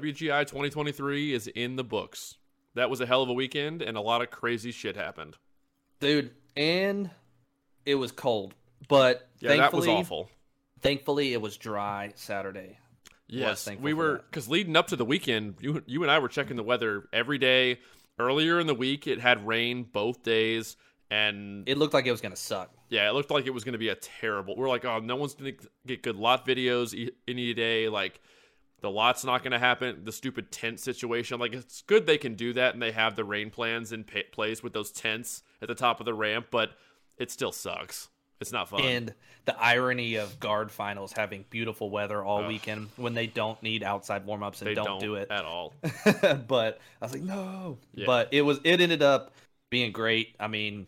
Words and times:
WGI 0.00 0.42
2023 0.46 1.32
is 1.32 1.46
in 1.48 1.76
the 1.76 1.84
books. 1.84 2.36
That 2.74 2.90
was 2.90 3.00
a 3.00 3.06
hell 3.06 3.22
of 3.22 3.28
a 3.28 3.32
weekend, 3.32 3.82
and 3.82 3.96
a 3.96 4.00
lot 4.00 4.22
of 4.22 4.30
crazy 4.30 4.72
shit 4.72 4.96
happened. 4.96 5.36
dude. 6.00 6.32
And 6.56 7.10
it 7.84 7.96
was 7.96 8.12
cold, 8.12 8.54
but 8.88 9.28
Yeah, 9.40 9.48
that 9.50 9.56
thankfully, 9.58 9.88
was 9.88 10.00
awful. 10.00 10.30
thankfully 10.80 11.32
it 11.32 11.40
was 11.42 11.56
dry 11.56 12.12
Saturday. 12.14 12.78
Yes, 13.26 13.68
we 13.80 13.92
were 13.94 14.18
because 14.30 14.48
leading 14.48 14.76
up 14.76 14.86
to 14.88 14.96
the 14.96 15.04
weekend, 15.04 15.56
you 15.60 15.82
you 15.86 16.02
and 16.02 16.10
I 16.12 16.18
were 16.20 16.28
checking 16.28 16.56
the 16.56 16.62
weather 16.62 17.08
every 17.12 17.38
day. 17.38 17.80
Earlier 18.20 18.60
in 18.60 18.68
the 18.68 18.74
week, 18.74 19.08
it 19.08 19.18
had 19.18 19.44
rain 19.44 19.82
both 19.82 20.22
days, 20.22 20.76
and 21.10 21.68
It 21.68 21.76
looked 21.78 21.94
like 21.94 22.06
it 22.06 22.12
was 22.12 22.20
gonna 22.20 22.36
suck. 22.36 22.70
yeah, 22.88 23.08
it 23.08 23.12
looked 23.14 23.32
like 23.32 23.46
it 23.46 23.50
was 23.50 23.64
going 23.64 23.72
to 23.72 23.78
be 23.78 23.88
a 23.88 23.96
terrible. 23.96 24.54
We're 24.56 24.68
like, 24.68 24.84
oh, 24.84 25.00
no 25.00 25.16
one's 25.16 25.34
going 25.34 25.56
to 25.56 25.68
get 25.86 26.02
good 26.02 26.14
lot 26.14 26.46
videos 26.46 27.10
any 27.26 27.52
day. 27.54 27.88
Like 27.88 28.20
the 28.84 28.90
lot's 28.90 29.24
not 29.24 29.42
going 29.42 29.52
to 29.52 29.58
happen. 29.58 30.02
The 30.04 30.12
stupid 30.12 30.52
tent 30.52 30.78
situation. 30.78 31.40
Like 31.40 31.54
it's 31.54 31.80
good 31.82 32.04
they 32.04 32.18
can 32.18 32.34
do 32.34 32.52
that 32.52 32.74
and 32.74 32.82
they 32.82 32.92
have 32.92 33.16
the 33.16 33.24
rain 33.24 33.48
plans 33.48 33.92
in 33.92 34.04
pa- 34.04 34.20
place 34.30 34.62
with 34.62 34.74
those 34.74 34.90
tents 34.90 35.42
at 35.62 35.68
the 35.68 35.74
top 35.74 36.00
of 36.00 36.06
the 36.06 36.12
ramp, 36.12 36.48
but 36.50 36.72
it 37.16 37.30
still 37.30 37.50
sucks. 37.50 38.10
It's 38.42 38.52
not 38.52 38.68
fun. 38.68 38.82
And 38.82 39.14
the 39.46 39.58
irony 39.58 40.16
of 40.16 40.38
guard 40.38 40.70
finals 40.70 41.12
having 41.12 41.46
beautiful 41.48 41.88
weather 41.88 42.22
all 42.22 42.42
Ugh. 42.42 42.48
weekend 42.48 42.90
when 42.96 43.14
they 43.14 43.26
don't 43.26 43.60
need 43.62 43.82
outside 43.82 44.26
warm 44.26 44.42
ups 44.42 44.60
and 44.60 44.68
they 44.68 44.74
don't, 44.74 45.00
do 45.00 45.14
it. 45.14 45.30
at 45.30 45.46
all. 45.46 45.72
but 46.46 46.78
I 47.00 47.04
was 47.06 47.12
like, 47.12 47.22
no. 47.22 47.78
Yeah. 47.94 48.04
But 48.04 48.28
it 48.32 48.42
was 48.42 48.60
it 48.64 48.82
ended 48.82 49.02
up 49.02 49.32
being 49.70 49.92
great. 49.92 50.36
I 50.38 50.48
mean, 50.48 50.86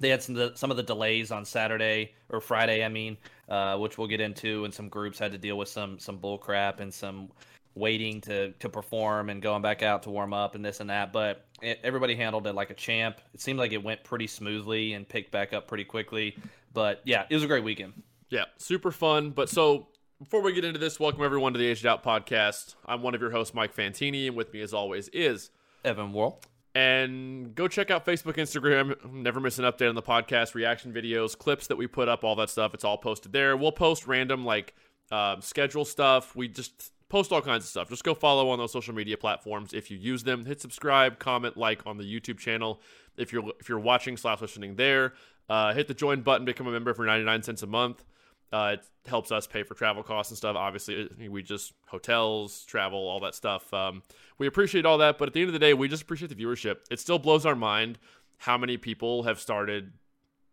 they 0.00 0.08
had 0.08 0.22
some 0.22 0.52
some 0.54 0.70
of 0.70 0.76
the 0.76 0.82
delays 0.82 1.30
on 1.30 1.44
Saturday 1.44 2.12
or 2.28 2.40
Friday, 2.40 2.84
I 2.84 2.88
mean, 2.88 3.16
uh, 3.48 3.76
which 3.78 3.98
we'll 3.98 4.08
get 4.08 4.20
into, 4.20 4.64
and 4.64 4.72
some 4.72 4.88
groups 4.88 5.18
had 5.18 5.32
to 5.32 5.38
deal 5.38 5.58
with 5.58 5.68
some 5.68 5.98
some 5.98 6.18
bull 6.18 6.38
crap 6.38 6.80
and 6.80 6.92
some 6.92 7.30
waiting 7.74 8.20
to 8.22 8.52
to 8.52 8.68
perform 8.68 9.30
and 9.30 9.40
going 9.40 9.62
back 9.62 9.82
out 9.82 10.02
to 10.04 10.10
warm 10.10 10.32
up 10.32 10.54
and 10.54 10.64
this 10.64 10.80
and 10.80 10.90
that. 10.90 11.12
But 11.12 11.46
it, 11.62 11.80
everybody 11.82 12.14
handled 12.14 12.46
it 12.46 12.54
like 12.54 12.70
a 12.70 12.74
champ. 12.74 13.20
It 13.34 13.40
seemed 13.40 13.58
like 13.58 13.72
it 13.72 13.82
went 13.82 14.04
pretty 14.04 14.26
smoothly 14.26 14.94
and 14.94 15.08
picked 15.08 15.30
back 15.30 15.52
up 15.52 15.68
pretty 15.68 15.84
quickly. 15.84 16.36
But 16.72 17.00
yeah, 17.04 17.24
it 17.28 17.34
was 17.34 17.44
a 17.44 17.48
great 17.48 17.64
weekend. 17.64 17.94
Yeah, 18.30 18.44
super 18.58 18.90
fun. 18.90 19.30
But 19.30 19.48
so 19.48 19.88
before 20.18 20.42
we 20.42 20.52
get 20.52 20.64
into 20.64 20.78
this, 20.78 21.00
welcome 21.00 21.22
everyone 21.24 21.52
to 21.54 21.58
the 21.58 21.66
Aged 21.66 21.86
Out 21.86 22.04
podcast. 22.04 22.74
I'm 22.84 23.02
one 23.02 23.14
of 23.14 23.20
your 23.20 23.30
hosts, 23.30 23.54
Mike 23.54 23.74
Fantini, 23.74 24.26
and 24.26 24.36
with 24.36 24.52
me 24.52 24.60
as 24.60 24.74
always 24.74 25.08
is 25.08 25.50
Evan 25.84 26.12
Worrell. 26.12 26.40
And 26.78 27.56
go 27.56 27.66
check 27.66 27.90
out 27.90 28.06
Facebook, 28.06 28.36
Instagram. 28.36 29.12
Never 29.12 29.40
miss 29.40 29.58
an 29.58 29.64
update 29.64 29.88
on 29.88 29.96
the 29.96 30.02
podcast, 30.02 30.54
reaction 30.54 30.92
videos, 30.92 31.36
clips 31.36 31.66
that 31.66 31.74
we 31.76 31.88
put 31.88 32.08
up, 32.08 32.22
all 32.22 32.36
that 32.36 32.50
stuff. 32.50 32.72
It's 32.72 32.84
all 32.84 32.96
posted 32.96 33.32
there. 33.32 33.56
We'll 33.56 33.72
post 33.72 34.06
random 34.06 34.44
like 34.44 34.74
um, 35.10 35.40
schedule 35.40 35.84
stuff. 35.84 36.36
We 36.36 36.46
just 36.46 36.92
post 37.08 37.32
all 37.32 37.42
kinds 37.42 37.64
of 37.64 37.68
stuff. 37.68 37.88
Just 37.88 38.04
go 38.04 38.14
follow 38.14 38.50
on 38.50 38.58
those 38.58 38.70
social 38.70 38.94
media 38.94 39.16
platforms 39.16 39.72
if 39.72 39.90
you 39.90 39.98
use 39.98 40.22
them. 40.22 40.44
Hit 40.44 40.60
subscribe, 40.60 41.18
comment, 41.18 41.56
like 41.56 41.84
on 41.84 41.98
the 41.98 42.04
YouTube 42.04 42.38
channel 42.38 42.80
if 43.16 43.32
you're 43.32 43.50
if 43.58 43.68
you're 43.68 43.80
watching 43.80 44.16
slash 44.16 44.40
listening 44.40 44.76
there. 44.76 45.14
Uh, 45.48 45.74
hit 45.74 45.88
the 45.88 45.94
join 45.94 46.20
button, 46.20 46.44
become 46.44 46.68
a 46.68 46.70
member 46.70 46.94
for 46.94 47.04
99 47.04 47.42
cents 47.42 47.62
a 47.64 47.66
month. 47.66 48.04
Uh, 48.50 48.76
it 48.78 48.84
helps 49.06 49.30
us 49.30 49.46
pay 49.46 49.62
for 49.62 49.74
travel 49.74 50.02
costs 50.02 50.30
and 50.30 50.38
stuff. 50.38 50.56
Obviously, 50.56 51.08
we 51.28 51.42
just 51.42 51.74
hotels, 51.86 52.64
travel, 52.64 52.98
all 52.98 53.20
that 53.20 53.34
stuff. 53.34 53.72
Um, 53.74 54.02
we 54.38 54.46
appreciate 54.46 54.86
all 54.86 54.98
that, 54.98 55.18
but 55.18 55.28
at 55.28 55.34
the 55.34 55.40
end 55.40 55.48
of 55.48 55.52
the 55.52 55.58
day, 55.58 55.74
we 55.74 55.86
just 55.86 56.02
appreciate 56.02 56.28
the 56.28 56.34
viewership. 56.34 56.76
It 56.90 56.98
still 56.98 57.18
blows 57.18 57.44
our 57.44 57.54
mind 57.54 57.98
how 58.38 58.56
many 58.56 58.76
people 58.76 59.24
have 59.24 59.38
started, 59.38 59.92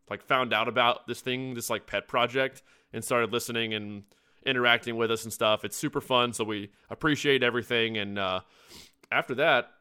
like, 0.10 0.22
found 0.22 0.54
out 0.54 0.68
about 0.68 1.08
this 1.08 1.22
thing, 1.22 1.54
this 1.54 1.70
like 1.70 1.88
pet 1.88 2.08
project, 2.08 2.64
and 2.92 3.04
started 3.04 3.32
listening 3.32 3.74
and 3.74 4.04
interacting 4.46 4.98
with 4.98 5.10
us 5.10 5.24
and 5.24 5.32
stuff. 5.32 5.64
It's 5.64 5.78
super 5.78 6.02
fun, 6.02 6.34
so 6.34 6.44
we 6.44 6.72
appreciate 6.90 7.44
everything. 7.44 7.98
And 7.98 8.20
uh, 8.20 8.42
after 9.12 9.36
that, 9.36 9.72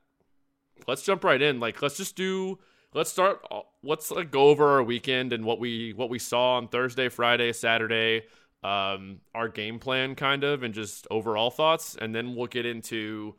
let's 0.86 1.02
jump 1.02 1.24
right 1.24 1.42
in. 1.42 1.58
Like, 1.58 1.82
let's 1.82 1.96
just 1.96 2.14
do. 2.14 2.58
Let's 2.94 3.10
start. 3.10 3.44
Let's 3.82 4.10
like 4.12 4.30
go 4.30 4.48
over 4.48 4.68
our 4.70 4.82
weekend 4.82 5.32
and 5.32 5.44
what 5.44 5.58
we 5.58 5.92
what 5.94 6.08
we 6.10 6.20
saw 6.20 6.56
on 6.56 6.68
Thursday, 6.68 7.08
Friday, 7.08 7.52
Saturday. 7.52 8.22
Um, 8.62 9.20
our 9.34 9.48
game 9.48 9.78
plan, 9.78 10.14
kind 10.14 10.42
of, 10.42 10.62
and 10.62 10.72
just 10.72 11.06
overall 11.10 11.50
thoughts, 11.50 11.96
and 12.00 12.14
then 12.14 12.34
we'll 12.34 12.46
get 12.46 12.64
into 12.64 13.34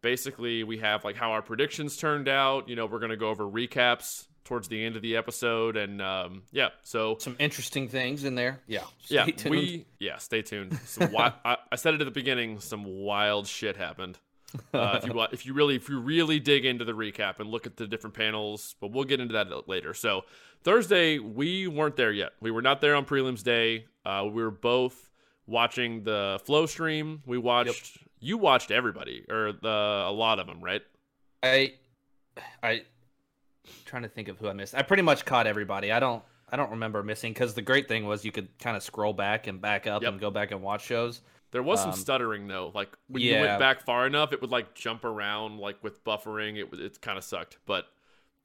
basically 0.00 0.64
we 0.64 0.78
have 0.78 1.04
like 1.04 1.16
how 1.16 1.30
our 1.32 1.42
predictions 1.42 1.96
turned 1.96 2.28
out. 2.28 2.68
You 2.68 2.76
know, 2.76 2.86
we're 2.86 2.98
gonna 2.98 3.16
go 3.16 3.28
over 3.28 3.44
recaps 3.44 4.26
towards 4.44 4.68
the 4.68 4.84
end 4.84 4.96
of 4.96 5.02
the 5.02 5.16
episode, 5.16 5.76
and 5.76 6.00
um, 6.00 6.42
yeah. 6.50 6.68
So 6.82 7.16
Some 7.18 7.36
interesting 7.38 7.88
things 7.88 8.24
in 8.24 8.34
there. 8.34 8.60
Yeah. 8.66 8.84
yeah, 9.06 9.26
tuned. 9.26 9.50
we 9.50 9.86
yeah, 9.98 10.18
stay 10.18 10.42
tuned. 10.42 10.78
Some 10.86 11.08
wi- 11.08 11.32
I, 11.44 11.56
I 11.70 11.76
said 11.76 11.94
it 11.94 12.00
at 12.00 12.04
the 12.04 12.10
beginning. 12.10 12.60
Some 12.60 12.84
wild 12.84 13.46
shit 13.46 13.76
happened. 13.76 14.18
Uh, 14.72 14.98
if 15.00 15.06
you 15.06 15.20
if 15.32 15.46
you 15.46 15.52
really 15.54 15.76
if 15.76 15.88
you 15.88 16.00
really 16.00 16.40
dig 16.40 16.64
into 16.64 16.84
the 16.84 16.92
recap 16.92 17.38
and 17.38 17.48
look 17.48 17.66
at 17.66 17.76
the 17.76 17.86
different 17.86 18.14
panels, 18.14 18.74
but 18.80 18.90
we'll 18.90 19.04
get 19.04 19.20
into 19.20 19.32
that 19.34 19.68
later. 19.68 19.94
So 19.94 20.22
Thursday 20.64 21.18
we 21.20 21.68
weren't 21.68 21.96
there 21.96 22.10
yet. 22.12 22.32
We 22.40 22.50
were 22.50 22.62
not 22.62 22.80
there 22.80 22.94
on 22.96 23.04
prelims 23.04 23.42
day. 23.44 23.86
Uh, 24.04 24.24
we 24.26 24.42
were 24.42 24.50
both 24.50 25.10
watching 25.46 26.02
the 26.02 26.40
flow 26.44 26.66
stream. 26.66 27.22
We 27.26 27.38
watched. 27.38 27.98
You 28.20 28.38
watched 28.38 28.70
everybody 28.70 29.24
or 29.28 29.52
the 29.52 29.68
a 30.08 30.10
lot 30.12 30.38
of 30.38 30.46
them, 30.46 30.60
right? 30.62 30.82
I, 31.42 31.74
I, 32.62 32.82
trying 33.84 34.02
to 34.02 34.08
think 34.08 34.28
of 34.28 34.38
who 34.38 34.48
I 34.48 34.54
missed. 34.54 34.74
I 34.74 34.82
pretty 34.82 35.02
much 35.02 35.24
caught 35.26 35.46
everybody. 35.46 35.92
I 35.92 36.00
don't, 36.00 36.22
I 36.50 36.56
don't 36.56 36.70
remember 36.70 37.02
missing 37.02 37.32
because 37.34 37.52
the 37.54 37.60
great 37.62 37.86
thing 37.86 38.06
was 38.06 38.24
you 38.24 38.32
could 38.32 38.56
kind 38.58 38.76
of 38.76 38.82
scroll 38.82 39.12
back 39.12 39.46
and 39.46 39.60
back 39.60 39.86
up 39.86 40.02
Yep. 40.02 40.12
and 40.12 40.20
go 40.20 40.30
back 40.30 40.52
and 40.52 40.62
watch 40.62 40.84
shows. 40.84 41.20
There 41.54 41.62
was 41.62 41.78
some 41.78 41.90
Um, 41.90 41.96
stuttering 41.96 42.48
though. 42.48 42.72
Like 42.74 42.90
when 43.06 43.22
you 43.22 43.34
went 43.40 43.60
back 43.60 43.80
far 43.86 44.08
enough, 44.08 44.32
it 44.32 44.40
would 44.40 44.50
like 44.50 44.74
jump 44.74 45.04
around 45.04 45.60
like 45.60 45.80
with 45.84 46.02
buffering. 46.02 46.58
It 46.58 46.68
was 46.68 46.80
it 46.80 47.00
kind 47.00 47.16
of 47.16 47.22
sucked, 47.22 47.58
but. 47.64 47.86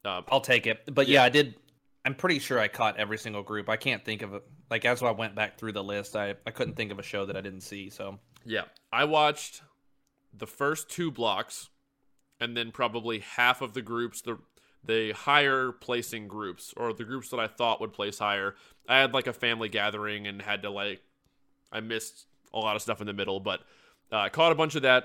Um, 0.04 0.24
I'll 0.28 0.40
take 0.40 0.66
it. 0.68 0.94
But 0.94 1.08
Yeah. 1.08 1.14
yeah, 1.20 1.24
I 1.24 1.28
did. 1.28 1.56
I'm 2.04 2.14
pretty 2.14 2.38
sure 2.38 2.58
I 2.60 2.68
caught 2.68 2.96
every 2.98 3.18
single 3.18 3.42
group. 3.42 3.68
I 3.68 3.76
can't 3.76 4.04
think 4.04 4.22
of 4.22 4.32
it. 4.32 4.44
Like 4.70 4.84
as 4.84 5.02
I 5.02 5.10
went 5.10 5.34
back 5.34 5.58
through 5.58 5.72
the 5.72 5.82
list, 5.82 6.14
I 6.14 6.36
I 6.46 6.52
couldn't 6.52 6.74
think 6.76 6.92
of 6.92 7.00
a 7.00 7.02
show 7.02 7.26
that 7.26 7.36
I 7.36 7.40
didn't 7.40 7.62
see. 7.62 7.90
So 7.90 8.20
Yeah, 8.44 8.66
I 8.92 9.04
watched 9.06 9.62
the 10.32 10.46
first 10.46 10.88
two 10.88 11.10
blocks, 11.10 11.68
and 12.38 12.56
then 12.56 12.70
probably 12.70 13.18
half 13.18 13.60
of 13.60 13.74
the 13.74 13.82
groups, 13.82 14.22
the 14.22 14.38
the 14.84 15.10
higher 15.12 15.72
placing 15.72 16.28
groups, 16.28 16.72
or 16.76 16.92
the 16.94 17.04
groups 17.04 17.28
that 17.30 17.40
I 17.40 17.48
thought 17.48 17.80
would 17.80 17.92
place 17.92 18.20
higher. 18.20 18.54
I 18.88 19.00
had 19.00 19.12
like 19.12 19.26
a 19.26 19.32
family 19.32 19.68
gathering 19.68 20.28
and 20.28 20.40
had 20.40 20.62
to 20.62 20.70
like, 20.70 21.02
I 21.72 21.80
missed 21.80 22.26
a 22.52 22.58
lot 22.58 22.76
of 22.76 22.82
stuff 22.82 23.00
in 23.00 23.06
the 23.06 23.12
middle, 23.12 23.40
but 23.40 23.60
uh, 24.12 24.16
I 24.16 24.28
caught 24.28 24.52
a 24.52 24.54
bunch 24.54 24.74
of 24.74 24.82
that, 24.82 25.04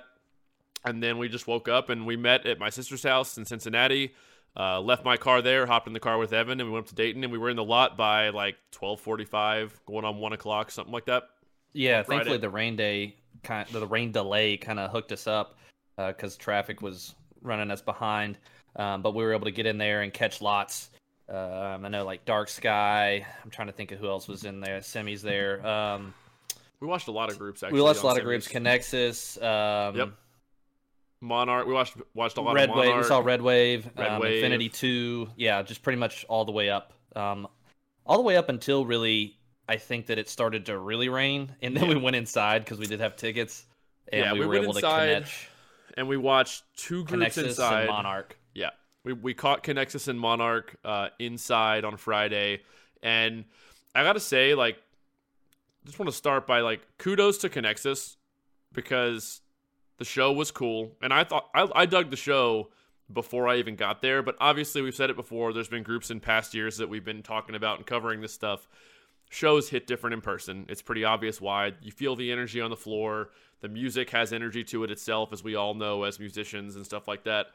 and 0.83 1.01
then 1.01 1.17
we 1.17 1.29
just 1.29 1.47
woke 1.47 1.67
up 1.67 1.89
and 1.89 2.05
we 2.05 2.15
met 2.15 2.45
at 2.45 2.59
my 2.59 2.69
sister's 2.69 3.03
house 3.03 3.37
in 3.37 3.45
Cincinnati. 3.45 4.13
Uh, 4.57 4.79
left 4.79 5.03
my 5.03 5.17
car 5.17 5.41
there, 5.41 5.65
hopped 5.65 5.87
in 5.87 5.93
the 5.93 5.99
car 5.99 6.17
with 6.17 6.31
Evan, 6.31 6.61
and 6.61 6.69
we 6.69 6.73
went 6.73 6.85
up 6.85 6.89
to 6.89 6.95
Dayton, 6.95 7.23
and 7.23 7.31
we 7.31 7.37
were 7.37 7.49
in 7.49 7.57
the 7.57 7.63
lot 7.63 7.97
by 7.97 8.29
like 8.29 8.55
twelve 8.71 9.01
forty-five, 9.01 9.77
going 9.85 10.05
on 10.05 10.17
one 10.17 10.31
o'clock, 10.31 10.71
something 10.71 10.93
like 10.93 11.05
that. 11.05 11.23
yeah, 11.73 12.03
thankfully 12.03 12.37
the 12.37 12.49
rain 12.49 12.75
day 12.77 13.15
kind, 13.43 13.67
the 13.69 13.85
rain 13.85 14.11
delay 14.13 14.55
kind 14.55 14.79
of 14.79 14.91
hooked 14.91 15.11
us 15.11 15.27
up 15.27 15.57
because 15.97 16.37
traffic 16.37 16.81
was 16.81 17.15
running 17.41 17.69
us 17.69 17.81
behind. 17.81 18.37
Um, 18.77 19.01
but 19.01 19.13
we 19.13 19.23
were 19.23 19.33
able 19.33 19.45
to 19.45 19.51
get 19.51 19.65
in 19.65 19.77
there 19.77 20.01
and 20.01 20.13
catch 20.13 20.41
lots. 20.41 20.89
Um, 21.27 21.85
I 21.85 21.89
know 21.89 22.05
like 22.05 22.25
Dark 22.25 22.49
Sky. 22.49 23.25
I'm 23.43 23.49
trying 23.49 23.67
to 23.67 23.73
think 23.73 23.91
of 23.91 23.99
who 23.99 24.07
else 24.07 24.27
was 24.27 24.45
in 24.45 24.59
there. 24.59 24.81
Semi's 24.81 25.21
there. 25.21 25.65
Um, 25.65 26.13
We 26.85 26.91
watched 26.91 27.07
a 27.07 27.11
lot 27.11 27.31
of 27.31 27.39
groups. 27.39 27.63
Actually, 27.63 27.79
we 27.79 27.81
watched 27.81 28.03
a 28.03 28.05
lot 28.05 28.19
of 28.19 28.23
groups. 28.23 28.47
Connexus. 28.47 29.41
Um, 29.41 29.95
Yep. 29.95 30.09
Monarch. 31.19 31.65
We 31.65 31.73
watched 31.73 31.95
watched 32.13 32.37
a 32.37 32.41
lot 32.41 32.53
Red 32.53 32.69
of 32.69 32.75
Wave. 32.75 32.95
We 32.95 33.03
saw 33.03 33.19
Red 33.21 33.41
Wave, 33.41 33.89
Red 33.97 34.07
um, 34.11 34.21
Wave. 34.21 34.35
Infinity 34.35 34.69
Two. 34.69 35.27
Yeah, 35.35 35.63
just 35.63 35.81
pretty 35.81 35.97
much 35.97 36.25
all 36.29 36.45
the 36.45 36.51
way 36.51 36.69
up. 36.69 36.93
Um, 37.15 37.47
all 38.05 38.17
the 38.17 38.23
way 38.23 38.37
up 38.37 38.49
until 38.49 38.85
really, 38.85 39.35
I 39.67 39.77
think 39.77 40.05
that 40.07 40.19
it 40.19 40.29
started 40.29 40.67
to 40.67 40.77
really 40.77 41.09
rain, 41.09 41.55
and 41.63 41.75
then 41.75 41.85
Yeah. 41.85 41.95
we 41.95 42.01
went 42.01 42.17
inside 42.17 42.63
because 42.63 42.77
we 42.77 42.85
did 42.85 42.99
have 42.99 43.15
tickets, 43.15 43.65
and 44.13 44.21
Yeah, 44.21 44.33
we, 44.33 44.41
we 44.41 44.45
were 44.45 44.55
able 44.57 44.75
inside, 44.75 45.05
to 45.07 45.13
connect 45.15 45.33
and 45.97 46.07
we 46.07 46.17
watched 46.17 46.63
two 46.77 47.03
groups 47.05 47.35
Connexus 47.35 47.45
inside. 47.47 47.79
and 47.81 47.89
Monarch. 47.89 48.37
Yeah, 48.53 48.69
we 49.03 49.13
we 49.13 49.33
caught 49.33 49.63
Connexus 49.63 50.07
and 50.07 50.19
Monarch 50.19 50.75
uh, 50.85 51.07
inside 51.17 51.83
on 51.83 51.97
Friday, 51.97 52.61
and 53.01 53.45
I 53.95 54.03
gotta 54.03 54.19
say, 54.19 54.53
like, 54.53 54.77
just 55.85 55.99
want 55.99 56.09
to 56.09 56.15
start 56.15 56.47
by 56.47 56.61
like 56.61 56.81
kudos 56.97 57.37
to 57.39 57.49
Connexus 57.49 58.17
because 58.73 59.41
the 59.97 60.05
show 60.05 60.33
was 60.33 60.51
cool, 60.51 60.91
and 61.01 61.13
I 61.13 61.23
thought 61.23 61.49
I, 61.53 61.67
I 61.73 61.85
dug 61.85 62.09
the 62.09 62.17
show 62.17 62.69
before 63.11 63.47
I 63.47 63.57
even 63.57 63.75
got 63.75 64.01
there. 64.01 64.21
But 64.21 64.35
obviously, 64.39 64.81
we've 64.81 64.95
said 64.95 65.09
it 65.09 65.15
before. 65.15 65.53
There's 65.53 65.67
been 65.67 65.83
groups 65.83 66.11
in 66.11 66.19
past 66.19 66.53
years 66.53 66.77
that 66.77 66.89
we've 66.89 67.05
been 67.05 67.23
talking 67.23 67.55
about 67.55 67.77
and 67.77 67.85
covering 67.85 68.21
this 68.21 68.33
stuff. 68.33 68.67
Shows 69.29 69.69
hit 69.69 69.87
different 69.87 70.13
in 70.13 70.21
person. 70.21 70.65
It's 70.69 70.81
pretty 70.81 71.03
obvious 71.03 71.39
why. 71.39 71.73
You 71.81 71.91
feel 71.91 72.15
the 72.15 72.31
energy 72.31 72.61
on 72.61 72.69
the 72.69 72.75
floor. 72.75 73.29
The 73.61 73.69
music 73.69 74.09
has 74.11 74.33
energy 74.33 74.63
to 74.65 74.83
it 74.83 74.91
itself, 74.91 75.33
as 75.33 75.43
we 75.43 75.55
all 75.55 75.73
know 75.73 76.03
as 76.03 76.19
musicians 76.19 76.75
and 76.75 76.85
stuff 76.85 77.07
like 77.07 77.23
that. 77.23 77.47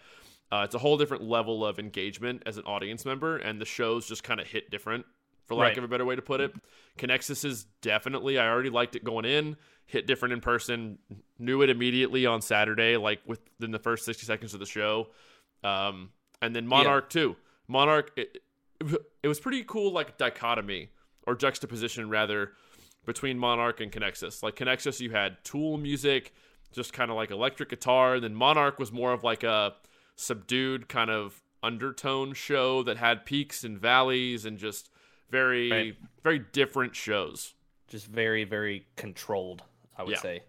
Uh, 0.50 0.62
it's 0.64 0.74
a 0.74 0.78
whole 0.78 0.96
different 0.96 1.22
level 1.22 1.64
of 1.64 1.78
engagement 1.78 2.42
as 2.44 2.56
an 2.56 2.64
audience 2.64 3.04
member, 3.04 3.36
and 3.36 3.60
the 3.60 3.64
shows 3.64 4.08
just 4.08 4.24
kind 4.24 4.40
of 4.40 4.46
hit 4.48 4.70
different 4.70 5.04
for 5.50 5.56
lack 5.56 5.70
Right. 5.70 5.78
of 5.78 5.84
a 5.84 5.88
better 5.88 6.04
way 6.04 6.14
to 6.14 6.22
put 6.22 6.40
it. 6.40 6.54
Connexus 6.96 7.44
is 7.44 7.64
definitely. 7.82 8.38
I 8.38 8.48
already 8.48 8.70
liked 8.70 8.94
it 8.94 9.02
going 9.02 9.24
in. 9.24 9.56
Hit 9.86 10.06
different 10.06 10.32
in 10.32 10.40
person. 10.40 10.98
Knew 11.40 11.62
it 11.62 11.70
immediately 11.70 12.24
on 12.24 12.40
Saturday, 12.40 12.96
like 12.96 13.20
within 13.26 13.72
the 13.72 13.78
first 13.80 14.04
sixty 14.04 14.24
seconds 14.24 14.54
of 14.54 14.60
the 14.60 14.66
show. 14.66 15.08
Um, 15.64 16.10
and 16.40 16.54
then 16.54 16.66
Monarch 16.68 17.10
too. 17.10 17.34
Monarch, 17.66 18.12
it, 18.16 18.38
it 19.22 19.28
was 19.28 19.40
pretty 19.40 19.64
cool, 19.64 19.92
like 19.92 20.16
dichotomy 20.18 20.90
or 21.26 21.34
juxtaposition 21.34 22.08
rather 22.08 22.52
between 23.04 23.36
Monarch 23.38 23.80
and 23.80 23.90
Connexus. 23.90 24.42
Like 24.42 24.54
Connexus, 24.54 25.00
you 25.00 25.10
had 25.10 25.42
Tool 25.44 25.78
music, 25.78 26.32
just 26.72 26.92
kind 26.92 27.10
of 27.10 27.16
like 27.16 27.32
electric 27.32 27.70
guitar. 27.70 28.14
And 28.14 28.22
then 28.24 28.34
Monarch 28.36 28.78
was 28.78 28.92
more 28.92 29.12
of 29.12 29.24
like 29.24 29.42
a 29.42 29.74
subdued 30.14 30.88
kind 30.88 31.10
of 31.10 31.42
undertone 31.62 32.32
show 32.34 32.82
that 32.84 32.96
had 32.96 33.26
peaks 33.26 33.64
and 33.64 33.78
valleys 33.78 34.44
and 34.44 34.56
just 34.56 34.88
very, 35.30 35.70
Right. 35.70 35.96
very 36.22 36.38
different 36.52 36.94
shows. 36.94 37.54
just 37.88 38.06
very 38.06 38.44
very 38.44 38.86
controlled 38.94 39.64
i 39.98 40.02
would 40.04 40.12
Yeah. 40.12 40.20
say 40.20 40.42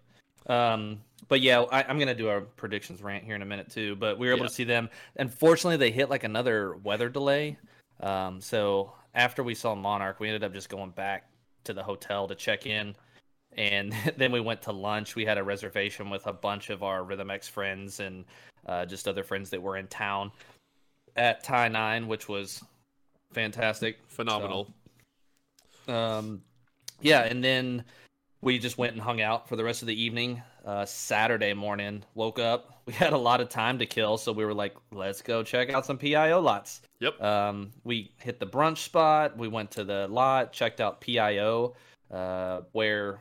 um 0.46 1.00
but 1.28 1.40
yeah 1.40 1.60
I, 1.72 1.82
i'm 1.82 1.98
gonna 1.98 2.14
do 2.14 2.28
our 2.28 2.40
predictions 2.42 3.02
rant 3.02 3.24
here 3.24 3.34
in 3.34 3.42
a 3.42 3.44
minute 3.46 3.68
too 3.68 3.96
but 3.96 4.16
we 4.16 4.28
were 4.28 4.32
able 4.34 4.44
Yeah. 4.44 4.48
to 4.48 4.54
see 4.54 4.62
them 4.64 4.88
unfortunately 5.16 5.76
they 5.76 5.90
hit 5.90 6.08
like 6.08 6.22
another 6.22 6.76
weather 6.76 7.08
delay 7.08 7.58
um 8.00 8.40
so 8.40 8.92
after 9.14 9.42
we 9.42 9.56
saw 9.56 9.74
monarch 9.74 10.20
we 10.20 10.28
ended 10.28 10.44
up 10.44 10.52
just 10.52 10.68
going 10.68 10.90
back 10.90 11.28
to 11.64 11.72
the 11.74 11.82
hotel 11.82 12.28
to 12.28 12.36
check 12.36 12.64
in 12.66 12.94
and 13.56 13.92
then 14.16 14.30
we 14.30 14.40
went 14.40 14.62
to 14.62 14.70
lunch 14.72 15.16
we 15.16 15.24
had 15.24 15.36
a 15.36 15.42
reservation 15.42 16.10
with 16.10 16.28
a 16.28 16.32
bunch 16.32 16.70
of 16.70 16.84
our 16.84 17.02
rhythm 17.02 17.28
x 17.30 17.48
friends 17.48 17.98
and 17.98 18.24
uh, 18.66 18.86
just 18.86 19.08
other 19.08 19.24
friends 19.24 19.50
that 19.50 19.60
were 19.60 19.76
in 19.76 19.88
town 19.88 20.30
at 21.16 21.42
tie 21.42 21.66
9 21.68 22.06
which 22.06 22.28
was 22.28 22.62
fantastic 23.32 23.98
Phenomenal. 24.08 24.72
um, 25.88 26.42
yeah, 27.00 27.22
and 27.24 27.42
then 27.42 27.84
we 28.40 28.58
just 28.58 28.78
went 28.78 28.92
and 28.92 29.00
hung 29.00 29.20
out 29.20 29.48
for 29.48 29.56
the 29.56 29.64
rest 29.64 29.82
of 29.82 29.88
the 29.88 30.00
evening. 30.00 30.42
Uh, 30.64 30.84
Saturday 30.84 31.54
morning, 31.54 32.04
woke 32.14 32.38
up. 32.38 32.68
We 32.84 32.92
had 32.94 33.12
a 33.12 33.18
lot 33.18 33.40
of 33.40 33.48
time 33.48 33.78
to 33.78 33.86
kill, 33.86 34.18
so 34.18 34.32
we 34.32 34.44
were 34.44 34.52
like, 34.52 34.74
"Let's 34.90 35.22
go 35.22 35.44
check 35.44 35.70
out 35.70 35.86
some 35.86 35.96
PIO 35.98 36.40
lots." 36.40 36.82
Yep. 36.98 37.22
Um, 37.22 37.70
we 37.84 38.10
hit 38.20 38.40
the 38.40 38.46
brunch 38.46 38.78
spot. 38.78 39.38
We 39.38 39.46
went 39.46 39.70
to 39.72 39.84
the 39.84 40.08
lot, 40.08 40.52
checked 40.52 40.80
out 40.80 41.00
PIO, 41.00 41.76
uh, 42.10 42.62
where 42.72 43.20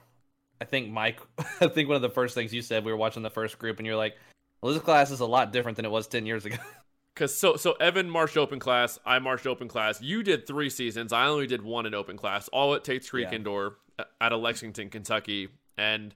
I 0.60 0.66
think 0.66 0.90
Mike. 0.90 1.20
I 1.62 1.68
think 1.68 1.88
one 1.90 1.96
of 1.96 2.02
the 2.02 2.10
first 2.10 2.34
things 2.34 2.52
you 2.52 2.64
said 2.64 2.84
we 2.84 2.92
were 2.92 2.98
watching 2.98 3.22
the 3.22 3.30
first 3.30 3.60
group, 3.60 3.78
and 3.78 3.86
you're 3.86 3.96
like, 3.96 4.18
"Well, 4.64 4.74
this 4.74 4.82
class 4.82 5.12
is 5.12 5.20
a 5.20 5.28
lot 5.28 5.54
different 5.54 5.76
than 5.76 5.86
it 5.86 5.92
was 5.92 6.08
ten 6.08 6.26
years 6.26 6.44
ago." 6.44 6.58
Cause 7.14 7.36
so 7.36 7.58
so 7.58 7.74
Evan 7.74 8.10
marched 8.10 8.38
open 8.38 8.60
class, 8.60 8.98
I 9.06 9.20
marched 9.20 9.46
open 9.46 9.68
class. 9.68 10.02
You 10.02 10.24
did 10.24 10.48
three 10.48 10.70
seasons. 10.70 11.12
I 11.12 11.28
only 11.28 11.46
did 11.46 11.62
one 11.62 11.86
in 11.86 11.94
open 11.94 12.16
class. 12.16 12.48
All 12.50 12.74
at 12.74 12.84
Tate's 12.84 13.10
Creek 13.10 13.28
Yeah. 13.30 13.36
Indoor 13.36 13.78
out 14.22 14.32
of 14.32 14.42
Lexington, 14.42 14.90
Kentucky. 14.90 15.50
And 15.78 16.16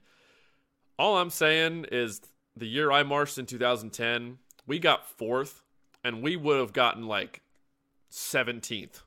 all 0.98 1.18
I'm 1.18 1.30
saying 1.30 1.86
is 1.92 2.22
the 2.56 2.66
year 2.66 2.90
I 2.90 3.02
marched 3.02 3.36
in 3.38 3.46
2010, 3.46 4.38
we 4.66 4.78
got 4.78 5.06
fourth, 5.06 5.62
and 6.02 6.22
we 6.22 6.36
would 6.36 6.58
have 6.58 6.72
gotten 6.72 7.06
like 7.06 7.42
17th 8.10 9.02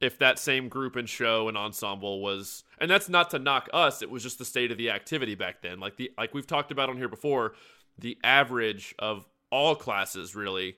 if 0.00 0.18
that 0.18 0.38
same 0.38 0.68
group 0.68 0.96
and 0.96 1.08
show 1.08 1.48
and 1.48 1.56
ensemble 1.56 2.20
was. 2.22 2.64
And 2.78 2.90
that's 2.90 3.08
not 3.08 3.30
to 3.30 3.38
knock 3.38 3.68
us. 3.72 4.02
It 4.02 4.10
was 4.10 4.22
just 4.22 4.38
the 4.38 4.44
state 4.44 4.70
of 4.72 4.78
the 4.78 4.90
activity 4.90 5.34
back 5.34 5.62
then. 5.62 5.80
Like 5.80 5.96
the 5.96 6.10
like 6.16 6.34
we've 6.34 6.46
talked 6.46 6.72
about 6.72 6.88
on 6.88 6.96
here 6.96 7.08
before, 7.08 7.54
the 7.98 8.18
average 8.24 8.94
of 8.98 9.26
all 9.50 9.74
classes 9.74 10.34
really 10.34 10.76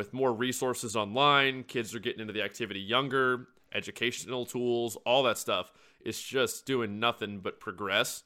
with 0.00 0.14
more 0.14 0.32
resources 0.32 0.96
online, 0.96 1.62
kids 1.64 1.94
are 1.94 1.98
getting 2.00 2.20
into 2.20 2.32
the 2.32 2.42
activity 2.42 2.80
younger, 2.80 3.48
educational 3.74 4.46
tools, 4.46 4.96
all 5.04 5.22
that 5.24 5.36
stuff. 5.36 5.72
It's 6.02 6.20
just 6.20 6.64
doing 6.64 6.98
nothing 6.98 7.40
but 7.40 7.60
progress. 7.60 8.22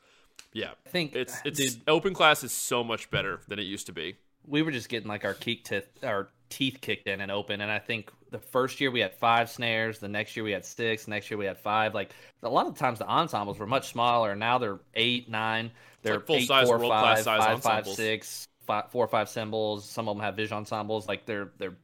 Yeah. 0.52 0.70
I 0.86 0.88
think 0.88 1.14
It's 1.16 1.36
it's 1.44 1.58
dude, 1.58 1.82
open 1.88 2.14
class 2.14 2.44
is 2.44 2.52
so 2.52 2.84
much 2.84 3.10
better 3.10 3.40
than 3.48 3.58
it 3.58 3.62
used 3.64 3.86
to 3.86 3.92
be. 3.92 4.16
we 4.46 4.62
were 4.62 4.70
just 4.70 4.88
getting 4.88 5.08
like 5.08 5.24
our 5.24 5.34
teeth 5.34 5.70
our 6.04 6.28
teeth 6.48 6.78
kicked 6.80 7.08
in 7.08 7.20
and 7.20 7.32
open 7.32 7.60
and 7.62 7.70
i 7.72 7.78
think 7.80 8.12
the 8.30 8.38
first 8.38 8.80
year 8.80 8.90
we 8.92 9.00
had 9.00 9.12
five 9.14 9.50
snares 9.50 9.98
the 9.98 10.06
next 10.08 10.36
year 10.36 10.44
we 10.44 10.52
had 10.52 10.64
six 10.64 11.08
next 11.08 11.28
year 11.30 11.38
we 11.38 11.46
had 11.46 11.58
five 11.58 11.94
like 11.94 12.10
a 12.44 12.48
lot 12.48 12.66
of 12.66 12.76
times 12.78 12.98
the 13.00 13.06
ensembles 13.08 13.58
were 13.58 13.66
much 13.66 13.88
smaller 13.90 14.30
and 14.32 14.38
now 14.38 14.56
they're 14.58 14.78
eight 14.94 15.28
nine 15.28 15.72
they're 16.02 16.20
like 16.20 16.26
full 16.26 16.36
eight, 16.36 16.46
size, 16.46 16.68
four, 16.68 16.78
world-class 16.78 17.24
size 17.24 17.44
five, 17.44 17.62
five, 17.62 17.86
ensembles. 17.86 17.96
six, 17.96 18.46
five, 18.64 18.90
four 18.90 19.04
or 19.04 19.08
five 19.08 19.28
cymbals 19.28 19.88
some 19.88 20.08
of 20.08 20.16
them 20.16 20.22
have 20.24 20.34
vision 20.36 20.56
ensembles 20.56 21.06
like 21.08 21.26
they're 21.26 21.50
they're 21.58 21.76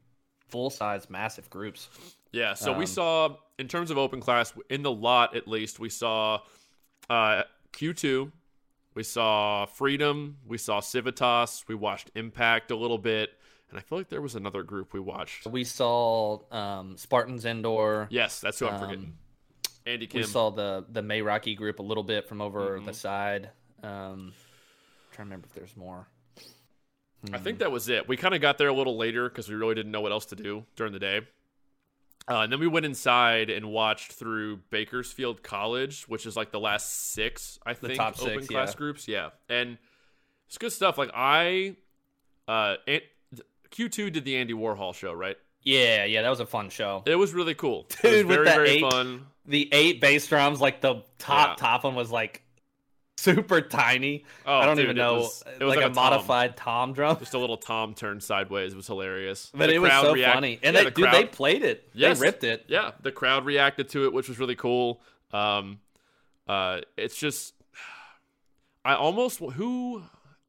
full 0.49 0.71
size 0.71 1.09
massive 1.11 1.49
groups 1.51 1.89
Yeah, 2.33 2.55
so 2.55 2.73
we 2.73 2.85
Um, 2.85 2.87
saw 2.87 3.37
in 3.59 3.69
terms 3.69 3.91
of 3.91 3.99
open 3.99 4.21
class 4.21 4.53
in 4.69 4.83
the 4.83 4.91
lot 4.93 5.35
at 5.37 5.47
least 5.49 5.79
we 5.81 5.89
saw 5.89 6.41
uh, 7.09 7.43
Q2, 7.73 8.31
we 8.95 9.03
saw 9.03 9.67
Freedom, 9.67 10.37
we 10.47 10.59
saw 10.59 10.81
Civitas, 10.81 11.65
we 11.69 11.75
watched 11.75 12.11
Impact 12.15 12.71
a 12.71 12.77
little 12.77 12.99
bit, 12.99 13.31
and 13.69 13.79
I 13.79 13.83
feel 13.83 13.99
like 13.99 14.09
there 14.09 14.21
was 14.23 14.35
another 14.37 14.63
group 14.63 14.93
we 14.93 15.01
watched. 15.01 15.47
we 15.47 15.65
saw 15.65 16.39
um 16.53 16.97
spartans 16.97 17.45
indoor 17.45 18.07
Yes, 18.11 18.41
that's 18.41 18.59
who 18.59 18.67
I'm 18.67 18.75
Um, 18.75 18.81
forgetting. 18.81 19.17
Andy 19.87 20.07
Kim. 20.07 20.21
we 20.21 20.27
saw 20.27 20.51
the 20.51 20.85
the 20.91 21.01
Meraki 21.03 21.57
group 21.57 21.79
a 21.79 21.83
little 21.83 22.05
bit 22.05 22.29
from 22.29 22.41
over 22.41 22.79
Mhm. 22.79 22.85
the 22.87 22.93
side 22.95 23.51
um 23.83 24.33
trying 25.13 25.27
to 25.27 25.31
remember 25.31 25.47
if 25.47 25.55
there's 25.55 25.77
more 25.77 26.07
I 27.33 27.39
think 27.39 27.59
that 27.59 27.71
was 27.71 27.89
it. 27.89 28.09
We 28.09 28.17
kind 28.17 28.35
of 28.35 28.41
got 28.41 28.57
there 28.59 28.69
a 28.69 28.73
little 28.73 28.97
later 28.97 29.29
because 29.29 29.49
we 29.49 29.55
really 29.55 29.75
didn't 29.75 29.93
know 29.93 30.01
what 30.01 30.13
else 30.13 30.27
to 30.27 30.37
do 30.37 30.65
during 30.77 30.93
the 30.93 30.99
day. 30.99 31.21
Uh, 32.29 32.41
and 32.43 32.53
then 32.53 32.61
we 32.61 32.67
went 32.69 32.87
inside 32.87 33.51
and 33.51 33.67
watched 33.71 34.13
through 34.13 34.59
Bakersfield 34.71 35.43
College, 35.43 36.05
which 36.05 36.27
is 36.27 36.37
like 36.37 36.53
the 36.53 36.61
last 36.61 37.13
six, 37.13 37.59
I 37.67 37.75
think, 37.75 37.97
top 37.97 38.21
open 38.23 38.35
six, 38.43 38.47
class 38.49 38.75
groups. 38.75 39.09
Yeah, 39.09 39.31
and 39.49 39.79
it's 40.47 40.59
good 40.59 40.73
stuff. 40.73 40.97
Like 40.97 41.11
I, 41.15 41.77
uh, 42.47 42.77
An- 42.87 43.01
Q2 43.71 44.13
did 44.13 44.25
the 44.25 44.37
Andy 44.37 44.55
Warhol 44.55 44.95
show, 44.95 45.13
right? 45.13 45.37
Yeah, 45.63 46.05
yeah, 46.05 46.23
that 46.23 46.31
was 46.31 46.41
a 46.41 46.47
fun 46.47 46.71
show. 46.71 47.03
It 47.07 47.17
was 47.17 47.35
really 47.35 47.55
cool. 47.55 47.87
it 47.91 48.03
Dude, 48.03 48.27
was 48.27 48.37
with 48.37 48.37
very 48.37 48.45
that 48.47 48.55
very 48.57 48.71
eight- 48.71 48.81
fun. 48.91 49.27
The 49.47 49.69
eight 49.73 50.01
bass 50.01 50.27
drums, 50.29 50.61
like 50.61 50.81
the 50.81 51.03
top 51.19 51.59
Yeah. 51.59 51.67
top 51.67 51.85
one 51.85 51.95
was 51.97 52.11
like 52.13 52.43
super 53.21 53.61
tiny. 53.61 54.25
Oh, 54.47 54.59
I 54.59 54.67
don't 54.67 54.77
dude, 54.77 54.85
even 54.87 54.97
it 54.97 55.01
know, 55.01 55.15
was- 55.17 55.43
It 55.47 55.63
was 55.65 55.69
like, 55.71 55.85
like, 55.85 55.93
a, 55.93 55.95
tom. 55.95 55.95
modified 55.95 56.57
tom 56.57 56.93
drum. 56.93 57.19
Just 57.19 57.35
a 57.35 57.39
little 57.39 57.57
tom 57.57 57.95
turned 57.95 58.23
sideways. 58.23 58.73
It 58.73 58.77
was 58.77 58.87
hilarious. 58.87 59.51
But 59.55 59.67
The 59.67 59.75
it 59.75 59.79
was 59.79 59.93
so 59.93 60.13
react- 60.13 60.35
funny, 60.35 60.59
and 60.63 60.75
Yeah, 60.75 60.81
they 60.81 60.85
the 60.87 60.91
dude, 60.91 61.05
crowd- 61.11 61.15
they 61.15 61.25
played 61.27 61.63
it. 61.63 61.89
Yes. 61.95 62.19
They 62.19 62.27
ripped 62.27 62.45
it. 62.45 62.65
yeah 62.69 62.93
the 63.03 63.13
crowd 63.13 63.45
reacted 63.45 63.89
to 63.91 64.05
it 64.05 64.13
which 64.13 64.29
was 64.29 64.39
really 64.39 64.57
cool 64.57 65.01
um 65.33 65.79
uh 66.49 66.81
it's 66.97 67.17
just 67.17 67.55
i 68.85 68.95
almost 68.95 69.39
who 69.39 70.03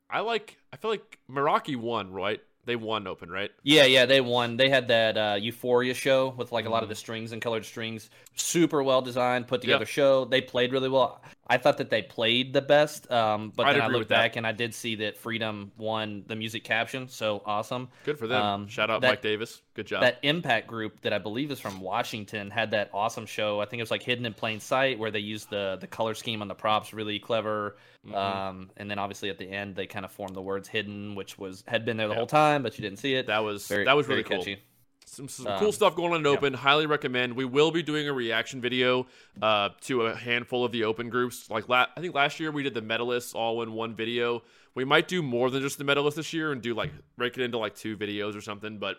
i 0.09 0.19
like 0.21 0.57
i 0.73 0.77
feel 0.77 0.91
like 0.91 1.19
meraki 1.29 1.75
won 1.75 2.11
right 2.11 2.39
they 2.65 2.75
won 2.75 3.07
open 3.07 3.29
right 3.29 3.49
Yeah, 3.63 3.85
yeah, 3.85 4.05
they 4.05 4.21
won. 4.21 4.55
They 4.55 4.69
had 4.69 4.89
that 4.89 5.17
uh, 5.17 5.35
Euphoria 5.41 5.95
show 5.95 6.29
with 6.29 6.51
like 6.51 6.63
a 6.63 6.67
Mm-hmm. 6.67 6.73
lot 6.73 6.83
of 6.83 6.89
the 6.89 6.95
strings 6.95 7.31
and 7.31 7.41
colored 7.41 7.65
strings. 7.65 8.11
Super 8.35 8.83
well 8.83 9.01
designed, 9.01 9.47
put 9.47 9.61
together 9.61 9.81
Yeah. 9.85 9.89
show. 9.89 10.25
They 10.25 10.41
played 10.41 10.71
really 10.71 10.87
well. 10.87 11.23
I 11.47 11.57
thought 11.57 11.79
that 11.79 11.89
they 11.89 12.01
played 12.01 12.53
the 12.53 12.61
best, 12.61 13.11
um, 13.11 13.51
but 13.55 13.65
I'd 13.67 13.75
then 13.75 13.81
I 13.81 13.87
looked 13.87 13.99
with 13.99 14.07
that. 14.09 14.15
back 14.15 14.35
and 14.37 14.47
I 14.47 14.51
did 14.53 14.73
see 14.73 14.95
that 14.97 15.17
Freedom 15.17 15.71
won 15.77 16.23
the 16.27 16.35
music 16.35 16.63
caption. 16.63 17.09
So 17.09 17.41
awesome. 17.45 17.89
good 18.05 18.17
for 18.17 18.27
them 18.27 18.41
Um, 18.41 18.67
shout 18.67 18.89
out 18.89 19.01
that- 19.01 19.09
mike 19.09 19.21
davis 19.21 19.61
good 19.73 19.85
job 19.87 20.01
that 20.01 20.19
impact 20.21 20.67
group 20.67 20.99
that 21.01 21.13
i 21.13 21.17
believe 21.17 21.49
is 21.49 21.59
from 21.59 21.79
washington 21.79 22.49
had 22.49 22.71
that 22.71 22.89
awesome 22.93 23.25
show 23.25 23.61
i 23.61 23.65
think 23.65 23.79
it 23.79 23.83
was 23.83 23.89
like 23.91 24.03
hidden 24.03 24.25
in 24.25 24.33
plain 24.33 24.59
sight 24.59 24.99
where 24.99 25.11
they 25.11 25.19
used 25.19 25.49
the 25.49 25.77
the 25.79 25.87
color 25.87 26.13
scheme 26.13 26.41
on 26.41 26.49
the 26.49 26.53
props 26.55 26.93
really 26.93 27.19
clever 27.19 27.77
Mhm. 28.05 28.15
um 28.15 28.69
and 28.77 28.89
then 28.91 28.99
obviously 28.99 29.29
at 29.29 29.37
the 29.37 29.49
end 29.49 29.75
they 29.75 29.87
kind 29.87 30.03
of 30.03 30.11
formed 30.11 30.35
the 30.35 30.41
words 30.41 30.67
hidden 30.67 31.15
which 31.15 31.37
was 31.37 31.63
had 31.67 31.85
been 31.85 31.95
there 31.97 32.07
the 32.07 32.13
Yeah. 32.13 32.17
whole 32.17 32.27
time 32.27 32.63
but 32.63 32.77
you 32.77 32.81
didn't 32.81 32.99
see 32.99 33.13
it 33.15 33.27
that 33.27 33.39
was 33.39 33.65
Very- 33.67 33.85
that 33.85 33.95
was 33.95 34.07
really 34.07 34.23
cool 34.23 34.39
catchy. 34.39 34.57
Some, 35.11 35.27
some 35.27 35.47
Um, 35.47 35.59
cool 35.59 35.73
stuff 35.73 35.93
going 35.95 36.13
on 36.13 36.21
in 36.21 36.25
yeah. 36.25 36.31
open. 36.31 36.53
Highly 36.53 36.85
recommend. 36.85 37.35
We 37.35 37.43
will 37.43 37.69
be 37.69 37.83
doing 37.83 38.07
a 38.07 38.13
reaction 38.13 38.61
video 38.61 39.07
uh, 39.41 39.69
to 39.81 40.05
a 40.05 40.15
handful 40.15 40.63
of 40.63 40.71
the 40.71 40.85
open 40.85 41.09
groups. 41.09 41.49
Like 41.49 41.67
la- 41.67 41.87
i 41.97 41.99
think 41.99 42.15
last 42.15 42.39
year 42.39 42.49
we 42.49 42.63
did 42.63 42.73
the 42.73 42.81
medalists 42.81 43.35
all 43.35 43.61
in 43.61 43.73
one 43.73 43.93
video. 43.93 44.41
We 44.73 44.85
might 44.85 45.09
do 45.09 45.21
more 45.21 45.49
than 45.49 45.61
just 45.61 45.77
the 45.77 45.83
medalists 45.83 46.15
this 46.15 46.31
year 46.31 46.53
and 46.53 46.61
do 46.61 46.73
like 46.73 46.91
break 47.17 47.37
it 47.37 47.43
into 47.43 47.57
like 47.57 47.75
two 47.75 47.97
videos 47.97 48.37
or 48.37 48.41
something 48.41 48.77
but 48.79 48.97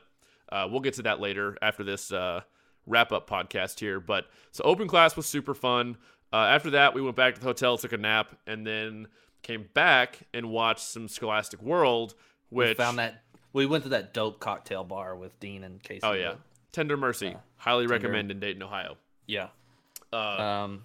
uh, 0.50 0.68
we'll 0.70 0.80
get 0.80 0.92
to 0.94 1.02
that 1.02 1.18
later 1.18 1.56
after 1.62 1.82
this 1.82 2.12
uh, 2.12 2.42
wrap 2.86 3.10
up 3.10 3.26
podcast 3.28 3.80
here. 3.80 3.98
But 3.98 4.26
so 4.50 4.64
open 4.64 4.88
class 4.88 5.16
was 5.16 5.24
super 5.24 5.54
fun. 5.54 5.96
Uh, 6.30 6.36
after 6.36 6.70
that 6.70 6.94
we 6.94 7.00
went 7.00 7.16
back 7.16 7.34
to 7.34 7.40
the 7.40 7.46
hotel 7.46 7.78
took 7.78 7.92
a 7.92 7.96
nap 7.96 8.36
and 8.46 8.66
then 8.66 9.08
came 9.42 9.66
back 9.72 10.18
and 10.34 10.50
watched 10.50 10.80
some 10.84 11.08
scholastic 11.08 11.62
world 11.62 12.14
which 12.50 12.68
we 12.68 12.74
found 12.74 12.98
that 12.98 13.22
we 13.52 13.66
went 13.66 13.84
to 13.84 13.90
that 13.90 14.14
dope 14.14 14.40
cocktail 14.40 14.84
bar 14.84 15.14
with 15.16 15.38
dean 15.40 15.64
and 15.64 15.82
casey 15.82 16.00
Oh 16.02 16.12
yeah, 16.12 16.34
Tender 16.72 16.96
Mercy, 16.96 17.28
Uh, 17.34 17.38
highly 17.56 17.84
Tender. 17.86 17.94
recommend 17.94 18.30
in 18.30 18.40
Dayton, 18.40 18.62
Ohio. 18.62 18.96
yeah 19.26 19.48
Uh, 20.12 20.16
um 20.16 20.84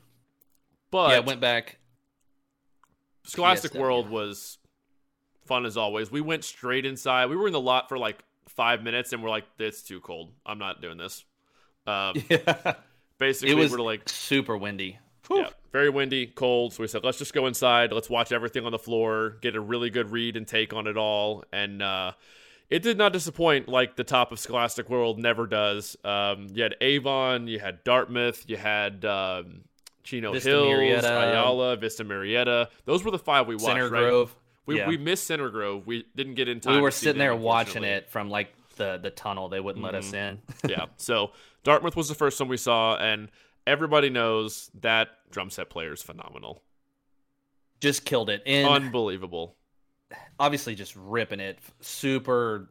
but 0.92 1.10
yeah 1.12 1.20
went 1.20 1.42
back 1.42 1.78
Scholastic 3.26 3.74
PSW. 3.74 3.80
World 3.80 4.10
was 4.10 4.58
fun 5.46 5.66
as 5.66 5.76
always. 5.76 6.10
We 6.12 6.22
went 6.22 6.44
straight 6.46 6.86
inside. 6.86 7.26
We 7.30 7.36
were 7.36 7.48
in 7.48 7.54
the 7.54 7.60
lot 7.60 7.90
for 7.90 7.98
like 7.98 8.24
five 8.48 8.82
minutes, 8.84 9.12
and 9.12 9.22
we're 9.22 9.30
like, 9.30 9.44
"It's 9.60 9.82
too 9.82 10.00
cold. 10.00 10.32
I'm 10.46 10.60
not 10.60 10.82
doing 10.82 10.98
this." 10.98 11.26
Um, 11.86 12.16
yeah 12.30 12.76
Basically, 13.18 13.52
it 13.52 13.56
was 13.56 13.72
we're 13.72 13.80
like 13.80 14.08
super 14.08 14.56
windy. 14.58 14.98
Yeah, 15.30 15.50
very 15.74 15.90
windy, 15.90 16.28
cold. 16.28 16.74
So 16.74 16.84
we 16.84 16.88
said, 16.88 17.04
let's 17.04 17.18
just 17.18 17.34
go 17.34 17.48
inside. 17.48 17.92
Let's 17.92 18.10
watch 18.10 18.32
everything 18.32 18.66
on 18.66 18.72
the 18.72 18.80
floor, 18.80 19.38
get 19.42 19.56
a 19.58 19.60
really 19.60 19.90
good 19.90 20.12
read 20.12 20.38
and 20.38 20.48
take 20.48 20.72
on 20.74 20.88
it 20.88 20.96
all. 20.96 21.44
And 21.52 21.82
uh, 21.82 22.14
it 22.70 22.84
did 22.84 22.98
not 22.98 23.14
disappoint 23.14 23.68
like 23.68 23.96
the 23.96 24.04
top 24.04 24.32
of 24.32 24.40
Scholastic 24.40 24.90
World 24.90 25.20
never 25.20 25.48
does. 25.48 25.96
Um, 26.04 26.48
you 26.54 26.64
had 26.64 26.76
Avon, 26.82 27.48
you 27.48 27.60
had 27.60 27.84
Dartmouth, 27.84 28.44
you 28.48 28.58
had 28.58 29.06
um, 29.06 29.62
Chino 30.04 30.34
Vista 30.34 30.50
Hills, 30.50 30.68
Murrieta. 30.68 31.32
Ayala, 31.32 31.76
Vista 31.78 32.04
Murrieta. 32.06 32.68
Those 32.86 33.04
were 33.04 33.12
the 33.12 33.20
five 33.20 33.48
we 33.48 33.56
watched, 33.56 33.66
Center 33.66 33.90
right? 33.90 34.00
Grove. 34.02 34.36
We, 34.66 34.78
yeah. 34.78 34.88
we 34.88 34.98
missed 34.98 35.26
Center 35.26 35.50
Grove. 35.50 35.86
We 35.86 36.06
didn't 36.16 36.36
get 36.36 36.48
in 36.48 36.60
time. 36.60 36.76
we 36.76 36.82
were 36.82 36.92
sitting 36.92 37.20
there 37.20 37.36
watching 37.36 37.84
it 37.84 38.10
from 38.10 38.30
like 38.30 38.54
the 38.78 39.00
the 39.02 39.10
tunnel. 39.10 39.50
They 39.50 39.60
wouldn't 39.60 39.84
let 39.84 39.96
us 39.96 40.14
in. 40.14 40.40
yeah. 40.68 40.86
So 40.96 41.32
Dartmouth 41.64 41.96
was 41.96 42.08
the 42.08 42.16
first 42.16 42.40
one 42.40 42.48
we 42.48 42.58
saw, 42.58 42.96
and 42.96 43.30
everybody 43.66 44.10
knows 44.10 44.72
that 44.82 45.10
drum 45.32 45.50
set 45.50 45.70
player 45.70 45.92
is 45.92 46.02
phenomenal. 46.02 46.64
Just 47.82 48.06
killed 48.06 48.30
it. 48.30 48.42
And 48.46 48.68
Unbelievable. 48.68 49.57
Obviously 50.40 50.76
just 50.76 50.96
ripping 50.96 51.40
it. 51.40 51.60
Super 51.82 52.70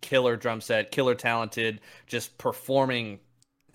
killer 0.00 0.36
drum 0.36 0.60
set, 0.60 0.90
killer 0.90 1.14
talented, 1.14 1.80
just 2.06 2.36
performing 2.38 3.18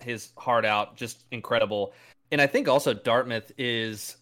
his 0.00 0.30
heart 0.36 0.64
out, 0.64 0.96
just 0.96 1.24
incredible. 1.30 1.92
And 2.30 2.40
I 2.40 2.46
think 2.46 2.68
also 2.68 2.94
Dartmouth 2.94 3.50
is 3.58 4.16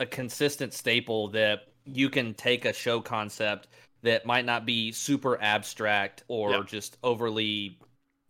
a 0.00 0.06
consistent 0.06 0.72
staple 0.72 1.28
that 1.28 1.68
you 1.84 2.10
can 2.10 2.34
take 2.34 2.64
a 2.64 2.72
show 2.72 3.00
concept 3.00 3.68
that 4.02 4.26
might 4.26 4.44
not 4.44 4.66
be 4.66 4.92
super 4.92 5.40
abstract 5.40 6.24
or 6.28 6.50
Yeah. 6.52 6.62
just 6.66 6.98
overly 7.02 7.78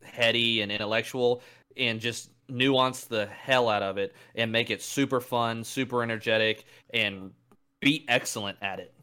heady 0.02 0.60
and 0.60 0.70
intellectual 0.70 1.42
and 1.76 2.00
just 2.00 2.30
nuance 2.48 3.04
the 3.04 3.26
hell 3.26 3.68
out 3.68 3.82
of 3.82 3.98
it 3.98 4.14
and 4.34 4.52
make 4.52 4.70
it 4.70 4.80
super 4.82 5.20
fun, 5.20 5.64
super 5.64 6.02
energetic, 6.02 6.64
and 6.94 7.32
be 7.80 8.04
excellent 8.08 8.56
at 8.62 8.78
it. 8.78 8.94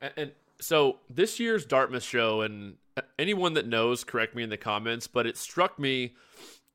And, 0.00 0.32
so 0.60 0.98
this 1.08 1.40
year's 1.40 1.64
Dartmouth 1.64 2.02
show, 2.02 2.42
and 2.42 2.76
anyone 3.18 3.54
that 3.54 3.66
knows, 3.66 4.04
correct 4.04 4.34
me 4.34 4.42
in 4.42 4.50
the 4.50 4.58
comments, 4.58 5.06
but 5.06 5.26
it 5.26 5.38
struck 5.38 5.78
me 5.78 6.14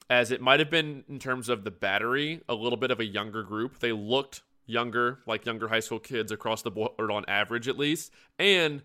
as 0.10 0.32
it 0.32 0.42
might 0.42 0.60
have 0.60 0.70
been 0.70 1.04
in 1.08 1.20
terms 1.20 1.50
of 1.50 1.64
the 1.64 1.72
battery, 1.72 2.42
a 2.50 2.56
little 2.56 2.78
bit 2.78 2.92
of 2.92 3.00
a 3.00 3.06
younger 3.06 3.44
group. 3.44 3.80
They 3.80 3.92
looked 3.92 4.42
younger, 4.66 5.20
like 5.28 5.46
younger 5.46 5.68
high 5.68 5.80
school 5.80 6.00
kids 6.00 6.32
across 6.32 6.62
the 6.62 6.72
board 6.72 7.12
on 7.12 7.26
average, 7.28 7.68
at 7.68 7.78
least. 7.78 8.12
And 8.40 8.82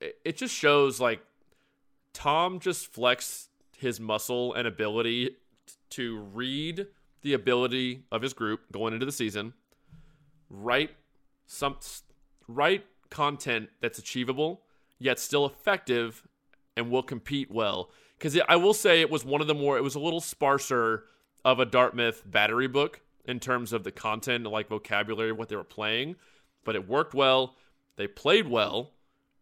it, 0.00 0.36
just 0.36 0.54
shows 0.54 1.00
like 1.00 1.20
Tom 2.12 2.60
just 2.60 2.86
flexed 2.86 3.50
his 3.76 4.00
muscle 4.00 4.54
and 4.54 4.66
ability 4.66 5.36
to 5.90 6.18
read 6.32 6.86
the 7.22 7.32
ability 7.32 8.02
of 8.12 8.22
his 8.22 8.32
group 8.32 8.60
going 8.72 8.94
into 8.94 9.06
the 9.06 9.12
season, 9.12 9.52
write 10.48 10.90
some 11.46 11.76
write 12.48 12.84
content 13.16 13.70
that's 13.80 13.98
achievable 13.98 14.62
yet 14.98 15.18
still 15.18 15.46
effective 15.46 16.26
and 16.76 16.90
will 16.90 17.02
compete 17.02 17.50
well. 17.50 17.90
Because 18.18 18.38
I 18.48 18.56
will 18.56 18.74
say 18.74 19.00
it 19.00 19.10
was 19.10 19.24
one 19.24 19.40
of 19.40 19.46
the 19.46 19.54
more 19.54 19.76
it 19.76 19.82
was 19.82 19.94
a 19.94 20.00
little 20.00 20.20
sparser 20.20 21.04
of 21.44 21.60
a 21.60 21.66
Dartmouth 21.66 22.22
battery 22.26 22.66
book 22.66 23.00
in 23.24 23.40
terms 23.40 23.72
of 23.72 23.84
the 23.84 23.92
content 23.92 24.44
and 24.44 24.52
like 24.52 24.68
vocabulary 24.68 25.32
what 25.32 25.48
they 25.48 25.56
were 25.56 25.64
playing, 25.64 26.16
but 26.64 26.74
it 26.74 26.88
worked 26.88 27.14
well. 27.14 27.56
They 27.96 28.06
played 28.06 28.48
well. 28.48 28.92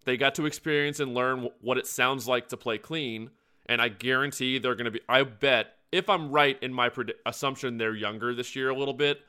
They 0.04 0.16
got 0.16 0.34
to 0.36 0.46
experience 0.46 1.00
and 1.00 1.14
learn 1.14 1.48
what 1.60 1.78
it 1.78 1.86
sounds 1.86 2.28
like 2.28 2.48
to 2.48 2.56
play 2.56 2.78
clean. 2.78 3.30
And 3.66 3.80
I 3.80 3.88
guarantee 3.88 4.58
they're 4.58 4.74
going 4.74 4.84
to 4.86 4.90
be. 4.90 5.00
I 5.08 5.22
bet 5.22 5.68
if 5.92 6.08
I'm 6.08 6.30
right 6.30 6.58
in 6.62 6.72
my 6.72 6.90
predi- 6.90 7.14
assumption, 7.24 7.78
they're 7.78 7.94
younger 7.94 8.34
this 8.34 8.54
year 8.54 8.68
a 8.68 8.76
little 8.76 8.94
bit. 8.94 9.20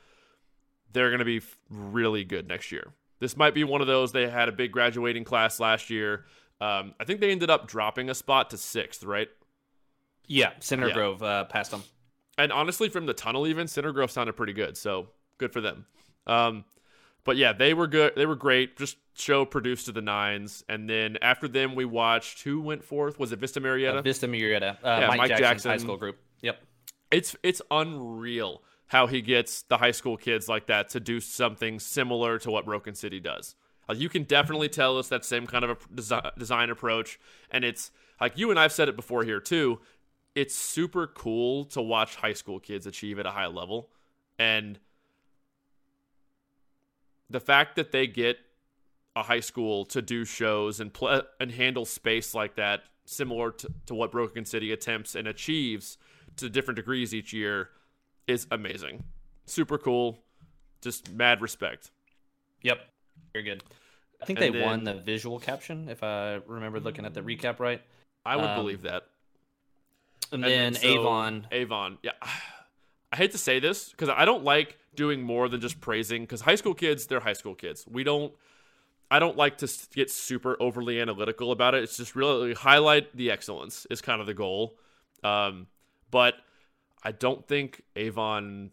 They're 0.92 1.10
going 1.10 1.20
to 1.20 1.26
be 1.26 1.42
really 1.70 2.24
good 2.24 2.48
next 2.48 2.72
year. 2.72 2.92
This 3.26 3.36
might 3.36 3.56
be 3.56 3.64
one 3.64 3.82
of 3.82 3.88
those. 3.88 4.12
They 4.12 4.30
had 4.30 4.50
a 4.50 4.52
big 4.52 4.72
graduating 4.72 5.24
class 5.24 5.60
last 5.60 5.90
year. 5.90 6.26
Um, 6.62 6.94
I 7.00 7.06
think 7.06 7.22
they 7.22 7.32
ended 7.32 7.50
up 7.50 7.68
dropping 7.68 8.12
a 8.12 8.14
spot 8.14 8.52
to 8.52 8.58
sixth, 8.60 9.04
right? 9.04 9.30
Yeah, 10.28 10.52
Center 10.60 10.90
Yeah. 10.90 10.94
Grove 10.94 11.24
uh, 11.24 11.46
passed 11.46 11.72
them. 11.72 11.82
And 12.38 12.52
honestly, 12.52 12.88
from 12.88 13.08
the 13.08 13.16
tunnel, 13.16 13.48
even 13.48 13.68
Center 13.68 13.92
Grove 13.92 14.12
sounded 14.12 14.34
pretty 14.34 14.54
good. 14.54 14.78
So 14.78 15.08
good 15.40 15.52
for 15.54 15.60
them. 15.60 15.88
Um, 16.28 16.66
but 17.24 17.36
yeah, 17.36 17.52
they 17.52 17.74
were 17.74 17.88
good. 17.88 18.14
They 18.16 18.28
were 18.28 18.36
great. 18.36 18.78
Just 18.78 18.98
show 19.16 19.44
produced 19.44 19.88
to 19.88 19.92
the 19.92 20.04
nines. 20.04 20.64
And 20.70 20.88
then 20.88 21.18
after 21.24 21.48
them, 21.48 21.74
we 21.74 21.86
watched 21.86 22.44
who 22.44 22.62
went 22.62 22.84
fourth. 22.84 23.18
Was 23.18 23.32
it 23.32 23.40
Vista 23.40 23.60
Murrieta? 23.60 23.96
Uh, 23.98 24.02
Vista 24.04 24.28
Murrieta, 24.28 24.76
uh, 24.84 25.00
Yeah, 25.02 25.08
Mike, 25.08 25.18
Mike 25.18 25.30
Jackson's 25.30 25.40
Jackson. 25.50 25.72
high 25.72 25.78
school 25.78 25.98
group. 25.98 26.20
Yep. 26.44 26.62
it's 27.10 27.36
it's 27.42 27.62
unreal 27.72 28.62
how 28.88 29.08
he 29.08 29.22
gets 29.22 29.64
the 29.64 29.78
high 29.78 29.92
school 29.92 30.18
kids 30.18 30.48
like 30.48 30.68
that 30.68 30.90
to 30.90 31.00
do 31.00 31.20
something 31.20 31.80
similar 31.80 32.38
to 32.40 32.52
what 32.52 32.66
Broken 32.66 32.96
City 32.96 33.20
does. 33.20 33.56
You 33.94 34.10
can 34.10 34.24
definitely 34.24 34.70
tell 34.70 34.98
it's 34.98 35.10
that 35.10 35.24
same 35.24 35.46
kind 35.46 35.64
of 35.64 35.72
a 35.72 35.76
desi- 35.94 36.38
design 36.38 36.70
approach, 36.70 37.20
and 37.52 37.64
it's 37.64 37.92
like 38.20 38.38
you 38.38 38.50
and 38.50 38.60
I've 38.60 38.72
said 38.72 38.90
it 38.90 38.96
before 38.96 39.24
here 39.24 39.40
too. 39.40 39.80
It's 40.34 40.56
super 40.56 41.08
cool 41.08 41.66
to 41.66 41.82
watch 41.82 42.16
high 42.16 42.34
school 42.34 42.60
kids 42.60 42.88
achieve 42.88 43.20
at 43.20 43.26
a 43.26 43.32
high 43.32 43.46
level, 43.48 43.90
and 44.40 44.80
the 47.30 47.40
fact 47.40 47.76
that 47.76 47.92
they 47.92 48.08
get 48.08 48.38
a 49.16 49.24
high 49.24 49.40
school 49.40 49.86
to 49.86 50.02
do 50.02 50.26
shows 50.26 50.80
and 50.80 50.94
play 50.94 51.22
and 51.40 51.52
handle 51.52 51.86
space 51.86 52.34
like 52.34 52.56
that, 52.56 52.84
similar 53.06 53.52
to, 53.52 53.70
to 53.86 53.96
what 53.96 54.12
Broken 54.12 54.46
City 54.46 54.72
attempts 54.72 55.16
and 55.16 55.28
achieves 55.28 55.98
to 56.38 56.50
different 56.50 56.76
degrees 56.76 57.14
each 57.14 57.34
year, 57.34 57.70
is 58.28 58.48
amazing. 58.52 59.04
Super 59.46 59.78
cool. 59.78 60.20
Just 60.82 61.12
mad 61.12 61.42
respect. 61.42 61.92
Yep. 62.62 62.80
Very 63.34 63.44
good. 63.46 63.64
I 64.22 64.26
think 64.26 64.40
And 64.40 64.56
they 64.56 64.62
won 64.62 64.84
the 64.84 64.94
visual 64.96 65.40
caption, 65.40 65.90
if 65.90 66.02
I 66.04 66.36
remember 66.48 66.80
looking 66.80 67.06
at 67.06 67.14
the 67.14 67.22
recap 67.22 67.60
right. 67.60 67.82
I 68.26 68.36
would 68.36 68.46
Um, 68.46 68.56
believe 68.56 68.82
that. 68.84 69.04
And, 70.32 70.44
And 70.44 70.52
then 70.52 70.74
so- 70.76 70.88
Avon. 70.88 71.48
Avon. 71.52 71.98
Yeah. 72.02 72.12
I 73.12 73.18
hate 73.18 73.32
to 73.32 73.38
say 73.38 73.60
this 73.60 73.90
because 73.92 74.10
I 74.10 74.26
don't 74.26 74.44
like 74.44 74.78
doing 74.96 75.22
more 75.22 75.48
than 75.48 75.62
just 75.62 75.80
praising 75.80 76.24
because 76.24 76.42
high 76.42 76.56
school 76.56 76.74
kids, 76.74 77.08
they're 77.08 77.20
high 77.22 77.34
school 77.34 77.56
kids. 77.56 77.86
We 77.90 78.04
don't, 78.04 78.34
I 79.10 79.20
don't 79.20 79.38
like 79.38 79.58
to 79.60 79.72
get 79.94 80.10
super 80.10 80.58
overly 80.60 81.00
analytical 81.00 81.52
about 81.52 81.76
it. 81.76 81.84
It's 81.84 81.96
just 81.96 82.16
really 82.16 82.54
highlight 82.54 83.16
the 83.16 83.32
excellence 83.32 83.86
is 83.90 84.02
kind 84.02 84.20
of 84.20 84.28
the 84.28 84.34
goal. 84.34 84.78
Um, 85.24 85.68
but 86.12 86.34
I 87.06 87.12
don't 87.12 87.48
think 87.48 87.84
Avon 87.96 88.72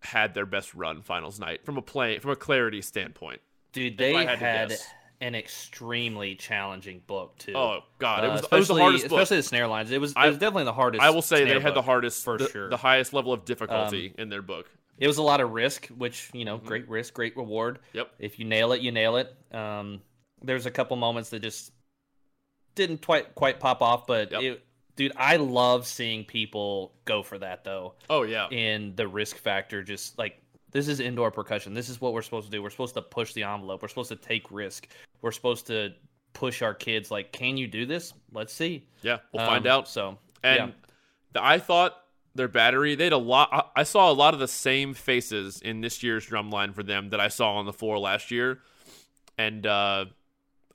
had 0.00 0.34
their 0.34 0.46
best 0.46 0.74
run 0.74 1.02
finals 1.02 1.38
night 1.40 1.64
from 1.64 1.76
a 1.78 1.82
play 1.82 2.18
from 2.18 2.32
a 2.32 2.36
clarity 2.36 2.82
standpoint. 2.82 3.40
Dude, 3.72 3.96
they 3.96 4.12
had 4.12 4.38
had 4.38 4.74
an 5.20 5.34
extremely 5.34 6.34
challenging 6.34 7.00
book 7.06 7.36
too. 7.38 7.52
Oh 7.54 7.80
God, 7.98 8.24
it 8.24 8.26
Uh, 8.28 8.32
was, 8.32 8.40
it 8.40 8.42
was 8.42 8.50
the 8.50 8.56
especially- 8.56 8.80
hardest 8.82 9.08
book. 9.08 9.12
especially 9.20 9.36
the 9.38 9.42
snare 9.44 9.66
lines. 9.68 9.90
It 9.90 10.00
was, 10.00 10.12
I- 10.16 10.26
it 10.26 10.28
was 10.30 10.38
definitely 10.38 10.64
the 10.64 10.72
hardest. 10.72 11.02
I 11.02 11.10
will 11.10 11.22
say 11.22 11.44
they 11.44 11.58
had 11.60 11.74
the 11.74 11.82
hardest, 11.82 12.22
for 12.24 12.38
the, 12.38 12.48
sure. 12.48 12.68
the 12.70 12.76
highest 12.76 13.12
level 13.12 13.32
of 13.32 13.44
difficulty 13.44 14.14
in 14.18 14.28
their 14.28 14.42
book. 14.42 14.68
It 14.98 15.06
was 15.06 15.18
a 15.18 15.22
lot 15.22 15.40
of 15.40 15.50
risk, 15.50 15.86
which 15.88 16.30
you 16.34 16.44
know, 16.44 16.58
great 16.58 16.88
risk, 16.88 17.14
great 17.14 17.36
reward. 17.36 17.78
Yep. 17.92 18.10
If 18.18 18.38
you 18.40 18.44
nail 18.44 18.72
it, 18.72 18.80
you 18.80 18.90
nail 18.92 19.16
it. 19.16 19.32
Um, 19.52 20.02
there's 20.42 20.66
a 20.66 20.70
couple 20.72 20.96
moments 20.96 21.30
that 21.30 21.40
just 21.40 21.72
didn't 22.74 23.04
quite 23.04 23.34
quite 23.34 23.58
pop 23.60 23.82
off, 23.82 24.06
but 24.06 24.30
Yep. 24.32 24.42
it, 24.42 24.64
dude, 24.98 25.12
I 25.16 25.36
love 25.36 25.86
seeing 25.86 26.24
people 26.26 26.92
go 27.06 27.22
for 27.22 27.38
that 27.38 27.64
though. 27.64 27.94
Oh 28.10 28.22
yeah, 28.24 28.48
in 28.50 28.94
the 28.96 29.08
risk 29.08 29.38
factor 29.38 29.82
just 29.82 30.18
like 30.18 30.42
this 30.70 30.86
is 30.88 31.00
indoor 31.00 31.30
percussion 31.30 31.72
this 31.72 31.88
is 31.88 31.98
what 31.98 32.12
we're 32.12 32.20
supposed 32.20 32.44
to 32.44 32.50
do 32.50 32.62
we're 32.62 32.68
supposed 32.68 32.92
to 32.92 33.00
push 33.00 33.32
the 33.32 33.42
envelope 33.42 33.80
we're 33.80 33.88
supposed 33.88 34.10
to 34.10 34.16
take 34.16 34.50
risk 34.50 34.86
we're 35.22 35.32
supposed 35.32 35.66
to 35.66 35.94
push 36.34 36.60
our 36.60 36.74
kids 36.74 37.10
like 37.10 37.32
can 37.32 37.56
you 37.56 37.66
do 37.66 37.86
this 37.86 38.12
let's 38.34 38.52
see 38.52 38.86
yeah. 39.00 39.16
We'll 39.32 39.46
find 39.46 39.66
Um, 39.66 39.72
out. 39.72 39.88
so 39.88 40.18
And 40.44 40.58
yeah. 40.58 40.70
the, 41.32 41.42
I 41.42 41.58
thought 41.58 41.96
their 42.34 42.48
battery, 42.48 42.94
they 42.94 43.04
had 43.04 43.14
a 43.14 43.16
lot. 43.16 43.48
I, 43.50 43.80
I 43.80 43.82
saw 43.84 44.10
a 44.10 44.12
lot 44.12 44.34
of 44.34 44.40
the 44.40 44.46
same 44.46 44.92
faces 44.92 45.60
in 45.62 45.80
this 45.80 46.02
year's 46.02 46.26
drum 46.26 46.50
line 46.50 46.74
for 46.74 46.82
them 46.82 47.08
that 47.10 47.18
I 47.18 47.28
saw 47.28 47.54
on 47.54 47.64
the 47.64 47.72
floor 47.72 47.98
last 47.98 48.30
year. 48.30 48.60
And 49.38 49.66
uh, 49.66 50.04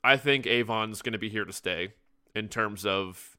I 0.02 0.16
think 0.16 0.46
Avon's 0.46 1.02
going 1.02 1.12
to 1.12 1.18
be 1.18 1.28
here 1.30 1.44
to 1.44 1.52
stay 1.52 1.94
in 2.34 2.48
terms 2.48 2.84
of 2.84 3.33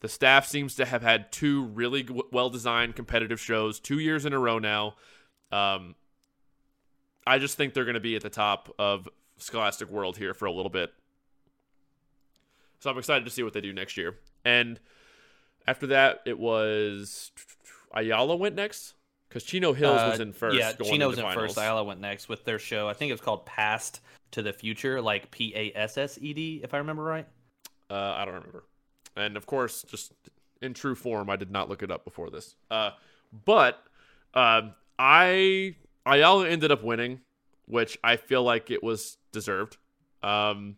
the 0.00 0.08
staff 0.08 0.46
seems 0.46 0.74
to 0.76 0.84
have 0.84 1.02
had 1.02 1.32
two 1.32 1.64
really 1.64 2.06
well 2.32 2.50
designed 2.50 2.94
competitive 2.96 3.40
shows 3.40 3.80
two 3.80 3.98
years 3.98 4.24
in 4.24 4.32
a 4.32 4.38
row 4.38 4.58
now. 4.58 4.94
Um, 5.50 5.94
I 7.26 7.38
just 7.38 7.56
think 7.56 7.74
they're 7.74 7.84
going 7.84 7.94
to 7.94 8.00
be 8.00 8.16
at 8.16 8.22
the 8.22 8.30
top 8.30 8.72
of 8.78 9.08
Scholastic 9.38 9.90
World 9.90 10.16
here 10.16 10.34
for 10.34 10.46
a 10.46 10.52
little 10.52 10.70
bit. 10.70 10.92
So 12.80 12.90
I'm 12.90 12.98
excited 12.98 13.24
to 13.24 13.30
see 13.30 13.42
what 13.42 13.52
they 13.52 13.60
do 13.60 13.72
next 13.72 13.96
year. 13.96 14.16
And 14.44 14.78
after 15.66 15.88
that, 15.88 16.20
it 16.26 16.38
was 16.38 17.32
Ayala 17.92 18.36
went 18.36 18.54
next 18.54 18.94
because 19.28 19.42
Chino 19.42 19.72
Hills 19.72 20.00
was 20.00 20.20
Uh, 20.20 20.22
in 20.22 20.32
first. 20.32 20.56
yeah 20.56 20.72
chino's 20.72 21.14
into 21.18 21.26
in 21.26 21.32
finals. 21.34 21.34
first 21.54 21.58
ayala 21.58 21.84
went 21.84 22.00
next 22.00 22.28
with 22.30 22.44
their 22.46 22.58
show 22.58 22.88
i 22.88 22.94
think 22.94 23.10
it 23.10 23.12
was 23.12 23.20
called 23.20 23.44
past 23.44 24.00
to 24.30 24.40
the 24.40 24.54
future 24.54 25.02
like 25.02 25.30
p-a-s-s-e-d 25.30 26.60
if 26.64 26.72
i 26.72 26.78
remember 26.78 27.02
right 27.02 27.26
Uh, 27.90 27.94
I 28.16 28.24
don't 28.24 28.34
remember. 28.34 28.64
And 29.18 29.36
of 29.36 29.46
course, 29.46 29.82
just 29.82 30.12
in 30.60 30.74
true 30.74 30.94
form. 30.94 31.30
I 31.30 31.36
did 31.36 31.50
not 31.50 31.68
look 31.68 31.82
it 31.82 31.90
up 31.90 32.04
before 32.04 32.30
this. 32.30 32.54
Uh, 32.70 32.90
but 33.44 33.82
um, 34.34 34.74
I 34.98 35.76
Ayala 36.06 36.48
ended 36.48 36.70
up 36.72 36.82
winning, 36.82 37.20
which 37.66 37.98
I 38.02 38.16
feel 38.16 38.42
like 38.42 38.70
it 38.70 38.82
was 38.82 39.18
deserved. 39.32 39.76
Um, 40.22 40.76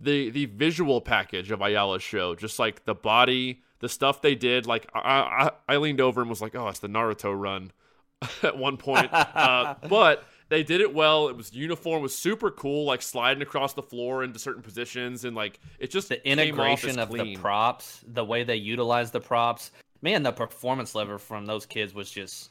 the 0.00 0.30
the 0.30 0.46
visual 0.46 1.00
package 1.00 1.50
of 1.50 1.60
Ayala's 1.62 2.02
show, 2.02 2.34
just 2.34 2.58
like 2.58 2.84
the 2.84 2.94
body, 2.94 3.62
the 3.80 3.88
stuff 3.88 4.22
they 4.22 4.34
did. 4.34 4.66
Like 4.66 4.88
I 4.94 5.50
I, 5.68 5.74
I 5.74 5.76
leaned 5.76 6.00
over 6.00 6.20
and 6.20 6.30
was 6.30 6.42
like, 6.42 6.54
oh, 6.54 6.68
it's 6.68 6.80
the 6.80 6.88
Naruto 6.88 7.38
run 7.38 7.72
at 8.42 8.56
one 8.56 8.76
point. 8.76 9.12
uh, 9.12 9.74
but 9.88 10.24
they 10.48 10.62
did 10.62 10.80
it 10.80 10.94
well. 10.94 11.28
It 11.28 11.36
was 11.36 11.52
uniform, 11.52 12.02
was 12.02 12.16
super 12.16 12.50
cool, 12.50 12.84
like 12.84 13.02
sliding 13.02 13.42
across 13.42 13.74
the 13.74 13.82
floor 13.82 14.22
into 14.22 14.38
certain 14.38 14.62
positions, 14.62 15.24
and 15.24 15.34
like 15.34 15.58
it 15.78 15.90
just 15.90 16.08
the 16.08 16.28
integration 16.28 16.98
of 16.98 17.10
the 17.10 17.36
props, 17.36 18.04
the 18.06 18.24
way 18.24 18.44
they 18.44 18.56
utilized 18.56 19.12
the 19.12 19.20
props. 19.20 19.72
Man, 20.02 20.22
the 20.22 20.32
performance 20.32 20.94
level 20.94 21.18
from 21.18 21.46
those 21.46 21.66
kids 21.66 21.94
was 21.94 22.10
just 22.10 22.50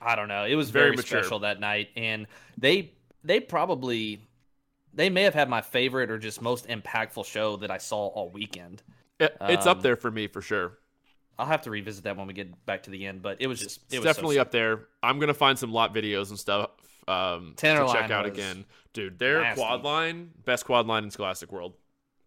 I 0.00 0.16
don't 0.16 0.28
know. 0.28 0.44
It 0.44 0.56
was 0.56 0.70
very, 0.70 0.90
very 0.90 1.06
special 1.06 1.40
that 1.40 1.60
night, 1.60 1.88
and 1.96 2.26
they 2.58 2.92
they 3.22 3.38
probably 3.38 4.20
they 4.92 5.10
may 5.10 5.22
have 5.22 5.34
had 5.34 5.48
my 5.48 5.60
favorite 5.60 6.10
or 6.10 6.18
just 6.18 6.42
most 6.42 6.66
impactful 6.68 7.26
show 7.26 7.56
that 7.58 7.70
I 7.70 7.78
saw 7.78 8.06
all 8.08 8.30
weekend. 8.30 8.82
It, 9.20 9.36
it's 9.42 9.66
um, 9.66 9.72
up 9.72 9.82
there 9.82 9.96
for 9.96 10.10
me 10.10 10.26
for 10.26 10.42
sure. 10.42 10.78
I'll 11.38 11.46
have 11.46 11.62
to 11.62 11.70
revisit 11.70 12.04
that 12.04 12.16
when 12.16 12.26
we 12.26 12.32
get 12.32 12.64
back 12.64 12.84
to 12.84 12.90
the 12.90 13.06
end, 13.06 13.22
but 13.22 13.36
it 13.40 13.46
was 13.46 13.60
just 13.60 13.80
it 13.92 13.98
was 13.98 14.04
definitely 14.04 14.36
so 14.36 14.42
up 14.42 14.50
there. 14.50 14.88
I'm 15.02 15.20
gonna 15.20 15.34
find 15.34 15.56
some 15.56 15.72
lot 15.72 15.94
videos 15.94 16.30
and 16.30 16.38
stuff 16.38 16.70
um, 17.08 17.54
to 17.56 17.88
check 17.92 18.10
out 18.10 18.26
again, 18.26 18.64
dude. 18.92 19.18
Their 19.18 19.42
nasty. 19.42 19.60
quad 19.60 19.82
line, 19.82 20.30
best 20.44 20.64
quad 20.64 20.86
line 20.86 21.04
in 21.04 21.10
Scholastic 21.10 21.52
World. 21.52 21.74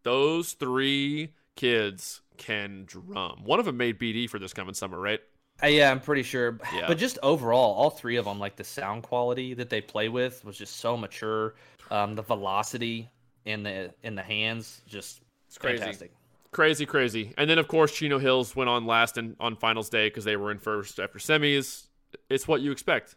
Those 0.04 0.54
three 0.54 1.34
kids 1.56 2.22
can 2.38 2.86
drum. 2.86 3.44
One 3.44 3.60
of 3.60 3.66
them 3.66 3.78
made 3.78 4.00
BD 4.00 4.30
for 4.30 4.40
this 4.40 4.54
coming 4.54 4.74
summer, 4.74 5.00
right? 5.00 5.20
Uh, 5.62 5.68
yeah, 5.68 5.92
I'm 5.92 6.00
pretty 6.00 6.24
sure. 6.24 6.58
Yeah. 6.74 6.88
But 6.88 6.98
just 6.98 7.20
overall, 7.24 7.74
all 7.74 7.90
three 7.90 8.16
of 8.16 8.26
them, 8.26 8.40
like 8.40 8.56
the 8.56 8.64
sound 8.64 9.04
quality 9.04 9.54
that 9.56 9.70
they 9.70 9.82
play 9.82 10.08
with, 10.08 10.44
was 10.46 10.58
just 10.58 10.78
so 10.78 10.96
mature. 10.96 11.56
Um, 11.92 12.16
the 12.16 12.22
velocity 12.22 13.10
in 13.46 13.64
the 13.64 13.94
in 14.04 14.16
the 14.16 14.22
hands, 14.22 14.82
just 14.88 15.22
it's 15.48 15.58
crazy. 15.58 15.80
Fantastic. 15.80 16.12
Crazy, 16.52 16.86
crazy. 16.86 17.34
And 17.38 17.50
then 17.50 17.58
of 17.58 17.68
course 17.68 17.92
Chino 17.92 18.20
Hills 18.20 18.56
went 18.56 18.70
on 18.70 18.86
last 18.86 19.18
and 19.18 19.36
on 19.40 19.56
finals 19.56 19.90
day 19.90 20.08
because 20.08 20.24
they 20.24 20.38
were 20.38 20.52
in 20.52 20.60
first 20.60 21.00
after 21.00 21.20
semis. 21.20 21.88
It's 22.30 22.48
what 22.48 22.62
you 22.62 22.72
expect. 22.72 23.16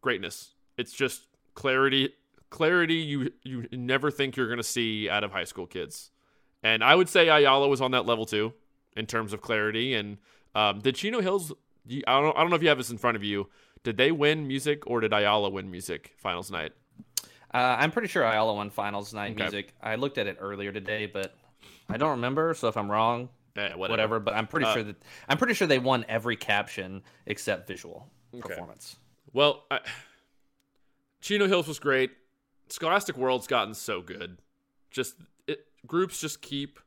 Greatness. 0.00 0.55
It's 0.76 0.92
just 0.92 1.26
clarity 1.54 2.12
clarity 2.50 2.96
you 2.96 3.32
you 3.42 3.66
never 3.72 4.10
think 4.10 4.36
you're 4.36 4.46
going 4.46 4.58
to 4.58 4.62
see 4.62 5.08
out 5.08 5.24
of 5.24 5.32
high 5.32 5.44
school 5.44 5.66
kids. 5.66 6.10
And 6.62 6.82
I 6.82 6.94
would 6.94 7.08
say 7.08 7.28
Ayala 7.28 7.68
was 7.68 7.80
on 7.80 7.90
that 7.92 8.06
level 8.06 8.26
too 8.26 8.52
in 8.96 9.06
terms 9.06 9.32
of 9.32 9.40
clarity 9.40 9.94
and 9.94 10.18
um, 10.54 10.80
did 10.80 10.94
Chino 10.94 11.20
Hills 11.20 11.52
I 12.06 12.20
don't 12.20 12.36
I 12.36 12.40
don't 12.40 12.50
know 12.50 12.56
if 12.56 12.62
you 12.62 12.68
have 12.68 12.78
this 12.78 12.90
in 12.90 12.98
front 12.98 13.16
of 13.16 13.24
you. 13.24 13.48
Did 13.82 13.96
they 13.96 14.10
win 14.10 14.46
music 14.46 14.86
or 14.86 15.00
did 15.00 15.12
Ayala 15.12 15.50
win 15.50 15.70
music 15.70 16.12
finals 16.18 16.50
night? 16.50 16.72
Uh, 17.54 17.76
I'm 17.78 17.90
pretty 17.90 18.08
sure 18.08 18.24
Ayala 18.24 18.54
won 18.54 18.70
finals 18.70 19.14
night 19.14 19.32
okay. 19.32 19.44
music. 19.44 19.74
I 19.80 19.94
looked 19.94 20.18
at 20.18 20.26
it 20.26 20.38
earlier 20.40 20.72
today, 20.72 21.06
but 21.06 21.34
I 21.88 21.96
don't 21.96 22.10
remember. 22.10 22.52
So 22.54 22.68
if 22.68 22.76
I'm 22.76 22.90
wrong, 22.90 23.28
yeah, 23.56 23.76
whatever. 23.76 23.88
whatever. 23.90 24.20
But 24.20 24.34
I'm 24.34 24.46
pretty 24.46 24.66
uh, 24.66 24.74
sure 24.74 24.82
that 24.82 24.96
I'm 25.28 25.38
pretty 25.38 25.54
sure 25.54 25.68
they 25.68 25.78
won 25.78 26.04
every 26.08 26.36
caption 26.36 27.02
except 27.26 27.68
visual 27.68 28.08
okay. 28.34 28.48
performance. 28.48 28.96
Well, 29.32 29.64
I, 29.70 29.80
Chino 31.26 31.48
Hills 31.48 31.66
was 31.66 31.80
great. 31.80 32.12
Scholastic 32.68 33.16
World's 33.16 33.48
gotten 33.48 33.74
so 33.74 34.00
good. 34.00 34.38
Just 34.92 35.16
it, 35.48 35.66
groups 35.84 36.20
just 36.20 36.40
keep 36.40 36.78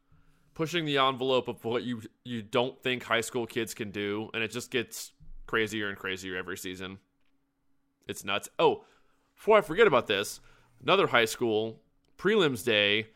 pushing 0.53 0.85
the 0.85 0.97
envelope 0.97 1.49
of 1.49 1.65
what 1.65 1.83
you 1.83 2.01
you 2.23 2.41
don't 2.41 2.81
think 2.81 3.03
high 3.03 3.19
school 3.19 3.45
kids 3.45 3.73
can 3.73 3.91
do, 3.91 4.29
and 4.33 4.41
it 4.41 4.49
just 4.49 4.71
gets 4.71 5.11
crazier 5.45 5.89
and 5.89 5.97
crazier 5.97 6.37
every 6.37 6.55
season. 6.55 6.99
It's 8.07 8.23
nuts. 8.23 8.47
Oh, 8.57 8.85
before 9.35 9.57
I 9.57 9.61
forget 9.61 9.87
about 9.87 10.07
this, 10.07 10.39
another 10.81 11.07
high 11.07 11.25
school 11.25 11.81
prelims 12.17 12.63
day. 12.63 13.07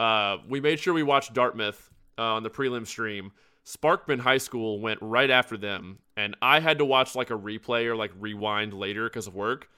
Uh, 0.00 0.38
we 0.48 0.60
made 0.60 0.80
sure 0.80 0.92
we 0.92 1.04
watched 1.04 1.32
Dartmouth 1.32 1.92
uh, 2.18 2.22
on 2.22 2.42
the 2.42 2.50
prelim 2.50 2.88
stream. 2.88 3.30
Sparkman 3.64 4.18
High 4.18 4.38
School 4.38 4.80
went 4.80 4.98
right 5.00 5.30
after 5.30 5.56
them, 5.56 6.00
and 6.16 6.36
I 6.42 6.58
had 6.58 6.78
to 6.78 6.84
watch 6.84 7.14
like 7.14 7.30
a 7.30 7.38
replay 7.38 7.86
or 7.86 7.94
like 7.94 8.10
rewind 8.18 8.74
later 8.74 9.08
because 9.08 9.28
of 9.28 9.36
work 9.36 9.68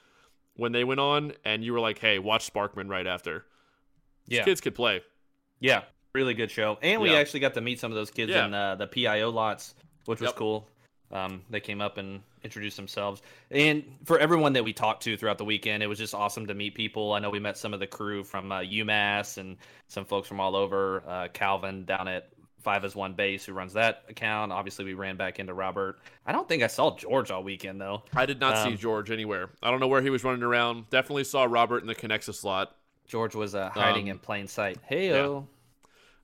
when 0.56 0.72
they 0.72 0.84
went 0.84 1.00
on. 1.00 1.32
And 1.44 1.64
you 1.64 1.72
were 1.72 1.80
like, 1.80 1.98
"Hey, 1.98 2.18
watch 2.18 2.52
Sparkman 2.52 2.88
right 2.88 3.06
after." 3.06 3.44
These 4.26 4.38
yeah, 4.38 4.44
kids 4.44 4.60
could 4.60 4.74
play. 4.74 5.02
Yeah, 5.60 5.82
really 6.14 6.34
good 6.34 6.50
show, 6.50 6.78
and 6.82 7.00
we 7.00 7.10
yeah. 7.10 7.18
actually 7.18 7.40
got 7.40 7.54
to 7.54 7.60
meet 7.60 7.80
some 7.80 7.90
of 7.90 7.96
those 7.96 8.10
kids 8.10 8.30
yeah. 8.30 8.46
in 8.46 8.54
uh, 8.54 8.74
the 8.76 8.86
PIO 8.86 9.30
lots, 9.30 9.74
which 10.06 10.20
was 10.20 10.28
yep. 10.28 10.36
cool. 10.36 10.68
Um, 11.12 11.42
they 11.48 11.60
came 11.60 11.80
up 11.80 11.96
and 11.98 12.22
introduced 12.42 12.76
themselves. 12.76 13.22
And 13.50 13.84
for 14.04 14.18
everyone 14.18 14.52
that 14.54 14.64
we 14.64 14.72
talked 14.72 15.02
to 15.04 15.16
throughout 15.16 15.38
the 15.38 15.44
weekend, 15.44 15.82
it 15.82 15.86
was 15.86 15.98
just 15.98 16.14
awesome 16.14 16.46
to 16.46 16.54
meet 16.54 16.74
people. 16.74 17.12
I 17.12 17.20
know 17.20 17.30
we 17.30 17.38
met 17.38 17.56
some 17.56 17.72
of 17.72 17.80
the 17.80 17.86
crew 17.86 18.24
from 18.24 18.50
uh, 18.50 18.60
UMass 18.60 19.38
and 19.38 19.56
some 19.86 20.04
folks 20.04 20.26
from 20.26 20.40
all 20.40 20.56
over. 20.56 21.02
Uh, 21.06 21.28
Calvin 21.32 21.84
down 21.84 22.08
at 22.08 22.30
Five 22.64 22.84
as 22.84 22.96
One 22.96 23.12
Base, 23.12 23.44
who 23.44 23.52
runs 23.52 23.74
that 23.74 24.04
account. 24.08 24.50
Obviously, 24.50 24.86
we 24.86 24.94
ran 24.94 25.16
back 25.16 25.38
into 25.38 25.52
Robert. 25.52 25.98
I 26.26 26.32
don't 26.32 26.48
think 26.48 26.62
I 26.62 26.66
saw 26.66 26.96
George 26.96 27.30
all 27.30 27.44
weekend 27.44 27.78
though. 27.78 28.02
I 28.14 28.24
did 28.24 28.40
not 28.40 28.56
um, 28.56 28.70
see 28.70 28.76
George 28.76 29.10
anywhere. 29.10 29.50
I 29.62 29.70
don't 29.70 29.80
know 29.80 29.86
where 29.86 30.00
he 30.00 30.08
was 30.08 30.24
running 30.24 30.42
around. 30.42 30.88
Definitely 30.88 31.24
saw 31.24 31.44
Robert 31.44 31.82
in 31.82 31.86
the 31.86 31.94
Connexus 31.94 32.42
lot. 32.42 32.74
George 33.06 33.34
was 33.34 33.54
uh, 33.54 33.68
hiding 33.68 34.04
um, 34.04 34.12
in 34.12 34.18
plain 34.18 34.48
sight. 34.48 34.78
Hey, 34.86 35.10
yeah. 35.10 35.42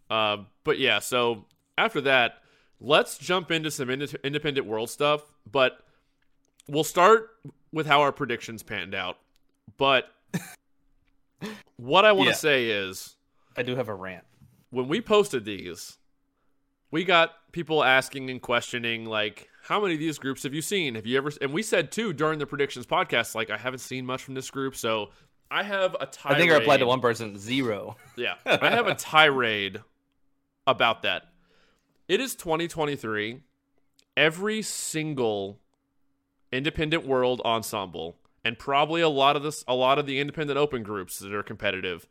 uh, 0.08 0.38
but 0.64 0.78
yeah, 0.78 0.98
so 0.98 1.44
after 1.76 2.00
that, 2.00 2.38
let's 2.80 3.18
jump 3.18 3.50
into 3.50 3.70
some 3.70 3.90
ind- 3.90 4.16
independent 4.24 4.66
world 4.66 4.88
stuff, 4.88 5.22
but 5.50 5.80
we'll 6.68 6.84
start 6.84 7.36
with 7.70 7.86
how 7.86 8.00
our 8.00 8.12
predictions 8.12 8.62
panned 8.62 8.94
out. 8.94 9.18
But 9.76 10.10
what 11.76 12.06
I 12.06 12.12
want 12.12 12.28
to 12.28 12.30
yeah. 12.30 12.36
say 12.36 12.66
is 12.70 13.16
I 13.56 13.62
do 13.62 13.76
have 13.76 13.88
a 13.88 13.94
rant. 13.94 14.24
When 14.70 14.88
we 14.88 15.02
posted 15.02 15.44
these, 15.44 15.98
we 16.90 17.04
got 17.04 17.32
people 17.52 17.82
asking 17.82 18.30
and 18.30 18.40
questioning 18.40 19.04
like 19.04 19.48
how 19.64 19.80
many 19.80 19.94
of 19.94 20.00
these 20.00 20.18
groups 20.18 20.42
have 20.42 20.54
you 20.54 20.62
seen? 20.62 20.94
Have 20.94 21.06
you 21.06 21.16
ever 21.16 21.30
and 21.40 21.52
we 21.52 21.62
said 21.62 21.92
too 21.92 22.12
during 22.12 22.38
the 22.38 22.46
predictions 22.46 22.86
podcast 22.86 23.34
like 23.34 23.50
I 23.50 23.56
haven't 23.56 23.80
seen 23.80 24.06
much 24.06 24.22
from 24.22 24.34
this 24.34 24.50
group, 24.50 24.76
so 24.76 25.10
I 25.50 25.62
have 25.62 25.96
a 26.00 26.06
tirade. 26.06 26.36
I 26.36 26.38
think 26.38 26.52
I 26.52 26.56
replied 26.56 26.78
to 26.78 26.86
one 26.86 27.00
person 27.00 27.38
zero. 27.38 27.96
Yeah. 28.16 28.34
I 28.44 28.70
have 28.70 28.86
a 28.86 28.94
tirade 28.94 29.80
about 30.66 31.02
that. 31.02 31.24
It 32.06 32.20
is 32.20 32.34
2023. 32.34 33.40
Every 34.16 34.62
single 34.62 35.58
independent 36.52 37.06
world 37.06 37.40
ensemble 37.44 38.16
and 38.44 38.58
probably 38.58 39.00
a 39.00 39.08
lot 39.08 39.36
of 39.36 39.42
this 39.42 39.64
a 39.68 39.74
lot 39.74 39.98
of 39.98 40.06
the 40.06 40.18
independent 40.18 40.58
open 40.58 40.82
groups 40.82 41.18
that 41.18 41.32
are 41.32 41.42
competitive 41.42 42.06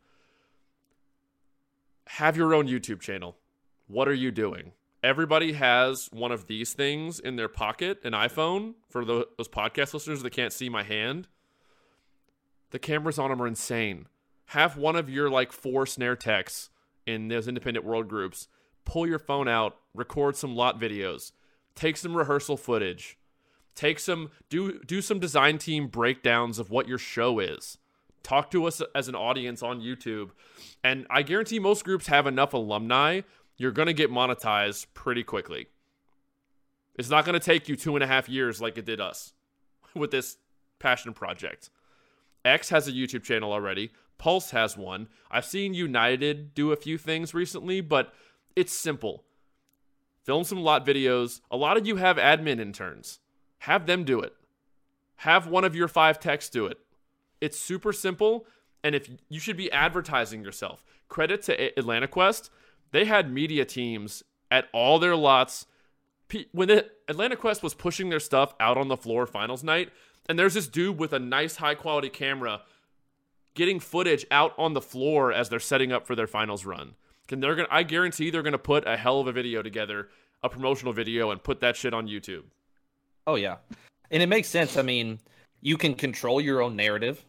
have 2.06 2.36
your 2.36 2.54
own 2.54 2.66
YouTube 2.66 3.00
channel. 3.00 3.36
What 3.90 4.06
are 4.06 4.14
you 4.14 4.30
doing? 4.30 4.70
Everybody 5.02 5.54
has 5.54 6.08
one 6.12 6.30
of 6.30 6.46
these 6.46 6.74
things 6.74 7.18
in 7.18 7.34
their 7.34 7.48
pocket, 7.48 7.98
an 8.04 8.12
iPhone 8.12 8.74
for 8.88 9.04
those 9.04 9.48
podcast 9.48 9.92
listeners 9.94 10.22
that 10.22 10.30
can't 10.30 10.52
see 10.52 10.68
my 10.68 10.84
hand. 10.84 11.26
The 12.70 12.78
cameras 12.78 13.18
on 13.18 13.30
them 13.30 13.42
are 13.42 13.48
insane. 13.48 14.06
Have 14.46 14.76
one 14.76 14.94
of 14.94 15.10
your 15.10 15.28
like 15.28 15.50
four 15.50 15.86
snare 15.86 16.14
techs 16.14 16.70
in 17.04 17.26
those 17.26 17.48
independent 17.48 17.84
world 17.84 18.06
groups 18.06 18.46
pull 18.84 19.08
your 19.08 19.18
phone 19.18 19.48
out, 19.48 19.76
record 19.92 20.36
some 20.36 20.54
lot 20.54 20.80
videos, 20.80 21.32
take 21.74 21.96
some 21.96 22.16
rehearsal 22.16 22.56
footage, 22.56 23.18
take 23.74 23.98
some 23.98 24.30
do 24.48 24.78
do 24.84 25.02
some 25.02 25.18
design 25.18 25.58
team 25.58 25.88
breakdowns 25.88 26.60
of 26.60 26.70
what 26.70 26.86
your 26.86 26.98
show 26.98 27.40
is. 27.40 27.76
Talk 28.22 28.50
to 28.50 28.66
us 28.66 28.82
as 28.94 29.08
an 29.08 29.14
audience 29.14 29.62
on 29.62 29.80
YouTube. 29.80 30.30
And 30.84 31.06
I 31.10 31.22
guarantee 31.22 31.58
most 31.58 31.84
groups 31.84 32.06
have 32.06 32.26
enough 32.26 32.52
alumni, 32.52 33.22
you're 33.60 33.70
gonna 33.70 33.92
get 33.92 34.10
monetized 34.10 34.86
pretty 34.94 35.22
quickly. 35.22 35.66
It's 36.94 37.10
not 37.10 37.26
gonna 37.26 37.38
take 37.38 37.68
you 37.68 37.76
two 37.76 37.94
and 37.94 38.02
a 38.02 38.06
half 38.06 38.26
years 38.26 38.58
like 38.58 38.78
it 38.78 38.86
did 38.86 39.02
us 39.02 39.34
with 39.94 40.10
this 40.10 40.38
passion 40.78 41.12
project. 41.12 41.68
X 42.42 42.70
has 42.70 42.88
a 42.88 42.92
YouTube 42.92 43.22
channel 43.22 43.52
already. 43.52 43.90
Pulse 44.16 44.52
has 44.52 44.78
one. 44.78 45.08
I've 45.30 45.44
seen 45.44 45.74
United 45.74 46.54
do 46.54 46.72
a 46.72 46.76
few 46.76 46.96
things 46.96 47.34
recently, 47.34 47.82
but 47.82 48.14
it's 48.56 48.72
simple. 48.72 49.24
Film 50.24 50.42
some 50.44 50.62
lot 50.62 50.86
videos. 50.86 51.42
A 51.50 51.56
lot 51.58 51.76
of 51.76 51.86
you 51.86 51.96
have 51.96 52.16
admin 52.16 52.60
interns. 52.60 53.18
Have 53.58 53.84
them 53.84 54.04
do 54.04 54.20
it. 54.20 54.32
Have 55.16 55.46
one 55.46 55.64
of 55.64 55.76
your 55.76 55.88
five 55.88 56.18
techs 56.18 56.48
do 56.48 56.64
it. 56.64 56.78
It's 57.42 57.58
super 57.58 57.92
simple, 57.92 58.46
and 58.82 58.94
if 58.94 59.10
you 59.28 59.38
should 59.38 59.58
be 59.58 59.70
advertising 59.70 60.42
yourself. 60.42 60.82
Credit 61.10 61.42
to 61.42 61.78
Atlanta 61.78 62.08
Quest, 62.08 62.50
they 62.92 63.04
had 63.04 63.32
media 63.32 63.64
teams 63.64 64.22
at 64.50 64.66
all 64.72 64.98
their 64.98 65.16
lots. 65.16 65.66
When 66.52 66.68
the 66.68 66.88
Atlanta 67.08 67.36
Quest 67.36 67.62
was 67.62 67.74
pushing 67.74 68.08
their 68.08 68.20
stuff 68.20 68.54
out 68.60 68.76
on 68.76 68.88
the 68.88 68.96
floor 68.96 69.26
finals 69.26 69.64
night, 69.64 69.90
and 70.28 70.38
there's 70.38 70.54
this 70.54 70.68
dude 70.68 70.98
with 70.98 71.12
a 71.12 71.18
nice 71.18 71.56
high 71.56 71.74
quality 71.74 72.08
camera 72.08 72.62
getting 73.54 73.80
footage 73.80 74.24
out 74.30 74.54
on 74.56 74.74
the 74.74 74.80
floor 74.80 75.32
as 75.32 75.48
they're 75.48 75.58
setting 75.58 75.90
up 75.90 76.06
for 76.06 76.14
their 76.14 76.28
finals 76.28 76.64
run. 76.64 76.94
And 77.32 77.42
they're 77.42 77.54
gonna 77.54 77.68
I 77.70 77.82
guarantee 77.84 78.30
they're 78.30 78.42
gonna 78.42 78.58
put 78.58 78.86
a 78.86 78.96
hell 78.96 79.20
of 79.20 79.26
a 79.26 79.32
video 79.32 79.62
together. 79.62 80.08
a 80.42 80.48
promotional 80.48 80.92
video 80.92 81.30
and 81.30 81.42
put 81.42 81.60
that 81.60 81.76
shit 81.76 81.92
on 81.92 82.08
YouTube. 82.08 82.44
Oh 83.26 83.34
yeah, 83.34 83.56
and 84.10 84.22
it 84.22 84.26
makes 84.26 84.48
sense. 84.48 84.76
I 84.76 84.82
mean, 84.82 85.18
you 85.60 85.76
can 85.76 85.94
control 85.94 86.40
your 86.40 86.62
own 86.62 86.76
narrative. 86.76 87.24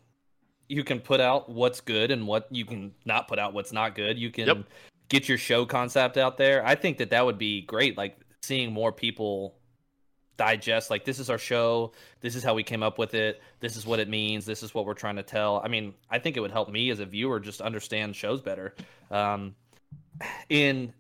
You 0.70 0.84
can 0.86 1.02
put 1.02 1.20
out 1.20 1.50
what's 1.50 1.82
good 1.82 2.12
and 2.12 2.26
what 2.26 2.48
you 2.52 2.64
can 2.66 2.94
not 3.04 3.28
put 3.28 3.38
out 3.38 3.54
what's 3.54 3.74
not 3.74 3.96
good. 3.96 4.18
You 4.18 4.32
can 4.32 4.48
Yep. 4.48 4.58
Get 5.12 5.30
your 5.30 5.38
show 5.38 5.66
concept 5.66 6.18
out 6.18 6.38
there. 6.38 6.66
I 6.66 6.76
think 6.76 6.98
that 6.98 7.10
that 7.10 7.26
would 7.26 7.38
be 7.38 7.62
great. 7.62 7.98
Like 7.98 8.18
seeing 8.42 8.72
more 8.72 8.92
people 8.92 9.56
digest 10.38 10.90
like 10.90 11.06
this 11.06 11.20
is 11.20 11.30
our 11.30 11.38
show 11.38 11.92
this 12.22 12.36
is 12.36 12.44
how 12.44 12.56
we 12.56 12.64
came 12.64 12.82
up 12.82 12.98
with 12.98 13.14
it 13.14 13.40
this 13.60 13.76
is 13.76 13.86
what 13.86 14.00
it 14.00 14.10
means 14.10 14.44
this 14.44 14.64
is 14.64 14.74
what 14.74 14.88
we're 14.88 14.96
trying 14.96 15.18
to 15.18 15.22
tell 15.22 15.62
i 15.64 15.68
mean 15.68 15.94
i 16.10 16.18
think 16.18 16.36
it 16.36 16.40
would 16.40 16.50
help 16.50 16.68
me 16.68 16.90
as 16.90 17.00
a 17.00 17.06
viewer 17.06 17.40
just 17.40 17.62
understand 17.62 18.16
shows 18.16 18.42
better 18.42 18.74
um 19.12 19.54
in 20.50 20.92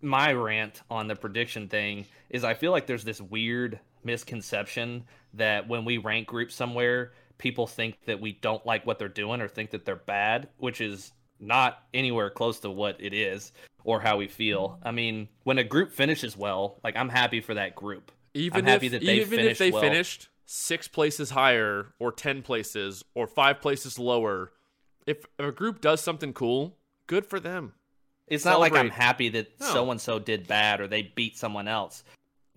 my 0.00 0.32
rant 0.32 0.82
on 0.90 1.08
the 1.08 1.16
prediction 1.16 1.68
thing 1.68 2.06
is 2.30 2.44
I 2.44 2.54
feel 2.54 2.72
like 2.72 2.86
there's 2.86 3.04
this 3.04 3.20
weird 3.20 3.80
misconception 4.04 5.04
that 5.34 5.68
when 5.68 5.84
we 5.84 5.98
rank 5.98 6.28
groups 6.28 6.54
somewhere, 6.54 7.12
people 7.38 7.66
think 7.66 7.96
that 8.06 8.20
we 8.20 8.32
don't 8.32 8.64
like 8.64 8.86
what 8.86 8.98
they're 8.98 9.08
doing 9.08 9.40
or 9.40 9.48
think 9.48 9.70
that 9.70 9.84
they're 9.84 9.96
bad, 9.96 10.48
which 10.58 10.80
is 10.80 11.12
not 11.40 11.82
anywhere 11.94 12.30
close 12.30 12.60
to 12.60 12.70
what 12.70 12.96
it 12.98 13.12
is 13.12 13.52
or 13.84 14.00
how 14.00 14.16
we 14.16 14.28
feel. 14.28 14.70
Mm-hmm. 14.70 14.88
I 14.88 14.90
mean, 14.90 15.28
when 15.44 15.58
a 15.58 15.64
group 15.64 15.92
finishes 15.92 16.36
well, 16.36 16.78
like 16.84 16.96
I'm 16.96 17.08
happy 17.08 17.40
for 17.40 17.54
that 17.54 17.74
group. 17.74 18.12
Even 18.34 18.60
I'm 18.60 18.66
happy 18.66 18.86
if 18.86 18.92
that 18.92 19.04
they 19.04 19.20
even 19.20 19.38
if 19.38 19.40
finished 19.40 19.58
they 19.58 19.70
well. 19.70 19.80
finished 19.80 20.28
six 20.44 20.88
places 20.88 21.30
higher 21.30 21.94
or 21.98 22.12
ten 22.12 22.42
places 22.42 23.04
or 23.14 23.26
five 23.26 23.60
places 23.60 23.98
lower, 23.98 24.52
if 25.06 25.24
a 25.38 25.50
group 25.52 25.80
does 25.80 26.00
something 26.00 26.32
cool, 26.32 26.76
good 27.06 27.24
for 27.24 27.40
them. 27.40 27.72
It's 28.26 28.44
not 28.44 28.58
like 28.58 28.74
I'm 28.74 28.90
happy 28.90 29.28
that 29.30 29.62
so 29.62 29.90
and 29.90 30.00
so 30.00 30.18
did 30.18 30.48
bad 30.48 30.80
or 30.80 30.88
they 30.88 31.02
beat 31.02 31.38
someone 31.38 31.68
else. 31.68 32.02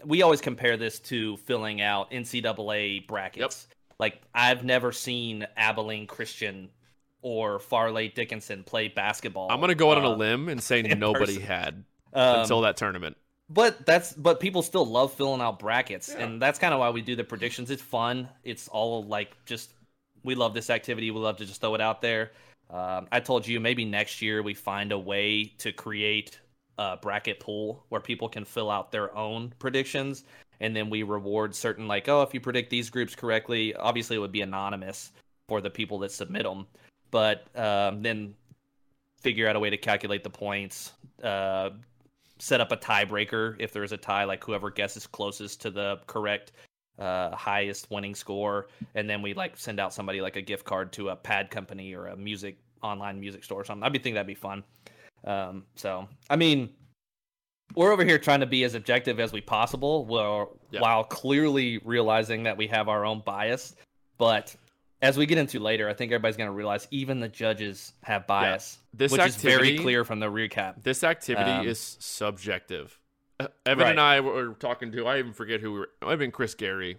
We 0.04 0.24
always 0.24 0.42
compare 0.42 0.78
this 0.78 1.00
to 1.02 1.38
filling 1.38 1.82
out 1.82 2.10
NCAA 2.10 3.06
brackets. 3.06 3.68
Like 4.00 4.22
I've 4.34 4.64
never 4.64 4.92
seen 4.92 5.46
Abilene 5.56 6.08
Christian 6.08 6.70
or 7.22 7.60
Fairleigh 7.60 8.10
Dickinson 8.10 8.64
play 8.64 8.88
basketball. 8.88 9.48
I'm 9.52 9.60
gonna 9.60 9.76
go 9.76 9.92
out 9.92 9.98
on 9.98 10.06
a 10.06 10.12
uh, 10.12 10.16
limb 10.16 10.50
and 10.50 10.62
say 10.62 10.82
nobody 10.98 11.36
person. 11.36 11.42
had 11.48 11.84
um, 12.14 12.40
until 12.42 12.62
that 12.62 12.78
tournament. 12.78 13.18
but 13.50 13.86
that's 13.86 14.14
but 14.14 14.40
people 14.40 14.62
still 14.62 14.86
love 14.86 15.14
filling 15.14 15.42
out 15.42 15.60
brackets, 15.60 16.14
Yeah. 16.16 16.26
and 16.26 16.42
that's 16.42 16.60
kind 16.60 16.74
of 16.74 16.80
why 16.80 16.90
we 16.92 17.02
do 17.02 17.16
the 17.16 17.24
predictions. 17.24 17.70
It's 17.72 17.82
fun. 17.82 18.30
It's 18.44 18.68
all 18.68 19.04
like 19.04 19.36
just 19.46 19.72
we 20.24 20.36
love 20.36 20.54
this 20.54 20.70
activity. 20.70 21.12
We 21.12 21.20
love 21.20 21.38
to 21.38 21.46
just 21.46 21.62
throw 21.62 21.76
it 21.76 21.82
out 21.82 22.02
there. 22.02 22.32
Um, 22.70 23.08
I 23.12 23.20
told 23.20 23.48
you 23.48 23.60
maybe 23.60 23.84
next 23.86 24.22
year 24.22 24.44
we 24.44 24.54
find 24.54 24.92
a 24.92 25.00
way 25.00 25.46
to 25.60 25.72
create 25.72 26.40
a 26.78 26.98
bracket 26.98 27.40
pool 27.40 27.84
where 27.90 28.00
people 28.00 28.30
can 28.30 28.46
fill 28.46 28.70
out 28.70 28.92
their 28.92 29.16
own 29.18 29.52
predictions, 29.60 30.24
and 30.62 30.76
then 30.76 30.90
we 30.90 31.04
reward 31.04 31.54
certain 31.56 31.88
like 31.88 32.08
oh 32.08 32.22
if 32.22 32.34
you 32.34 32.40
predict 32.40 32.70
these 32.70 32.90
groups 32.90 33.16
correctly, 33.16 33.74
obviously 33.76 34.16
it 34.16 34.20
would 34.20 34.32
be 34.32 34.42
anonymous 34.42 35.12
for 35.48 35.60
the 35.62 35.70
people 35.70 35.98
that 36.00 36.12
submit 36.12 36.44
them, 36.44 36.68
but 37.12 37.46
um, 37.58 38.02
then 38.02 38.34
figure 39.22 39.48
out 39.48 39.56
a 39.56 39.60
way 39.60 39.70
to 39.70 39.78
calculate 39.78 40.24
the 40.24 40.30
points. 40.30 40.94
Uh, 41.24 41.72
set 42.40 42.62
up 42.62 42.72
a 42.72 42.78
tiebreaker 42.78 43.56
if 43.60 43.74
there's 43.74 43.92
a 43.92 43.98
tie, 43.98 44.24
like 44.24 44.44
whoever 44.44 44.70
guesses 44.72 45.06
closest 45.06 45.62
to 45.62 45.70
the 45.70 46.00
correct 46.08 46.54
uh, 46.98 47.36
highest 47.36 47.90
winning 47.92 48.16
score, 48.16 48.68
and 48.96 49.10
then 49.10 49.22
we 49.22 49.34
like 49.34 49.58
send 49.58 49.80
out 49.80 49.94
somebody 49.94 50.22
like 50.22 50.36
a 50.36 50.42
gift 50.42 50.66
card 50.66 50.92
to 50.94 51.10
a 51.10 51.16
pad 51.16 51.52
company 51.52 51.94
or 51.94 52.08
a 52.08 52.16
music 52.16 52.58
online 52.82 53.20
music 53.20 53.44
store 53.44 53.62
or 53.62 53.66
something. 53.66 53.84
I'd 53.84 53.94
be 53.94 54.00
thinking 54.00 54.16
that'd 54.16 54.28
be 54.28 54.36
fun. 54.36 54.64
Um, 55.26 55.66
so 55.76 56.08
I 56.30 56.36
mean, 56.36 56.70
we're 57.76 57.92
over 57.92 58.04
here 58.04 58.18
trying 58.18 58.40
to 58.40 58.46
be 58.46 58.64
as 58.64 58.74
objective 58.74 59.20
as 59.20 59.32
we 59.32 59.42
possible, 59.42 60.06
while 60.06 60.58
while 60.78 61.04
clearly 61.04 61.80
realizing 61.80 62.44
that 62.44 62.58
we 62.58 62.68
have 62.68 62.90
our 62.90 63.06
own 63.06 63.22
bias. 63.26 63.76
But 64.18 64.56
as 65.02 65.18
we 65.18 65.26
get 65.26 65.38
into 65.38 65.60
later, 65.60 65.88
I 65.90 65.94
think 65.94 66.12
everybody's 66.12 66.38
going 66.38 66.50
to 66.50 66.54
realize 66.54 66.88
even 66.92 67.20
the 67.20 67.30
judges 67.30 67.94
have 68.04 68.28
bias, 68.28 68.80
This 68.94 69.12
which 69.12 69.22
is 69.22 69.36
very 69.38 69.54
activity- 69.56 69.80
clear 69.80 70.04
from 70.04 70.20
the 70.20 70.28
recap. 70.28 70.84
This 70.84 71.04
activity 71.04 71.50
Um, 71.52 71.68
is 71.68 71.98
subjective. 72.00 73.00
Uh, 73.40 73.48
Evan 73.66 73.88
and 73.88 74.00
I 74.00 74.20
were 74.20 74.54
talking 74.56 74.92
to. 74.92 75.08
I 75.08 75.20
even 75.20 75.32
forget 75.34 75.62
who 75.62 75.72
we 75.74 75.80
were. 75.80 75.90
I've 76.02 76.20
been 76.20 76.32
Chris 76.32 76.54
Gary. 76.56 76.98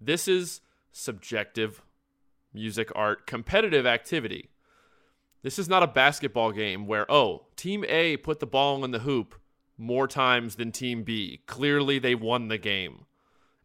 This 0.00 0.28
is 0.28 0.60
subjective 0.92 1.82
music 2.54 2.90
art 2.94 3.26
competitive 3.26 3.84
activity. 3.86 4.50
This 5.42 5.58
is 5.58 5.68
not 5.68 5.82
a 5.82 5.86
basketball 5.86 6.52
game 6.52 6.86
where 6.86 7.10
oh, 7.10 7.46
team 7.56 7.84
A 7.88 8.16
put 8.18 8.40
the 8.40 8.46
ball 8.46 8.84
in 8.84 8.92
the 8.92 9.00
hoop 9.00 9.34
more 9.76 10.06
times 10.08 10.56
than 10.56 10.72
team 10.72 11.02
B. 11.02 11.42
Clearly 11.46 11.98
they 11.98 12.14
won 12.14 12.48
the 12.48 12.58
game. 12.58 13.06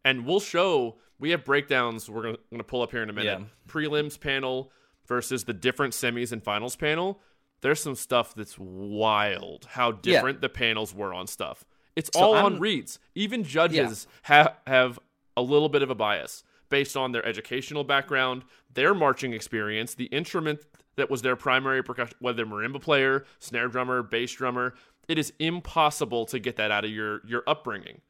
And 0.04 0.26
we'll 0.26 0.40
show 0.40 0.98
we 1.22 1.30
have 1.30 1.44
breakdowns 1.44 2.10
we're 2.10 2.22
going 2.22 2.36
to 2.58 2.64
pull 2.64 2.82
up 2.82 2.90
here 2.90 3.02
in 3.02 3.08
a 3.08 3.12
minute. 3.12 3.38
Yeah. 3.40 3.46
Prelims 3.68 4.18
panel 4.20 4.70
versus 5.06 5.44
the 5.44 5.52
different 5.54 5.94
semis 5.94 6.32
and 6.32 6.42
finals 6.42 6.74
panel. 6.76 7.20
There's 7.60 7.80
some 7.80 7.94
stuff 7.94 8.34
that's 8.34 8.58
wild 8.58 9.66
how 9.70 9.90
Yeah. 9.92 9.98
different 10.02 10.40
the 10.40 10.48
panels 10.48 10.92
were 10.92 11.14
on 11.14 11.26
stuff. 11.28 11.64
It's 11.94 12.10
So 12.12 12.20
all 12.20 12.34
I'm- 12.34 12.44
on 12.46 12.58
reads. 12.60 12.98
Even 13.14 13.44
judges 13.44 14.06
ha- 14.24 14.56
have 14.66 14.98
a 15.36 15.42
little 15.42 15.68
bit 15.68 15.82
of 15.82 15.90
a 15.90 15.94
bias 15.94 16.42
based 16.68 16.96
on 16.96 17.12
their 17.12 17.24
educational 17.24 17.84
background, 17.84 18.44
their 18.72 18.92
marching 18.94 19.32
experience, 19.32 19.94
the 19.94 20.06
instrument 20.06 20.60
that 20.96 21.08
was 21.08 21.22
their 21.22 21.36
primary 21.36 21.82
percussion, 21.84 22.16
whether 22.18 22.44
marimba 22.44 22.80
player, 22.80 23.24
snare 23.38 23.68
drummer, 23.68 24.02
bass 24.02 24.32
drummer. 24.32 24.74
It 25.08 25.18
is 25.18 25.32
impossible 25.38 26.26
to 26.26 26.38
get 26.38 26.56
that 26.56 26.70
out 26.72 26.84
of 26.84 26.90
your 26.90 27.20
your 27.26 27.44
upbringing. 27.46 28.00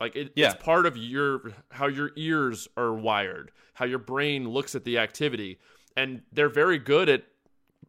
Like 0.00 0.14
it, 0.16 0.32
Yeah. 0.36 0.52
it's 0.52 0.62
part 0.62 0.86
of 0.86 0.96
your 0.96 1.52
how 1.70 1.86
your 1.86 2.12
ears 2.16 2.68
are 2.76 2.92
wired, 2.92 3.50
how 3.74 3.84
your 3.84 3.98
brain 3.98 4.48
looks 4.48 4.74
at 4.74 4.84
the 4.84 4.98
activity, 4.98 5.58
and 5.96 6.22
they're 6.32 6.48
very 6.48 6.78
good 6.78 7.08
at 7.08 7.24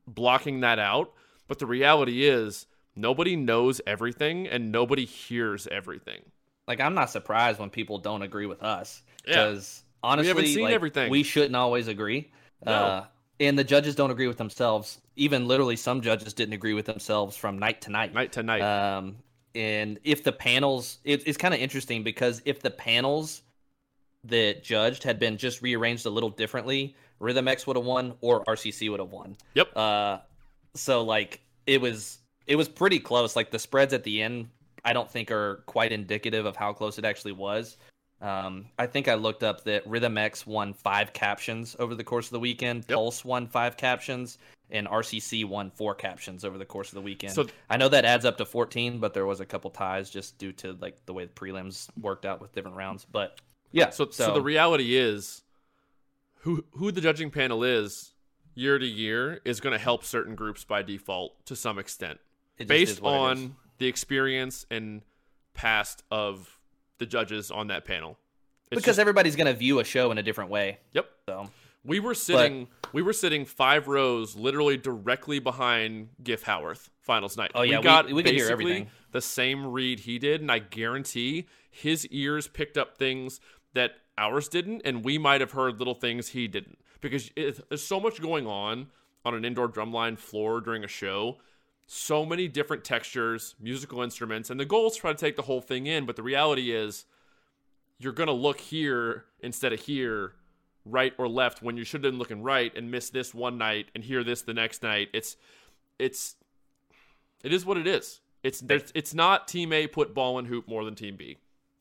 blocking 0.08 0.62
that 0.62 0.80
out. 0.80 1.13
But 1.48 1.60
the 1.60 1.65
reality 1.65 2.26
is, 2.26 2.65
nobody 2.95 3.36
knows 3.36 3.82
everything 3.88 4.48
and 4.48 4.72
nobody 4.72 5.06
hears 5.06 5.67
everything. 5.67 6.22
like 6.67 6.80
I'm 6.80 6.93
not 6.93 7.10
surprised 7.10 7.60
when 7.60 7.72
people 7.72 7.98
don't 7.98 8.22
agree 8.22 8.45
with 8.45 8.62
us 8.62 9.02
Yeah. 9.26 9.32
because 9.48 9.84
honestly, 10.04 10.45
seen 10.48 10.65
like, 10.65 10.74
everything. 10.74 11.10
We 11.10 11.24
shouldn't 11.24 11.56
always 11.56 11.88
agree. 11.88 12.32
No. 12.63 12.72
Uh, 12.72 13.06
and 13.39 13.58
the 13.58 13.63
judges 13.63 13.95
don't 13.95 14.12
agree 14.12 14.28
with 14.28 14.38
themselves. 14.38 15.00
Even 15.15 15.48
literally, 15.48 15.76
some 15.76 16.02
judges 16.02 16.32
didn't 16.34 16.54
agree 16.54 16.74
with 16.74 16.86
themselves 16.86 17.36
from 17.36 17.58
night 17.58 17.82
to 17.82 17.89
night. 17.89 18.13
Night 18.13 18.34
to 18.34 18.43
night. 18.43 18.62
Um, 18.62 19.17
and 19.60 20.00
if 20.06 20.24
the 20.24 20.32
panels, 20.32 21.00
it, 21.04 21.28
it's 21.28 21.38
kind 21.38 21.54
of 21.54 21.60
interesting 21.60 22.02
because 22.02 22.41
if 22.45 22.62
the 22.62 22.72
panels 22.72 23.41
that 24.24 24.63
judged 24.63 25.04
had 25.04 25.19
been 25.19 25.36
just 25.36 25.62
rearranged 25.62 26.06
a 26.06 26.10
little 26.10 26.30
differently, 26.30 26.95
Rhythm 27.19 27.50
X 27.50 27.67
would 27.67 27.76
have 27.76 27.86
won 27.86 28.13
or 28.22 28.45
RCC 28.45 28.89
would 28.89 29.02
have 29.02 29.12
won. 29.12 29.36
Yep. 29.56 29.76
Uh, 29.76 30.19
so 30.76 31.04
like 31.04 31.41
it 31.67 31.82
was, 31.82 32.19
it 32.48 32.56
was 32.56 32.69
pretty 32.69 33.00
close. 33.00 33.36
Like 33.36 33.52
the 33.52 33.60
spreads 33.60 33.91
at 33.91 34.06
the 34.06 34.22
end, 34.22 34.48
I 34.86 34.93
don't 34.93 35.12
think 35.12 35.30
are 35.30 35.62
quite 35.65 35.91
indicative 35.91 36.45
of 36.45 36.56
how 36.56 36.72
close 36.72 36.98
it 36.98 37.04
actually 37.04 37.34
was. 37.34 37.76
Um, 38.22 38.67
I 38.78 38.88
think 38.88 39.10
I 39.10 39.15
looked 39.15 39.43
up 39.43 39.65
that 39.65 39.86
Rhythm 39.86 40.17
X 40.17 40.48
won 40.48 40.74
five 40.74 41.12
captions 41.12 41.76
over 41.80 41.95
the 41.95 42.04
course 42.06 42.28
of 42.28 42.32
the 42.32 42.39
weekend. 42.39 42.86
Yep. 42.88 42.95
Pulse 42.95 43.26
won 43.26 43.45
five 43.45 43.76
captions, 43.76 44.38
and 44.72 44.88
RCC 44.88 45.46
won 45.46 45.72
four 45.72 45.96
captions 45.96 46.46
over 46.46 46.58
the 46.58 46.66
course 46.66 46.90
of 46.90 46.96
the 46.96 47.02
weekend. 47.02 47.34
So- 47.34 47.48
I 47.70 47.78
know 47.78 47.90
that 47.90 48.06
adds 48.06 48.26
up 48.26 48.38
to 48.38 48.46
14, 48.46 49.00
but 49.00 49.14
there 49.14 49.26
was 49.26 49.40
a 49.40 49.46
couple 49.46 49.70
ties 49.72 50.10
just 50.10 50.38
due 50.38 50.52
to 50.54 50.74
like 50.74 51.06
the 51.06 51.14
way 51.14 51.26
the 51.26 51.34
prelims 51.34 51.88
worked 52.00 52.26
out 52.26 52.42
with 52.42 52.52
different 52.54 52.78
rounds. 52.78 53.06
But 53.06 53.40
yeah, 53.72 53.90
So, 53.90 54.10
so, 54.10 54.34
the 54.34 54.42
reality 54.42 54.96
is, 54.96 55.44
who 56.42 56.64
who 56.72 56.92
the 56.92 57.02
judging 57.02 57.32
panel 57.32 57.64
is 57.64 58.14
year 58.56 58.80
to 58.80 58.86
year 58.86 59.40
is 59.46 59.60
going 59.60 59.74
to 59.74 59.80
help 59.84 60.04
certain 60.04 60.36
groups 60.36 60.64
by 60.64 60.82
default 60.82 61.46
to 61.46 61.56
some 61.56 61.78
extent, 61.80 62.20
based 62.58 62.94
is 62.94 63.02
what 63.02 63.12
it 63.14 63.16
is. 63.16 63.22
on 63.46 63.56
the 63.78 63.88
experience 63.88 64.66
and 64.72 65.02
past 65.54 66.04
of 66.12 66.60
the 66.98 67.06
judges 67.06 67.52
on 67.52 67.68
that 67.68 67.86
panel. 67.86 68.18
It's 68.72 68.82
because 68.82 68.84
just- 68.96 69.00
everybody's 69.00 69.36
gonna 69.36 69.54
view 69.54 69.80
a 69.80 69.84
show 69.84 70.12
in 70.12 70.18
a 70.18 70.24
different 70.24 70.50
way. 70.50 70.80
yep, 70.94 71.10
So 71.28 71.50
we 71.84 72.00
were 72.00 72.13
sitting 72.13 72.68
we 72.94 73.02
were 73.02 73.13
sitting 73.13 73.46
five 73.46 73.88
rows, 73.88 74.36
literally 74.36 74.78
directly 74.78 75.39
behind 75.39 76.10
Gif 76.24 76.44
Howarth 76.44 76.89
finals 77.02 77.38
night. 77.38 77.52
Oh, 77.56 77.62
yeah, 77.62 77.78
we- 77.78 77.84
got 77.84 78.06
we 78.12 78.24
could 78.24 78.34
hear 78.34 78.46
basically 78.46 78.72
everything. 78.72 78.88
the 79.12 79.22
same 79.22 79.68
read 79.68 80.02
he 80.02 80.20
did, 80.20 80.42
and 80.42 80.52
I 80.52 80.60
guarantee 80.60 81.48
his 81.70 82.06
ears 82.08 82.48
picked 82.48 82.78
up 82.78 82.98
things 82.98 83.39
that 83.74 83.92
ours 84.18 84.48
didn't, 84.48 84.82
and 84.84 85.04
we 85.06 85.18
might 85.18 85.42
have 85.42 85.52
heard 85.52 85.80
little 85.80 85.94
things 85.94 86.30
he 86.30 86.48
didn't 86.48 86.80
because 87.02 87.32
it, 87.36 87.68
there's 87.70 87.84
so 87.84 88.00
much 88.00 88.22
going 88.22 88.48
on 88.48 88.88
on 89.24 89.34
an 89.36 89.46
indoor 89.46 89.68
drumline 89.70 90.18
floor 90.18 90.62
during 90.62 90.84
a 90.84 90.88
show. 90.88 91.38
So 91.88 92.26
many 92.26 92.48
different 92.48 92.84
textures, 92.84 93.56
musical 93.60 94.02
instruments, 94.02 94.50
and 94.50 94.60
the 94.60 94.65
goal 94.65 94.88
is 94.88 94.94
to 94.96 95.00
try 95.02 95.12
to 95.12 95.18
take 95.18 95.36
the 95.36 95.42
whole 95.44 95.62
thing 95.62 95.88
in. 95.88 96.06
But 96.06 96.15
the 96.15 96.24
reality 96.24 96.72
is, 96.72 97.06
you're 97.98 98.13
gonna 98.13 98.32
look 98.32 98.60
here 98.60 99.26
instead 99.42 99.74
of 99.74 99.80
here, 99.82 100.34
right 100.91 101.13
or 101.17 101.28
left, 101.28 101.62
when 101.62 101.78
you 101.78 101.84
should 101.84 102.04
have 102.04 102.12
been 102.12 102.19
looking 102.19 102.41
right 102.43 102.75
and 102.75 102.89
miss 102.91 103.10
this 103.10 103.34
one 103.34 103.58
night 103.58 103.88
and 103.95 104.04
hear 104.04 104.23
this 104.23 104.41
the 104.41 104.54
next 104.54 104.84
night. 104.84 105.10
It's, 105.13 105.36
it's, 105.97 106.36
it 107.43 107.54
is 107.54 107.65
what 107.65 107.78
it 107.78 107.88
is. 107.88 108.19
It's 108.43 108.62
there's, 108.62 108.91
it's 108.95 109.13
not 109.13 109.47
team 109.47 109.73
A 109.73 109.88
put 109.88 110.13
ball 110.13 110.39
in 110.39 110.45
hoop 110.45 110.67
more 110.67 110.86
than 110.86 110.95
team 110.95 111.15
B. 111.17 111.38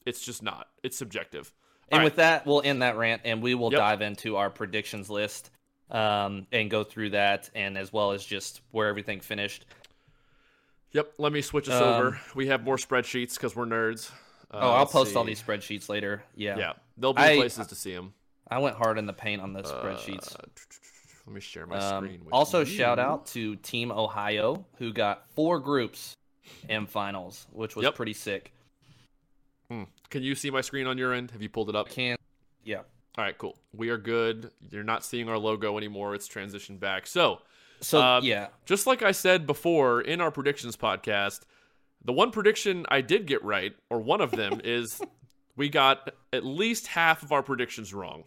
It's 0.06 0.24
just 0.24 0.42
not. 0.42 0.68
It's 0.82 0.96
subjective. 0.96 1.52
And 1.90 2.00
All 2.00 2.04
with 2.04 2.16
that, 2.16 2.46
we'll 2.46 2.62
end 2.64 2.82
that 2.82 2.96
rant, 2.96 3.22
and 3.24 3.42
we 3.42 3.54
will 3.54 3.70
Yep. 3.72 3.78
dive 3.78 4.02
into 4.02 4.36
our 4.36 4.50
predictions 4.50 5.08
list 5.08 5.50
um, 5.90 6.46
and 6.52 6.70
go 6.70 6.84
through 6.84 7.10
that, 7.10 7.48
and 7.54 7.78
as 7.78 7.92
well 7.92 8.12
as 8.12 8.24
just 8.24 8.60
where 8.72 8.88
everything 8.88 9.20
finished. 9.20 9.64
Yep. 10.92 11.14
Let 11.18 11.32
me 11.32 11.42
switch 11.42 11.68
us 11.68 11.80
Um, 11.80 11.88
over. 11.88 12.20
We 12.34 12.48
have 12.48 12.64
more 12.64 12.76
spreadsheets 12.76 13.34
because 13.34 13.54
we're 13.54 13.66
nerds. 13.66 14.10
Uh, 14.50 14.56
oh, 14.56 14.58
I'll 14.70 14.78
let's 14.80 14.92
post 14.92 15.16
all 15.16 15.24
these 15.24 15.42
spreadsheets 15.42 15.88
later. 15.88 16.22
Yeah, 16.34 16.56
Yeah, 16.58 16.72
there'll 16.96 17.14
be 17.14 17.22
I- 17.22 17.36
places 17.36 17.66
to 17.68 17.74
see 17.74 17.92
them. 17.94 18.14
I 18.50 18.58
went 18.58 18.76
hard 18.76 18.98
in 18.98 19.06
the 19.06 19.12
paint 19.12 19.42
on 19.42 19.52
the 19.52 19.62
spreadsheets. 19.62 20.34
Uh, 20.34 20.42
let 21.26 21.34
me 21.34 21.40
share 21.40 21.66
my 21.66 21.76
Um, 21.78 22.04
screen. 22.06 22.24
With 22.24 22.32
also, 22.32 22.60
you. 22.60 22.64
shout 22.66 22.98
out 22.98 23.26
to 23.28 23.56
Team 23.56 23.90
Ohio, 23.92 24.64
who 24.78 24.92
got 24.92 25.28
four 25.30 25.60
groups 25.60 26.16
in 26.68 26.86
finals, 26.86 27.46
which 27.52 27.76
was 27.76 27.84
Yep. 27.84 27.94
pretty 27.94 28.14
sick. 28.14 28.52
Hmm. 29.70 29.84
Can 30.08 30.22
you 30.22 30.34
see 30.34 30.50
my 30.50 30.62
screen 30.62 30.86
on 30.86 30.96
your 30.96 31.12
end? 31.12 31.30
Have 31.32 31.42
you 31.42 31.48
pulled 31.50 31.68
it 31.68 31.76
up? 31.76 31.90
Can 31.90 32.16
yeah. 32.64 32.78
All 33.16 33.24
right, 33.24 33.36
cool. 33.36 33.58
We 33.72 33.88
are 33.90 33.98
good. 33.98 34.50
You're 34.70 34.84
not 34.84 35.04
seeing 35.04 35.28
our 35.28 35.38
logo 35.38 35.76
anymore. 35.76 36.14
It's 36.14 36.28
transitioned 36.28 36.78
back. 36.80 37.06
So, 37.06 37.42
So 37.80 38.00
Uh, 38.00 38.20
yeah, 38.22 38.48
just 38.64 38.86
like 38.86 39.02
I 39.02 39.12
said 39.12 39.46
before 39.46 40.00
in 40.00 40.20
our 40.20 40.30
predictions 40.30 40.76
podcast, 40.76 41.42
the 42.04 42.12
one 42.12 42.30
prediction 42.30 42.86
I 42.88 43.00
did 43.02 43.26
get 43.26 43.42
right, 43.44 43.76
or 43.90 44.00
one 44.00 44.20
of 44.20 44.30
them, 44.32 44.60
is 44.64 45.00
we 45.56 45.68
got 45.68 46.12
at 46.32 46.44
least 46.44 46.86
half 46.88 47.22
of 47.22 47.30
our 47.32 47.42
predictions 47.42 47.92
wrong. 47.92 48.24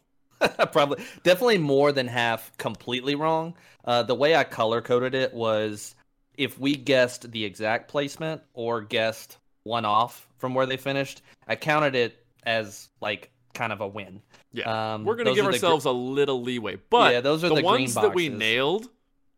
probably 0.72 1.04
definitely 1.24 1.58
more 1.58 1.92
than 1.92 2.08
half 2.08 2.56
completely 2.58 3.16
wrong. 3.16 3.56
Uh, 3.86 4.04
the 4.04 4.16
way 4.16 4.36
I 4.36 4.44
color 4.44 4.82
coded 4.82 5.16
it 5.16 5.34
was 5.34 5.96
if 6.38 6.60
we 6.60 6.76
guessed 6.76 7.32
the 7.32 7.44
exact 7.44 7.88
placement 7.88 8.42
or 8.54 8.82
guessed 8.82 9.38
one 9.64 9.86
off 9.86 10.28
from 10.38 10.54
where 10.54 10.66
they 10.66 10.78
finished, 10.78 11.22
I 11.48 11.56
counted 11.56 11.96
it 11.96 12.26
as 12.44 12.90
like 13.02 13.32
kind 13.54 13.74
of 13.74 13.82
a 13.82 13.88
win. 13.88 14.22
Yeah. 14.54 14.94
Um, 14.94 15.06
We're 15.06 15.16
going 15.16 15.28
to 15.28 15.34
give 15.34 15.46
the 15.46 15.52
gr- 15.52 15.56
ourselves 15.56 15.86
a 15.86 15.92
little 15.92 16.42
leeway. 16.42 16.78
But 16.90 17.14
Yeah, 17.14 17.22
those 17.22 17.44
are 17.44 17.50
the, 17.50 17.56
the 17.56 17.64
ones 17.64 17.94
that 17.96 18.14
we 18.14 18.30
nailed 18.30 18.90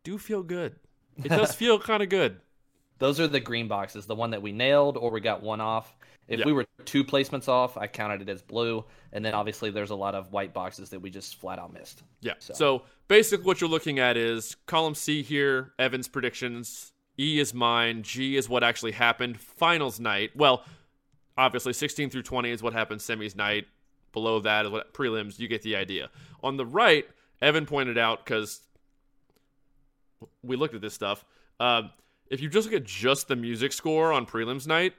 do 0.02 0.18
feel 0.18 0.42
good. 0.42 0.76
It 1.22 1.28
does 1.28 1.54
feel 1.54 1.78
kind 1.78 2.02
of 2.02 2.08
good. 2.08 2.40
Those 2.98 3.20
are 3.20 3.26
the 3.26 3.40
green 3.40 3.68
boxes, 3.68 4.06
the 4.06 4.14
one 4.14 4.30
that 4.30 4.42
we 4.42 4.52
nailed 4.52 4.96
or 4.96 5.10
we 5.10 5.20
got 5.20 5.42
one 5.42 5.60
off. 5.60 5.94
If 6.26 6.40
Yeah. 6.40 6.46
we 6.46 6.52
were 6.54 6.64
two 6.84 7.04
placements 7.04 7.48
off, 7.48 7.76
I 7.76 7.86
counted 7.86 8.22
it 8.22 8.28
as 8.28 8.40
blue. 8.42 8.84
And 9.12 9.24
then 9.24 9.34
obviously 9.34 9.70
there's 9.70 9.90
a 9.90 9.94
lot 9.94 10.14
of 10.14 10.32
white 10.32 10.54
boxes 10.54 10.88
that 10.90 11.00
we 11.00 11.10
just 11.10 11.36
flat 11.36 11.58
out 11.58 11.72
missed. 11.72 12.02
Yeah. 12.20 12.34
So- 12.38 12.54
So. 12.54 12.82
basically, 13.08 13.44
what 13.46 13.60
you're 13.60 13.68
looking 13.70 13.98
at 13.98 14.16
is 14.16 14.56
column 14.66 14.94
C 14.94 15.22
here, 15.22 15.74
Evan's 15.78 16.08
predictions. 16.08 16.92
E 17.18 17.38
is 17.38 17.52
mine. 17.54 18.02
G 18.02 18.36
is 18.36 18.48
what 18.48 18.64
actually 18.64 18.92
happened. 18.92 19.38
Finals 19.40 20.00
night. 20.00 20.34
Well, 20.34 20.64
obviously, 21.36 21.72
16 21.74 22.10
through 22.10 22.22
20 22.22 22.50
is 22.50 22.62
what 22.62 22.72
happened 22.72 23.00
semis 23.00 23.36
night. 23.36 23.66
Below 24.12 24.40
that 24.40 24.64
is 24.64 24.70
what 24.72 24.94
prelims. 24.94 25.38
You 25.38 25.46
get 25.46 25.62
the 25.62 25.76
idea. 25.76 26.10
On 26.42 26.56
the 26.56 26.64
right, 26.66 27.06
Evan 27.42 27.66
pointed 27.66 27.98
out 27.98 28.24
because 28.24 28.62
we 30.42 30.56
looked 30.56 30.74
at 30.74 30.80
this 30.80 30.94
stuff. 30.94 31.24
Um, 31.60 31.90
if 32.30 32.40
you 32.40 32.48
just 32.48 32.66
look 32.66 32.74
at 32.80 32.84
just 32.84 33.28
the 33.28 33.36
music 33.36 33.72
score 33.72 34.12
on 34.12 34.26
prelims 34.26 34.66
night, 34.66 34.94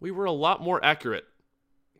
we 0.00 0.10
were 0.10 0.24
a 0.26 0.32
lot 0.32 0.60
more 0.62 0.82
accurate 0.84 1.24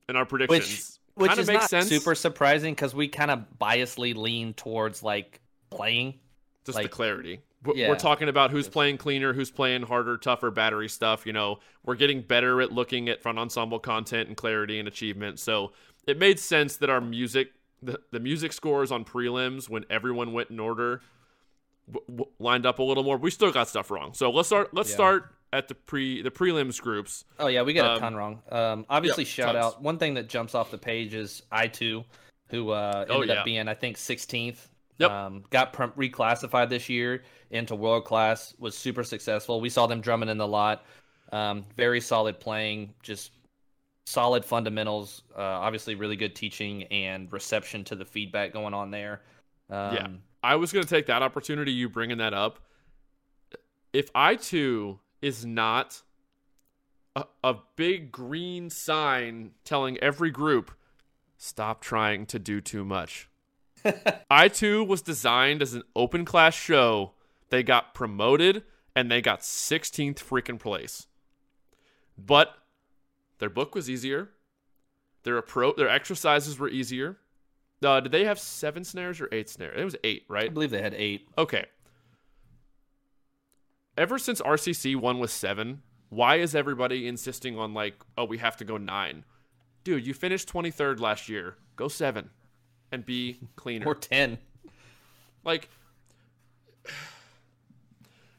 in 0.09 0.17
our 0.17 0.27
predictions. 0.27 0.99
Which 1.15 1.31
Kinda 1.31 1.43
is 1.43 1.49
makes 1.49 1.61
not 1.63 1.71
sense. 1.71 1.89
super 1.89 2.15
surprising 2.15 2.75
because 2.75 2.95
we 2.95 3.09
kind 3.09 3.31
of 3.31 3.45
biasly 3.59 4.15
lean 4.15 4.53
towards 4.55 5.03
like 5.03 5.41
playing. 5.71 6.21
just 6.65 6.75
Like- 6.77 6.87
the 6.87 6.91
clarity. 6.91 7.41
W- 7.63 7.81
Yeah. 7.81 7.89
We're 7.89 7.95
talking 7.97 8.29
about 8.29 8.51
who's 8.51 8.69
playing 8.69 8.99
cleaner, 8.99 9.33
who's 9.33 9.51
playing 9.53 9.83
harder, 9.85 10.17
tougher 10.19 10.51
battery 10.51 10.89
stuff. 10.89 11.25
You 11.25 11.33
know, 11.33 11.61
we're 11.85 11.95
getting 11.95 12.23
better 12.23 12.61
at 12.61 12.73
looking 12.73 13.09
at 13.09 13.23
front 13.23 13.39
ensemble 13.39 13.79
content 13.79 14.27
and 14.29 14.37
clarity 14.37 14.79
and 14.81 14.87
achievement. 14.89 15.39
So 15.39 15.73
it 16.09 16.19
made 16.19 16.39
sense 16.41 16.77
that 16.79 16.91
our 16.91 17.01
music, 17.01 17.53
the, 17.83 18.01
the 18.11 18.19
music 18.21 18.53
scores 18.53 18.91
on 18.91 19.05
prelims 19.05 19.69
when 19.69 19.85
everyone 19.89 20.33
went 20.33 20.51
in 20.51 20.59
order, 20.59 21.01
w- 21.91 22.05
w- 22.09 22.33
lined 22.41 22.67
up 22.67 22.79
a 22.81 22.83
little 22.83 23.05
more. 23.05 23.17
We 23.17 23.31
still 23.31 23.53
got 23.53 23.69
stuff 23.69 23.91
wrong. 23.91 24.13
So 24.15 24.31
let's 24.31 24.49
start. 24.49 24.75
Let's 24.75 24.91
Yeah. 24.91 24.95
start 24.97 25.35
at 25.53 25.69
the 25.69 25.75
pre 25.75 26.23
the 26.23 26.31
prelims 26.31 26.81
groups. 26.81 27.25
Oh 27.39 27.47
yeah, 27.47 27.63
we 27.63 27.73
got 27.73 27.87
a 27.87 27.95
Um, 27.95 28.01
ton 28.01 28.15
wrong. 28.17 28.43
Um, 28.51 28.87
obviously, 28.91 29.25
yep, 29.25 29.29
shout 29.29 29.55
tons. 29.55 29.65
out. 29.75 29.83
One 29.83 29.99
thing 29.99 30.15
that 30.15 30.29
jumps 30.29 30.55
off 30.55 30.71
the 30.71 30.79
page 30.79 31.15
is 31.15 31.43
I 31.53 31.69
two, 31.69 32.05
who 32.49 32.71
uh, 32.71 33.05
Oh, 33.09 33.15
ended 33.15 33.29
yeah. 33.31 33.35
up 33.37 33.45
being 33.45 33.69
I 33.69 33.75
think 33.75 33.97
16th. 33.97 34.69
Yep. 34.99 35.11
Um, 35.11 35.45
got 35.51 35.73
pr- 35.75 35.85
reclassified 35.97 36.71
this 36.71 36.89
year 36.89 37.23
into 37.51 37.75
world 37.75 38.05
class. 38.07 38.55
Was 38.59 38.77
super 38.77 39.05
successful. 39.05 39.61
We 39.61 39.69
saw 39.69 39.87
them 39.87 40.01
drumming 40.01 40.31
in 40.31 40.39
the 40.39 40.49
lot. 40.49 40.85
Um, 41.33 41.65
very 41.77 42.01
solid 42.01 42.41
playing. 42.41 42.95
Just 43.03 43.33
solid 44.07 44.43
fundamentals. 44.45 45.23
Uh, 45.37 45.43
obviously, 45.43 45.97
really 45.97 46.17
good 46.17 46.35
teaching 46.35 46.85
and 46.85 47.31
reception 47.33 47.85
to 47.85 47.95
the 47.95 48.05
feedback 48.07 48.53
going 48.53 48.73
on 48.73 48.91
there. 48.91 49.21
Um, 49.69 49.95
Yeah. 49.95 50.07
I 50.43 50.55
was 50.55 50.73
going 50.73 50.85
to 50.85 50.89
take 50.89 51.07
that 51.07 51.23
opportunity, 51.23 51.73
you 51.73 51.89
bringing 51.89 52.19
that 52.19 52.33
up. 52.33 52.61
If 53.93 54.13
I2 54.13 54.99
is 55.23 55.45
not 55.45 56.03
a, 57.15 57.25
a 57.43 57.55
big 57.77 58.13
green 58.13 58.71
sign 58.71 59.53
telling 59.65 59.99
every 59.99 60.31
group, 60.31 60.71
stop 61.37 61.81
trying 61.81 62.27
to 62.27 62.39
do 62.39 62.61
too 62.61 62.85
much. 62.85 63.29
I2 63.85 64.87
was 64.87 65.03
designed 65.03 65.63
as 65.63 65.75
an 65.75 65.83
open 65.95 66.25
class 66.25 66.55
show. 66.55 67.13
They 67.51 67.63
got 67.63 67.95
promoted 67.95 68.65
and 68.95 69.11
they 69.11 69.21
got 69.21 69.41
16th 69.41 70.17
freaking 70.17 70.59
place. 70.59 71.07
But 72.19 72.55
their 73.39 73.51
book 73.51 73.75
was 73.75 73.91
easier. 73.91 74.31
Their 75.23 75.39
approach, 75.39 75.77
their 75.77 75.89
exercises 75.89 76.59
were 76.59 76.69
easier. 76.69 77.19
Uh, 77.85 78.01
did 78.01 78.13
they 78.13 78.25
have 78.25 78.39
seven 78.39 78.85
snares 78.85 79.21
or 79.21 79.29
eight 79.33 79.51
snares? 79.51 79.79
It 79.79 79.85
was 79.85 79.97
eight, 80.03 80.25
right? 80.29 80.47
I 80.47 80.49
believe 80.49 80.71
they 80.71 80.83
had 80.83 80.95
eight. 80.95 81.29
Okay. 81.37 81.67
Ever 83.97 84.19
since 84.19 84.41
RCC 84.43 84.95
won 84.97 85.19
with 85.19 85.31
seven, 85.31 85.83
why 86.11 86.37
is 86.37 86.55
everybody 86.55 87.09
insisting 87.09 87.59
on 87.59 87.75
like, 87.75 87.95
oh, 88.19 88.25
we 88.25 88.39
have 88.39 88.57
to 88.59 88.65
go 88.65 88.77
nine? 88.77 89.25
Dude, 89.85 90.07
you 90.07 90.15
finished 90.15 90.53
23rd 90.53 91.01
last 91.01 91.29
year. 91.29 91.57
Go 91.77 91.89
seven 91.89 92.31
and 92.93 93.05
be 93.07 93.39
cleaner. 93.57 93.87
Or 93.87 93.95
ten. 93.95 94.39
like, 95.45 95.69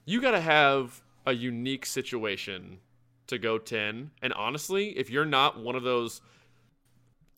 you 0.06 0.22
got 0.22 0.32
to 0.32 0.42
have 0.42 1.02
a 1.26 1.34
unique 1.34 1.86
situation 1.86 2.80
to 3.28 3.38
go 3.38 3.58
10. 3.58 4.12
And 4.22 4.34
honestly, 4.34 4.98
if 4.98 5.10
you're 5.10 5.26
not 5.26 5.60
one 5.60 5.76
of 5.76 5.84
those 5.84 6.22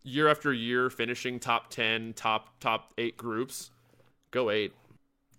year 0.03 0.27
after 0.27 0.53
year 0.53 0.89
finishing 0.89 1.39
top 1.39 1.69
10, 1.69 2.13
top 2.13 2.60
top 2.60 2.93
8 2.97 3.17
groups, 3.17 3.71
go 4.32 4.49
8. 4.49 4.71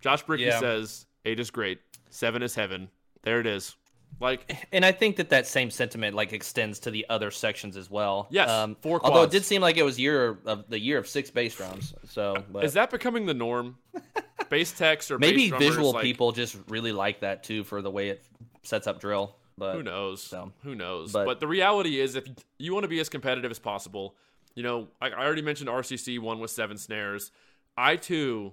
Josh 0.01 0.23
Bricky 0.23 0.45
Yeah. 0.45 0.59
says 0.59 1.07
8 1.25 1.39
is 1.39 1.51
great. 1.51 1.79
7 2.11 2.43
is 2.43 2.55
heaven. 2.55 2.89
There 3.23 3.41
it 3.41 3.47
is. 3.47 3.77
Like 4.19 4.67
And 4.73 4.85
I 4.85 4.93
think 4.93 5.17
that 5.17 5.31
that 5.31 5.47
same 5.47 5.71
sentiment 5.71 6.17
like 6.17 6.33
extends 6.33 6.81
to 6.81 6.91
the 6.91 7.07
other 7.09 7.31
sections 7.31 7.77
as 7.77 7.91
well. 7.91 8.27
Yes, 8.31 8.51
Um, 8.51 8.77
four 8.81 9.01
although 9.05 9.23
it 9.23 9.31
did 9.31 9.45
seem 9.45 9.63
like 9.63 9.77
it 9.77 9.85
was 9.85 9.99
year 9.99 10.39
of 10.45 10.69
the 10.69 10.79
year 10.79 10.99
of 10.99 11.07
six 11.07 11.31
bass 11.31 11.55
drums. 11.57 11.95
So, 12.09 12.43
but 12.51 12.65
is 12.65 12.73
that 12.75 12.91
becoming 12.91 13.27
the 13.27 13.35
norm? 13.35 13.79
bass 14.51 14.73
techs 14.73 15.11
or 15.13 15.19
maybe 15.19 15.49
visual 15.51 15.93
like, 15.93 16.03
people 16.03 16.33
just 16.33 16.57
really 16.69 16.91
like 16.93 17.21
that 17.21 17.45
too 17.45 17.63
for 17.63 17.83
the 17.83 17.91
way 17.91 18.09
it 18.09 18.25
sets 18.63 18.87
up 18.89 19.01
drill. 19.01 19.37
But 19.57 19.77
Who 19.77 19.83
knows? 19.83 20.23
so, 20.23 20.53
Who 20.65 20.75
knows? 20.75 21.13
but- 21.13 21.27
But, 21.27 21.39
the 21.41 21.47
reality 21.47 22.01
is, 22.01 22.17
if 22.17 22.25
you 22.59 22.73
want 22.73 22.85
to 22.85 22.89
be 22.89 22.99
as 22.99 23.09
competitive 23.11 23.51
as 23.51 23.59
possible, 23.59 24.17
you 24.55 24.63
know, 24.63 24.89
I, 25.01 25.11
I 25.11 25.25
already 25.25 25.43
mentioned 25.43 25.69
RCC 25.69 26.19
won 26.19 26.41
with 26.41 26.51
seven 26.51 26.79
snares. 26.79 27.31
I2 27.79 28.53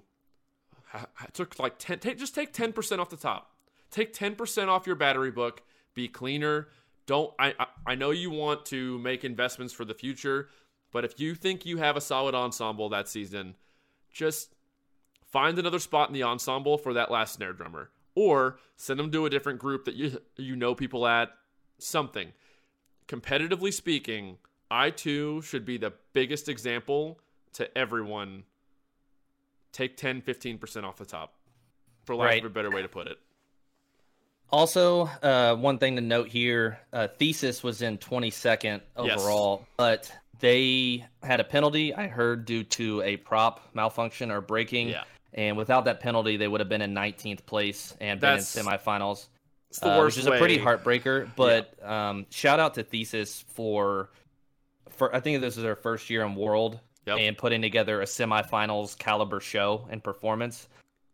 Uh, 0.98 1.02
ha- 1.02 1.08
ha- 1.14 1.28
took 1.34 1.60
like 1.60 1.78
ten. 1.78 2.00
Take, 2.00 2.18
just 2.18 2.36
take 2.36 2.54
ten 2.54 2.74
percent 2.74 3.00
off 3.00 3.10
the 3.10 3.18
top. 3.18 3.52
Take 3.92 4.14
ten 4.14 4.36
percent 4.36 4.70
off 4.70 4.88
your 4.88 4.96
battery 4.96 5.32
book. 5.32 5.64
Be 5.94 6.08
cleaner. 6.08 6.70
Don't. 7.06 7.34
I, 7.40 7.54
I 7.60 7.66
I 7.86 7.96
know 7.96 8.12
you 8.12 8.30
want 8.30 8.66
to 8.68 8.98
make 9.00 9.24
investments 9.24 9.74
for 9.74 9.86
the 9.86 9.94
future, 9.94 10.50
but 10.92 11.06
if 11.06 11.20
you 11.20 11.36
think 11.36 11.66
you 11.66 11.78
have 11.78 11.96
a 11.96 12.02
solid 12.02 12.36
ensemble 12.36 12.90
that 12.90 13.08
season, 13.08 13.56
just 14.12 14.56
find 15.26 15.60
another 15.60 15.80
spot 15.80 16.10
in 16.10 16.14
the 16.14 16.24
ensemble 16.24 16.78
for 16.78 16.94
that 16.94 17.12
last 17.12 17.36
snare 17.36 17.54
drummer 17.54 17.92
or 18.16 18.58
send 18.76 19.00
them 19.00 19.12
to 19.12 19.26
a 19.26 19.30
different 19.30 19.60
group 19.60 19.86
that 19.86 19.96
you 19.96 20.20
you 20.38 20.56
know 20.56 20.74
people 20.74 21.06
at 21.06 21.30
something 21.78 22.34
competitively 23.08 23.72
speaking 23.72 24.38
I2 24.72 25.44
should 25.44 25.66
be 25.66 25.78
the 25.78 25.94
biggest 26.14 26.50
example 26.50 27.20
to 27.54 27.78
everyone 27.78 28.44
take 29.78 29.96
10 29.96 30.22
15% 30.22 30.84
off 30.84 30.98
the 30.98 31.06
top 31.06 31.34
for 32.06 32.16
lack 32.16 32.30
Right. 32.30 32.40
of 32.40 32.52
a 32.52 32.54
better 32.54 32.72
way 32.72 32.82
to 32.82 32.88
put 32.90 33.08
it 33.08 33.18
also 34.50 35.10
uh, 35.22 35.56
one 35.56 35.78
thing 35.78 35.96
to 35.96 36.02
note 36.02 36.30
here: 36.30 36.80
uh, 36.94 37.08
thesis 37.08 37.64
was 37.64 37.82
in 37.82 37.98
22nd 37.98 38.82
Yes. 38.98 39.20
overall, 39.20 39.68
but 39.76 40.12
they 40.40 41.06
had 41.22 41.40
a 41.40 41.44
penalty. 41.44 41.94
I 41.94 42.08
heard 42.08 42.46
due 42.46 42.64
to 42.64 43.02
a 43.02 43.18
prop 43.18 43.62
malfunction 43.74 44.32
or 44.32 44.42
breaking. 44.42 44.90
Yeah. 44.90 45.04
And 45.34 45.58
without 45.58 45.86
that 45.86 46.00
penalty, 46.00 46.38
they 46.38 46.48
would 46.48 46.62
have 46.62 46.70
been 46.70 46.82
in 46.82 46.94
19th 46.94 47.46
place 47.46 47.94
and 48.00 48.20
been 48.20 48.36
in 48.36 48.40
semifinals. 48.40 49.28
It's 49.70 49.80
the 49.80 49.92
uh, 49.92 49.98
worst 49.98 50.18
which 50.18 50.26
is 50.26 50.28
a 50.28 50.38
pretty 50.38 50.58
heartbreaker. 50.58 51.30
But 51.36 51.84
um, 51.86 52.26
shout 52.30 52.60
out 52.60 52.76
to 52.76 52.84
Thesis 52.84 53.44
for, 53.50 54.10
for 54.90 55.14
I 55.14 55.20
think 55.20 55.42
this 55.42 55.58
is 55.58 55.64
their 55.64 55.76
first 55.76 56.10
year 56.10 56.24
in 56.24 56.36
World 56.36 56.80
Yep. 57.08 57.18
and 57.20 57.38
putting 57.38 57.62
together 57.62 58.02
a 58.02 58.06
semifinals 58.06 58.98
caliber 58.98 59.40
show 59.40 59.88
and 59.90 60.04
performance. 60.04 60.68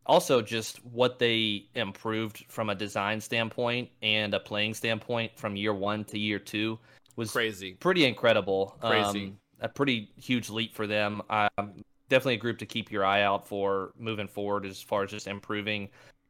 Also, 0.06 0.42
just 0.42 0.84
what 0.86 1.20
they 1.20 1.66
improved 1.76 2.44
from 2.50 2.70
a 2.70 2.76
design 2.76 3.22
standpoint 3.22 3.90
and 4.02 4.34
a 4.34 4.40
playing 4.40 4.74
standpoint 4.74 5.32
from 5.38 5.56
year 5.56 5.74
one 5.74 6.04
to 6.06 6.20
year 6.20 6.40
two 6.40 6.78
was 7.16 7.32
Crazy. 7.32 7.76
pretty 7.76 8.06
incredible. 8.06 8.76
Crazy. 8.82 9.26
Um, 9.28 9.38
a 9.62 9.70
pretty 9.70 10.12
huge 10.18 10.50
leap 10.50 10.76
for 10.76 10.88
them. 10.88 11.22
Um, 11.30 11.84
definitely 12.10 12.34
a 12.34 12.38
group 12.38 12.58
to 12.58 12.66
keep 12.66 12.92
your 12.92 13.06
eye 13.06 13.22
out 13.22 13.48
for 13.48 13.94
moving 13.98 14.28
forward 14.28 14.66
as 14.66 14.82
far 14.82 15.04
as 15.04 15.12
just 15.12 15.28
improving. 15.28 15.88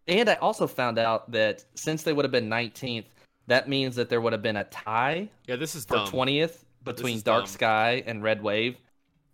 And 0.07 0.29
I 0.29 0.35
also 0.35 0.67
found 0.67 0.99
out 0.99 1.31
that 1.31 1.63
since 1.73 2.03
they 2.03 2.13
would 2.13 2.25
have 2.25 2.31
been 2.31 2.49
19th, 2.49 3.05
that 3.47 3.67
means 3.67 3.95
that 3.95 4.07
there 4.09 4.21
would 4.21 4.33
have 4.33 4.41
been 4.43 4.57
a 4.57 4.65
tie 4.65 5.29
Yeah, 5.47 5.55
this 5.55 5.73
is 5.73 5.85
for 5.85 5.95
dumb. 5.95 6.07
20th 6.09 6.63
between 6.83 7.21
Dark 7.21 7.45
dumb. 7.45 7.47
Sky 7.47 8.03
and 8.05 8.21
Red 8.21 8.43
Wave. 8.43 8.77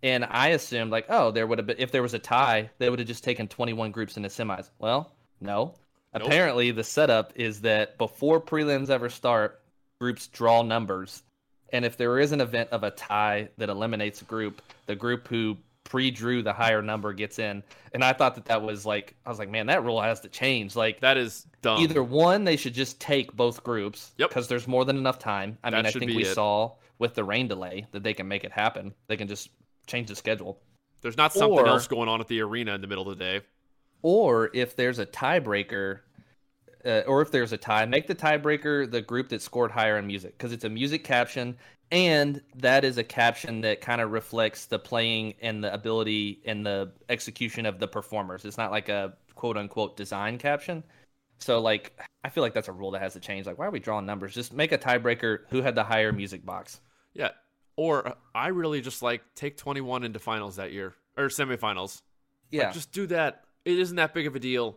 And 0.02 0.24
I 0.24 0.48
assumed 0.48 0.90
like, 0.90 1.06
oh, 1.08 1.30
there 1.30 1.46
would 1.46 1.58
have 1.58 1.66
been 1.66 1.76
if 1.78 1.92
there 1.92 2.02
was 2.02 2.14
a 2.14 2.18
tie, 2.18 2.70
they 2.78 2.88
would 2.88 2.98
have 2.98 3.08
just 3.08 3.22
taken 3.24 3.48
21 3.48 3.90
groups 3.90 4.16
into 4.16 4.28
semis. 4.28 4.70
Well, 4.78 5.12
no. 5.40 5.74
Nope. 6.14 6.24
Apparently, 6.24 6.70
the 6.72 6.82
setup 6.84 7.32
is 7.36 7.60
that 7.60 7.96
before 7.98 8.40
prelims 8.40 8.90
ever 8.90 9.08
start, 9.08 9.60
groups 10.00 10.26
draw 10.26 10.62
numbers, 10.62 11.22
and 11.72 11.84
if 11.84 11.96
there 11.96 12.18
is 12.18 12.32
an 12.32 12.40
event 12.40 12.70
of 12.72 12.82
a 12.82 12.90
tie 12.90 13.48
that 13.58 13.68
eliminates 13.68 14.20
a 14.22 14.24
group, 14.24 14.60
the 14.86 14.96
group 14.96 15.28
who 15.28 15.56
pre-drew 15.84 16.42
the 16.42 16.52
higher 16.52 16.82
number 16.82 17.12
gets 17.12 17.38
in. 17.38 17.62
And 17.92 18.04
I 18.04 18.12
thought 18.12 18.36
that 18.36 18.44
that 18.46 18.62
was 18.62 18.86
like, 18.86 19.14
I 19.26 19.28
was 19.28 19.38
like, 19.40 19.50
man, 19.50 19.66
that 19.66 19.82
rule 19.84 20.00
has 20.00 20.20
to 20.20 20.28
change. 20.28 20.76
Like, 20.76 21.00
That 21.00 21.16
is 21.16 21.46
dumb. 21.62 21.80
either 21.80 22.02
one, 22.02 22.44
they 22.44 22.56
should 22.56 22.74
just 22.74 23.00
take 23.00 23.32
both 23.32 23.64
groups 23.64 24.12
Yep. 24.18 24.28
because 24.30 24.46
there's 24.46 24.68
more 24.68 24.84
than 24.84 24.96
enough 24.96 25.18
time. 25.18 25.58
I 25.64 25.70
That 25.70 25.76
mean, 25.78 25.86
I 25.86 25.90
think 25.90 26.12
we 26.14 26.22
it. 26.22 26.34
saw 26.34 26.72
with 27.00 27.14
the 27.14 27.24
rain 27.24 27.48
delay 27.48 27.86
that 27.90 28.02
they 28.04 28.14
can 28.14 28.28
make 28.28 28.44
it 28.44 28.52
happen. 28.52 28.94
They 29.08 29.16
can 29.16 29.26
just 29.26 29.48
change 29.90 30.08
the 30.08 30.16
schedule. 30.16 30.60
There's 31.02 31.16
not 31.16 31.32
something 31.32 31.58
or- 31.58 31.66
else 31.66 31.86
going 31.86 32.08
on 32.08 32.20
at 32.20 32.28
the 32.28 32.40
arena 32.40 32.74
in 32.74 32.80
the 32.80 32.86
middle 32.86 33.08
of 33.08 33.18
the 33.18 33.24
day. 33.24 33.40
Or 34.02 34.50
if 34.54 34.76
there's 34.76 34.98
a 34.98 35.06
tiebreaker, 35.06 36.00
uh, 36.84 37.02
or 37.06 37.20
if 37.20 37.30
there's 37.30 37.52
a 37.52 37.58
tie, 37.58 37.84
make 37.84 38.06
the 38.06 38.14
tiebreaker 38.14 38.90
the 38.90 39.02
group 39.02 39.28
that 39.28 39.42
scored 39.42 39.70
higher 39.70 39.98
in 39.98 40.06
music 40.06 40.38
because 40.38 40.52
it's 40.52 40.64
a 40.64 40.68
music 40.70 41.04
caption, 41.04 41.56
and 41.90 42.40
that 42.56 42.84
is 42.84 42.96
a 42.96 43.04
caption 43.04 43.60
that 43.62 43.80
kind 43.80 44.00
of 44.00 44.12
reflects 44.12 44.66
the 44.66 44.78
playing 44.78 45.34
and 45.42 45.62
the 45.62 45.72
ability 45.74 46.40
and 46.46 46.64
the 46.64 46.92
execution 47.08 47.66
of 47.66 47.78
the 47.78 47.88
performers. 47.88 48.44
It's 48.44 48.56
not 48.56 48.70
like 48.70 48.88
a 48.88 49.14
quote 49.34 49.56
unquote 49.58 49.96
design 49.96 50.38
caption. 50.38 50.82
So 51.38 51.60
like, 51.60 51.98
I 52.24 52.28
feel 52.28 52.42
like 52.42 52.54
that's 52.54 52.68
a 52.68 52.72
rule 52.72 52.90
that 52.92 53.02
has 53.02 53.14
to 53.14 53.20
change. 53.20 53.46
Like, 53.46 53.58
why 53.58 53.66
are 53.66 53.70
we 53.70 53.80
drawing 53.80 54.06
numbers? 54.06 54.34
Just 54.34 54.52
make 54.52 54.72
a 54.72 54.78
tiebreaker. 54.78 55.40
Who 55.50 55.62
had 55.62 55.74
the 55.74 55.84
higher 55.84 56.12
music 56.12 56.44
box? 56.44 56.80
Yeah. 57.14 57.30
Or 57.80 58.14
I 58.34 58.48
really 58.48 58.82
just 58.82 59.00
like 59.00 59.22
take 59.34 59.56
21 59.56 60.04
into 60.04 60.18
finals 60.18 60.56
that 60.56 60.70
year 60.70 60.92
or 61.16 61.28
semifinals. 61.28 62.02
Yeah, 62.50 62.64
Like, 62.66 62.74
just 62.74 62.92
do 62.92 63.06
that. 63.06 63.44
It 63.64 63.78
isn't 63.78 63.96
that 63.96 64.12
big 64.12 64.26
of 64.26 64.36
a 64.36 64.38
deal. 64.38 64.76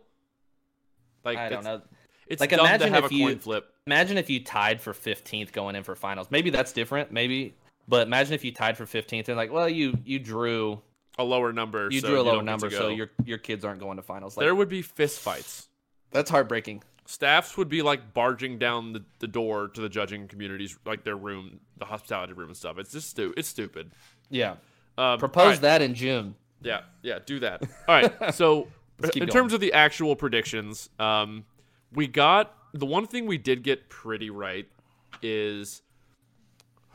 Like 1.22 1.36
I 1.36 1.50
don't 1.50 1.64
know. 1.64 1.82
It's 2.26 2.40
Like, 2.40 2.52
imagine 2.52 2.94
have 2.94 3.04
if 3.04 3.10
a 3.10 3.14
you- 3.14 3.26
coin 3.26 3.38
flip. 3.40 3.70
Imagine 3.86 4.16
if 4.16 4.30
you 4.30 4.42
tied 4.42 4.80
for 4.80 4.94
15th 4.94 5.52
going 5.52 5.76
in 5.76 5.82
for 5.82 5.94
finals. 5.94 6.28
Maybe 6.30 6.48
that's 6.48 6.72
different. 6.72 7.12
Maybe, 7.12 7.54
but 7.86 8.06
imagine 8.06 8.32
if 8.32 8.42
you 8.42 8.52
tied 8.52 8.78
for 8.78 8.86
15th 8.86 9.28
and 9.28 9.36
like, 9.36 9.52
well, 9.52 9.68
you 9.68 9.98
you 10.06 10.18
drew 10.18 10.80
A 11.18 11.24
lower 11.24 11.52
number. 11.52 11.88
you 11.90 12.00
so 12.00 12.08
drew 12.08 12.20
a 12.20 12.22
lower 12.22 12.42
number, 12.42 12.70
so 12.70 12.88
your 12.88 13.10
your 13.26 13.36
kids 13.36 13.66
aren't 13.66 13.80
going 13.80 13.98
to 13.98 14.02
finals. 14.02 14.38
Like, 14.38 14.44
there 14.44 14.54
would 14.54 14.70
be 14.70 14.80
fist 14.80 15.20
fights. 15.20 15.68
that's 16.10 16.30
heartbreaking. 16.30 16.82
Staffs 17.06 17.56
would 17.56 17.68
be 17.68 17.82
like 17.82 18.14
barging 18.14 18.58
down 18.58 18.92
the, 18.94 19.04
the 19.18 19.26
door 19.26 19.68
to 19.68 19.80
the 19.80 19.88
judging 19.88 20.26
communities, 20.28 20.78
like 20.86 21.04
their 21.04 21.16
room, 21.16 21.60
the 21.78 21.84
hospitality 21.84 22.32
room 22.32 22.48
and 22.48 22.56
stuff. 22.56 22.78
It's 22.78 22.92
just 22.92 23.10
stu- 23.10 23.34
it's 23.36 23.48
stupid. 23.48 23.90
Yeah, 24.30 24.56
Um, 24.96 25.18
propose 25.18 25.52
right. 25.54 25.60
that 25.62 25.82
in 25.82 25.94
June. 25.94 26.34
Yeah, 26.62 26.80
yeah, 27.02 27.18
do 27.24 27.40
that. 27.40 27.62
All 27.86 27.94
right. 27.94 28.12
So, 28.34 28.68
in 29.02 29.10
going. 29.10 29.28
terms 29.28 29.52
of 29.52 29.60
the 29.60 29.72
actual 29.74 30.16
predictions, 30.16 30.88
um, 30.98 31.44
we 31.92 32.06
got 32.06 32.54
the 32.72 32.86
one 32.86 33.06
thing 33.06 33.26
we 33.26 33.36
did 33.38 33.62
get 33.62 33.88
pretty 33.90 34.30
right 34.30 34.66
is 35.20 35.82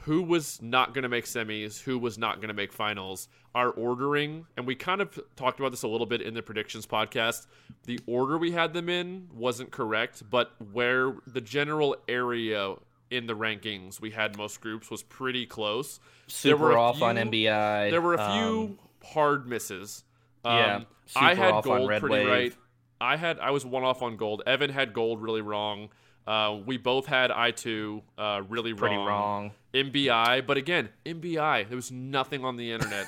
who 0.04 0.22
was 0.22 0.62
not 0.62 0.94
going 0.94 1.04
to 1.04 1.10
make 1.10 1.26
semis, 1.26 1.82
who 1.82 1.98
was 2.00 2.18
not 2.18 2.38
going 2.38 2.48
to 2.48 2.54
make 2.54 2.72
finals. 2.74 3.28
Our 3.56 3.72
ordering, 3.72 4.46
and 4.56 4.68
we 4.68 4.76
kind 4.76 5.02
of 5.02 5.20
talked 5.36 5.60
about 5.60 5.72
this 5.72 5.82
a 5.82 5.88
little 5.88 6.06
bit 6.06 6.22
in 6.22 6.36
the 6.36 6.42
predictions 6.44 6.86
podcast. 6.86 7.48
The 7.86 8.00
order 8.06 8.38
we 8.38 8.52
had 8.52 8.74
them 8.74 8.90
in 8.90 9.28
wasn't 9.34 9.72
correct, 9.72 10.22
but 10.30 10.52
where 10.72 11.16
the 11.26 11.42
general 11.42 11.96
area 12.08 12.76
in 13.10 13.26
the 13.26 13.34
rankings 13.36 14.00
we 14.00 14.12
had 14.12 14.38
most 14.38 14.62
groups 14.62 14.92
was 14.92 15.02
pretty 15.02 15.48
close. 15.48 16.00
There 16.44 16.56
were 16.56 16.70
Super 16.70 16.78
off 16.78 17.02
on 17.02 17.16
few- 17.16 17.26
MBI. 17.26 17.90
There 17.90 18.02
were 18.02 18.14
a 18.14 18.32
few 18.34 18.78
um, 18.78 18.80
hard 19.04 19.48
misses. 19.48 20.04
Um, 20.46 20.58
yeah, 20.58 20.80
I 21.16 21.34
had 21.34 21.52
off 21.54 21.66
on 21.68 21.78
gold 21.80 21.90
Red 21.90 22.02
pretty 22.02 22.16
Wave. 22.26 22.28
right. 22.30 22.54
I 23.02 23.18
had 23.18 23.40
I 23.40 23.50
was 23.50 23.66
one 23.66 23.84
off 23.84 24.04
on 24.04 24.16
gold. 24.16 24.44
Evan 24.46 24.70
had 24.70 24.94
gold 24.94 25.22
really 25.24 25.42
wrong. 25.42 25.90
Uh, 26.28 26.60
we 26.64 26.78
both 26.78 27.08
had 27.08 27.32
I 27.32 27.50
two 27.50 28.04
uh, 28.18 28.44
really 28.48 28.76
pretty 28.76 28.96
wrong. 28.96 29.08
wrong. 29.08 29.52
MBI, 29.74 30.46
but 30.46 30.58
again, 30.58 30.90
MBI. 31.06 31.68
There 31.68 31.76
was 31.76 31.92
nothing 31.92 32.44
on 32.46 32.56
the 32.58 32.72
internet. 32.72 33.08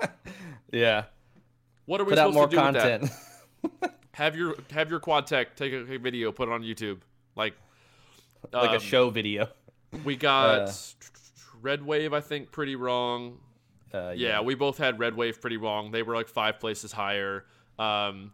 Yeah, 0.72 1.04
What 1.86 2.00
are 2.00 2.04
we 2.04 2.10
put 2.10 2.18
out 2.18 2.34
more 2.34 2.46
to 2.48 2.50
do 2.50 2.56
with 2.60 2.74
content. 2.74 3.10
that? 3.80 3.94
Have 4.12 4.36
your 4.36 4.56
have 4.70 4.90
your 4.90 4.98
quad 5.00 5.26
tech 5.26 5.56
take 5.56 5.72
a, 5.72 5.84
video, 5.98 6.30
put 6.32 6.48
it 6.48 6.52
on 6.52 6.62
YouTube. 6.62 6.98
Like 7.36 7.54
like 8.52 8.70
um, 8.70 8.76
a 8.76 8.80
show 8.80 9.08
video. 9.10 9.48
We 10.04 10.16
got 10.16 10.68
Uh, 10.68 10.72
Red 11.62 11.84
Wave, 11.86 12.12
I 12.12 12.20
think, 12.20 12.50
pretty 12.52 12.76
wrong. 12.76 13.38
Uh, 13.92 14.12
Yeah, 14.16 14.40
we 14.40 14.54
both 14.56 14.78
had 14.78 14.98
Red 14.98 15.14
Wave 15.16 15.40
pretty 15.40 15.56
wrong. 15.56 15.90
They 15.92 16.02
were 16.02 16.14
like 16.14 16.28
five 16.28 16.58
places 16.60 16.90
higher. 16.92 17.44
Um, 17.78 18.32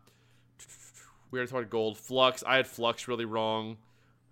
we 1.30 1.38
already 1.38 1.52
talked 1.52 1.70
gold. 1.70 1.98
Flux, 1.98 2.42
I 2.46 2.56
had 2.56 2.66
Flux 2.66 3.06
really 3.06 3.26
wrong. 3.26 3.76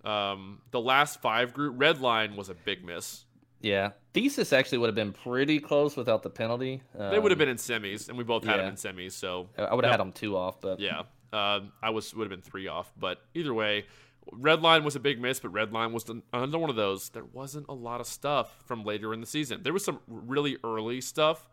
Um, 0.04 0.60
the 0.70 0.80
last 0.80 1.20
five 1.20 1.52
group, 1.52 1.74
Red 1.78 2.00
Line 2.00 2.36
was 2.36 2.48
a 2.48 2.54
big 2.54 2.84
miss. 2.84 3.24
Yeah. 3.60 3.90
Thesis 4.14 4.52
actually 4.52 4.78
would 4.78 4.88
have 4.88 4.94
been 4.94 5.12
pretty 5.12 5.60
close 5.60 5.96
without 5.96 6.22
the 6.22 6.30
penalty. 6.30 6.82
They 6.94 7.18
would 7.18 7.30
have 7.30 7.38
Um, 7.40 7.46
been 7.46 7.48
in 7.50 7.56
semis, 7.56 8.08
and 8.08 8.18
we 8.18 8.24
both 8.24 8.44
had 8.44 8.58
them 8.58 8.68
in 8.68 8.74
semis. 8.74 9.12
So 9.12 9.48
I 9.56 9.74
would 9.74 9.84
have 9.84 9.90
Yep. 9.92 9.98
had 9.98 10.00
them 10.00 10.12
two 10.12 10.36
off, 10.36 10.60
but 10.60 10.80
yeah, 10.80 11.02
um, 11.32 11.72
I 11.82 11.90
was 11.90 12.14
would 12.14 12.24
have 12.24 12.30
been 12.30 12.42
three 12.50 12.66
off. 12.66 12.90
But 12.98 13.20
either 13.34 13.54
way, 13.54 13.86
Red 14.32 14.60
Line 14.62 14.82
was 14.84 14.96
a 14.96 15.00
big 15.00 15.20
miss, 15.20 15.40
but 15.40 15.50
Red 15.50 15.72
Line 15.72 15.92
was 15.92 16.04
another 16.32 16.58
one 16.58 16.68
of 16.70 16.76
those. 16.76 17.10
There 17.10 17.24
wasn't 17.24 17.66
a 17.68 17.74
lot 17.74 18.00
of 18.00 18.06
stuff 18.06 18.62
from 18.66 18.84
later 18.84 19.14
in 19.14 19.20
the 19.20 19.26
season. 19.26 19.62
There 19.62 19.72
was 19.72 19.84
some 19.84 20.00
really 20.06 20.56
early 20.64 21.00
stuff, 21.00 21.48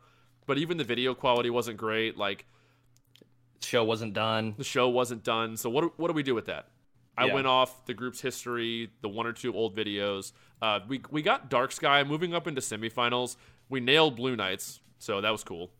but 0.45 0.57
even 0.57 0.77
the 0.77 0.83
video 0.83 1.13
quality 1.13 1.49
wasn't 1.49 1.77
great. 1.77 2.17
Like 2.17 2.45
show 3.61 3.83
wasn't 3.83 4.13
done. 4.13 4.53
the 4.57 4.63
show 4.63 4.89
wasn't 4.89 5.23
done. 5.23 5.57
So 5.57 5.69
what 5.69 5.81
do- 5.81 5.93
what 5.97 6.07
do 6.07 6.13
we 6.13 6.23
do 6.23 6.35
with 6.35 6.45
that? 6.47 6.67
I 7.17 7.25
Yeah. 7.27 7.33
went 7.33 7.47
off 7.47 7.85
the 7.85 7.93
group's 7.93 8.21
history, 8.21 8.91
the 9.01 9.09
one 9.09 9.25
or 9.25 9.33
two 9.33 9.53
old 9.53 9.75
videos. 9.75 10.31
Uh, 10.61 10.79
we 10.87 11.01
we 11.11 11.21
got 11.21 11.49
Dark 11.49 11.71
Sky 11.71 12.03
moving 12.03 12.33
up 12.33 12.47
into 12.47 12.61
semifinals. 12.61 13.37
We 13.69 13.79
nailed 13.79 14.15
Blue 14.15 14.35
Knights, 14.35 14.79
so 14.99 15.21
that 15.21 15.29
was 15.31 15.43
cool. 15.43 15.71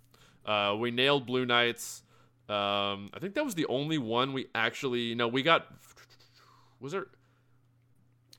Uh, 0.46 0.76
we 0.80 0.92
nailed 0.92 1.26
Blue 1.26 1.46
Knights. 1.46 2.04
Um, 2.48 3.10
I 3.14 3.20
think 3.20 3.34
that 3.34 3.44
was 3.44 3.56
the 3.56 3.66
only 3.66 3.98
one 3.98 4.32
we 4.34 4.48
actually 4.54 5.16
no. 5.16 5.28
We 5.28 5.42
got 5.44 5.66
was 6.80 6.92
there 6.94 7.08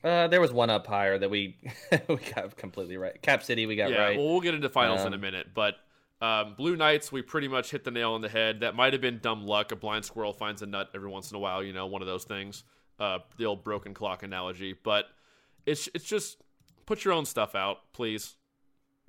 Uh, 0.03 0.27
there 0.27 0.39
was 0.39 0.53
one 0.53 0.69
up 0.69 0.87
higher 0.87 1.17
that 1.17 1.29
we 1.29 1.57
we 2.07 2.15
got 2.15 2.55
completely 2.55 2.97
right. 2.97 3.21
Cap 3.21 3.43
City 3.43 3.65
we 3.65 3.75
got 3.75 3.89
yeah. 3.91 3.97
right. 3.97 4.17
Well, 4.17 4.27
we'll 4.27 4.41
get 4.41 4.53
into 4.53 4.69
finals 4.69 5.01
in 5.05 5.13
a 5.13 5.15
Um, 5.15 5.21
minute, 5.21 5.47
but. 5.53 5.75
Um, 6.19 6.55
Blue 6.57 6.75
Knights, 6.75 7.11
we 7.11 7.21
pretty 7.21 7.47
much 7.47 7.69
hit 7.69 7.83
the 7.83 7.91
nail 7.91 8.13
on 8.13 8.21
the 8.21 8.27
head. 8.29 8.61
That 8.61 8.73
might 8.75 8.91
have 8.93 9.03
been 9.03 9.19
dumb 9.19 9.45
luck. 9.45 9.71
A 9.71 9.75
blind 9.75 10.03
squirrel 10.03 10.33
finds 10.33 10.63
a 10.63 10.65
nut 10.65 10.89
every 10.95 11.09
once 11.09 11.29
in 11.29 11.35
a 11.35 11.39
while, 11.39 11.63
you 11.63 11.73
know, 11.73 11.85
one 11.85 12.01
of 12.01 12.07
those 12.07 12.23
things. 12.23 12.63
Uh, 12.99 13.19
the 13.37 13.45
old 13.45 13.63
broken 13.63 13.93
clock 13.93 14.23
analogy. 14.23 14.73
But 14.73 15.05
it's 15.65 15.87
it's 15.93 16.05
just 16.05 16.37
put 16.85 17.05
your 17.05 17.13
own 17.13 17.25
stuff 17.25 17.53
out, 17.55 17.93
please. 17.93 18.35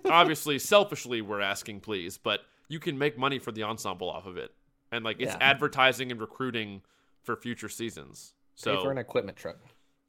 Obviously, 0.04 0.58
selfishly, 0.74 1.22
we're 1.22 1.40
asking, 1.40 1.80
please, 1.80 2.18
but 2.18 2.40
you 2.68 2.78
can 2.78 2.98
make 2.98 3.16
money 3.16 3.38
for 3.38 3.50
the 3.52 3.62
ensemble 3.62 4.10
off 4.10 4.26
of 4.26 4.36
it, 4.36 4.52
and 4.92 5.04
like 5.04 5.16
it's 5.20 5.32
Yeah. 5.32 5.38
advertising 5.40 6.10
and 6.10 6.20
recruiting 6.20 6.82
for 7.22 7.34
future 7.36 7.68
seasons. 7.68 8.34
Pay 8.56 8.62
So 8.62 8.82
for 8.82 8.90
an 8.90 8.98
equipment 8.98 9.38
truck. 9.38 9.56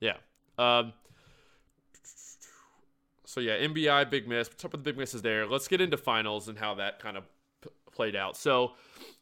yeah. 0.02 0.18
Um, 0.58 0.92
so 3.26 3.40
yeah, 3.40 3.58
MBI 3.60 4.10
big 4.10 4.28
miss. 4.28 4.50
Top 4.50 4.74
of 4.74 4.84
the 4.84 4.92
big 4.92 4.98
misses 4.98 5.22
there. 5.22 5.46
Let's 5.46 5.68
get 5.68 5.82
into 5.82 5.98
finals 5.98 6.48
and 6.50 6.58
how 6.58 6.76
that 6.76 7.00
kind 7.00 7.16
of 7.18 7.24
p- 7.62 7.70
played 7.92 8.16
out. 8.16 8.36
So 8.36 8.74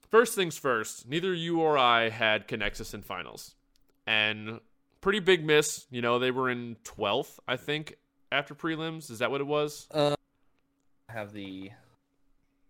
first 0.10 0.34
things 0.34 0.58
first, 0.58 1.08
neither 1.08 1.34
you 1.34 1.60
or 1.60 1.78
I 1.78 2.10
had 2.10 2.48
Connexus 2.48 2.94
in 2.94 3.02
finals, 3.02 3.56
and 4.08 4.60
pretty 5.02 5.20
big 5.20 5.46
miss. 5.46 5.86
You 5.92 6.02
know, 6.02 6.18
they 6.18 6.32
were 6.32 6.50
in 6.50 6.78
twelfth, 6.84 7.40
I 7.48 7.58
think, 7.58 7.96
after 8.32 8.56
prelims. 8.56 9.12
Is 9.12 9.20
that 9.20 9.30
what 9.30 9.42
it 9.42 9.48
was? 9.48 9.88
I 9.94 10.16
have 11.10 11.34
the. 11.34 11.72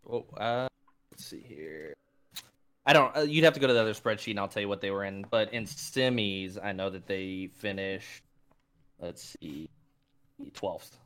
Oh, 0.09 0.25
uh, 0.35 0.67
let's 1.11 1.25
see 1.25 1.43
here. 1.47 1.93
I 2.85 2.93
don't. 2.93 3.15
Uh, 3.15 3.21
you'd 3.21 3.43
have 3.43 3.53
to 3.53 3.59
go 3.59 3.67
to 3.67 3.73
the 3.73 3.81
other 3.81 3.93
spreadsheet, 3.93 4.31
and 4.31 4.39
I'll 4.39 4.47
tell 4.47 4.61
you 4.61 4.69
what 4.69 4.81
they 4.81 4.91
were 4.91 5.03
in. 5.03 5.25
But 5.29 5.53
in 5.53 5.65
semis, 5.65 6.57
I 6.61 6.71
know 6.71 6.89
that 6.89 7.07
they 7.07 7.49
finished. 7.55 8.23
Let's 8.99 9.35
see, 9.39 9.69
twelfth. 10.53 10.97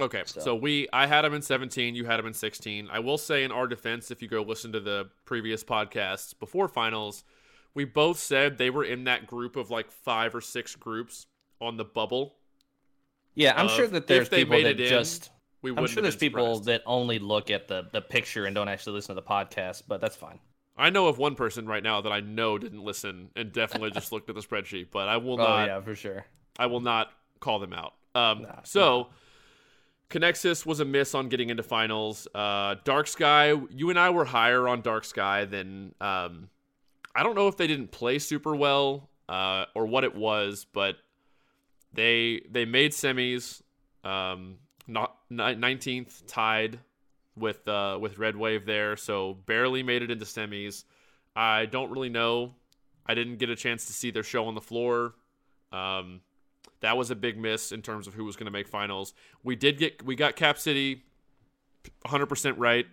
Okay, 0.00 0.22
so. 0.26 0.40
So- 0.40 0.54
we 0.54 0.88
I 0.92 1.06
had 1.06 1.24
him 1.24 1.34
in 1.34 1.42
17, 1.42 1.94
you 1.94 2.04
had 2.04 2.20
him 2.20 2.26
in 2.26 2.34
16. 2.34 2.88
I 2.90 3.00
will 3.00 3.18
say 3.18 3.42
in 3.42 3.50
our 3.50 3.66
defense, 3.66 4.10
if 4.10 4.22
you 4.22 4.28
go 4.28 4.42
listen 4.42 4.72
to 4.72 4.80
the 4.80 5.10
previous 5.24 5.64
podcasts 5.64 6.38
before 6.38 6.68
finals, 6.68 7.24
we 7.78 7.84
both 7.84 8.18
said 8.18 8.58
they 8.58 8.70
were 8.70 8.82
in 8.82 9.04
that 9.04 9.28
group 9.28 9.54
of 9.54 9.70
like 9.70 9.88
five 9.92 10.34
or 10.34 10.40
six 10.40 10.74
groups 10.74 11.28
on 11.60 11.76
the 11.76 11.84
bubble. 11.84 12.34
Yeah, 13.36 13.54
I'm 13.56 13.68
sure 13.68 13.86
that 13.86 13.98
if 13.98 14.06
there's 14.08 14.28
they 14.28 14.38
people 14.38 14.56
made 14.56 14.66
that 14.66 14.80
it 14.80 14.80
in, 14.80 14.88
just. 14.88 15.30
We 15.62 15.70
I'm 15.70 15.86
sure 15.86 16.02
there's 16.02 16.16
people 16.16 16.56
surprised. 16.56 16.64
that 16.64 16.82
only 16.86 17.20
look 17.20 17.52
at 17.52 17.68
the 17.68 17.86
the 17.92 18.00
picture 18.00 18.46
and 18.46 18.54
don't 18.56 18.66
actually 18.66 18.94
listen 18.94 19.14
to 19.14 19.20
the 19.20 19.26
podcast, 19.28 19.84
but 19.86 20.00
that's 20.00 20.16
fine. 20.16 20.40
I 20.76 20.90
know 20.90 21.06
of 21.06 21.18
one 21.18 21.36
person 21.36 21.66
right 21.66 21.84
now 21.84 22.00
that 22.00 22.10
I 22.10 22.18
know 22.18 22.58
didn't 22.58 22.82
listen 22.82 23.30
and 23.36 23.52
definitely 23.52 23.92
just 23.92 24.10
looked 24.10 24.28
at 24.28 24.34
the 24.34 24.42
spreadsheet, 24.42 24.88
but 24.90 25.06
I 25.06 25.18
will 25.18 25.34
Oh 25.40 25.44
not 25.44 25.66
yeah, 25.68 25.80
for 25.80 25.94
sure. 25.94 26.26
I 26.58 26.66
will 26.66 26.80
not 26.80 27.12
call 27.38 27.60
them 27.60 27.72
out. 27.72 27.92
Um, 28.16 28.42
Nah, 28.42 28.62
so, 28.64 29.10
Connexus 30.10 30.66
was 30.66 30.80
a 30.80 30.84
miss 30.84 31.14
on 31.14 31.28
getting 31.28 31.50
into 31.50 31.62
finals. 31.62 32.26
Uh, 32.34 32.74
Dark 32.82 33.06
Sky, 33.06 33.54
you 33.70 33.90
and 33.90 34.00
I 34.00 34.10
were 34.10 34.24
higher 34.24 34.66
on 34.66 34.80
Dark 34.80 35.04
Sky 35.04 35.44
than. 35.44 35.94
Um, 36.00 36.48
I 37.18 37.24
don't 37.24 37.34
know 37.34 37.48
if 37.48 37.56
they 37.56 37.66
didn't 37.66 37.90
play 37.90 38.20
super 38.20 38.54
well 38.54 39.10
uh, 39.28 39.64
or 39.74 39.86
what 39.86 40.04
it 40.04 40.14
was, 40.14 40.64
but 40.72 40.94
they 41.92 42.42
they 42.48 42.64
made 42.64 42.92
semis. 42.92 43.60
Um, 44.04 44.58
not 44.86 45.16
nineteenth 45.28 46.28
tied 46.28 46.78
with 47.36 47.66
uh, 47.66 47.98
with 48.00 48.18
Red 48.18 48.36
Wave 48.36 48.66
there, 48.66 48.96
so 48.96 49.34
barely 49.46 49.82
made 49.82 50.02
it 50.02 50.12
into 50.12 50.24
semis. 50.24 50.84
I 51.34 51.66
don't 51.66 51.90
really 51.90 52.08
know. 52.08 52.54
I 53.04 53.14
didn't 53.14 53.38
get 53.38 53.50
a 53.50 53.56
chance 53.56 53.86
to 53.86 53.92
see 53.92 54.12
their 54.12 54.22
show 54.22 54.46
on 54.46 54.54
the 54.54 54.60
floor. 54.60 55.14
Um, 55.72 56.20
that 56.82 56.96
was 56.96 57.10
a 57.10 57.16
big 57.16 57.36
miss 57.36 57.72
in 57.72 57.82
terms 57.82 58.06
of 58.06 58.14
who 58.14 58.24
was 58.24 58.36
going 58.36 58.46
to 58.46 58.52
make 58.52 58.68
finals. 58.68 59.12
We 59.42 59.56
did 59.56 59.78
get 59.78 60.04
we 60.04 60.14
got 60.14 60.36
Cap 60.36 60.56
City 60.56 61.02
100% 62.06 62.54
right. 62.58 62.86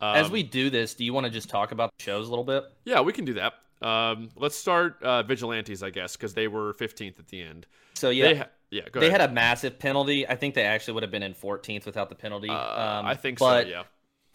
Um, 0.00 0.16
As 0.16 0.30
we 0.32 0.42
do 0.42 0.68
this, 0.68 0.94
do 0.94 1.04
you 1.04 1.12
want 1.12 1.26
to 1.26 1.30
just 1.30 1.48
talk 1.48 1.70
about 1.70 1.92
the 1.96 2.02
shows 2.02 2.26
a 2.26 2.30
little 2.30 2.44
bit? 2.44 2.64
Yeah, 2.84 3.02
we 3.02 3.12
can 3.12 3.24
do 3.24 3.34
that. 3.34 3.54
Um, 3.80 4.30
let's 4.36 4.56
start 4.56 5.02
uh, 5.02 5.22
Vigilantes, 5.22 5.82
I 5.82 5.90
guess, 5.90 6.16
because 6.16 6.34
they 6.34 6.48
were 6.48 6.74
15th 6.74 7.18
at 7.18 7.28
the 7.28 7.42
end. 7.42 7.66
So 7.94 8.10
yeah, 8.10 8.24
They 8.24 8.36
ha- 8.36 8.48
yeah, 8.70 8.82
go 8.90 9.00
they 9.00 9.10
had 9.10 9.20
a 9.20 9.28
massive 9.30 9.78
penalty. 9.78 10.26
I 10.26 10.34
think 10.34 10.54
they 10.54 10.64
actually 10.64 10.94
would 10.94 11.02
have 11.02 11.12
been 11.12 11.22
in 11.22 11.34
14th 11.34 11.86
without 11.86 12.08
the 12.08 12.14
penalty. 12.14 12.48
uh, 12.48 12.54
um, 12.54 13.06
I 13.06 13.14
think 13.14 13.38
but 13.38 13.64
so, 13.64 13.68
yeah. 13.68 13.82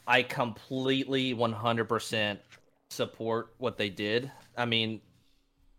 I 0.07 0.23
completely 0.23 1.33
100% 1.33 2.39
support 2.89 3.53
what 3.57 3.77
they 3.77 3.89
did. 3.89 4.31
I 4.57 4.65
mean, 4.65 5.01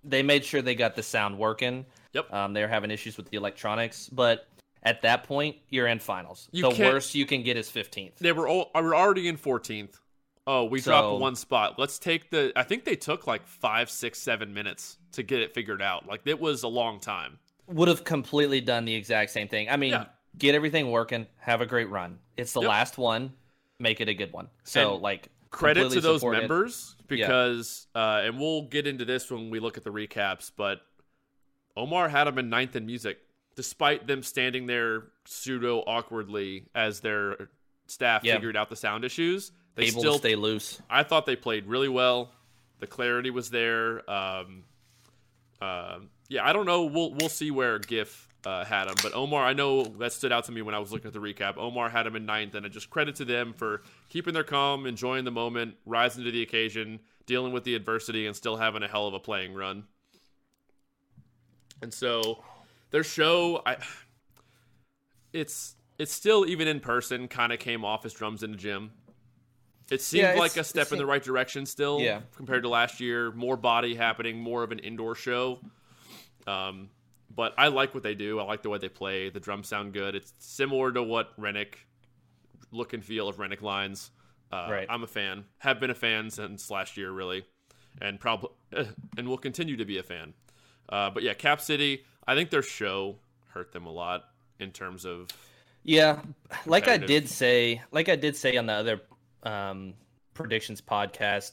they 0.03 0.23
made 0.23 0.45
sure 0.45 0.62
they 0.62 0.75
got 0.75 0.95
the 0.95 1.03
sound 1.03 1.39
working. 1.39 1.87
Yep. 2.12 2.33
Um, 2.33 2.53
they 2.53 2.62
were 2.62 2.69
having 2.69 2.91
issues 2.91 3.17
with 3.17 3.29
the 3.31 3.37
electronics, 3.37 4.09
but 4.09 4.47
at 4.83 5.03
that 5.03 5.25
point, 5.25 5.57
you're 5.71 5.87
in 5.87 5.99
finals. 5.99 6.49
You 6.53 6.71
the 6.71 6.79
worst 6.79 7.15
you 7.15 7.27
can 7.27 7.43
get 7.43 7.57
is 7.57 7.69
15th. 7.69 8.19
They 8.19 8.33
were 8.33 8.47
all, 8.47 8.71
were 8.75 8.95
already 8.95 9.29
in 9.29 9.37
14th. 9.37 9.99
Oh, 10.47 10.65
we 10.65 10.81
So- 10.81 10.91
dropped 10.91 11.21
one 11.21 11.37
spot. 11.37 11.79
Let's 11.79 11.99
take 11.99 12.31
the. 12.31 12.53
I 12.55 12.63
think 12.65 12.85
they 12.85 12.97
took 12.97 13.27
like 13.27 13.47
five, 13.47 13.89
six, 13.91 14.19
seven 14.19 14.53
minutes 14.53 14.99
to 15.13 15.23
get 15.23 15.41
it 15.41 15.55
figured 15.55 15.81
out. 15.81 16.07
Like 16.07 16.23
it 16.27 16.39
was 16.39 16.63
a 16.63 16.69
long 16.69 17.01
time. 17.01 17.39
Would 17.69 17.89
have 17.89 18.05
completely 18.05 18.61
done 18.61 18.85
the 18.85 18.95
exact 18.95 19.31
same 19.31 19.49
thing. 19.49 19.71
I 19.71 19.77
mean, 19.77 19.93
Yeah. 19.93 20.07
get 20.37 20.55
everything 20.55 20.91
working, 20.91 21.27
have 21.39 21.63
a 21.63 21.67
great 21.67 21.89
run. 21.89 22.19
It's 22.37 22.53
the 22.53 22.61
Yep. 22.61 22.69
last 22.69 22.99
one, 22.99 23.33
make 23.79 24.01
it 24.03 24.09
a 24.11 24.15
good 24.15 24.33
one. 24.33 24.49
So, 24.65 24.95
And 24.95 25.03
like, 25.03 25.29
credit 25.51 25.91
to 25.93 26.01
those 26.01 26.23
members 26.25 26.97
because 27.07 27.87
uh, 27.95 28.23
and 28.25 28.39
we'll 28.39 28.63
get 28.63 28.87
into 28.89 29.05
this 29.05 29.31
when 29.31 29.49
we 29.51 29.61
look 29.61 29.77
at 29.77 29.85
the 29.85 29.91
recaps 29.91 30.51
but 30.57 30.81
omar 31.77 32.09
had 32.09 32.25
them 32.25 32.39
in 32.41 32.49
ninth 32.49 32.75
in 32.75 32.85
music 32.85 33.19
despite 33.55 34.05
them 34.09 34.21
standing 34.21 34.67
there 34.67 35.05
pseudo 35.27 35.79
awkwardly 35.87 36.65
as 36.75 36.99
their 37.01 37.51
staff 37.87 38.25
Yeah. 38.25 38.35
figured 38.35 38.57
out 38.57 38.69
the 38.69 38.75
sound 38.75 39.05
issues 39.05 39.53
they 39.75 39.87
able 39.87 40.01
still 40.01 40.18
stay 40.18 40.37
loose. 40.37 40.81
i 40.89 41.03
thought 41.03 41.27
they 41.27 41.37
played 41.37 41.66
really 41.66 41.89
well 41.89 42.31
the 42.81 42.87
clarity 42.87 43.31
was 43.31 43.51
there 43.51 44.09
um, 44.11 44.64
um 45.61 46.11
yeah 46.29 46.45
i 46.45 46.53
don't 46.53 46.66
know 46.66 46.85
we'll 46.85 47.12
we'll 47.14 47.29
see 47.29 47.51
where 47.51 47.79
gif 47.79 48.29
uh, 48.47 48.64
had 48.64 48.89
him, 48.89 48.95
but 49.03 49.14
Omar, 49.14 49.45
I 49.45 49.53
know 49.53 49.85
that 49.85 50.12
stood 50.12 50.33
out 50.33 50.45
to 50.45 50.53
me 50.53 50.62
when 50.62 50.75
I 50.75 50.79
was 50.79 50.93
looking 50.93 51.07
at 51.07 51.12
the 51.12 51.18
recap. 51.18 51.57
Omar 51.57 51.89
had 51.89 52.07
him 52.07 52.16
in 52.16 52.27
ninth, 52.27 52.55
and 52.55 52.64
I 52.64 52.68
just 52.68 52.91
credit 52.91 53.16
to 53.16 53.25
them 53.25 53.53
for 53.53 53.83
keeping 54.09 54.35
their 54.35 54.45
calm, 54.45 54.87
enjoying 54.87 55.25
the 55.25 55.31
moment, 55.31 55.77
rising 55.87 56.25
to 56.25 56.31
the 56.31 56.43
occasion, 56.43 57.01
dealing 57.27 57.53
with 57.53 57.64
the 57.64 57.75
adversity, 57.75 58.27
and 58.27 58.37
still 58.37 58.57
having 58.57 58.83
a 58.83 58.89
hell 58.89 59.07
of 59.07 59.14
a 59.14 59.20
playing 59.20 59.55
run. 59.55 59.85
And 61.83 61.93
so, 61.93 62.45
their 62.91 63.05
show, 63.05 63.62
I, 63.64 63.77
it's 65.33 65.75
it's 65.99 66.12
still 66.12 66.47
even 66.47 66.68
in 66.68 66.81
person, 66.81 67.29
kind 67.29 67.53
of 67.53 67.59
came 67.59 67.85
off 67.85 68.05
as 68.05 68.12
drums 68.12 68.43
in 68.43 68.55
a 68.55 68.57
gym. 68.57 68.93
It 69.91 70.01
seemed 70.01 70.22
Yeah, 70.22 70.35
like 70.35 70.57
a 70.57 70.64
step 70.64 70.93
in 70.93 70.99
the 70.99 71.07
right 71.07 71.22
direction 71.22 71.66
still, 71.66 72.01
Yeah. 72.01 72.22
compared 72.37 72.62
to 72.62 72.68
last 72.68 73.01
year. 73.01 73.30
More 73.32 73.57
body 73.57 73.95
happening, 73.95 74.41
more 74.41 74.62
of 74.62 74.72
an 74.72 74.78
indoor 74.78 75.14
show. 75.14 75.61
Um, 76.47 76.89
but 77.35 77.55
I 77.59 77.68
like 77.68 77.95
what 77.95 78.03
they 78.03 78.14
do. 78.14 78.39
I 78.39 78.45
like 78.45 78.62
the 78.62 78.70
way 78.70 78.78
they 78.78 78.89
play. 78.89 79.28
The 79.28 79.41
drums 79.41 79.68
sound 79.68 79.93
good. 79.93 80.14
It's 80.14 80.32
similar 80.39 80.93
to 80.93 81.03
what 81.03 81.32
Rennick 81.37 81.87
look 82.70 82.93
and 82.93 83.05
feel 83.05 83.28
of 83.28 83.39
Rennick 83.39 83.62
lines. 83.62 84.11
Uh, 84.53 84.68
Right. 84.70 84.87
I'm 84.89 85.03
a 85.03 85.07
fan. 85.07 85.45
Have 85.59 85.80
been 85.80 85.91
a 85.91 85.95
fan 85.95 86.30
since 86.30 86.70
last 86.70 86.97
year, 86.97 87.11
really, 87.11 87.45
and 88.01 88.20
probably 88.20 88.51
and 89.16 89.28
will 89.28 89.39
continue 89.39 89.76
to 89.76 89.85
be 89.85 89.99
a 89.99 90.03
fan. 90.03 90.35
Uh, 90.89 91.11
but 91.11 91.22
yeah, 91.22 91.35
Cap 91.35 91.61
City. 91.61 92.05
I 92.26 92.35
think 92.35 92.51
their 92.51 92.62
show 92.62 93.16
hurt 93.49 93.72
them 93.72 93.87
a 93.87 93.91
lot 93.93 94.24
in 94.59 94.70
terms 94.70 95.05
of 95.05 95.28
Yeah, 95.82 96.20
like 96.66 96.89
I 96.89 96.97
did 96.99 97.28
say, 97.28 97.82
like 97.91 98.09
I 98.09 98.16
did 98.16 98.37
say 98.37 98.57
on 98.57 98.66
the 98.66 98.72
other 98.74 99.01
um, 99.45 99.95
predictions 100.35 100.81
podcast, 100.81 101.53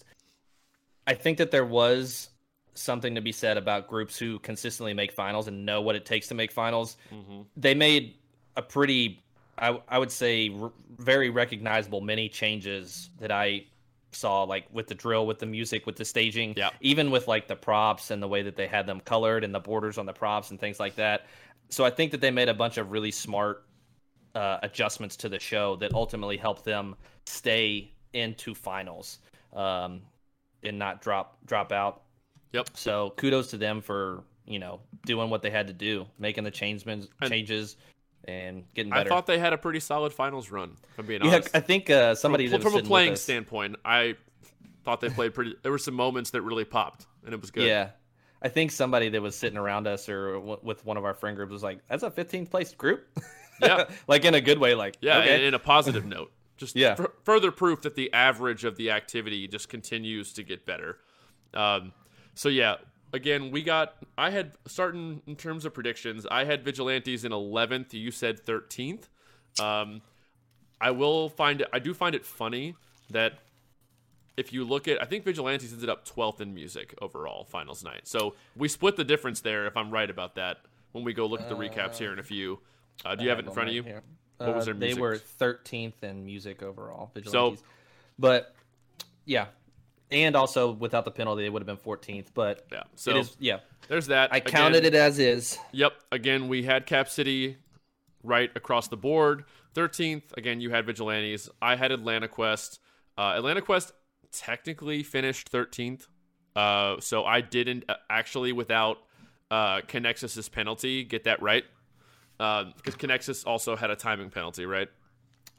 I 1.08 1.14
think 1.14 1.38
that 1.40 1.52
there 1.52 1.66
was 1.66 2.30
something 2.74 3.16
to 3.16 3.22
be 3.22 3.32
said 3.32 3.58
about 3.58 3.88
groups 3.88 4.18
who 4.18 4.40
consistently 4.40 4.94
make 4.94 5.12
finals 5.12 5.48
and 5.48 5.66
know 5.66 5.82
what 5.82 5.96
it 5.96 6.06
takes 6.06 6.28
to 6.30 6.34
make 6.34 6.52
finals. 6.52 6.96
Mhm. 7.14 7.46
They 7.58 7.74
made 7.74 8.16
a 8.56 8.62
pretty, 8.62 9.22
I, 9.58 9.80
I 9.90 9.98
would 9.98 10.12
say, 10.12 10.50
r- 10.58 10.72
very 10.98 11.30
recognizable 11.30 12.00
many 12.02 12.30
changes 12.30 13.10
that 13.20 13.32
I 13.32 13.66
saw, 14.14 14.44
like 14.44 14.66
with 14.72 14.88
the 14.88 14.96
drill, 14.96 15.26
with 15.28 15.40
the 15.40 15.46
music, 15.46 15.86
with 15.86 15.96
the 15.98 16.06
staging, 16.06 16.54
Yeah. 16.56 16.70
even 16.82 17.12
with 17.12 17.28
like 17.28 17.48
the 17.48 17.56
props 17.56 18.10
and 18.12 18.22
the 18.24 18.28
way 18.28 18.42
that 18.44 18.56
they 18.56 18.68
had 18.68 18.86
them 18.88 19.00
colored 19.02 19.44
and 19.44 19.54
the 19.54 19.60
borders 19.60 19.98
on 19.98 20.06
the 20.06 20.14
props 20.14 20.52
and 20.52 20.60
things 20.60 20.80
like 20.80 20.96
that. 20.96 21.26
So 21.70 21.84
I 21.86 21.90
think 21.90 22.12
that 22.12 22.22
they 22.22 22.32
made 22.32 22.50
a 22.50 22.54
bunch 22.54 22.78
of 22.78 22.92
really 22.92 23.12
smart 23.12 23.66
uh, 24.36 24.58
adjustments 24.64 25.16
to 25.18 25.30
the 25.30 25.40
show 25.40 25.76
that 25.78 25.94
ultimately 25.94 26.38
helped 26.38 26.64
them 26.64 26.96
stay 27.26 27.92
into 28.14 28.54
finals 28.54 29.20
um, 29.54 30.02
and 30.64 30.78
not 30.78 31.02
drop 31.02 31.38
drop 31.46 31.72
out. 31.72 32.04
Yep. 32.54 32.70
So 32.74 33.14
kudos 33.18 33.48
to 33.52 33.58
them 33.58 33.82
for 33.82 34.24
you 34.46 34.60
know 34.60 34.80
doing 35.06 35.30
what 35.30 35.42
they 35.42 35.50
had 35.50 35.68
to 35.68 35.74
do, 35.74 36.06
making 36.20 36.44
the 36.44 36.52
changes 36.52 36.86
And- 37.22 37.30
changes 37.30 37.78
and 38.26 38.64
getting 38.76 38.92
better. 38.92 39.10
I 39.10 39.10
thought 39.10 39.26
they 39.26 39.40
had 39.40 39.54
a 39.54 39.58
pretty 39.58 39.80
solid 39.80 40.14
finals 40.14 40.52
run. 40.52 40.78
If 40.92 41.00
I'm 41.00 41.06
being 41.06 41.24
yeah, 41.24 41.36
honest. 41.36 41.56
I 41.56 41.60
think 41.60 41.90
uh, 41.90 42.14
somebody 42.14 42.48
from, 42.48 42.62
from 42.62 42.76
a 42.76 42.84
playing 42.84 43.16
standpoint, 43.16 43.78
I 43.84 44.16
thought 44.84 45.02
they 45.02 45.10
played 45.10 45.34
pretty. 45.34 45.56
There 45.64 45.72
were 45.72 45.80
some 45.80 45.96
moments 45.96 46.30
that 46.32 46.42
really 46.44 46.66
popped, 46.66 47.08
and 47.26 47.34
it 47.34 47.42
was 47.42 47.52
good. 47.52 47.68
Yeah. 47.68 47.90
I 48.44 48.50
think 48.50 48.72
somebody 48.72 49.10
that 49.10 49.22
was 49.22 49.36
sitting 49.36 49.58
around 49.58 49.88
us 49.88 50.10
or 50.10 50.34
w- 50.34 50.60
with 50.64 50.84
one 50.84 50.98
of 50.98 51.06
our 51.06 51.14
friend 51.14 51.36
groups 51.36 51.52
was 51.52 51.62
like, 51.64 51.80
"That's 51.88 52.04
a 52.04 52.10
15th 52.10 52.50
place 52.50 52.74
group." 52.74 53.08
Yeah. 53.62 53.86
like 54.08 54.26
in 54.26 54.34
a 54.34 54.42
good 54.42 54.58
way. 54.60 54.76
Like, 54.76 54.98
Yeah, 55.02 55.20
okay. 55.20 55.46
in, 55.48 55.54
a 55.54 55.60
positive 55.60 56.06
note. 56.06 56.32
Just 56.58 56.76
Yeah. 56.76 56.96
f- 57.00 57.08
further 57.24 57.52
proof 57.52 57.82
that 57.82 57.96
the 57.96 58.12
average 58.14 58.64
of 58.64 58.76
the 58.78 58.92
activity 58.92 59.48
just 59.48 59.70
continues 59.70 60.34
to 60.34 60.44
get 60.44 60.66
better. 60.66 60.98
Um, 61.54 61.92
so 62.36 62.50
yeah, 62.50 62.76
again, 63.14 63.52
we 63.52 63.62
got. 63.64 63.96
I 64.18 64.30
had 64.30 64.54
starting 64.68 65.22
in 65.28 65.36
terms 65.36 65.66
of 65.66 65.74
predictions. 65.74 66.26
I 66.30 66.46
had 66.46 66.64
Vigilantes 66.64 67.26
in 67.26 67.32
eleventh. 67.34 67.94
You 67.94 68.12
said 68.12 68.40
thirteenth. 68.46 69.10
Um, 69.60 70.02
I 70.80 70.92
will 70.92 71.30
find 71.30 71.62
it. 71.62 71.68
I 71.74 71.80
do 71.80 71.94
find 71.94 72.16
it 72.16 72.26
funny 72.26 72.76
that 73.10 73.40
if 74.38 74.54
you 74.54 74.64
look 74.64 74.88
at, 74.88 75.02
I 75.02 75.06
think 75.06 75.26
Vigilantes 75.26 75.74
ended 75.74 75.90
up 75.90 76.06
twelfth 76.06 76.40
in 76.42 76.54
music 76.54 76.96
overall 77.02 77.44
finals 77.44 77.84
night. 77.84 78.02
So 78.08 78.36
we 78.56 78.68
split 78.68 78.96
the 78.96 79.04
difference 79.04 79.42
there. 79.42 79.66
If 79.68 79.76
I'm 79.76 79.92
right 79.92 80.10
about 80.10 80.36
that, 80.36 80.58
when 80.94 81.04
we 81.04 81.14
go 81.14 81.26
look 81.26 81.42
at 81.42 81.50
the 81.50 81.56
recaps 81.56 81.98
here 81.98 82.14
in 82.14 82.20
a 82.20 82.24
few. 82.24 82.60
Uh, 83.06 83.16
do 83.16 83.24
you 83.24 83.30
have 83.30 83.40
it 83.40 83.44
in 83.44 83.50
on 83.50 83.54
front 83.54 83.70
of 83.70 83.76
you? 83.76 83.84
here. 83.84 84.04
What 84.38 84.56
was 84.56 84.66
their 84.66 84.74
music? 84.74 84.96
They 84.96 85.02
were 85.02 85.18
13th 85.40 86.04
in 86.04 86.26
music 86.26 86.64
overall. 86.64 87.12
Vigilantes. 87.14 87.60
So, 87.60 87.66
but 88.18 88.56
yeah, 89.26 89.48
and 90.12 90.36
also 90.36 90.72
without 90.72 91.06
the 91.06 91.12
penalty, 91.12 91.44
they 91.44 91.50
would 91.50 91.62
have 91.62 91.68
been 91.68 91.78
14th. 91.78 92.28
But 92.34 92.66
Yeah. 92.72 92.84
So 92.96 93.12
it 93.12 93.18
is 93.18 93.38
yeah. 93.40 93.60
there's 93.88 94.08
that. 94.08 94.34
I 94.34 94.40
counted 94.40 94.86
it 94.86 94.94
as 94.94 95.20
is. 95.20 95.58
Yep. 95.72 95.94
Again, 96.12 96.48
we 96.48 96.64
had 96.64 96.86
Cap 96.86 97.08
City 97.10 97.58
right 98.24 98.52
across 98.56 98.88
the 98.88 98.98
board. 98.98 99.46
13th. 99.76 100.24
Again, 100.36 100.60
you 100.60 100.70
had 100.70 100.86
Vigilantes. 100.86 101.50
I 101.62 101.76
had 101.76 101.92
Atlanta 101.92 102.28
Quest. 102.28 102.80
Uh, 103.18 103.34
Atlanta 103.36 103.62
Quest 103.62 103.94
technically 104.32 105.04
finished 105.04 105.52
13th 105.52 106.08
Uh, 106.56 107.00
so 107.00 107.24
I 107.26 107.42
didn't 107.42 107.86
uh, 107.88 107.96
actually, 108.10 108.52
without 108.52 108.98
uh, 109.50 109.82
Connexus's 109.82 110.50
penalty, 110.50 111.04
get 111.04 111.24
that 111.24 111.42
right. 111.42 111.64
Because 112.42 112.96
uh, 112.96 112.98
Connexus 112.98 113.46
also 113.46 113.76
had 113.76 113.92
a 113.92 113.96
timing 113.96 114.32
penalty, 114.32 114.66
right? 114.66 114.90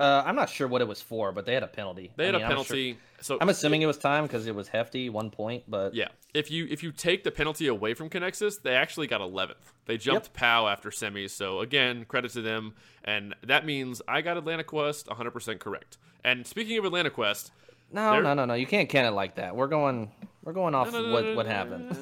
Uh, 0.00 0.20
I'm 0.26 0.34
not 0.34 0.48
sure 0.48 0.66
what 0.66 0.80
it 0.80 0.88
was 0.88 1.00
for, 1.00 1.30
but 1.30 1.46
they 1.46 1.54
had 1.54 1.62
a 1.62 1.68
penalty. 1.68 2.10
They 2.16 2.26
had 2.26 2.34
mean, 2.34 2.42
a 2.42 2.48
penalty. 2.48 2.90
I'm 2.90 2.96
sure, 2.96 3.02
so 3.20 3.38
I'm 3.40 3.48
assuming 3.50 3.82
it 3.82 3.86
was 3.86 3.98
time 3.98 4.24
because 4.24 4.48
it 4.48 4.54
was 4.54 4.66
hefty, 4.66 5.08
one 5.08 5.30
point. 5.30 5.62
But 5.68 5.94
yeah, 5.94 6.08
if 6.34 6.50
you 6.50 6.66
if 6.68 6.82
you 6.82 6.90
take 6.90 7.22
the 7.22 7.30
penalty 7.30 7.68
away 7.68 7.94
from 7.94 8.10
Connexus, 8.10 8.60
they 8.60 8.74
actually 8.74 9.06
got 9.06 9.20
11th. 9.20 9.54
They 9.86 9.98
jumped 9.98 10.28
yep. 10.28 10.34
POW 10.34 10.66
after 10.66 10.90
semis. 10.90 11.30
So 11.30 11.60
again, 11.60 12.04
credit 12.06 12.32
to 12.32 12.42
them, 12.42 12.74
and 13.04 13.36
that 13.46 13.64
means 13.64 14.02
I 14.08 14.22
got 14.22 14.36
Atlanta 14.36 14.64
Quest 14.64 15.06
100% 15.06 15.60
correct. 15.60 15.98
And 16.24 16.44
speaking 16.48 16.78
of 16.78 16.84
Atlanta 16.84 17.10
Quest, 17.10 17.52
no, 17.92 18.18
no, 18.20 18.34
no, 18.34 18.44
no, 18.44 18.54
you 18.54 18.66
can't 18.66 18.88
can 18.88 19.04
it 19.04 19.10
like 19.10 19.36
that. 19.36 19.54
We're 19.54 19.68
going 19.68 20.10
we're 20.42 20.52
going 20.52 20.74
off 20.74 20.92
no, 20.92 21.02
no, 21.02 21.12
what 21.12 21.36
what 21.36 21.46
happened. 21.46 21.96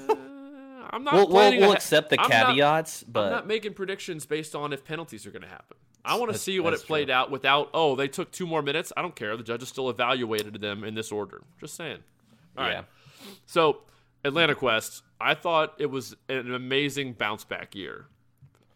I'm 0.91 1.05
not. 1.05 1.15
We'll, 1.15 1.29
we'll, 1.29 1.61
we'll 1.61 1.73
accept 1.73 2.11
the 2.11 2.17
caveats, 2.17 3.05
not, 3.07 3.13
but 3.13 3.25
I'm 3.27 3.33
not 3.33 3.47
making 3.47 3.75
predictions 3.75 4.27
based 4.27 4.55
on 4.55 4.73
if 4.73 4.85
penalties 4.85 5.27
are 5.27 5.31
going 5.31 5.43
to 5.43 5.49
happen. 5.49 5.77
I 6.05 6.17
want 6.17 6.33
to 6.33 6.39
see 6.39 6.59
what 6.61 6.73
it 6.73 6.81
played 6.81 7.07
true. 7.07 7.15
out 7.15 7.31
without. 7.31 7.71
Oh, 7.75 7.95
they 7.95 8.09
took 8.09 8.33
two 8.33 8.47
more 8.47 8.63
minutes. 8.63 8.93
I 8.97 9.03
don't 9.03 9.15
care. 9.15 9.37
The 9.37 9.43
judges 9.43 9.69
still 9.69 9.91
evaluated 9.91 10.61
them 10.61 10.83
in 10.85 10.95
this 10.95 11.13
order. 11.13 11.43
Just 11.61 11.75
saying. 11.75 11.99
All 12.57 12.67
yeah. 12.67 12.75
right. 12.75 12.85
So 13.47 13.83
Atlanta 14.25 14.55
Quest, 14.55 15.03
I 15.21 15.35
thought 15.35 15.75
it 15.79 15.87
was 15.87 16.17
an 16.29 16.55
amazing 16.55 17.15
bounce 17.15 17.45
back 17.45 17.75
year. 17.75 18.07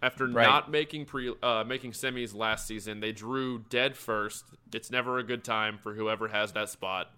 After 0.02 0.26
right. 0.26 0.44
not 0.44 0.70
making 0.70 1.06
pre 1.06 1.34
uh, 1.42 1.64
making 1.64 1.92
semis 1.92 2.34
last 2.34 2.66
season, 2.66 3.00
they 3.00 3.12
drew 3.12 3.64
dead 3.70 3.96
first. 3.96 4.44
It's 4.74 4.90
never 4.90 5.18
a 5.18 5.22
good 5.22 5.44
time 5.44 5.78
for 5.78 5.94
whoever 5.94 6.28
has 6.28 6.52
that 6.52 6.68
spot. 6.68 7.10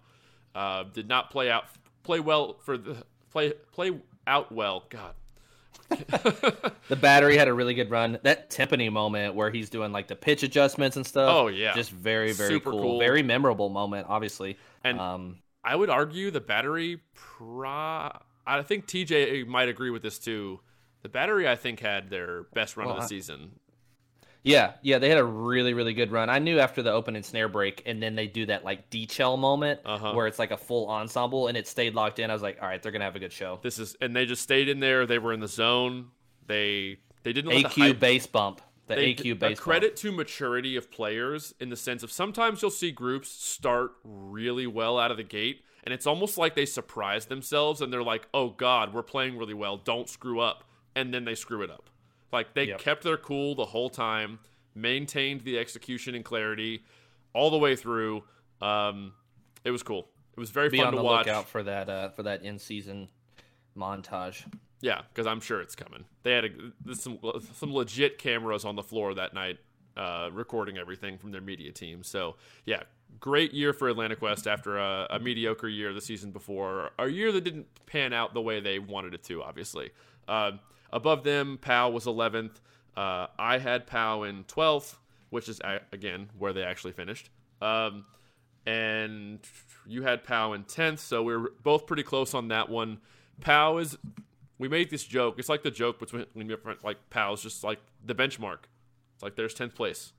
Uh, 0.55 0.85
did 0.93 1.09
not 1.09 1.29
play 1.29 1.51
out 1.51 1.65
play 2.03 2.21
well 2.21 2.55
for 2.63 2.77
the 2.77 3.03
play 3.29 3.51
play 3.73 3.91
out 4.27 4.51
well. 4.51 4.83
God. 4.89 5.13
the 5.89 6.95
battery 6.99 7.37
had 7.37 7.47
a 7.47 7.53
really 7.53 7.73
good 7.73 7.89
run. 7.89 8.19
That 8.23 8.49
Timpani 8.49 8.91
moment 8.91 9.35
where 9.35 9.49
he's 9.49 9.69
doing 9.69 9.93
like 9.93 10.07
the 10.07 10.15
pitch 10.15 10.43
adjustments 10.43 10.97
and 10.97 11.05
stuff. 11.05 11.29
Oh 11.33 11.47
yeah, 11.47 11.73
just 11.73 11.91
very 11.91 12.33
very 12.33 12.59
cool. 12.59 12.81
cool. 12.81 12.99
very 12.99 13.23
memorable 13.23 13.69
moment, 13.69 14.07
obviously. 14.09 14.57
And 14.83 14.99
um, 14.99 15.37
I 15.63 15.75
would 15.75 15.89
argue 15.89 16.29
the 16.29 16.41
battery. 16.41 17.01
Pro- 17.13 18.11
I 18.45 18.61
think 18.63 18.87
TJ 18.87 19.47
might 19.47 19.69
agree 19.69 19.89
with 19.89 20.01
this 20.01 20.19
too. 20.19 20.59
The 21.03 21.09
battery, 21.09 21.47
I 21.47 21.55
think, 21.55 21.79
had 21.79 22.09
their 22.09 22.43
best 22.53 22.75
run 22.75 22.87
well, 22.87 22.97
of 22.97 23.03
the 23.03 23.07
season. 23.07 23.51
Yeah, 24.47 24.73
yeah, 24.81 24.99
they 24.99 25.09
had 25.09 25.17
a 25.17 25.23
really, 25.23 25.73
really 25.73 25.93
good 25.93 26.11
run. 26.11 26.29
I 26.29 26.39
knew 26.39 26.59
after 26.59 26.81
the 26.81 26.91
open 26.91 27.15
and 27.15 27.25
snare 27.25 27.49
break, 27.49 27.83
and 27.85 28.01
then 28.01 28.15
they 28.15 28.27
do 28.27 28.45
that 28.47 28.63
like 28.63 28.89
DChell 28.89 29.37
moment 29.37 29.81
uh-huh. 29.85 30.13
where 30.13 30.27
it's 30.27 30.39
like 30.39 30.51
a 30.51 30.57
full 30.57 30.89
ensemble, 30.89 31.47
and 31.47 31.57
it 31.57 31.67
stayed 31.67 31.95
locked 31.95 32.19
in. 32.19 32.29
I 32.29 32.33
was 32.33 32.41
like, 32.41 32.57
all 32.61 32.67
right, 32.67 32.81
they're 32.81 32.91
gonna 32.91 33.05
have 33.05 33.15
a 33.15 33.19
good 33.19 33.33
show. 33.33 33.59
This 33.61 33.79
is, 33.79 33.95
and 34.01 34.15
they 34.15 34.25
just 34.25 34.41
stayed 34.41 34.69
in 34.69 34.79
there. 34.79 35.05
They 35.05 35.19
were 35.19 35.33
in 35.33 35.39
the 35.39 35.47
zone. 35.47 36.07
They 36.45 36.99
they 37.23 37.33
didn't 37.33 37.51
AQ 37.51 37.75
the 37.75 37.93
bass 37.93 38.25
bump. 38.25 38.61
The 38.87 38.95
they, 38.95 39.13
AQ 39.13 39.39
bass. 39.39 39.59
A 39.59 39.61
credit 39.61 39.89
bump. 39.91 39.97
to 39.97 40.11
maturity 40.13 40.75
of 40.77 40.89
players 40.89 41.53
in 41.59 41.69
the 41.69 41.75
sense 41.75 42.03
of 42.03 42.11
sometimes 42.11 42.61
you'll 42.61 42.71
see 42.71 42.91
groups 42.91 43.29
start 43.29 43.91
really 44.03 44.67
well 44.67 44.97
out 44.97 45.11
of 45.11 45.17
the 45.17 45.23
gate, 45.23 45.63
and 45.83 45.93
it's 45.93 46.07
almost 46.07 46.37
like 46.37 46.55
they 46.55 46.65
surprise 46.65 47.25
themselves 47.25 47.81
and 47.81 47.91
they're 47.91 48.03
like, 48.03 48.27
"Oh 48.33 48.49
God, 48.49 48.93
we're 48.93 49.03
playing 49.03 49.37
really 49.37 49.53
well. 49.53 49.77
Don't 49.77 50.09
screw 50.09 50.39
up," 50.39 50.63
and 50.95 51.13
then 51.13 51.25
they 51.25 51.35
screw 51.35 51.61
it 51.63 51.69
up. 51.69 51.89
Like 52.31 52.53
they 52.53 52.65
yep. 52.65 52.79
kept 52.79 53.03
their 53.03 53.17
cool 53.17 53.55
the 53.55 53.65
whole 53.65 53.89
time 53.89 54.39
maintained 54.75 55.41
the 55.41 55.57
execution 55.57 56.15
and 56.15 56.23
clarity 56.23 56.83
all 57.33 57.49
the 57.49 57.57
way 57.57 57.75
through. 57.75 58.23
Um, 58.61 59.13
it 59.63 59.71
was 59.71 59.83
cool. 59.83 60.07
It 60.35 60.39
was 60.39 60.51
very 60.51 60.69
Be 60.69 60.77
fun 60.77 60.87
on 60.87 60.93
to 60.93 60.97
the 60.97 61.03
watch. 61.03 61.25
Lookout 61.25 61.47
for 61.47 61.63
that 61.63 61.89
uh, 61.89 62.09
for 62.09 62.23
that 62.23 62.43
in 62.43 62.59
season 62.59 63.09
montage. 63.75 64.43
Yeah, 64.81 65.01
because 65.09 65.25
I'm 65.25 65.39
sure 65.39 65.61
it's 65.61 65.75
coming. 65.75 66.05
They 66.23 66.33
had 66.33 66.45
a, 66.45 66.95
some 66.95 67.19
some 67.53 67.73
legit 67.73 68.17
cameras 68.17 68.63
on 68.63 68.75
the 68.75 68.83
floor 68.83 69.15
that 69.15 69.33
night, 69.33 69.57
uh, 69.95 70.29
recording 70.31 70.77
everything 70.77 71.17
from 71.17 71.31
their 71.31 71.41
media 71.41 71.71
team. 71.71 72.03
So 72.03 72.35
yeah, 72.65 72.83
great 73.19 73.53
year 73.53 73.73
for 73.73 73.89
Atlanta 73.89 74.15
Quest 74.15 74.47
after 74.47 74.77
a, 74.77 75.07
a, 75.09 75.19
mediocre 75.19 75.67
year 75.67 75.93
the 75.93 76.01
season 76.01 76.31
before, 76.31 76.91
a 76.99 77.07
year 77.07 77.31
that 77.31 77.43
didn't 77.43 77.67
pan 77.87 78.13
out 78.13 78.35
the 78.35 78.41
way 78.41 78.59
they 78.59 78.77
wanted 78.77 79.15
it 79.15 79.23
to. 79.23 79.41
Obviously, 79.41 79.89
uh, 80.27 80.51
above 80.91 81.23
them, 81.23 81.57
POW 81.61 81.89
was 81.89 82.05
11th. 82.05 82.61
Uh, 82.95 83.27
I 83.37 83.59
had 83.59 83.87
POW 83.87 84.23
in 84.23 84.43
12th, 84.45 84.95
which 85.29 85.49
is, 85.49 85.61
again, 85.91 86.29
where 86.37 86.53
they 86.53 86.63
actually 86.63 86.93
finished. 86.93 87.29
Um, 87.61 88.05
and 88.65 89.39
you 89.85 90.03
had 90.03 90.23
POW 90.23 90.53
in 90.53 90.63
10th, 90.63 90.99
so 90.99 91.23
we 91.23 91.33
are 91.33 91.49
both 91.63 91.87
pretty 91.87 92.03
close 92.03 92.33
on 92.33 92.49
that 92.49 92.69
one. 92.69 92.99
POW 93.41 93.77
is, 93.77 93.97
we 94.57 94.67
made 94.67 94.89
this 94.89 95.03
joke. 95.03 95.35
It's 95.37 95.49
like 95.49 95.63
the 95.63 95.71
joke 95.71 95.99
between, 95.99 96.25
like, 96.83 97.09
POW 97.09 97.33
is 97.33 97.41
just 97.41 97.63
like 97.63 97.79
the 98.03 98.15
benchmark. 98.15 98.59
It's 99.15 99.23
like 99.23 99.35
there's 99.35 99.55
10th 99.55 99.75
place. 99.75 100.13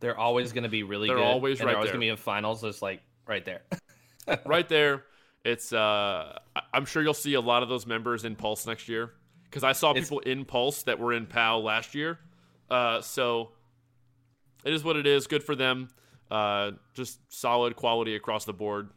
They're 0.00 0.18
always 0.18 0.52
going 0.52 0.64
to 0.64 0.68
be 0.68 0.82
really 0.82 1.08
they're 1.08 1.16
good. 1.16 1.24
Always 1.24 1.60
and 1.60 1.66
right 1.66 1.72
they're 1.72 1.76
always 1.78 1.90
going 1.90 2.00
to 2.00 2.04
be 2.04 2.08
in 2.10 2.16
finals. 2.16 2.62
It's 2.62 2.82
like 2.82 3.02
right 3.26 3.44
there. 3.44 3.62
right 4.46 4.68
there. 4.68 5.04
It's, 5.44 5.72
uh, 5.72 6.38
I'm 6.72 6.86
sure 6.86 7.02
you'll 7.02 7.14
see 7.14 7.34
a 7.34 7.40
lot 7.40 7.62
of 7.62 7.68
those 7.68 7.86
members 7.86 8.24
in 8.24 8.34
Pulse 8.34 8.66
next 8.66 8.88
year 8.88 9.12
because 9.44 9.62
I 9.62 9.72
saw 9.72 9.92
people 9.92 10.20
in 10.20 10.44
Pulse 10.44 10.84
that 10.84 10.98
were 10.98 11.12
in 11.12 11.26
POW 11.26 11.58
last 11.58 11.94
year. 11.94 12.18
Uh, 12.70 13.00
so 13.02 13.50
it 14.64 14.72
is 14.72 14.82
what 14.82 14.96
it 14.96 15.06
is. 15.06 15.26
Good 15.26 15.44
for 15.44 15.54
them. 15.54 15.88
Uh, 16.30 16.72
just 16.94 17.20
solid 17.32 17.76
quality 17.76 18.16
across 18.16 18.44
the 18.44 18.52
board. 18.52 18.88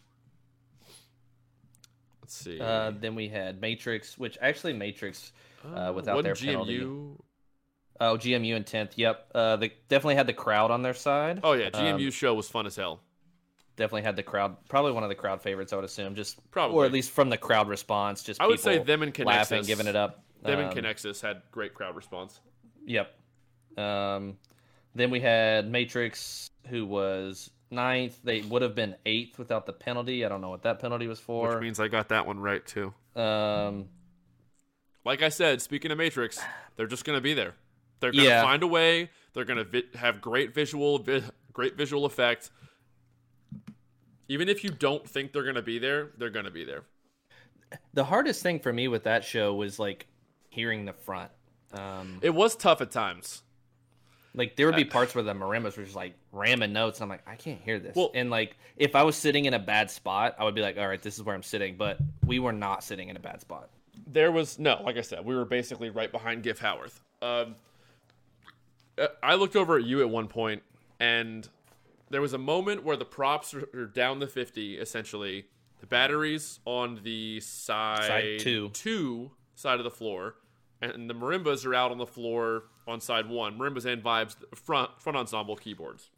Let's 2.21 2.35
see. 2.35 2.59
Uh, 2.59 2.91
then 2.97 3.15
we 3.15 3.27
had 3.27 3.61
Matrix, 3.61 4.17
which 4.17 4.37
actually 4.41 4.73
Matrix 4.73 5.31
uh, 5.63 5.91
without 5.93 6.23
their 6.23 6.33
GMU... 6.33 6.45
penalty. 6.45 6.79
Oh, 7.99 8.17
GMU 8.17 8.55
in 8.55 8.63
tenth. 8.63 8.97
Yep. 8.97 9.31
Uh, 9.33 9.55
they 9.57 9.73
definitely 9.89 10.15
had 10.15 10.27
the 10.27 10.33
crowd 10.33 10.71
on 10.71 10.81
their 10.81 10.93
side. 10.93 11.41
Oh 11.43 11.53
yeah, 11.53 11.69
GMU 11.69 12.05
um, 12.05 12.11
show 12.11 12.33
was 12.33 12.47
fun 12.47 12.65
as 12.65 12.75
hell. 12.75 13.01
Definitely 13.77 14.01
had 14.01 14.15
the 14.15 14.23
crowd. 14.23 14.57
Probably 14.67 14.91
one 14.91 15.03
of 15.03 15.09
the 15.09 15.15
crowd 15.15 15.41
favorites, 15.41 15.71
I 15.71 15.75
would 15.77 15.85
assume. 15.85 16.15
Just 16.15 16.39
probably, 16.51 16.75
or 16.75 16.85
at 16.85 16.91
least 16.91 17.11
from 17.11 17.29
the 17.29 17.37
crowd 17.37 17.69
response. 17.69 18.23
Just 18.23 18.41
I 18.41 18.47
would 18.47 18.59
say 18.59 18.79
them 18.79 19.03
and 19.03 19.13
Connexus, 19.13 19.25
laughing, 19.25 19.63
giving 19.63 19.87
it 19.87 19.95
up. 19.95 20.23
Them 20.41 20.59
um, 20.59 20.65
and 20.65 20.75
Connexus 20.75 21.21
had 21.21 21.43
great 21.51 21.73
crowd 21.73 21.95
response. 21.95 22.39
Yep. 22.85 23.13
Um, 23.77 24.37
then 24.95 25.11
we 25.11 25.19
had 25.19 25.69
Matrix, 25.69 26.49
who 26.67 26.85
was 26.85 27.51
ninth. 27.69 28.17
They 28.23 28.41
would 28.41 28.63
have 28.63 28.73
been 28.75 28.95
eighth 29.05 29.37
without 29.37 29.65
the 29.65 29.73
penalty. 29.73 30.25
I 30.25 30.29
don't 30.29 30.41
know 30.41 30.49
what 30.49 30.63
that 30.63 30.79
penalty 30.79 31.07
was 31.07 31.19
for. 31.19 31.49
Which 31.49 31.61
means 31.61 31.79
I 31.79 31.87
got 31.87 32.09
that 32.09 32.25
one 32.25 32.39
right 32.39 32.65
too. 32.65 32.93
Um, 33.15 33.89
like 35.05 35.21
I 35.21 35.29
said, 35.29 35.61
speaking 35.61 35.91
of 35.91 35.97
Matrix, 35.97 36.39
they're 36.75 36.87
just 36.87 37.05
going 37.05 37.17
to 37.17 37.21
be 37.21 37.33
there. 37.33 37.53
They're 37.99 38.11
going 38.11 38.23
to 38.23 38.29
yeah. 38.29 38.43
find 38.43 38.63
a 38.63 38.67
way. 38.67 39.09
They're 39.33 39.45
going 39.45 39.57
to 39.57 39.63
vi- 39.63 39.97
have 39.97 40.21
great 40.21 40.53
visual, 40.53 40.99
vi- 40.99 41.23
great 41.53 41.75
visual 41.75 42.05
effect. 42.05 42.51
Even 44.29 44.49
if 44.49 44.63
you 44.63 44.69
don't 44.69 45.07
think 45.07 45.31
they're 45.31 45.43
going 45.43 45.55
to 45.55 45.61
be 45.61 45.79
there, 45.79 46.09
they're 46.17 46.29
going 46.29 46.45
to 46.45 46.51
be 46.51 46.65
there. 46.65 46.83
The 47.93 48.03
hardest 48.03 48.43
thing 48.43 48.59
for 48.59 48.71
me 48.71 48.87
with 48.87 49.03
that 49.03 49.23
show 49.23 49.53
was 49.53 49.79
like 49.79 50.07
hearing 50.49 50.85
the 50.85 50.93
front. 50.93 51.31
Um, 51.73 52.19
it 52.21 52.29
was 52.33 52.55
tough 52.55 52.81
at 52.81 52.91
times. 52.91 53.43
Like 54.33 54.55
there 54.55 54.67
would 54.67 54.75
be 54.75 54.85
parts 54.85 55.15
where 55.15 55.23
the 55.23 55.33
marimbas 55.33 55.77
were 55.77 55.83
just 55.83 55.95
like 55.95 56.13
ramming 56.31 56.71
notes. 56.71 57.01
I'm 57.01 57.09
like, 57.09 57.27
I 57.27 57.35
can't 57.35 57.59
hear 57.59 57.79
this. 57.79 57.95
Well, 57.95 58.11
and 58.13 58.29
like 58.29 58.55
if 58.77 58.95
I 58.95 59.01
was 59.03 59.15
sitting 59.15 59.45
in 59.45 59.55
a 59.55 59.59
bad 59.59 59.89
spot, 59.89 60.35
I 60.37 60.43
would 60.43 60.53
be 60.53 60.61
like, 60.61 60.77
all 60.77 60.87
right, 60.87 61.01
this 61.01 61.15
is 61.15 61.23
where 61.23 61.33
I'm 61.33 61.43
sitting. 61.43 61.75
But 61.75 61.97
we 62.25 62.37
were 62.37 62.53
not 62.53 62.83
sitting 62.83 63.09
in 63.09 63.17
a 63.17 63.19
bad 63.19 63.41
spot. 63.41 63.69
There 64.05 64.31
was 64.31 64.59
no, 64.59 64.79
like 64.83 64.95
I 64.95 65.01
said, 65.01 65.25
we 65.25 65.35
were 65.35 65.45
basically 65.45 65.89
right 65.89 66.11
behind 66.11 66.43
Giff 66.43 66.59
Howarth. 66.59 67.01
Um, 67.21 67.55
uh, 68.97 69.07
I 69.23 69.35
looked 69.35 69.55
over 69.55 69.77
at 69.77 69.85
you 69.85 70.01
at 70.01 70.09
one 70.09 70.27
point, 70.27 70.61
and 70.99 71.49
there 72.09 72.21
was 72.21 72.33
a 72.33 72.37
moment 72.37 72.83
where 72.83 72.97
the 72.97 73.05
props 73.05 73.53
are 73.53 73.85
down 73.85 74.19
the 74.19 74.27
50, 74.27 74.77
essentially. 74.77 75.45
The 75.79 75.87
batteries 75.87 76.59
on 76.65 77.01
the 77.03 77.39
side, 77.39 78.03
side 78.03 78.39
two. 78.39 78.69
two 78.69 79.31
side 79.55 79.77
of 79.77 79.83
the 79.83 79.91
floor, 79.91 80.35
and 80.81 81.09
the 81.09 81.13
marimbas 81.13 81.65
are 81.65 81.75
out 81.75 81.91
on 81.91 81.97
the 81.97 82.07
floor 82.07 82.63
on 82.87 82.99
side 82.99 83.29
one. 83.29 83.59
Marimbas 83.59 83.85
and 83.85 84.03
vibes 84.03 84.35
front 84.55 84.99
front 84.99 85.17
ensemble 85.17 85.55
keyboards. 85.55 86.09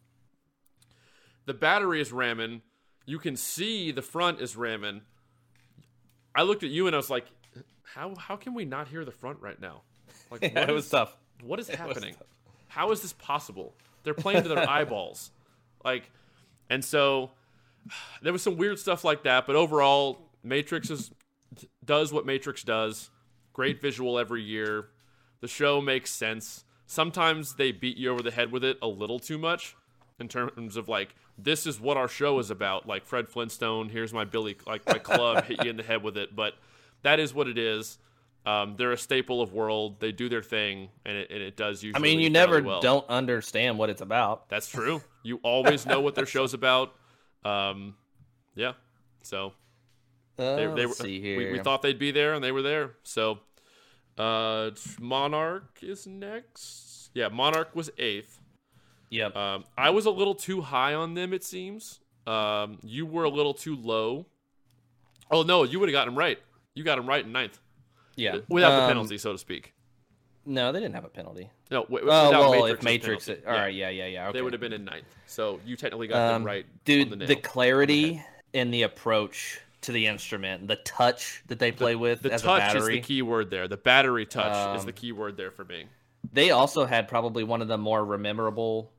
The 1.46 1.54
battery 1.54 2.00
is 2.00 2.12
ramming. 2.12 2.62
You 3.06 3.20
can 3.20 3.36
see 3.36 3.92
the 3.92 4.02
front 4.02 4.40
is 4.40 4.56
ramming. 4.56 5.02
I 6.36 6.44
looked 6.44 6.64
at 6.64 6.70
you 6.70 6.88
and 6.88 6.96
I 6.96 6.98
was 6.98 7.10
like, 7.10 7.26
"How 7.84 8.16
how 8.16 8.38
can 8.38 8.54
we 8.54 8.64
not 8.64 8.88
hear 8.88 9.04
the 9.04 9.12
front 9.12 9.40
right 9.42 9.60
now?" 9.60 9.82
Like 10.32 10.42
yeah, 10.44 10.62
it 10.62 10.70
is, 10.70 10.76
was 10.76 10.90
tough. 10.90 11.18
What 11.44 11.60
is 11.60 11.68
happening? 11.68 12.16
How 12.68 12.92
is 12.92 13.02
this 13.02 13.14
possible? 13.14 13.74
They're 14.04 14.14
playing 14.14 14.44
to 14.44 14.50
their 14.50 14.70
eyeballs, 14.70 15.32
like, 15.84 16.12
and 16.70 16.84
so 16.84 17.32
there 18.22 18.34
was 18.34 18.42
some 18.42 18.58
weird 18.58 18.80
stuff 18.80 19.04
like 19.04 19.24
that. 19.24 19.48
But 19.48 19.56
overall, 19.56 20.20
Matrix 20.44 20.90
is 20.90 21.12
does 21.84 22.14
what 22.14 22.26
Matrix 22.26 22.64
does 22.64 23.10
great 23.54 23.82
visual 23.82 24.18
every 24.18 24.42
year. 24.42 24.88
The 25.42 25.48
show 25.48 25.82
makes 25.82 26.12
sense. 26.12 26.64
Sometimes 26.86 27.56
they 27.56 27.72
beat 27.72 27.98
you 27.98 28.12
over 28.12 28.22
the 28.22 28.32
head 28.32 28.52
with 28.52 28.64
it 28.64 28.78
a 28.82 28.88
little 28.88 29.20
too 29.20 29.38
much 29.38 29.76
in 30.20 30.28
terms 30.28 30.78
of 30.78 30.88
like 30.88 31.16
this 31.38 31.66
is 31.66 31.80
what 31.80 31.98
our 31.98 32.08
show 32.08 32.40
is 32.40 32.52
about. 32.52 32.88
Like 32.88 33.06
Fred 33.06 33.30
Flintstone, 33.30 33.90
here's 33.90 34.14
my 34.14 34.26
Billy, 34.26 34.58
like 34.66 34.86
my 34.88 34.98
club, 34.98 35.46
hit 35.46 35.64
you 35.64 35.70
in 35.70 35.78
the 35.78 35.84
head 35.84 36.04
with 36.04 36.18
it. 36.18 36.36
But 36.36 36.56
that 37.04 37.20
is 37.20 37.34
what 37.34 37.48
it 37.48 37.58
is. 37.58 37.98
Um, 38.46 38.76
they're 38.78 38.94
a 38.94 38.98
staple 38.98 39.42
of 39.42 39.54
world. 39.54 40.00
They 40.00 40.12
do 40.12 40.30
their 40.30 40.42
thing, 40.42 40.90
and 41.06 41.18
it, 41.18 41.30
and 41.30 41.42
it 41.42 41.56
does 41.58 41.84
usually. 41.84 42.00
I 42.00 42.02
mean, 42.02 42.20
you 42.20 42.30
never 42.30 42.62
well. 42.62 42.80
don't 42.82 43.08
understand 43.10 43.78
what 43.78 43.90
it's 43.90 44.02
about. 44.02 44.50
That's 44.50 44.68
true. 44.70 45.02
You 45.22 45.42
always 45.44 45.86
know 45.86 46.00
what 46.00 46.16
their 46.16 46.26
show's 46.26 46.54
about. 46.54 46.96
Um, 47.44 47.96
yeah. 48.56 48.72
So 49.22 49.52
Uh, 50.40 50.56
they, 50.56 50.66
they 50.68 50.86
let's 50.86 50.88
were, 51.00 51.06
see 51.06 51.20
here. 51.20 51.38
we, 51.38 51.52
we 51.52 51.60
thought 51.60 51.82
they'd 51.82 52.00
be 52.00 52.12
there, 52.12 52.34
and 52.36 52.42
they 52.44 52.54
were 52.54 52.62
there. 52.62 52.92
So 53.04 53.40
uh, 54.18 54.72
Monarch 55.00 55.80
is 55.82 56.08
next. 56.08 57.10
Yeah, 57.14 57.28
Monarch 57.28 57.76
was 57.76 57.90
eighth. 57.98 58.40
Yep. 59.10 59.36
Um, 59.36 59.66
I 59.78 59.90
was 59.90 60.06
a 60.06 60.12
little 60.12 60.36
too 60.36 60.62
high 60.62 60.94
on 60.94 61.16
them, 61.16 61.34
it 61.34 61.44
seems. 61.44 62.00
Um, 62.26 62.78
you 62.82 63.06
were 63.06 63.26
a 63.26 63.30
little 63.30 63.54
too 63.54 63.76
low. 63.76 64.26
Oh 65.30 65.44
no, 65.44 65.64
you 65.64 65.82
would 65.82 65.90
have 65.90 65.94
gotten 65.94 66.14
them 66.14 66.18
right. 66.18 66.40
You 66.76 66.86
got 66.86 66.96
them 66.96 67.08
right 67.08 67.26
in 67.26 67.32
ninth, 67.34 67.60
yeah. 68.20 68.38
without 68.50 68.76
the 68.76 68.82
Um, 68.84 68.90
penalty, 68.90 69.18
so 69.18 69.32
to 69.32 69.38
speak. 69.38 69.74
No, 70.46 70.72
they 70.72 70.80
didn't 70.80 70.96
have 70.96 71.06
a 71.06 71.10
penalty. 71.10 71.50
No, 71.70 71.84
w- 71.84 72.06
Oh 72.10 72.26
without 72.28 72.50
well, 72.50 72.66
if 72.66 72.82
Matrix. 72.82 73.26
penalty. 73.26 73.46
All 73.46 73.54
Yeah, 73.54 73.62
right. 73.62 73.74
Yeah. 73.74 73.90
Yeah. 73.90 74.06
Yeah. 74.08 74.28
Okay. 74.30 74.38
they 74.38 74.42
would 74.42 74.54
have 74.54 74.62
been 74.62 74.74
in 74.74 74.84
ninth. 74.86 75.06
So 75.28 75.60
you 75.66 75.76
technically 75.76 76.08
got 76.08 76.28
them 76.28 76.42
Um, 76.42 76.44
right, 76.44 76.66
Dude, 76.86 77.12
on 77.14 77.20
the 77.20 77.26
the, 77.28 77.36
clarity 77.36 78.24
and 78.54 78.74
the 78.74 78.84
approach 78.84 79.60
to 79.82 79.92
the 79.92 80.08
instrument, 80.08 80.68
the 80.68 80.78
touch 80.78 81.44
that 81.48 81.60
they 81.60 81.72
play 81.72 81.96
with 81.96 82.24
The 82.24 82.34
as 82.34 82.42
a 82.44 82.46
touch 82.48 82.76
is 82.76 82.86
the 82.86 83.00
key 83.02 83.22
word 83.22 83.50
there. 83.52 83.68
The 83.68 83.78
battery 83.78 84.26
touch 84.26 84.76
is 84.76 84.82
Um, 84.82 84.86
the 84.88 84.94
key 84.94 85.12
word 85.12 85.38
there 85.38 85.52
for 85.52 85.66
me. 85.66 85.86
They 86.34 86.52
also 86.52 86.86
had 86.86 87.08
probably 87.08 87.44
one 87.44 87.62
of 87.62 87.68
the 87.68 87.78
more 87.78 88.04
rememberable, 88.04 88.92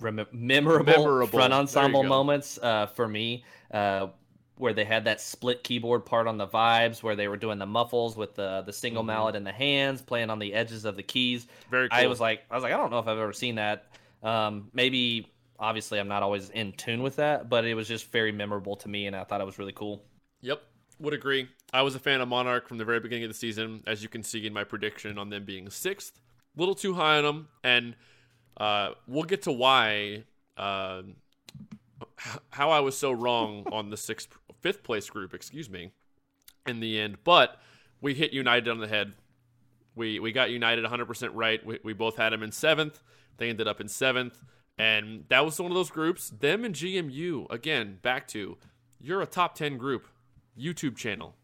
rem- 0.00 0.26
memorable, 0.32 0.84
Memorable. 0.84 1.26
front 1.38 1.52
ensemble 1.52 2.02
moments 2.04 2.58
uh, 2.62 2.86
for 2.86 3.08
me, 3.08 3.44
uh, 3.72 4.08
where 4.58 4.72
they 4.72 4.84
had 4.84 5.04
that 5.04 5.20
split 5.20 5.62
keyboard 5.62 6.04
part 6.06 6.26
on 6.26 6.38
the 6.38 6.46
vibes, 6.46 7.02
where 7.02 7.16
they 7.16 7.28
were 7.28 7.36
doing 7.36 7.58
the 7.58 7.66
muffles 7.66 8.16
with 8.16 8.34
the 8.34 8.62
the 8.62 8.72
single 8.72 9.02
Mhm. 9.02 9.06
mallet 9.06 9.36
in 9.36 9.44
the 9.44 9.52
hands, 9.52 10.02
playing 10.02 10.30
on 10.30 10.38
the 10.38 10.54
edges 10.54 10.84
of 10.84 10.96
the 10.96 11.02
keys. 11.02 11.46
Very 11.70 11.88
cool. 11.88 11.98
I 11.98 12.06
was 12.06 12.20
like, 12.20 12.44
I 12.50 12.54
was 12.54 12.62
like, 12.62 12.72
I 12.72 12.76
don't 12.76 12.90
know 12.90 12.98
if 12.98 13.06
I've 13.06 13.18
ever 13.18 13.32
seen 13.32 13.56
that. 13.56 13.86
Um, 14.22 14.70
maybe, 14.72 15.30
obviously, 15.58 15.98
I'm 16.00 16.08
not 16.08 16.22
always 16.22 16.50
in 16.50 16.72
tune 16.72 17.02
with 17.02 17.16
that, 17.16 17.48
but 17.48 17.64
it 17.64 17.74
was 17.74 17.86
just 17.86 18.10
very 18.10 18.32
memorable 18.32 18.76
to 18.76 18.88
me, 18.88 19.06
and 19.06 19.14
I 19.14 19.24
thought 19.24 19.40
it 19.40 19.46
was 19.46 19.58
really 19.58 19.72
cool. 19.72 20.02
Yep, 20.40 20.62
would 21.00 21.14
agree. 21.14 21.48
I 21.72 21.82
was 21.82 21.94
a 21.94 21.98
fan 21.98 22.20
of 22.20 22.28
Monarch 22.28 22.66
from 22.68 22.78
the 22.78 22.84
very 22.84 23.00
beginning 23.00 23.24
of 23.24 23.30
the 23.30 23.34
season, 23.34 23.82
as 23.86 24.02
you 24.02 24.08
can 24.08 24.22
see 24.22 24.46
in 24.46 24.52
my 24.52 24.64
prediction 24.64 25.18
on 25.18 25.30
them 25.30 25.44
being 25.44 25.68
sixth. 25.70 26.20
Little 26.56 26.74
too 26.74 26.94
high 26.94 27.18
on 27.18 27.24
them, 27.24 27.48
and 27.62 27.94
uh, 28.56 28.92
we'll 29.06 29.24
get 29.24 29.42
to 29.42 29.52
why 29.52 30.24
uh, 30.56 31.02
how 32.50 32.70
I 32.70 32.80
was 32.80 32.96
so 32.96 33.12
wrong 33.12 33.66
on 33.72 33.90
the 33.90 33.96
sixth, 33.96 34.36
fifth 34.66 34.82
place 34.82 35.08
group. 35.08 35.32
Excuse 35.32 35.70
me, 35.70 35.92
in 36.66 36.80
the 36.80 36.98
end, 36.98 37.18
but 37.22 37.60
we 38.00 38.14
hit 38.14 38.32
United 38.32 38.68
on 38.68 38.78
the 38.78 38.88
head. 38.88 39.12
We 39.94 40.18
we 40.18 40.32
got 40.32 40.50
United 40.50 40.84
100% 40.84 41.30
right. 41.34 41.64
We, 41.64 41.78
we 41.84 41.92
both 41.92 42.16
had 42.16 42.32
them 42.32 42.42
in 42.42 42.50
seventh. 42.50 43.00
They 43.36 43.48
ended 43.48 43.68
up 43.68 43.80
in 43.80 43.86
seventh, 43.86 44.42
and 44.76 45.24
that 45.28 45.44
was 45.44 45.60
one 45.60 45.70
of 45.70 45.76
those 45.76 45.90
groups. 45.90 46.30
Them 46.30 46.64
and 46.64 46.74
GMU 46.74 47.48
again. 47.48 47.98
Back 48.02 48.26
to 48.28 48.58
you're 49.00 49.22
a 49.22 49.26
top 49.26 49.54
10 49.54 49.78
group. 49.78 50.08
YouTube 50.58 50.96
channel. 50.96 51.36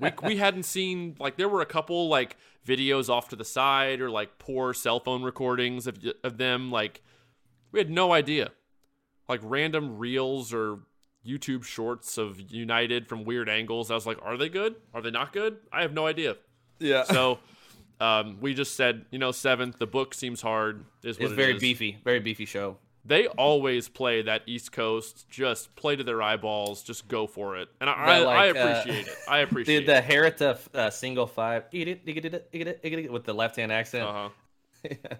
we, 0.00 0.10
we 0.22 0.36
hadn't 0.36 0.64
seen 0.64 1.16
like 1.18 1.38
there 1.38 1.48
were 1.48 1.62
a 1.62 1.66
couple 1.66 2.08
like 2.08 2.36
videos 2.66 3.08
off 3.08 3.30
to 3.30 3.36
the 3.36 3.44
side 3.46 4.02
or 4.02 4.10
like 4.10 4.38
poor 4.38 4.74
cell 4.74 5.00
phone 5.00 5.22
recordings 5.22 5.86
of 5.86 5.98
of 6.22 6.38
them 6.38 6.70
like 6.70 7.02
we 7.70 7.78
had 7.78 7.90
no 7.90 8.12
idea 8.12 8.50
like 9.28 9.40
random 9.42 9.98
reels 9.98 10.52
or 10.52 10.80
YouTube 11.26 11.64
shorts 11.64 12.18
of 12.18 12.40
United 12.52 13.08
from 13.08 13.24
weird 13.24 13.48
angles 13.48 13.90
I 13.90 13.94
was 13.94 14.06
like 14.06 14.18
are 14.22 14.36
they 14.36 14.48
good 14.48 14.76
are 14.92 15.02
they 15.02 15.10
not 15.10 15.32
good 15.32 15.58
I 15.72 15.82
have 15.82 15.92
no 15.92 16.06
idea 16.06 16.36
Yeah, 16.78 17.04
so 17.04 17.38
um, 18.00 18.38
we 18.40 18.54
just 18.54 18.76
said 18.76 19.06
you 19.10 19.18
know 19.18 19.32
seventh 19.32 19.78
the 19.78 19.86
book 19.86 20.14
seems 20.14 20.40
hard 20.42 20.84
is 21.02 21.18
what 21.18 21.24
it's 21.24 21.32
it 21.32 21.36
very 21.36 21.54
is. 21.54 21.60
beefy, 21.60 21.98
very 22.04 22.20
beefy 22.20 22.44
show. 22.44 22.76
they 23.04 23.26
always 23.26 23.88
play 23.88 24.22
that 24.22 24.42
East 24.46 24.72
Coast, 24.72 25.28
just 25.30 25.74
play 25.76 25.94
to 25.96 26.02
their 26.02 26.20
eyeballs, 26.22 26.82
just 26.82 27.06
go 27.08 27.26
for 27.26 27.56
it, 27.56 27.68
and 27.80 27.88
I, 27.88 27.92
I, 27.92 28.18
like, 28.18 28.36
I 28.36 28.48
uh, 28.48 28.50
appreciate 28.50 29.06
it. 29.06 29.14
I 29.28 29.38
appreciate 29.46 29.86
Dude, 29.86 29.88
the 29.88 30.00
Herita 30.02 30.58
uh, 30.74 30.90
single 30.90 31.26
five 31.26 31.64
eat 31.72 31.88
it, 31.88 32.04
dig 32.04 32.18
it, 32.18 32.20
dig 32.22 32.34
it, 32.34 32.52
dig 32.52 32.62
it, 32.66 32.82
dig 32.82 32.92
it, 32.92 33.12
with 33.12 33.24
the 33.24 33.34
left 33.34 33.56
hand 33.56 33.70
accent. 33.72 34.08
Uh-huh. 34.08 34.28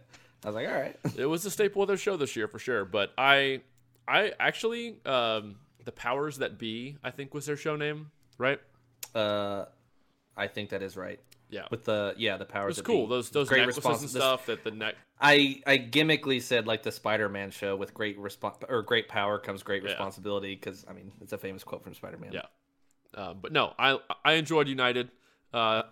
I 0.45 0.49
was 0.49 0.55
like, 0.55 0.69
all 0.69 0.75
right. 0.75 0.97
It 1.17 1.27
was 1.27 1.45
a 1.47 1.51
staple 1.51 1.83
of 1.83 1.89
their 1.89 1.97
show 1.97 2.17
this 2.17 2.37
year 2.37 2.49
for 2.49 2.59
sure. 2.59 2.85
But 2.85 3.13
I, 3.17 3.63
I 4.07 4.33
actually, 4.39 4.97
um, 5.07 5.57
the 5.85 5.93
powers 5.93 6.39
that 6.39 6.59
be, 6.59 6.97
I 7.03 7.11
think 7.11 7.35
was 7.35 7.47
their 7.47 7.57
show 7.57 7.76
name, 7.76 8.11
right? 8.39 8.61
Uh, 9.14 9.66
I 10.37 10.47
think 10.49 10.70
that 10.70 10.82
is 10.82 10.97
right. 10.97 11.20
Yeah, 11.51 11.66
With 11.70 11.85
the 11.85 12.14
yeah, 12.16 12.37
the 12.37 12.45
it 12.45 12.49
powers. 12.49 12.68
was 12.70 12.76
that 12.78 12.85
cool. 12.85 13.07
be. 13.07 13.11
Those 13.11 13.30
those 13.30 13.49
great 13.49 13.61
necklaces 13.66 13.85
and 13.85 14.01
this- 14.03 14.11
stuff. 14.11 14.47
That 14.47 14.64
the 14.64 14.70
neck. 14.72 14.97
I 15.20 15.61
I 15.66 15.78
gimmickly 15.78 16.43
said 16.43 16.66
like 16.66 16.82
the 16.82 16.91
Spider-Man 16.91 17.51
show 17.53 17.76
with 17.76 17.95
great 17.95 18.18
response 18.18 18.57
or 18.68 18.82
great 18.82 19.09
power 19.09 19.39
comes 19.39 19.62
great 19.62 19.82
Yeah. 19.85 19.91
responsibility 19.91 20.55
because 20.57 20.85
I 20.89 20.93
mean 20.95 21.12
it's 21.20 21.32
a 21.32 21.39
famous 21.39 21.62
quote 21.62 21.85
from 21.85 21.95
Spider-Man. 21.95 22.32
Yeah. 22.32 22.43
Uh, 23.14 23.35
but 23.35 23.53
no, 23.53 23.74
I 23.78 23.99
I 24.24 24.32
enjoyed 24.32 24.66
United. 24.68 25.11
Uh, 25.53 25.82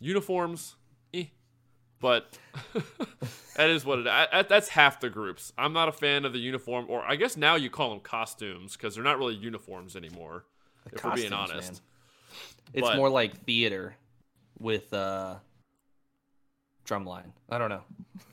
uniforms. 0.00 0.74
But 2.00 2.38
that 3.56 3.70
is 3.70 3.84
what 3.84 4.00
it. 4.00 4.06
I, 4.06 4.42
that's 4.42 4.68
half 4.68 5.00
the 5.00 5.08
groups. 5.08 5.52
I'm 5.56 5.72
not 5.72 5.88
a 5.88 5.92
fan 5.92 6.24
of 6.24 6.32
the 6.32 6.38
uniform, 6.38 6.86
or 6.88 7.02
I 7.02 7.16
guess 7.16 7.36
now 7.36 7.54
you 7.54 7.70
call 7.70 7.90
them 7.90 8.00
costumes 8.00 8.76
because 8.76 8.94
they're 8.94 9.04
not 9.04 9.18
really 9.18 9.34
uniforms 9.34 9.96
anymore. 9.96 10.44
if 10.92 11.02
we're 11.02 11.14
being 11.14 11.32
honest, 11.32 11.72
man. 11.72 11.80
It's 12.74 12.86
But- 12.88 12.96
more 12.96 13.08
like 13.08 13.44
theater 13.44 13.96
with 14.58 14.92
uh 14.92 15.36
drumline. 16.86 17.32
I 17.48 17.58
don't 17.58 17.70
know. 17.70 17.82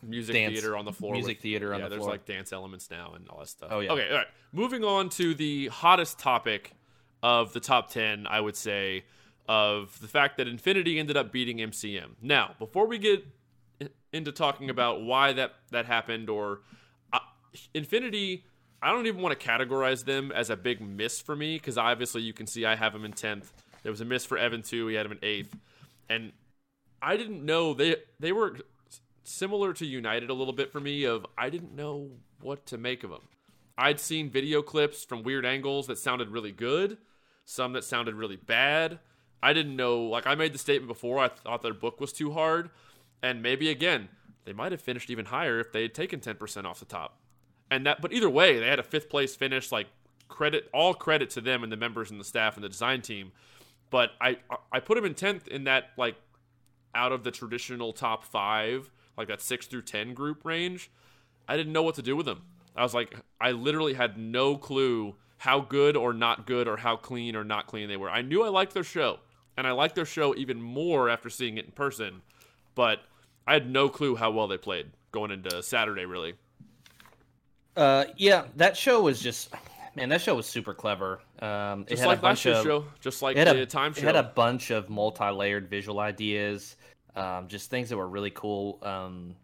music 0.01 0.33
Dance. 0.35 0.53
theater 0.53 0.77
on 0.77 0.85
the 0.85 0.91
floor. 0.93 1.13
Music 1.13 1.37
with- 1.37 1.41
theater 1.41 1.73
on 1.73 1.79
yeah, 1.79 1.85
the 1.85 1.89
there's 1.91 1.99
floor. 1.99 2.11
There's 2.11 2.19
like 2.19 2.25
dance 2.25 2.53
elements 2.53 2.89
now 2.91 3.13
and 3.15 3.27
all 3.29 3.39
that 3.39 3.47
stuff. 3.49 3.69
Oh, 3.71 3.79
yeah. 3.79 3.91
Okay, 3.91 4.09
all 4.09 4.17
right. 4.17 4.27
Moving 4.51 4.83
on 4.83 5.09
to 5.11 5.33
the 5.33 5.67
hottest 5.67 6.19
topic 6.19 6.73
of 7.23 7.53
the 7.53 7.59
top 7.59 7.89
ten, 7.89 8.27
I 8.27 8.39
would 8.39 8.55
say, 8.55 9.05
of 9.47 9.99
the 10.01 10.07
fact 10.07 10.37
that 10.37 10.47
Infinity 10.47 10.99
ended 10.99 11.17
up 11.17 11.31
beating 11.31 11.57
MCM. 11.57 12.11
Now, 12.21 12.55
before 12.59 12.85
we 12.87 12.97
get 12.99 13.25
into 14.13 14.31
talking 14.31 14.69
about 14.69 15.01
why 15.01 15.33
that 15.33 15.55
that 15.71 15.85
happened, 15.85 16.29
or 16.29 16.61
uh, 17.11 17.19
Infinity, 17.73 18.45
I 18.81 18.91
don't 18.91 19.07
even 19.07 19.21
want 19.21 19.37
to 19.37 19.45
categorize 19.45 20.05
them 20.05 20.31
as 20.31 20.49
a 20.49 20.55
big 20.55 20.79
miss 20.79 21.19
for 21.19 21.35
me 21.35 21.57
because 21.57 21.77
obviously 21.77 22.21
you 22.21 22.33
can 22.33 22.47
see 22.47 22.65
I 22.65 22.75
have 22.75 22.93
them 22.93 23.03
in 23.03 23.11
tenth. 23.11 23.51
There 23.81 23.91
was 23.91 24.01
a 24.01 24.05
miss 24.05 24.25
for 24.25 24.37
Evan 24.37 24.61
too. 24.61 24.87
He 24.87 24.95
had 24.95 25.05
him 25.05 25.13
in 25.13 25.19
eighth, 25.23 25.55
and 26.09 26.31
I 27.01 27.17
didn't 27.17 27.43
know 27.43 27.73
they 27.73 27.97
they 28.19 28.31
were 28.31 28.57
similar 29.23 29.73
to 29.73 29.85
United 29.85 30.29
a 30.29 30.33
little 30.33 30.53
bit 30.53 30.71
for 30.71 30.79
me. 30.79 31.03
Of 31.03 31.25
I 31.37 31.49
didn't 31.49 31.75
know 31.75 32.11
what 32.41 32.65
to 32.67 32.77
make 32.77 33.03
of 33.03 33.09
them. 33.09 33.27
I'd 33.77 33.99
seen 33.99 34.29
video 34.29 34.61
clips 34.61 35.03
from 35.03 35.23
weird 35.23 35.45
angles 35.45 35.87
that 35.87 35.97
sounded 35.97 36.29
really 36.29 36.51
good, 36.51 36.97
some 37.45 37.73
that 37.73 37.83
sounded 37.83 38.15
really 38.15 38.35
bad. 38.35 38.99
I 39.41 39.53
didn't 39.53 39.75
know. 39.75 40.03
Like 40.03 40.27
I 40.27 40.35
made 40.35 40.53
the 40.53 40.59
statement 40.59 40.87
before, 40.87 41.19
I 41.19 41.27
thought 41.27 41.61
their 41.61 41.73
book 41.73 41.99
was 41.99 42.13
too 42.13 42.31
hard, 42.31 42.69
and 43.23 43.41
maybe 43.41 43.69
again 43.69 44.09
they 44.45 44.53
might 44.53 44.71
have 44.71 44.81
finished 44.81 45.09
even 45.09 45.25
higher 45.25 45.59
if 45.59 45.71
they 45.71 45.81
had 45.81 45.95
taken 45.95 46.19
ten 46.19 46.35
percent 46.35 46.67
off 46.67 46.79
the 46.79 46.85
top. 46.85 47.17
And 47.71 47.87
that, 47.87 48.01
but 48.01 48.13
either 48.13 48.29
way, 48.29 48.59
they 48.59 48.67
had 48.67 48.77
a 48.77 48.83
fifth 48.83 49.09
place 49.09 49.35
finish. 49.35 49.71
Like 49.71 49.87
credit, 50.27 50.69
all 50.73 50.93
credit 50.93 51.29
to 51.31 51.41
them 51.41 51.63
and 51.63 51.71
the 51.71 51.77
members 51.77 52.11
and 52.11 52.19
the 52.19 52.25
staff 52.25 52.55
and 52.55 52.63
the 52.63 52.69
design 52.69 53.01
team. 53.01 53.31
But 53.89 54.11
I, 54.19 54.37
I 54.71 54.79
put 54.79 54.95
them 54.95 55.05
in 55.05 55.15
tenth 55.15 55.47
in 55.47 55.63
that 55.63 55.91
like 55.97 56.15
out 56.93 57.11
of 57.11 57.23
the 57.23 57.31
traditional 57.31 57.93
top 57.93 58.23
five, 58.23 58.91
like 59.17 59.27
that 59.29 59.41
six 59.41 59.65
through 59.65 59.83
ten 59.83 60.13
group 60.13 60.45
range. 60.45 60.91
I 61.47 61.57
didn't 61.57 61.73
know 61.73 61.83
what 61.83 61.95
to 61.95 62.01
do 62.01 62.15
with 62.15 62.25
them. 62.25 62.43
I 62.75 62.83
was 62.83 62.93
like, 62.93 63.15
I 63.39 63.51
literally 63.51 63.93
had 63.93 64.17
no 64.17 64.57
clue 64.57 65.15
how 65.37 65.59
good 65.59 65.95
or 65.95 66.13
not 66.13 66.45
good 66.45 66.67
or 66.67 66.77
how 66.77 66.95
clean 66.95 67.35
or 67.35 67.43
not 67.43 67.67
clean 67.67 67.87
they 67.87 67.97
were. 67.97 68.09
I 68.09 68.21
knew 68.21 68.43
I 68.43 68.49
liked 68.49 68.73
their 68.73 68.83
show, 68.83 69.19
and 69.57 69.67
I 69.67 69.71
liked 69.71 69.95
their 69.95 70.05
show 70.05 70.35
even 70.35 70.61
more 70.61 71.09
after 71.09 71.29
seeing 71.29 71.57
it 71.57 71.65
in 71.65 71.71
person, 71.71 72.21
but 72.75 72.99
I 73.45 73.53
had 73.53 73.69
no 73.69 73.89
clue 73.89 74.15
how 74.15 74.31
well 74.31 74.47
they 74.47 74.57
played 74.57 74.87
going 75.11 75.31
into 75.31 75.61
Saturday, 75.63 76.05
really. 76.05 76.33
Uh, 77.75 78.05
yeah, 78.17 78.45
that 78.55 78.77
show 78.77 79.01
was 79.01 79.21
just 79.21 79.49
man, 79.95 80.09
that 80.09 80.21
show 80.21 80.35
was 80.35 80.45
super 80.45 80.73
clever. 80.73 81.21
Um, 81.39 81.81
it 81.81 81.89
Just 81.89 82.01
had 82.01 82.07
like 82.07 82.19
a 82.19 82.21
bunch 82.21 82.45
of 82.45 82.63
show, 82.63 82.85
just 82.99 83.21
like 83.21 83.37
it 83.37 83.47
had 83.47 83.55
the 83.55 83.63
a, 83.63 83.65
time 83.65 83.93
show, 83.93 84.01
it 84.01 84.05
had 84.05 84.15
a 84.15 84.23
bunch 84.23 84.71
of 84.71 84.89
multi-layered 84.89 85.69
visual 85.69 85.99
ideas, 85.99 86.77
um, 87.15 87.47
just 87.47 87.69
things 87.69 87.89
that 87.89 87.97
were 87.97 88.07
really 88.07 88.31
cool. 88.31 88.79
Um, 88.81 89.35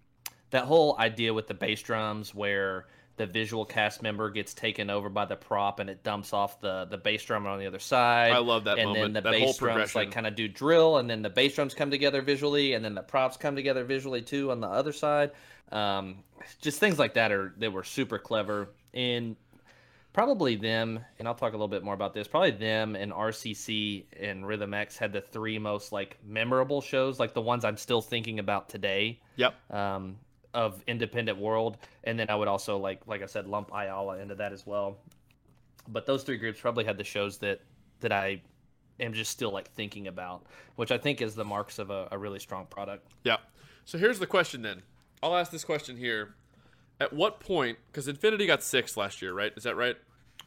that 0.51 0.65
whole 0.65 0.95
idea 0.99 1.33
with 1.33 1.47
the 1.47 1.53
bass 1.53 1.81
drums, 1.81 2.33
where 2.33 2.87
the 3.19 3.25
visual 3.25 3.65
cast 3.65 4.01
member 4.01 4.29
gets 4.29 4.53
taken 4.53 4.89
over 4.89 5.09
by 5.09 5.25
the 5.25 5.35
prop 5.35 5.81
and 5.81 5.89
it 5.89 6.03
dumps 6.03 6.31
off 6.31 6.61
the 6.61 6.85
the 6.89 6.97
bass 6.97 7.21
drum 7.25 7.45
on 7.45 7.59
the 7.59 7.67
other 7.67 7.77
side. 7.77 8.31
I 8.31 8.37
love 8.37 8.63
that 8.63 8.79
and 8.79 8.87
moment, 8.87 9.13
then 9.13 9.13
the 9.13 9.29
that 9.29 9.31
bass 9.31 9.57
drums 9.57 9.93
like 9.93 10.11
kind 10.11 10.25
of 10.25 10.35
do 10.35 10.47
drill, 10.47 10.97
and 10.97 11.09
then 11.09 11.21
the 11.21 11.29
bass 11.29 11.53
drums 11.53 11.73
come 11.73 11.91
together 11.91 12.21
visually, 12.21 12.73
and 12.73 12.83
then 12.83 12.95
the 12.95 13.03
props 13.03 13.35
come 13.35 13.57
together 13.57 13.83
visually 13.83 14.21
too 14.21 14.51
on 14.51 14.61
the 14.61 14.67
other 14.67 14.93
side. 14.93 15.31
Um, 15.69 16.23
just 16.61 16.79
things 16.79 16.97
like 16.97 17.15
that 17.15 17.33
are 17.33 17.53
they 17.57 17.67
were 17.67 17.83
super 17.83 18.17
clever. 18.17 18.69
and 18.93 19.35
probably 20.13 20.55
them, 20.55 20.99
and 21.19 21.27
I'll 21.27 21.35
talk 21.35 21.51
a 21.51 21.55
little 21.55 21.67
bit 21.67 21.83
more 21.83 21.93
about 21.93 22.13
this. 22.13 22.25
Probably 22.25 22.51
them 22.51 22.95
and 22.95 23.11
RCC 23.11 24.05
and 24.19 24.47
Rhythm 24.47 24.73
X 24.73 24.97
had 24.97 25.11
the 25.11 25.21
three 25.21 25.59
most 25.59 25.91
like 25.91 26.17
memorable 26.25 26.81
shows, 26.81 27.19
like 27.19 27.33
the 27.33 27.41
ones 27.41 27.65
I'm 27.65 27.77
still 27.77 28.01
thinking 28.01 28.39
about 28.39 28.69
today. 28.69 29.19
Yep. 29.35 29.55
Um, 29.71 30.17
of 30.53 30.83
independent 30.87 31.37
world, 31.37 31.77
and 32.03 32.19
then 32.19 32.29
I 32.29 32.35
would 32.35 32.47
also 32.47 32.77
like, 32.77 33.01
like 33.07 33.21
I 33.21 33.25
said, 33.27 33.47
lump 33.47 33.71
Ayala 33.73 34.19
into 34.19 34.35
that 34.35 34.51
as 34.51 34.65
well. 34.65 34.97
But 35.87 36.05
those 36.05 36.23
three 36.23 36.37
groups 36.37 36.59
probably 36.59 36.85
had 36.85 36.97
the 36.97 37.03
shows 37.03 37.37
that 37.39 37.61
that 38.01 38.11
I 38.11 38.41
am 38.99 39.13
just 39.13 39.31
still 39.31 39.51
like 39.51 39.71
thinking 39.73 40.07
about, 40.07 40.45
which 40.75 40.91
I 40.91 40.97
think 40.97 41.21
is 41.21 41.35
the 41.35 41.45
marks 41.45 41.79
of 41.79 41.89
a, 41.89 42.07
a 42.11 42.17
really 42.17 42.39
strong 42.39 42.65
product. 42.65 43.07
Yeah. 43.23 43.37
So 43.85 43.97
here's 43.97 44.19
the 44.19 44.27
question 44.27 44.61
then. 44.61 44.81
I'll 45.21 45.35
ask 45.35 45.51
this 45.51 45.63
question 45.63 45.97
here. 45.97 46.35
At 47.01 47.13
what 47.13 47.39
point, 47.39 47.77
because 47.91 48.07
Infinity 48.07 48.45
got 48.45 48.61
sixth 48.61 48.97
last 48.97 49.21
year, 49.21 49.33
right? 49.33 49.53
Is 49.55 49.63
that 49.63 49.75
right? 49.75 49.95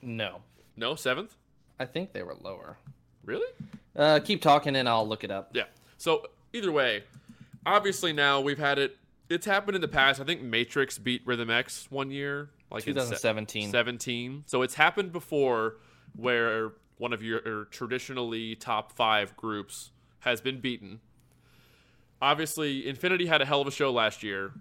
No, 0.02 0.40
No, 0.76 0.94
seventh? 0.94 1.36
I 1.78 1.84
think 1.86 2.12
they 2.12 2.22
were 2.22 2.34
lower. 2.40 2.76
Really? 3.24 3.50
Uh, 3.96 4.20
keep 4.22 4.42
talking 4.42 4.76
and 4.76 4.88
I'll 4.88 5.06
look 5.06 5.24
it 5.24 5.30
up. 5.30 5.50
Yeah. 5.54 5.64
So 5.96 6.26
either 6.52 6.72
way, 6.72 7.04
obviously 7.64 8.12
now 8.12 8.40
we've 8.40 8.58
had 8.58 8.78
it. 8.78 8.96
It's 9.32 9.46
happened 9.46 9.74
in 9.74 9.80
the 9.80 9.88
past. 9.88 10.20
I 10.20 10.24
think 10.24 10.42
Matrix 10.42 10.98
beat 10.98 11.22
Rhythm 11.26 11.50
X 11.50 11.86
one 11.90 12.10
year, 12.10 12.50
like 12.70 12.86
in 12.86 12.94
2017. 12.94 13.70
17. 13.70 14.44
So 14.46 14.62
it's 14.62 14.74
happened 14.74 15.12
before 15.12 15.76
where 16.16 16.72
one 16.98 17.12
of 17.12 17.22
your 17.22 17.64
traditionally 17.66 18.54
top 18.54 18.92
five 18.92 19.36
groups 19.36 19.90
has 20.20 20.40
been 20.40 20.60
beaten. 20.60 21.00
Obviously, 22.20 22.86
Infinity 22.86 23.26
had 23.26 23.42
a 23.42 23.44
hell 23.44 23.60
of 23.60 23.66
a 23.66 23.72
show 23.72 23.90
last 23.90 24.22
year. 24.22 24.52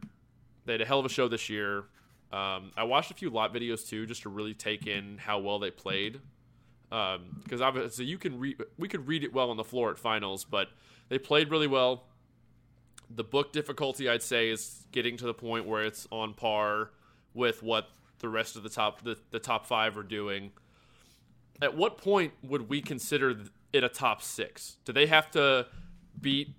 They 0.65 0.73
had 0.73 0.81
a 0.81 0.85
hell 0.85 0.99
of 0.99 1.05
a 1.05 1.09
show 1.09 1.27
this 1.27 1.49
year. 1.49 1.83
Um, 2.31 2.71
I 2.77 2.83
watched 2.83 3.11
a 3.11 3.13
few 3.13 3.29
lot 3.29 3.53
videos 3.53 3.87
too, 3.87 4.05
just 4.05 4.23
to 4.23 4.29
really 4.29 4.53
take 4.53 4.87
in 4.87 5.17
how 5.17 5.39
well 5.39 5.59
they 5.59 5.69
played. 5.69 6.19
Because 6.89 7.61
obviously, 7.61 8.05
you 8.05 8.17
can 8.17 8.39
read, 8.39 8.57
we 8.77 8.87
could 8.87 9.07
read 9.07 9.23
it 9.23 9.33
well 9.33 9.51
on 9.51 9.57
the 9.57 9.63
floor 9.63 9.91
at 9.91 9.99
finals, 9.99 10.43
but 10.43 10.69
they 11.09 11.19
played 11.19 11.51
really 11.51 11.67
well. 11.67 12.05
The 13.15 13.23
book 13.23 13.51
difficulty, 13.51 14.09
I'd 14.09 14.23
say, 14.23 14.49
is 14.49 14.85
getting 14.91 15.17
to 15.17 15.25
the 15.25 15.33
point 15.33 15.65
where 15.65 15.83
it's 15.83 16.07
on 16.11 16.33
par 16.33 16.91
with 17.33 17.61
what 17.63 17.89
the 18.19 18.29
rest 18.29 18.55
of 18.55 18.63
the 18.63 18.69
top 18.69 19.01
the, 19.03 19.17
the 19.31 19.39
top 19.39 19.65
five 19.65 19.97
are 19.97 20.03
doing. 20.03 20.51
At 21.61 21.75
what 21.75 21.97
point 21.97 22.33
would 22.43 22.69
we 22.69 22.81
consider 22.81 23.37
it 23.73 23.83
a 23.83 23.89
top 23.89 24.21
six? 24.21 24.77
Do 24.85 24.93
they 24.93 25.07
have 25.07 25.29
to 25.31 25.67
beat? 26.19 26.49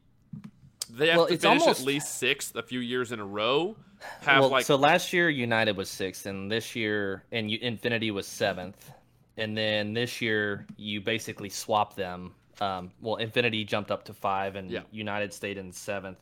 They 0.91 1.09
have 1.09 1.17
Well, 1.19 1.27
to 1.29 1.39
finish 1.39 1.63
almost- 1.63 1.81
at 1.81 1.87
least 1.87 2.19
sixth 2.19 2.55
a 2.57 2.63
few 2.63 2.81
years 2.81 3.13
in 3.13 3.21
a 3.21 3.25
row. 3.25 3.77
Have 4.23 4.41
well, 4.41 4.51
like 4.51 4.67
so 4.67 4.75
last 4.75 5.13
year 5.13 5.31
United 5.31 5.77
was 5.77 5.89
sixth, 5.89 6.27
and 6.27 6.51
this 6.51 6.75
year 6.75 7.23
and 7.31 7.49
Infinity 7.51 8.11
was 8.11 8.27
seventh, 8.27 8.91
and 9.37 9.57
then 9.57 9.95
this 9.95 10.21
year 10.21 10.67
you 10.77 11.01
basically 11.01 11.49
swap 11.49 11.95
them. 11.95 12.35
Um, 12.61 12.91
well, 13.01 13.17
Infinity 13.17 13.65
jumped 13.65 13.91
up 13.93 14.05
to 14.07 14.13
five, 14.13 14.57
and 14.57 14.69
Yeah. 14.71 14.81
United 14.91 15.33
stayed 15.33 15.57
in 15.57 15.71
seventh. 15.73 16.19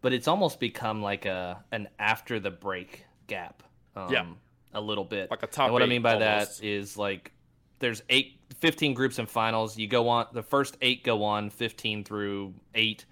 But 0.00 0.12
it's 0.12 0.28
almost 0.28 0.60
become 0.60 1.02
like 1.02 1.26
a 1.26 1.62
an 1.72 1.88
after 1.98 2.38
the 2.40 2.50
break 2.50 3.04
gap. 3.26 3.62
Um, 3.96 4.12
Yeah. 4.12 4.26
a 4.74 4.80
little 4.80 5.04
bit. 5.04 5.30
Like 5.30 5.42
a 5.42 5.46
top 5.46 5.66
And 5.66 5.72
what 5.72 5.82
I 5.82 5.86
mean 5.86 6.02
by 6.02 6.14
almost. 6.14 6.60
that 6.60 6.66
is 6.66 6.96
like 6.96 7.32
there's 7.80 8.02
eight, 8.08 8.40
15 8.58 8.94
groups 8.94 9.18
in 9.18 9.26
finals. 9.26 9.78
You 9.78 9.86
go 9.86 10.08
on 10.08 10.26
the 10.32 10.42
first 10.42 10.76
eight 10.80 11.04
go 11.04 11.22
on, 11.24 11.50
fifteen 11.50 12.04
through 12.04 12.54
eight, 12.74 13.04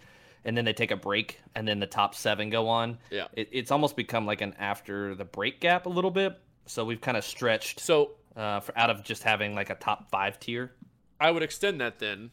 and 0.44 0.56
then 0.56 0.64
they 0.64 0.72
take 0.72 0.90
a 0.90 0.96
break, 0.96 1.40
and 1.54 1.66
then 1.66 1.78
the 1.80 1.86
top 1.86 2.14
seven 2.14 2.50
go 2.50 2.68
on 2.68 2.98
yeah. 3.10 3.26
it, 3.32 3.48
it's 3.52 3.70
almost 3.70 3.96
become 3.96 4.26
like 4.26 4.40
an 4.40 4.54
after 4.58 5.14
the 5.14 5.24
break 5.24 5.60
gap 5.60 5.86
a 5.86 5.88
little 5.88 6.10
bit. 6.10 6.38
So 6.66 6.84
we've 6.84 7.00
kind 7.00 7.16
of 7.16 7.24
stretched 7.24 7.78
So 7.80 8.12
uh, 8.36 8.58
for, 8.60 8.76
out 8.76 8.90
of 8.90 9.02
just 9.04 9.22
having 9.22 9.54
like 9.54 9.70
a 9.70 9.76
top 9.76 10.10
five 10.10 10.38
tier. 10.40 10.72
I 11.20 11.30
would 11.30 11.42
extend 11.42 11.80
that 11.80 11.98
then. 11.98 12.30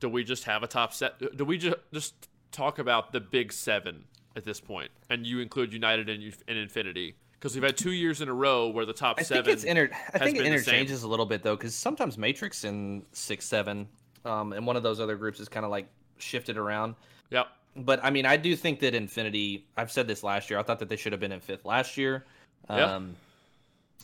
Do 0.00 0.08
we 0.08 0.24
just 0.24 0.44
have 0.44 0.62
a 0.62 0.66
top 0.66 0.92
set? 0.94 1.36
Do 1.36 1.44
we 1.44 1.58
just 1.58 1.76
just 1.92 2.28
talk 2.52 2.78
about 2.78 3.12
the 3.12 3.20
big 3.20 3.52
seven 3.52 4.04
at 4.36 4.44
this 4.44 4.60
point, 4.60 4.90
and 5.10 5.26
you 5.26 5.40
include 5.40 5.72
United 5.72 6.08
and, 6.08 6.22
and 6.46 6.58
Infinity? 6.58 7.16
Because 7.32 7.54
we've 7.54 7.64
had 7.64 7.76
two 7.76 7.90
years 7.90 8.20
in 8.20 8.28
a 8.28 8.32
row 8.32 8.68
where 8.68 8.86
the 8.86 8.92
top 8.92 9.16
I 9.18 9.22
seven. 9.22 9.44
think 9.44 9.56
it's 9.56 9.64
inter- 9.64 9.90
I 10.14 10.18
think 10.18 10.38
it 10.38 10.46
interchanges 10.46 11.02
a 11.02 11.08
little 11.08 11.26
bit 11.26 11.42
though, 11.42 11.56
because 11.56 11.74
sometimes 11.74 12.16
Matrix 12.16 12.64
in 12.64 13.02
six 13.12 13.44
seven, 13.44 13.88
um, 14.24 14.52
and 14.52 14.64
one 14.64 14.76
of 14.76 14.84
those 14.84 15.00
other 15.00 15.16
groups 15.16 15.40
is 15.40 15.48
kind 15.48 15.64
of 15.64 15.70
like 15.72 15.88
shifted 16.18 16.56
around. 16.56 16.94
Yep. 17.30 17.48
But 17.74 18.04
I 18.04 18.10
mean, 18.10 18.26
I 18.26 18.36
do 18.36 18.54
think 18.54 18.80
that 18.80 18.94
Infinity. 18.94 19.66
I've 19.76 19.90
said 19.90 20.06
this 20.06 20.22
last 20.22 20.50
year. 20.50 20.58
I 20.58 20.62
thought 20.62 20.78
that 20.78 20.88
they 20.88 20.96
should 20.96 21.12
have 21.12 21.20
been 21.20 21.32
in 21.32 21.40
fifth 21.40 21.64
last 21.64 21.96
year. 21.96 22.24
Um, 22.68 23.16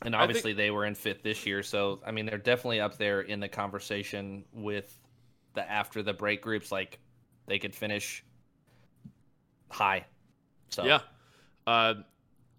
and 0.03 0.15
I 0.17 0.19
think- 0.19 0.29
obviously 0.31 0.53
they 0.53 0.71
were 0.71 0.87
in 0.87 0.95
fifth 0.95 1.23
this 1.23 1.47
year. 1.47 1.63
So 1.63 2.01
I 2.05 2.11
mean, 2.11 2.27
they're 2.27 2.39
definitely 2.39 2.81
up 2.81 2.99
there 2.99 3.21
in 3.21 3.39
the 3.39 3.49
conversation 3.49 4.45
with 4.53 4.99
the 5.55 5.71
after 5.71 6.03
the 6.03 6.13
break 6.13 6.43
groups. 6.43 6.73
Like 6.73 6.99
they 7.47 7.59
could 7.59 7.75
finish 7.75 8.25
high. 9.71 10.05
So 10.71 10.85
Yeah. 10.85 11.01
Uh, 11.67 11.95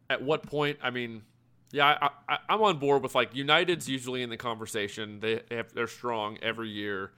at 0.09 0.21
what 0.21 0.43
point? 0.43 0.79
I 0.81 0.89
mean, 0.89 1.23
yeah, 1.71 2.09
I, 2.27 2.37
I'm 2.49 2.61
on 2.61 2.77
board 2.77 3.03
with 3.03 3.13
like 3.13 3.35
United's 3.35 3.87
usually 3.87 4.23
in 4.23 4.29
the 4.29 4.37
conversation. 4.37 5.19
They 5.19 5.41
have 5.51 5.73
they're 5.73 5.87
strong 5.87 6.37
every 6.41 6.69
year. 6.69 7.11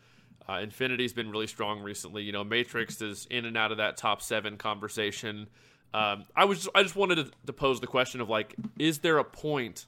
Uh, 0.47 0.59
Infinity's 0.61 1.13
been 1.13 1.29
really 1.29 1.47
strong 1.47 1.81
recently. 1.81 2.23
You 2.23 2.31
know, 2.31 2.43
Matrix 2.43 3.01
is 3.01 3.27
in 3.29 3.45
and 3.45 3.55
out 3.57 3.71
of 3.71 3.77
that 3.77 3.95
top 3.95 4.21
seven 4.21 4.57
conversation. 4.57 5.47
Um, 5.93 6.25
I 6.35 6.45
was 6.45 6.67
I 6.75 6.83
just 6.83 6.95
wanted 6.95 7.15
to, 7.15 7.31
to 7.45 7.53
pose 7.53 7.79
the 7.79 7.87
question 7.87 8.19
of 8.21 8.29
like, 8.29 8.55
is 8.77 8.99
there 8.99 9.17
a 9.17 9.23
point 9.23 9.85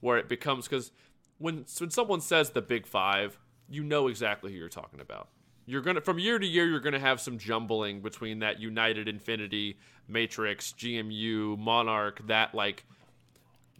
where 0.00 0.18
it 0.18 0.28
becomes 0.28 0.66
because 0.66 0.92
when 1.38 1.64
when 1.78 1.90
someone 1.90 2.20
says 2.20 2.50
the 2.50 2.62
big 2.62 2.86
five, 2.86 3.38
you 3.68 3.82
know 3.82 4.08
exactly 4.08 4.52
who 4.52 4.58
you're 4.58 4.68
talking 4.68 5.00
about. 5.00 5.28
You're 5.66 5.82
gonna 5.82 6.00
from 6.00 6.18
year 6.18 6.38
to 6.38 6.46
year, 6.46 6.66
you're 6.66 6.80
gonna 6.80 7.00
have 7.00 7.20
some 7.20 7.38
jumbling 7.38 8.00
between 8.00 8.38
that 8.38 8.60
United 8.60 9.08
Infinity, 9.08 9.78
Matrix, 10.08 10.72
GMU, 10.72 11.58
Monarch, 11.58 12.26
that 12.28 12.54
like 12.54 12.84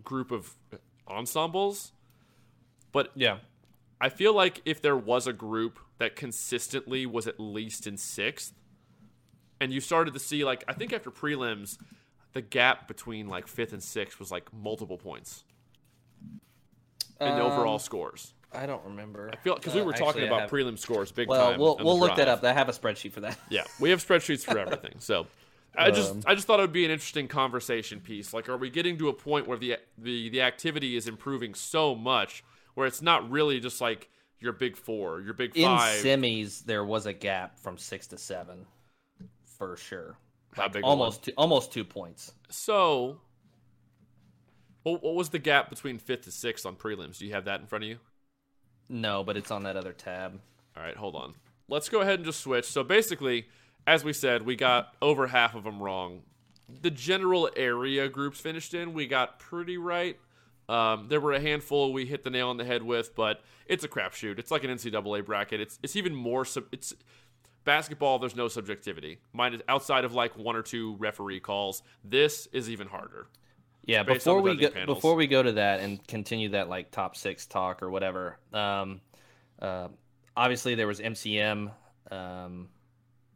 group 0.05 0.31
of 0.31 0.55
ensembles. 1.09 1.93
But 2.93 3.13
yeah. 3.15 3.39
I 4.01 4.11
feel 4.11 4.35
like 4.35 4.61
if 4.67 4.83
there 4.83 4.97
was 4.97 5.27
a 5.27 5.33
group 5.33 5.79
that 5.99 6.17
consistently 6.17 7.07
was 7.07 7.27
at 7.27 7.41
least 7.41 7.87
in 7.87 7.97
sixth, 7.97 8.53
and 9.59 9.73
you 9.73 9.81
started 9.81 10.13
to 10.15 10.21
see 10.21 10.45
like 10.45 10.65
I 10.69 10.75
think 10.75 10.93
after 10.93 11.11
prelims, 11.11 11.79
the 12.35 12.43
gap 12.43 12.89
between 12.89 13.29
like 13.29 13.47
fifth 13.47 13.73
and 13.73 13.83
sixth 13.83 14.19
was 14.21 14.31
like 14.31 14.53
multiple 14.53 14.99
points 14.99 15.45
in 17.21 17.37
the 17.37 17.41
overall 17.41 17.75
Um, 17.75 17.79
scores. 17.79 18.35
I 18.53 18.65
don't 18.67 18.85
remember. 18.85 19.31
I 19.33 19.37
feel 19.37 19.55
because 19.57 19.75
we 19.75 19.81
Uh, 19.81 19.85
were 19.85 19.93
talking 19.93 20.25
about 20.25 20.43
have- 20.43 20.51
prelim 20.51 20.79
scores 20.79 21.13
big 21.13 21.29
Well, 21.29 21.51
time. 21.51 21.61
we'll 21.61 21.77
on 21.77 21.85
we'll 21.85 21.99
look 21.99 22.17
that 22.17 22.29
up. 22.29 22.43
I 22.45 22.53
have 22.53 22.69
a 22.69 22.73
spreadsheet 22.73 23.13
for 23.13 23.21
that. 23.21 23.39
Yeah, 23.51 23.65
we 23.81 23.91
have 23.91 24.05
spreadsheets 24.05 24.45
for 24.45 24.59
everything. 24.59 24.95
So 25.01 25.27
I 25.77 25.91
just 25.91 26.13
Um, 26.13 26.23
I 26.27 26.35
just 26.35 26.47
thought 26.47 26.59
it 26.61 26.63
would 26.63 26.73
be 26.73 26.85
an 26.85 26.91
interesting 26.91 27.29
conversation 27.29 28.01
piece. 28.01 28.33
Like, 28.33 28.49
are 28.49 28.57
we 28.57 28.71
getting 28.71 28.97
to 28.99 29.09
a 29.09 29.13
point 29.13 29.47
where 29.47 29.59
the 29.59 29.77
the 29.99 30.31
the 30.31 30.41
activity 30.43 30.97
is 30.97 31.07
improving 31.07 31.55
so 31.55 31.95
much 31.95 32.43
where 32.75 32.87
it's 32.87 33.03
not 33.03 33.29
really 33.31 33.61
just 33.61 33.81
like 33.81 34.09
your 34.39 34.53
big 34.53 34.77
four, 34.77 35.21
your 35.21 35.35
big 35.35 35.53
five? 35.53 35.61
In 35.63 35.67
five? 35.79 36.03
semis, 36.03 36.65
there 36.65 36.85
was 36.85 37.05
a 37.07 37.13
gap 37.13 37.59
from 37.59 37.77
six 37.79 38.07
to 38.09 38.17
seven, 38.19 38.67
for 39.45 39.77
sure. 39.77 40.17
How 40.55 40.69
big? 40.69 40.83
Almost 40.85 41.25
two, 41.25 41.33
almost 41.37 41.73
two 41.73 41.85
points. 41.85 42.33
So, 42.49 43.21
what, 44.85 45.03
what 45.03 45.15
was 45.15 45.29
the 45.31 45.39
gap 45.39 45.69
between 45.69 45.99
fifth 45.99 46.23
to 46.23 46.31
sixth 46.33 46.65
on 46.65 46.77
prelims? 46.77 47.19
Do 47.19 47.27
you 47.27 47.33
have 47.35 47.45
that 47.47 47.61
in 47.61 47.67
front 47.67 47.85
of 47.85 47.91
you? 47.91 47.99
No, 48.89 49.25
but 49.25 49.37
it's 49.37 49.51
on 49.51 49.65
that 49.65 49.77
other 49.77 49.93
tab. 49.93 50.41
All 50.77 50.83
right, 50.83 50.97
hold 50.97 51.15
on. 51.15 51.35
Let's 51.69 51.89
go 51.89 52.01
ahead 52.01 52.17
and 52.17 52.25
just 52.25 52.41
switch. 52.41 52.67
So 52.67 52.85
basically, 52.85 53.47
as 53.87 54.05
we 54.05 54.13
said, 54.13 54.43
we 54.43 54.57
got 54.57 54.95
over 55.03 55.27
half 55.29 55.55
of 55.55 55.65
them 55.65 55.83
wrong. 55.83 56.23
The 56.83 56.91
general 56.91 57.49
area 57.57 58.09
groups 58.09 58.41
finished 58.41 58.75
in, 58.75 58.93
we 58.93 59.07
got 59.07 59.39
pretty 59.39 59.79
right. 59.79 60.19
Um, 60.69 61.07
there 61.09 61.21
were 61.21 61.33
a 61.33 61.41
handful 61.41 61.93
we 61.93 62.07
hit 62.07 62.25
the 62.25 62.31
nail 62.31 62.49
on 62.49 62.57
the 62.57 62.65
head 62.65 62.83
with, 62.83 63.15
but 63.15 63.41
it's 63.67 63.85
a 63.85 63.89
crapshoot. 63.89 64.39
It's 64.39 64.51
like 64.51 64.65
an 64.65 64.71
NCAA 64.71 65.25
bracket. 65.25 65.61
It's 65.61 65.79
it's 65.83 65.95
even 65.95 66.15
more. 66.15 66.45
Sub- 66.45 66.67
it's 66.73 66.93
basketball. 67.65 68.19
There's 68.19 68.35
no 68.35 68.49
subjectivity. 68.49 69.19
Mine 69.33 69.55
is 69.55 69.63
outside 69.69 70.05
of 70.05 70.13
like 70.13 70.37
one 70.37 70.57
or 70.57 70.63
two 70.63 70.97
referee 70.97 71.41
calls. 71.41 71.83
This 72.03 72.49
is 72.53 72.69
even 72.69 72.89
harder. 72.89 73.29
Yeah, 73.87 74.03
before 74.03 74.41
we 74.43 74.57
go, 74.57 74.71
panels. 74.71 74.97
before 74.97 75.15
we 75.15 75.27
go 75.27 75.43
to 75.43 75.53
that 75.53 75.81
and 75.81 76.05
continue 76.09 76.51
that 76.51 76.69
like 76.69 76.91
top 76.91 77.17
six 77.17 77.47
talk 77.47 77.83
or 77.83 77.91
whatever. 77.91 78.39
Um, 78.53 79.01
uh, 79.63 79.89
obviously 80.37 80.75
there 80.75 80.87
was 80.89 81.01
MCM. 81.01 81.71
Um, 82.11 82.69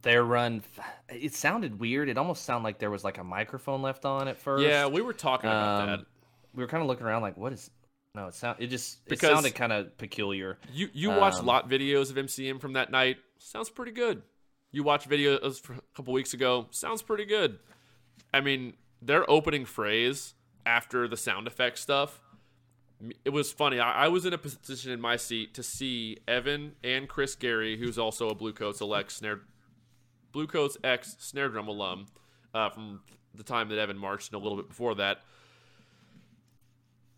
their 0.02 0.24
run, 0.24 0.62
it 1.08 1.34
sounded 1.34 1.78
weird. 1.78 2.08
It 2.08 2.18
almost 2.18 2.44
sounded 2.44 2.64
like 2.64 2.78
there 2.78 2.90
was 2.90 3.04
like 3.04 3.18
a 3.18 3.24
microphone 3.24 3.80
left 3.82 4.04
on 4.04 4.28
at 4.28 4.38
first. 4.38 4.64
Yeah, 4.64 4.86
we 4.86 5.02
were 5.02 5.12
talking 5.12 5.48
about 5.50 5.82
Um, 5.82 5.86
that. 5.88 6.00
we 6.54 6.62
were 6.64 6.68
kind 6.68 6.80
of 6.82 6.88
looking 6.88 7.06
around 7.06 7.22
like, 7.22 7.36
what 7.36 7.52
is? 7.52 7.70
No, 8.16 8.26
it 8.26 8.34
sound. 8.34 8.56
It 8.60 8.66
just 8.68 8.98
it 9.06 9.20
sounded 9.20 9.54
kind 9.54 9.72
of 9.72 9.96
peculiar. 9.98 10.58
You 10.72 10.88
you 10.92 11.10
watch 11.10 11.34
Um, 11.34 11.46
lot 11.46 11.68
videos 11.68 12.10
of 12.10 12.16
MCM 12.16 12.60
from 12.60 12.72
that 12.72 12.90
night. 12.90 13.18
Sounds 13.38 13.70
pretty 13.70 13.92
good. 13.92 14.22
You 14.72 14.82
watch 14.82 15.08
videos 15.08 15.60
from 15.60 15.76
a 15.78 15.82
couple 15.96 16.12
weeks 16.12 16.34
ago. 16.34 16.66
Sounds 16.72 17.02
pretty 17.02 17.24
good. 17.24 17.60
I 18.34 18.40
mean, 18.40 18.74
their 19.00 19.28
opening 19.30 19.64
phrase 19.64 20.34
after 20.66 21.08
the 21.08 21.16
sound 21.16 21.46
effect 21.46 21.78
stuff 21.78 22.20
it 23.24 23.30
was 23.30 23.50
funny. 23.50 23.80
I, 23.80 24.04
I 24.04 24.08
was 24.08 24.26
in 24.26 24.32
a 24.32 24.38
position 24.38 24.92
in 24.92 25.00
my 25.00 25.16
seat 25.16 25.54
to 25.54 25.62
see 25.62 26.18
Evan 26.28 26.72
and 26.84 27.08
Chris 27.08 27.34
Gary, 27.34 27.78
who's 27.78 27.98
also 27.98 28.28
a 28.28 28.34
Blue 28.34 28.52
Coats 28.52 28.80
elect 28.80 29.12
snare, 29.12 29.40
Blue 30.32 30.46
Coats 30.46 30.76
ex 30.84 31.16
snare 31.18 31.48
drum 31.48 31.68
alum 31.68 32.06
uh, 32.54 32.68
from 32.70 33.00
the 33.34 33.42
time 33.42 33.68
that 33.70 33.78
Evan 33.78 33.96
marched 33.96 34.32
and 34.32 34.40
a 34.40 34.42
little 34.42 34.56
bit 34.56 34.68
before 34.68 34.94
that. 34.96 35.22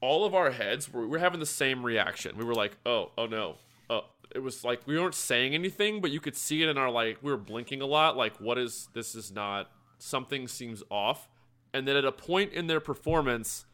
All 0.01 0.25
of 0.25 0.35
our 0.35 0.51
heads 0.51 0.93
were, 0.93 1.03
we 1.03 1.09
were 1.09 1.19
having 1.19 1.41
the 1.41 1.47
same 1.47 1.85
reaction. 1.85 2.37
We 2.37 2.45
were 2.45 2.55
like, 2.55 2.77
"Oh, 2.85 3.11
oh 3.17 3.27
no, 3.27 3.57
oh." 3.89 4.05
It 4.35 4.43
was 4.43 4.65
like 4.65 4.81
we 4.87 4.99
weren't 4.99 5.15
saying 5.15 5.55
anything, 5.55 6.01
but 6.01 6.11
you 6.11 6.19
could 6.19 6.37
see 6.37 6.63
it 6.63 6.69
in 6.69 6.79
our 6.79 6.91
like 6.91 7.19
we 7.23 7.31
were 7.31 7.37
blinking 7.37 7.83
a 7.83 7.87
lot. 7.87 8.17
Like, 8.17 8.37
what 8.39 8.59
is 8.59 8.89
this? 8.95 9.15
Is 9.15 9.31
not 9.31 9.71
something 9.99 10.49
seems 10.49 10.83
off. 10.91 11.29
And 11.75 11.89
then 11.89 11.97
at 11.97 12.05
a 12.05 12.13
point 12.13 12.53
in 12.53 12.67
their 12.67 12.81
performance, 12.81 13.65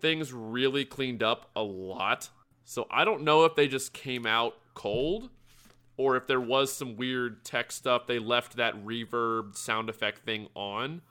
things 0.00 0.32
really 0.32 0.84
cleaned 0.84 1.22
up 1.22 1.50
a 1.54 1.62
lot. 1.62 2.28
So 2.64 2.86
I 2.90 3.04
don't 3.04 3.22
know 3.22 3.44
if 3.44 3.54
they 3.54 3.68
just 3.68 3.92
came 3.92 4.26
out 4.26 4.56
cold 4.74 5.30
or 5.96 6.16
if 6.16 6.26
there 6.26 6.40
was 6.40 6.72
some 6.72 6.96
weird 6.96 7.44
tech 7.44 7.70
stuff. 7.70 8.06
They 8.06 8.18
left 8.18 8.56
that 8.56 8.74
reverb 8.84 9.56
sound 9.56 9.88
effect 9.88 10.24
thing 10.24 10.48
on 10.54 11.02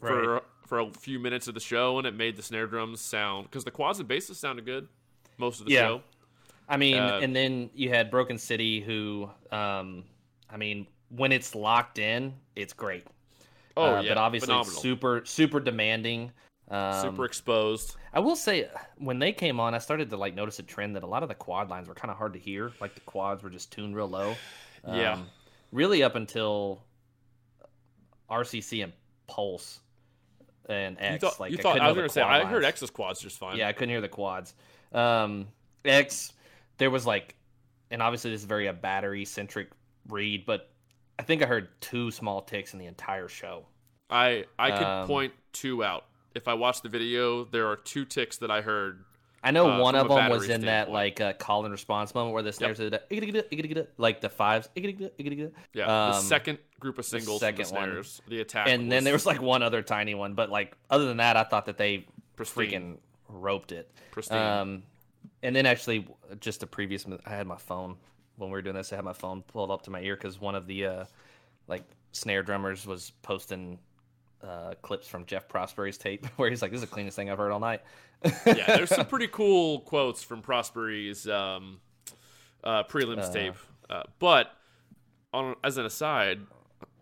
for 0.00 0.42
for 0.66 0.80
a 0.80 0.90
few 0.92 1.18
minutes 1.18 1.48
of 1.48 1.54
the 1.54 1.60
show, 1.60 1.96
and 1.96 2.06
it 2.06 2.14
made 2.14 2.36
the 2.36 2.42
snare 2.42 2.66
drums 2.66 3.00
sound 3.00 3.44
because 3.44 3.64
the 3.64 3.70
quads 3.70 4.00
and 4.00 4.08
basses 4.08 4.38
sounded 4.38 4.66
good 4.66 4.86
most 5.38 5.60
of 5.60 5.66
the 5.66 5.72
Yeah. 5.72 5.80
show. 5.80 6.02
I 6.68 6.76
mean, 6.76 6.96
Uh, 6.96 7.20
and 7.22 7.34
then 7.34 7.70
you 7.74 7.88
had 7.88 8.10
Broken 8.10 8.36
City, 8.36 8.80
who, 8.80 9.30
um, 9.50 10.04
I 10.50 10.58
mean, 10.58 10.86
when 11.08 11.32
it's 11.32 11.54
locked 11.54 11.98
in, 11.98 12.34
it's 12.54 12.74
great. 12.74 13.06
Oh 13.78 13.96
Uh, 13.96 14.00
yeah, 14.02 14.10
but 14.10 14.18
obviously 14.18 14.46
phenomenal. 14.46 14.80
super 14.80 15.22
super 15.24 15.60
demanding. 15.60 16.32
Um, 16.70 17.00
super 17.00 17.24
exposed. 17.24 17.96
I 18.12 18.20
will 18.20 18.36
say 18.36 18.68
when 18.98 19.18
they 19.18 19.32
came 19.32 19.58
on, 19.58 19.74
I 19.74 19.78
started 19.78 20.10
to 20.10 20.18
like 20.18 20.34
notice 20.34 20.58
a 20.58 20.62
trend 20.62 20.96
that 20.96 21.02
a 21.02 21.06
lot 21.06 21.22
of 21.22 21.30
the 21.30 21.34
quad 21.34 21.70
lines 21.70 21.88
were 21.88 21.94
kind 21.94 22.10
of 22.10 22.18
hard 22.18 22.34
to 22.34 22.38
hear. 22.38 22.72
Like 22.80 22.94
the 22.94 23.00
quads 23.02 23.42
were 23.42 23.48
just 23.50 23.72
tuned 23.72 23.96
real 23.96 24.08
low. 24.08 24.34
Yeah. 24.86 25.14
Um, 25.14 25.26
really 25.72 26.02
up 26.02 26.14
until 26.14 26.82
RCC 28.30 28.84
and 28.84 28.92
Pulse 29.26 29.80
and 30.68 30.96
X. 31.00 31.12
You 31.14 31.18
thought 31.28 31.40
like 31.40 31.52
you 31.52 31.58
I 31.58 31.62
thought 31.62 31.80
I 31.80 31.88
was 31.88 31.96
gonna 31.96 32.08
say 32.08 32.22
I 32.22 32.44
heard. 32.44 32.64
X's 32.64 32.90
quads 32.90 33.20
just 33.20 33.38
fine. 33.38 33.56
Yeah, 33.56 33.68
I 33.68 33.72
couldn't 33.72 33.90
hear 33.90 34.00
the 34.00 34.08
quads. 34.08 34.54
Um, 34.92 35.48
X, 35.84 36.32
there 36.78 36.90
was 36.90 37.06
like, 37.06 37.34
and 37.90 38.02
obviously 38.02 38.30
this 38.30 38.40
is 38.40 38.46
very 38.46 38.66
a 38.66 38.72
battery 38.72 39.24
centric 39.24 39.70
read, 40.08 40.44
but 40.44 40.70
I 41.18 41.22
think 41.22 41.42
I 41.42 41.46
heard 41.46 41.68
two 41.80 42.10
small 42.10 42.42
ticks 42.42 42.72
in 42.72 42.78
the 42.78 42.86
entire 42.86 43.28
show. 43.28 43.66
I 44.10 44.44
I 44.58 44.70
could 44.70 44.86
Um, 44.86 45.06
point 45.06 45.32
two 45.52 45.82
out. 45.84 46.04
If 46.34 46.46
I 46.48 46.54
watch 46.54 46.82
the 46.82 46.88
video, 46.88 47.44
there 47.44 47.66
are 47.68 47.76
two 47.76 48.04
ticks 48.04 48.36
that 48.38 48.50
I 48.50 48.60
heard. 48.60 49.04
I 49.42 49.50
know 49.52 49.70
Uh, 49.70 49.78
one 49.80 49.94
of 49.94 50.08
them 50.08 50.30
was 50.30 50.48
in 50.48 50.62
that 50.62 50.90
like 50.90 51.20
uh, 51.20 51.32
call 51.34 51.64
and 51.64 51.72
response 51.72 52.14
moment 52.14 52.34
where 52.34 52.42
the 52.42 52.52
snares 52.52 52.78
did 52.78 52.92
"Igga-digga-da, 52.92 53.42
igga-digga-da," 53.42 53.82
like 53.96 54.20
the 54.20 54.28
fives. 54.28 54.68
Yeah, 54.74 55.00
the 55.74 55.90
Um, 55.90 56.22
second 56.22 56.58
group 56.80 56.98
of 56.98 57.04
singles, 57.04 57.40
the 57.40 57.46
second 57.46 57.70
one. 57.70 57.84
snares, 57.90 58.22
the 58.28 58.40
attack, 58.40 58.68
and 58.68 58.90
then 58.90 59.04
there 59.04 59.12
was 59.12 59.26
like 59.26 59.40
one 59.40 59.62
other 59.62 59.82
tiny 59.82 60.14
one, 60.14 60.34
but 60.34 60.50
like 60.50 60.76
other 60.90 61.06
than 61.06 61.18
that, 61.18 61.36
I 61.36 61.44
thought 61.44 61.66
that 61.66 61.76
they 61.78 62.06
Pristine. 62.36 62.66
freaking 62.70 62.98
roped 63.28 63.72
it. 63.72 63.90
pristine. 64.10 64.38
Um, 64.38 64.82
and 65.42 65.54
then 65.54 65.66
actually, 65.66 66.06
just 66.40 66.62
a 66.64 66.66
previous, 66.66 67.06
I 67.26 67.30
had 67.30 67.46
my 67.46 67.58
phone 67.58 67.96
when 68.38 68.50
we 68.50 68.54
were 68.54 68.62
doing 68.62 68.76
this. 68.76 68.92
I 68.92 68.96
had 68.96 69.04
my 69.04 69.12
phone 69.12 69.42
pulled 69.42 69.70
up 69.70 69.82
to 69.82 69.90
my 69.90 70.00
ear 70.00 70.16
because 70.16 70.40
one 70.40 70.54
of 70.54 70.66
the 70.66 70.86
uh, 70.86 71.04
like 71.66 71.82
snare 72.12 72.42
drummers 72.42 72.86
was 72.86 73.12
posting 73.22 73.78
uh, 74.42 74.74
clips 74.82 75.06
from 75.08 75.26
Jeff 75.26 75.48
Prosperie's 75.48 75.98
tape 75.98 76.26
where 76.36 76.48
he's 76.48 76.62
like, 76.62 76.70
"This 76.70 76.78
is 76.82 76.88
the 76.88 76.92
cleanest 76.94 77.16
thing 77.16 77.28
I've 77.30 77.38
heard 77.38 77.52
all 77.52 77.60
night." 77.60 77.82
yeah, 78.46 78.76
there's 78.76 78.88
some 78.94 79.06
pretty 79.14 79.28
cool 79.28 79.80
quotes 79.80 80.22
from 80.22 80.42
Prosperie's 80.42 81.28
um, 81.28 81.80
uh, 82.64 82.84
prelims 82.84 83.24
Uh. 83.28 83.32
tape. 83.32 83.54
Uh, 83.90 84.02
but 84.18 84.50
on 85.32 85.54
as 85.64 85.76
an 85.78 85.86
aside, 85.86 86.40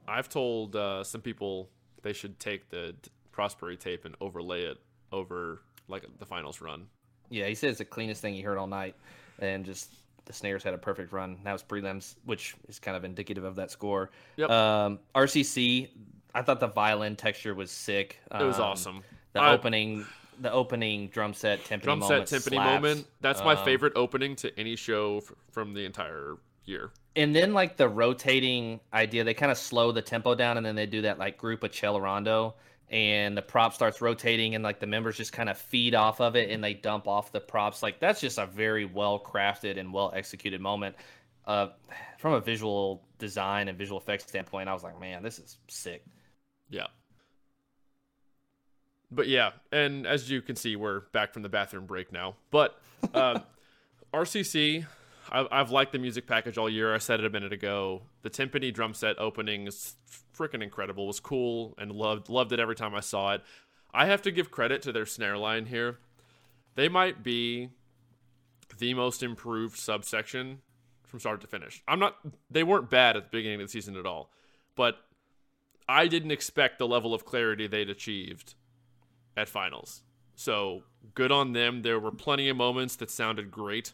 I've 0.08 0.28
told 0.28 0.74
uh, 0.76 1.04
some 1.04 1.20
people 1.20 1.68
they 2.02 2.12
should 2.12 2.38
take 2.38 2.68
the 2.70 2.94
Prosperie 3.32 3.78
tape 3.78 4.04
and 4.04 4.14
overlay 4.20 4.62
it 4.64 4.78
over 5.12 5.60
like 5.88 6.04
the 6.18 6.26
finals 6.26 6.60
run. 6.60 6.86
Yeah, 7.28 7.46
he 7.46 7.54
said 7.54 7.70
it's 7.70 7.78
the 7.78 7.84
cleanest 7.84 8.22
thing 8.22 8.34
he 8.34 8.40
heard 8.40 8.56
all 8.58 8.66
night, 8.68 8.94
and 9.40 9.64
just 9.64 9.92
the 10.26 10.32
snares 10.32 10.62
had 10.62 10.74
a 10.74 10.78
perfect 10.78 11.12
run. 11.12 11.38
That 11.44 11.52
was 11.52 11.62
prelims, 11.62 12.16
which 12.24 12.54
is 12.68 12.78
kind 12.78 12.96
of 12.96 13.04
indicative 13.04 13.44
of 13.44 13.56
that 13.56 13.70
score. 13.70 14.10
Yep. 14.36 14.50
Um, 14.50 14.98
RCC, 15.14 15.88
I 16.34 16.42
thought 16.42 16.60
the 16.60 16.66
violin 16.66 17.16
texture 17.16 17.54
was 17.54 17.70
sick. 17.70 18.18
It 18.38 18.42
was 18.44 18.58
Um, 18.58 18.64
awesome. 18.64 19.02
The 19.32 19.40
I- 19.40 19.52
opening, 19.54 20.04
the 20.40 20.52
opening 20.52 21.08
drum 21.08 21.32
set 21.32 21.64
timpani 21.64 21.82
Drum 21.82 22.00
set 22.02 22.08
moment 22.10 22.28
timpani 22.28 22.48
slaps. 22.54 22.82
moment. 22.82 23.06
That's 23.20 23.40
my 23.42 23.54
Um, 23.54 23.64
favorite 23.64 23.92
opening 23.96 24.36
to 24.36 24.58
any 24.60 24.76
show 24.76 25.18
f- 25.18 25.32
from 25.50 25.72
the 25.74 25.84
entire 25.84 26.34
year. 26.64 26.90
And 27.14 27.34
then 27.34 27.54
like 27.54 27.76
the 27.78 27.88
rotating 27.88 28.80
idea, 28.92 29.24
they 29.24 29.32
kind 29.32 29.50
of 29.50 29.56
slow 29.56 29.92
the 29.92 30.02
tempo 30.02 30.34
down, 30.34 30.56
and 30.58 30.66
then 30.66 30.74
they 30.74 30.84
do 30.86 31.02
that 31.02 31.18
like 31.18 31.38
group 31.38 31.62
of 31.62 31.72
cello 31.72 32.00
Rondo, 32.00 32.54
and 32.90 33.36
the 33.36 33.42
prop 33.42 33.74
starts 33.74 34.00
rotating, 34.00 34.54
and 34.54 34.62
like 34.62 34.80
the 34.80 34.86
members 34.86 35.16
just 35.16 35.32
kind 35.32 35.48
of 35.48 35.58
feed 35.58 35.94
off 35.94 36.20
of 36.20 36.36
it, 36.36 36.50
and 36.50 36.62
they 36.62 36.74
dump 36.74 37.08
off 37.08 37.32
the 37.32 37.40
props. 37.40 37.82
Like 37.82 38.00
that's 38.00 38.20
just 38.20 38.38
a 38.38 38.46
very 38.46 38.84
well 38.84 39.18
crafted 39.18 39.78
and 39.78 39.92
well 39.92 40.12
executed 40.14 40.60
moment. 40.60 40.96
Uh, 41.46 41.68
from 42.18 42.32
a 42.32 42.40
visual 42.40 43.04
design 43.18 43.68
and 43.68 43.78
visual 43.78 44.00
effects 44.00 44.24
standpoint, 44.24 44.68
I 44.68 44.74
was 44.74 44.82
like, 44.82 44.98
man, 45.00 45.22
this 45.22 45.38
is 45.38 45.58
sick. 45.68 46.04
Yeah. 46.70 46.86
But 49.10 49.28
yeah, 49.28 49.52
and 49.70 50.06
as 50.06 50.28
you 50.28 50.42
can 50.42 50.56
see, 50.56 50.74
we're 50.74 51.00
back 51.12 51.32
from 51.32 51.42
the 51.42 51.48
bathroom 51.48 51.86
break 51.86 52.12
now. 52.12 52.34
But 52.50 52.80
uh, 53.14 53.40
RCC, 54.14 54.86
I've, 55.30 55.46
I've 55.50 55.70
liked 55.70 55.92
the 55.92 55.98
music 55.98 56.26
package 56.26 56.58
all 56.58 56.68
year. 56.68 56.94
I 56.94 56.98
said 56.98 57.20
it 57.20 57.26
a 57.26 57.30
minute 57.30 57.52
ago. 57.52 58.02
The 58.22 58.30
timpani 58.30 58.72
drum 58.72 58.94
set 58.94 59.18
opening 59.18 59.66
is 59.66 59.94
freaking 60.36 60.62
incredible. 60.62 61.04
It 61.04 61.08
was 61.08 61.20
cool 61.20 61.74
and 61.78 61.92
loved 61.92 62.28
loved 62.28 62.52
it 62.52 62.60
every 62.60 62.76
time 62.76 62.94
I 62.94 63.00
saw 63.00 63.34
it. 63.34 63.42
I 63.92 64.06
have 64.06 64.22
to 64.22 64.30
give 64.30 64.50
credit 64.50 64.82
to 64.82 64.92
their 64.92 65.06
snare 65.06 65.38
line 65.38 65.66
here. 65.66 65.98
They 66.74 66.88
might 66.88 67.22
be 67.22 67.70
the 68.78 68.94
most 68.94 69.22
improved 69.22 69.78
subsection 69.78 70.60
from 71.04 71.20
start 71.20 71.40
to 71.40 71.46
finish. 71.46 71.82
I'm 71.88 71.98
not. 71.98 72.16
They 72.50 72.62
weren't 72.62 72.90
bad 72.90 73.16
at 73.16 73.24
the 73.24 73.36
beginning 73.38 73.60
of 73.60 73.68
the 73.68 73.72
season 73.72 73.96
at 73.96 74.06
all, 74.06 74.30
but 74.74 74.96
I 75.88 76.08
didn't 76.08 76.32
expect 76.32 76.78
the 76.78 76.86
level 76.86 77.14
of 77.14 77.24
clarity 77.24 77.66
they'd 77.66 77.88
achieved 77.88 78.54
at 79.36 79.48
finals. 79.48 80.02
So 80.34 80.82
good 81.14 81.32
on 81.32 81.52
them. 81.52 81.82
There 81.82 81.98
were 81.98 82.10
plenty 82.10 82.48
of 82.48 82.56
moments 82.56 82.96
that 82.96 83.10
sounded 83.10 83.50
great 83.50 83.92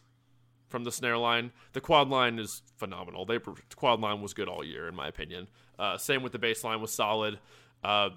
from 0.73 0.83
the 0.85 0.91
snare 0.91 1.19
line. 1.19 1.51
The 1.73 1.81
quad 1.81 2.09
line 2.09 2.39
is 2.39 2.63
phenomenal. 2.77 3.27
They 3.27 3.37
the 3.37 3.75
quad 3.75 4.01
line 4.01 4.23
was 4.23 4.33
good 4.33 4.47
all 4.49 4.63
year, 4.63 4.87
in 4.87 4.95
my 4.95 5.07
opinion. 5.07 5.47
Uh, 5.77 5.99
same 5.99 6.23
with 6.23 6.31
the 6.31 6.39
bass 6.39 6.63
line 6.63 6.81
was 6.81 6.91
solid. 6.91 7.37
Uh, 7.83 8.09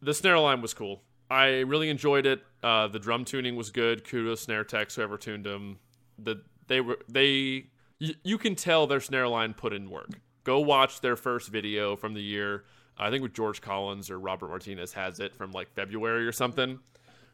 the 0.00 0.14
snare 0.14 0.38
line 0.38 0.62
was 0.62 0.74
cool. 0.74 1.02
I 1.28 1.46
really 1.62 1.90
enjoyed 1.90 2.24
it. 2.24 2.40
Uh, 2.62 2.86
the 2.86 3.00
drum 3.00 3.24
tuning 3.24 3.56
was 3.56 3.70
good. 3.70 4.04
Kudos 4.04 4.42
snare 4.42 4.62
techs 4.62 4.94
whoever 4.94 5.18
tuned 5.18 5.44
them. 5.44 5.80
The 6.20 6.42
they 6.68 6.80
were 6.80 7.00
they 7.08 7.66
you, 7.98 8.14
you 8.22 8.38
can 8.38 8.54
tell 8.54 8.86
their 8.86 9.00
snare 9.00 9.26
line 9.26 9.54
put 9.54 9.72
in 9.72 9.90
work. 9.90 10.10
Go 10.44 10.60
watch 10.60 11.00
their 11.00 11.16
first 11.16 11.48
video 11.48 11.96
from 11.96 12.14
the 12.14 12.22
year. 12.22 12.62
I 12.96 13.10
think 13.10 13.24
with 13.24 13.34
George 13.34 13.60
Collins 13.60 14.08
or 14.08 14.20
Robert 14.20 14.50
Martinez 14.50 14.92
has 14.92 15.18
it 15.18 15.34
from 15.34 15.50
like 15.50 15.74
February 15.74 16.28
or 16.28 16.32
something. 16.32 16.78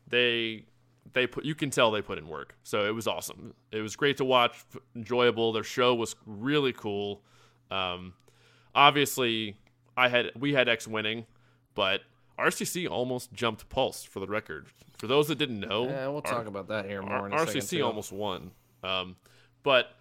They 0.09 0.65
they 1.13 1.27
put 1.27 1.45
you 1.45 1.55
can 1.55 1.71
tell 1.71 1.91
they 1.91 2.03
put 2.03 2.19
in 2.19 2.29
work. 2.29 2.55
So 2.63 2.87
it 2.87 2.95
was 2.95 3.07
awesome. 3.07 3.55
It 3.73 3.81
was 3.81 3.97
great 3.97 4.17
to 4.19 4.25
watch, 4.25 4.65
enjoyable. 4.95 5.53
Their 5.53 5.65
show 5.65 5.95
was 5.95 6.15
really 6.27 6.73
cool. 6.73 7.23
Um, 7.71 8.15
obviously, 8.75 9.57
I 9.97 10.09
had 10.09 10.31
we 10.39 10.55
had 10.55 10.69
X 10.69 10.87
winning, 10.87 11.27
but 11.75 12.01
RCC 12.39 12.89
almost 12.89 13.33
jumped 13.33 13.69
Pulse 13.69 14.05
for 14.05 14.21
the 14.21 14.27
record. 14.27 14.67
For 14.99 15.07
those 15.07 15.29
that 15.29 15.39
didn't 15.39 15.61
know, 15.61 15.85
Yeah, 15.89 16.07
we'll 16.09 16.17
R- 16.17 16.23
talk 16.23 16.47
about 16.47 16.69
that 16.69 16.85
here 16.87 17.03
more 17.03 17.13
R- 17.13 17.27
in 17.27 17.33
a. 17.33 17.37
RCC 17.37 17.85
almost 17.85 18.13
won. 18.13 18.51
Um, 18.83 19.17
but 19.63 19.93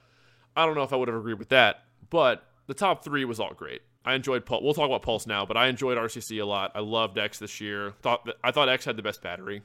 I 0.55 0.65
don't 0.65 0.75
know 0.75 0.83
if 0.83 0.93
I 0.93 0.95
would 0.95 1.07
have 1.07 1.17
agreed 1.17 1.39
with 1.39 1.49
that. 1.49 1.83
But 2.09 2.43
the 2.67 2.73
top 2.73 3.03
three 3.03 3.23
was 3.25 3.39
all 3.39 3.53
great. 3.53 3.81
I 4.05 4.13
enjoyed 4.15 4.45
Pulse. 4.45 4.63
We'll 4.63 4.73
talk 4.73 4.85
about 4.87 5.01
Pulse 5.03 5.27
now, 5.27 5.45
but 5.45 5.57
I 5.57 5.67
enjoyed 5.67 5.97
RCC 5.97 6.41
a 6.41 6.45
lot. 6.45 6.71
I 6.75 6.79
loved 6.79 7.17
X 7.17 7.39
this 7.39 7.61
year. 7.61 7.93
Thought 8.01 8.25
that, 8.25 8.35
I 8.43 8.51
thought 8.51 8.67
X 8.69 8.85
had 8.85 8.95
the 8.97 9.03
best 9.03 9.21
battery 9.21 9.61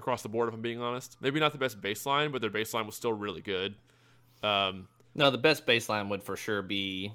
across 0.00 0.22
the 0.22 0.28
board. 0.28 0.48
If 0.48 0.54
I'm 0.54 0.60
being 0.62 0.80
honest, 0.80 1.16
maybe 1.20 1.38
not 1.38 1.52
the 1.52 1.58
best 1.58 1.80
baseline, 1.80 2.32
but 2.32 2.40
their 2.40 2.50
baseline 2.50 2.86
was 2.86 2.96
still 2.96 3.12
really 3.12 3.40
good. 3.42 3.76
Um, 4.42 4.88
No, 5.14 5.30
the 5.30 5.38
best 5.38 5.66
baseline 5.66 6.08
would 6.08 6.22
for 6.22 6.36
sure 6.36 6.62
be. 6.62 7.12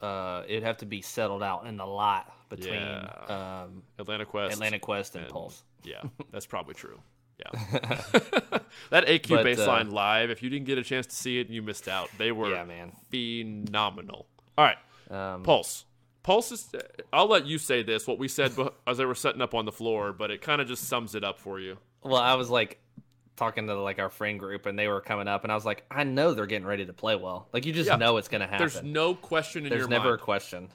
Uh, 0.00 0.42
it'd 0.46 0.62
have 0.62 0.76
to 0.78 0.86
be 0.86 1.00
settled 1.02 1.42
out 1.42 1.66
in 1.66 1.76
the 1.76 1.86
lot 1.86 2.32
between 2.48 2.74
Yeah. 2.74 3.62
um, 3.64 3.82
Atlanta 3.98 4.24
Quest, 4.26 4.54
Atlantic 4.54 4.82
Quest 4.82 5.14
and 5.14 5.24
and- 5.24 5.32
Pulse. 5.32 5.62
Yeah, 5.82 6.02
that's 6.30 6.46
probably 6.46 6.74
true. 6.74 7.00
Yeah, 7.38 7.50
that 8.90 9.06
AQ 9.06 9.28
But, 9.28 9.40
uh, 9.40 9.44
baseline 9.44 9.90
live. 9.92 10.28
If 10.30 10.42
you 10.42 10.50
didn't 10.50 10.66
get 10.66 10.76
a 10.76 10.82
chance 10.84 11.06
to 11.06 11.16
see 11.16 11.38
it, 11.40 11.46
and 11.46 11.54
you 11.54 11.62
missed 11.62 11.88
out. 11.88 12.10
They 12.18 12.32
were 12.32 12.50
Yeah, 12.50 12.64
man. 12.64 12.92
phenomenal. 13.10 14.26
All 14.58 14.64
right, 14.66 14.76
Um, 15.10 15.42
Pulse. 15.42 15.86
Pulse 16.22 16.52
is. 16.52 16.74
I'll 17.14 17.28
let 17.28 17.46
you 17.46 17.56
say 17.56 17.82
this. 17.82 18.06
What 18.06 18.18
we 18.18 18.28
said 18.28 18.52
as 18.86 18.98
they 18.98 19.06
were 19.06 19.14
setting 19.14 19.40
up 19.40 19.54
on 19.54 19.64
the 19.64 19.72
floor, 19.72 20.12
but 20.12 20.30
it 20.30 20.42
kind 20.42 20.60
of 20.60 20.68
just 20.68 20.84
sums 20.84 21.14
it 21.14 21.24
up 21.24 21.38
for 21.38 21.58
you. 21.58 21.78
Well, 22.02 22.16
I 22.16 22.34
was 22.34 22.50
like, 22.50 22.78
talking 23.36 23.66
to 23.68 23.74
like 23.80 23.98
our 23.98 24.10
friend 24.10 24.38
group, 24.38 24.66
and 24.66 24.78
they 24.78 24.86
were 24.86 25.00
coming 25.00 25.26
up, 25.26 25.44
and 25.44 25.52
I 25.52 25.54
was 25.54 25.64
like, 25.64 25.84
I 25.90 26.04
know 26.04 26.34
they're 26.34 26.44
getting 26.46 26.66
ready 26.66 26.84
to 26.86 26.92
play 26.92 27.16
well. 27.16 27.48
Like 27.54 27.64
you 27.64 27.72
just 27.72 27.88
Yeah. 27.88 27.96
know 27.96 28.18
it's 28.18 28.28
gonna 28.28 28.46
happen. 28.46 28.58
There's 28.58 28.82
no 28.82 29.14
question 29.14 29.64
in 29.64 29.70
There's 29.70 29.80
your 29.80 29.88
mind. 29.88 29.92
There's 29.92 30.02
never 30.04 30.14
a 30.14 30.18
question. 30.18 30.68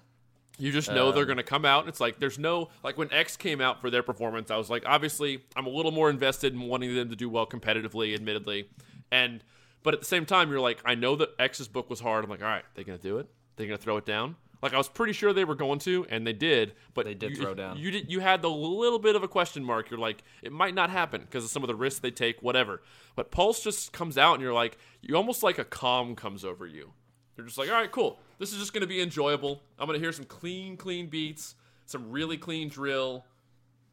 You 0.57 0.71
just 0.71 0.89
know 0.89 1.11
they're 1.11 1.23
Um, 1.23 1.27
going 1.27 1.37
to 1.37 1.43
come 1.43 1.65
out. 1.65 1.81
And 1.81 1.89
It's 1.89 1.99
like 1.99 2.17
there's 2.17 2.39
no 2.39 2.69
like 2.81 2.97
when 2.97 3.11
X 3.11 3.35
came 3.35 3.59
out 3.59 3.81
for 3.81 3.89
their 3.89 4.01
performance. 4.03 4.49
I 4.49 4.55
was 4.55 4.69
like, 4.69 4.83
obviously, 4.85 5.43
I'm 5.53 5.65
a 5.65 5.69
little 5.69 5.91
more 5.91 6.09
invested 6.09 6.53
in 6.53 6.61
wanting 6.61 6.95
them 6.95 7.09
to 7.09 7.15
do 7.17 7.29
well 7.29 7.45
competitively, 7.45 8.13
admittedly, 8.15 8.69
and 9.11 9.43
but 9.83 9.93
at 9.93 9.99
the 9.99 10.05
same 10.05 10.25
time, 10.25 10.49
you're 10.49 10.61
like, 10.61 10.79
I 10.85 10.95
know 10.95 11.15
that 11.17 11.31
X's 11.37 11.67
book 11.67 11.89
was 11.89 11.99
hard. 11.99 12.23
I'm 12.23 12.29
like, 12.31 12.41
all 12.41 12.47
right, 12.47 12.63
they 12.73 12.83
going 12.83 12.97
to 12.97 13.03
do 13.03 13.17
it? 13.19 13.27
They 13.57 13.67
going 13.67 13.77
to 13.77 13.83
throw 13.83 13.97
it 13.97 14.05
down? 14.05 14.37
Like 14.65 14.73
I 14.73 14.77
was 14.77 14.89
pretty 14.89 15.13
sure 15.13 15.31
they 15.31 15.45
were 15.45 15.53
going 15.53 15.77
to, 15.81 16.07
and 16.09 16.25
they 16.25 16.33
did. 16.33 16.73
But 16.95 17.05
They 17.05 17.13
did 17.13 17.29
you, 17.29 17.35
throw 17.35 17.53
down. 17.53 17.77
You 17.77 17.91
did. 17.91 18.11
You 18.11 18.19
had 18.19 18.41
the 18.41 18.49
little 18.49 18.97
bit 18.97 19.15
of 19.15 19.21
a 19.21 19.27
question 19.27 19.63
mark. 19.63 19.91
You're 19.91 19.99
like, 19.99 20.23
it 20.41 20.51
might 20.51 20.73
not 20.73 20.89
happen 20.89 21.21
because 21.21 21.43
of 21.43 21.51
some 21.51 21.61
of 21.61 21.67
the 21.67 21.75
risks 21.75 21.99
they 21.99 22.09
take, 22.09 22.41
whatever. 22.41 22.81
But 23.15 23.29
Pulse 23.29 23.63
just 23.63 23.93
comes 23.93 24.17
out, 24.17 24.33
and 24.33 24.41
you're 24.41 24.55
like, 24.55 24.79
you 25.01 25.15
almost 25.15 25.43
like 25.43 25.59
a 25.59 25.63
calm 25.63 26.15
comes 26.15 26.43
over 26.43 26.65
you. 26.65 26.93
You're 27.37 27.45
just 27.45 27.59
like, 27.59 27.69
all 27.69 27.75
right, 27.75 27.91
cool. 27.91 28.17
This 28.39 28.53
is 28.53 28.57
just 28.57 28.73
going 28.73 28.81
to 28.81 28.87
be 28.87 29.01
enjoyable. 29.01 29.61
I'm 29.77 29.85
going 29.85 29.99
to 29.99 30.03
hear 30.03 30.11
some 30.11 30.25
clean, 30.25 30.77
clean 30.77 31.09
beats, 31.09 31.53
some 31.85 32.09
really 32.09 32.37
clean 32.37 32.67
drill. 32.67 33.23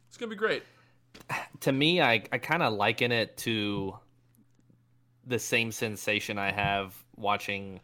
It's 0.07 0.17
going 0.17 0.27
to 0.31 0.35
be 0.35 0.39
great. 0.39 0.63
to 1.59 1.71
me, 1.71 2.01
I, 2.01 2.23
I 2.31 2.39
kind 2.39 2.63
of 2.63 2.73
liken 2.73 3.11
it 3.11 3.37
to 3.37 3.93
the 5.27 5.37
same 5.37 5.71
sensation 5.71 6.39
I 6.39 6.51
have 6.51 6.95
watching 7.15 7.79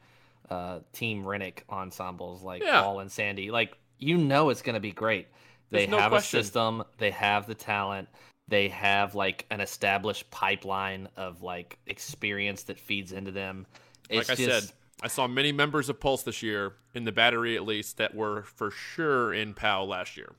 uh, 0.50 0.80
Team 0.94 1.26
Rennick 1.26 1.64
ensembles 1.70 2.42
like 2.44 2.62
Yeah. 2.64 2.82
Paul 2.82 3.00
and 3.00 3.12
Sandy. 3.12 3.52
Like, 3.52 3.78
you 3.98 4.18
know 4.18 4.50
it's 4.50 4.62
going 4.62 4.76
to 4.76 4.80
be 4.80 4.92
great. 4.92 5.28
They 5.72 5.86
There's 5.86 6.02
have 6.02 6.14
a 6.14 6.22
system, 6.22 6.84
they 6.98 7.12
have 7.12 7.46
the 7.46 7.54
talent, 7.54 8.08
they 8.48 8.70
have 8.70 9.14
like 9.14 9.46
an 9.52 9.62
established 9.62 10.32
pipeline 10.32 11.08
of 11.16 11.44
like 11.44 11.78
experience 11.86 12.64
that 12.64 12.80
feeds 12.80 13.12
into 13.12 13.32
them. 13.32 13.68
It's 14.10 14.28
like 14.30 14.40
I 14.40 14.44
just, 14.44 14.68
said, 14.68 14.76
I 15.04 15.08
saw 15.08 15.28
many 15.28 15.52
members 15.52 15.88
of 15.90 16.00
Pulse 16.00 16.24
this 16.24 16.42
year, 16.42 16.74
in 16.96 17.04
the 17.06 17.12
battery 17.12 17.56
at 17.56 17.64
least, 17.66 17.98
that 17.98 18.16
were 18.16 18.44
for 18.44 18.72
sure 18.72 19.32
in 19.34 19.54
POW 19.54 19.84
last 19.84 20.18
year. 20.18 20.34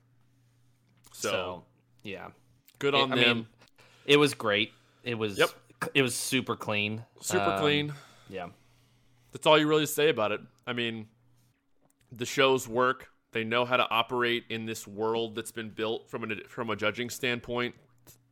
So, 1.12 1.30
so, 1.30 1.64
yeah. 2.02 2.28
good 2.78 2.94
It- 2.94 3.00
on 3.00 3.12
I 3.12 3.16
them. 3.16 3.36
mean, 3.38 3.46
it 4.06 4.16
was 4.16 4.34
great. 4.34 4.72
It 5.04 5.14
was 5.14 5.38
Yep. 5.38 5.50
it 5.94 6.02
was 6.02 6.14
super 6.14 6.56
clean. 6.56 7.04
Super 7.20 7.52
Um, 7.52 7.61
clean. 7.61 7.92
Yeah. 8.28 8.48
That's 9.33 9.47
all 9.47 9.59
you 9.59 9.66
really 9.66 9.87
say 9.87 10.09
about 10.09 10.33
it. 10.33 10.41
I 10.66 10.72
mean, 10.72 11.09
the 12.11 12.26
shows 12.26 12.66
work. 12.66 13.09
They 13.33 13.45
know 13.45 13.64
how 13.64 13.76
to 13.76 13.89
operate 13.89 14.45
in 14.49 14.66
this 14.66 14.87
world 14.87 15.37
that's 15.37 15.53
been 15.53 15.70
built 15.70 16.11
from 16.11 16.31
a 16.31 16.37
from 16.49 16.70
a 16.70 16.76
judging 16.76 17.11
standpoint 17.11 17.74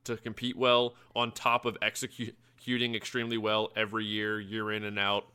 to 0.05 0.17
compete 0.17 0.57
well, 0.57 0.95
on 1.15 1.31
top 1.33 1.65
of 1.65 1.77
executing 1.83 2.95
extremely 2.95 3.39
well 3.39 3.71
every 3.77 4.05
year, 4.05 4.41
year 4.41 4.73
in 4.73 4.83
and 4.85 4.99
out. 4.99 5.27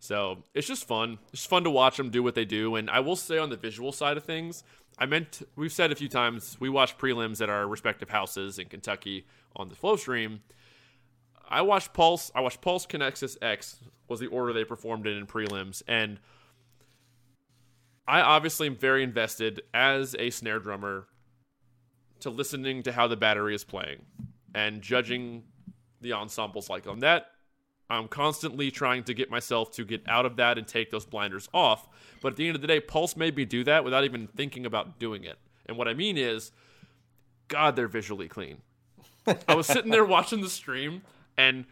So 0.00 0.38
it's 0.54 0.66
just 0.66 0.86
fun. 0.86 1.18
It's 1.32 1.46
fun 1.46 1.64
to 1.64 1.70
watch 1.70 1.96
them 1.96 2.10
do 2.10 2.22
what 2.22 2.34
they 2.34 2.44
do. 2.44 2.74
And 2.74 2.90
I 2.90 3.00
will 3.00 3.16
say 3.16 3.38
on 3.38 3.50
the 3.50 3.56
visual 3.56 3.92
side 3.92 4.16
of 4.16 4.24
things, 4.24 4.64
I 4.98 5.06
meant 5.06 5.42
we've 5.56 5.72
said 5.72 5.92
a 5.92 5.94
few 5.94 6.08
times 6.08 6.56
we 6.60 6.68
watch 6.68 6.98
prelims 6.98 7.40
at 7.40 7.48
our 7.48 7.66
respective 7.66 8.10
houses 8.10 8.58
in 8.58 8.68
Kentucky 8.68 9.26
on 9.56 9.68
the 9.68 9.74
flow 9.74 9.96
stream. 9.96 10.40
I 11.50 11.62
watched 11.62 11.92
Pulse. 11.92 12.30
I 12.34 12.40
watched 12.40 12.60
Pulse 12.60 12.86
Connexus 12.86 13.36
X 13.42 13.76
was 14.08 14.20
the 14.20 14.26
order 14.28 14.52
they 14.52 14.64
performed 14.64 15.06
in 15.06 15.16
in 15.16 15.26
prelims, 15.26 15.82
and 15.86 16.18
I 18.06 18.20
obviously 18.20 18.66
am 18.66 18.76
very 18.76 19.02
invested 19.02 19.62
as 19.72 20.16
a 20.18 20.30
snare 20.30 20.58
drummer 20.58 21.06
to 22.20 22.30
listening 22.30 22.82
to 22.84 22.92
how 22.92 23.06
the 23.06 23.16
battery 23.16 23.54
is 23.54 23.64
playing 23.64 24.04
and 24.54 24.82
judging 24.82 25.44
the 26.00 26.12
ensembles 26.12 26.68
like 26.68 26.86
on 26.86 27.00
that. 27.00 27.26
I'm 27.88 28.08
constantly 28.08 28.70
trying 28.70 29.04
to 29.04 29.14
get 29.14 29.30
myself 29.30 29.72
to 29.72 29.84
get 29.84 30.02
out 30.08 30.24
of 30.24 30.36
that 30.36 30.58
and 30.58 30.66
take 30.66 30.90
those 30.90 31.04
blinders 31.04 31.48
off. 31.52 31.88
But 32.22 32.32
at 32.32 32.36
the 32.36 32.46
end 32.46 32.54
of 32.54 32.62
the 32.62 32.68
day, 32.68 32.78
Pulse 32.78 33.16
made 33.16 33.36
me 33.36 33.44
do 33.44 33.64
that 33.64 33.84
without 33.84 34.04
even 34.04 34.28
thinking 34.28 34.64
about 34.64 34.98
doing 35.00 35.24
it. 35.24 35.38
And 35.66 35.76
what 35.76 35.88
I 35.88 35.94
mean 35.94 36.16
is, 36.16 36.52
God, 37.48 37.74
they're 37.74 37.88
visually 37.88 38.28
clean. 38.28 38.58
I 39.48 39.54
was 39.54 39.66
sitting 39.66 39.90
there 39.90 40.04
watching 40.04 40.40
the 40.40 40.48
stream, 40.48 41.02
and 41.40 41.64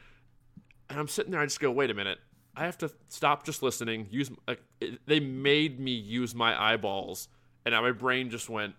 and 0.88 0.98
I'm 0.98 1.08
sitting 1.08 1.30
there. 1.32 1.40
I 1.40 1.44
just 1.44 1.60
go, 1.60 1.70
wait 1.70 1.90
a 1.90 1.94
minute. 1.94 2.18
I 2.56 2.64
have 2.64 2.78
to 2.78 2.90
stop 3.08 3.44
just 3.44 3.62
listening. 3.62 4.08
Use 4.10 4.30
like 4.46 4.62
it, 4.80 5.00
they 5.06 5.20
made 5.20 5.78
me 5.78 5.92
use 5.92 6.34
my 6.34 6.60
eyeballs, 6.60 7.28
and 7.64 7.72
now 7.72 7.82
my 7.82 7.92
brain 7.92 8.30
just 8.30 8.48
went. 8.48 8.74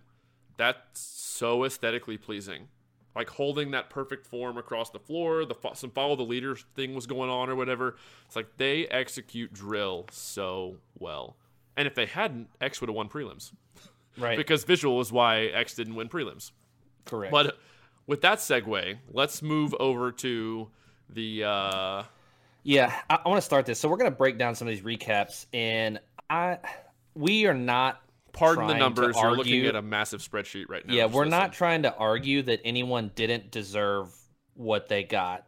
That's 0.57 0.99
so 0.99 1.63
aesthetically 1.63 2.17
pleasing. 2.17 2.67
Like 3.15 3.29
holding 3.29 3.71
that 3.71 3.89
perfect 3.89 4.25
form 4.25 4.57
across 4.57 4.89
the 4.89 4.99
floor. 4.99 5.45
The 5.45 5.55
some 5.73 5.91
follow 5.91 6.15
the 6.15 6.23
leader 6.23 6.55
thing 6.75 6.95
was 6.95 7.05
going 7.05 7.29
on 7.29 7.49
or 7.49 7.55
whatever. 7.55 7.95
It's 8.25 8.35
like 8.35 8.57
they 8.57 8.87
execute 8.87 9.53
drill 9.53 10.07
so 10.11 10.77
well. 10.97 11.37
And 11.77 11.87
if 11.87 11.95
they 11.95 12.05
hadn't, 12.05 12.49
X 12.59 12.81
would 12.81 12.89
have 12.89 12.95
won 12.95 13.07
prelims 13.07 13.53
Right. 14.17 14.37
because 14.43 14.65
visual 14.65 14.99
is 14.99 15.13
why 15.13 15.45
X 15.45 15.75
didn't 15.75 15.95
win 15.95 16.09
prelims. 16.09 16.51
Correct. 17.05 17.31
But 17.31 17.57
with 18.09 18.21
that 18.21 18.39
segue, 18.39 18.97
let's 19.11 19.43
move 19.43 19.75
over 19.79 20.11
to 20.11 20.67
the 21.11 21.43
uh 21.43 22.03
Yeah, 22.63 22.93
I, 23.09 23.19
I 23.23 23.29
want 23.29 23.37
to 23.37 23.45
start 23.45 23.67
this. 23.67 23.79
So 23.79 23.87
we're 23.87 23.97
going 23.97 24.11
to 24.11 24.17
break 24.17 24.37
down 24.39 24.55
some 24.55 24.67
of 24.67 24.73
these 24.73 24.83
recaps, 24.83 25.45
and 25.53 25.99
I 26.29 26.57
we 27.13 27.45
are 27.45 27.53
not. 27.53 28.01
pardon 28.33 28.67
the 28.67 28.73
numbers. 28.73 29.15
You're 29.15 29.37
looking 29.37 29.65
at 29.67 29.75
a 29.75 29.81
massive 29.81 30.21
spreadsheet 30.21 30.65
right 30.69 30.85
now. 30.85 30.93
yeah, 30.93 31.05
we're 31.05 31.25
not 31.25 31.53
trying 31.53 31.83
to 31.83 31.95
argue 31.95 32.41
that 32.43 32.61
anyone 32.65 33.11
didn't 33.13 33.51
deserve 33.51 34.13
what 34.55 34.89
they 34.89 35.03
got. 35.03 35.45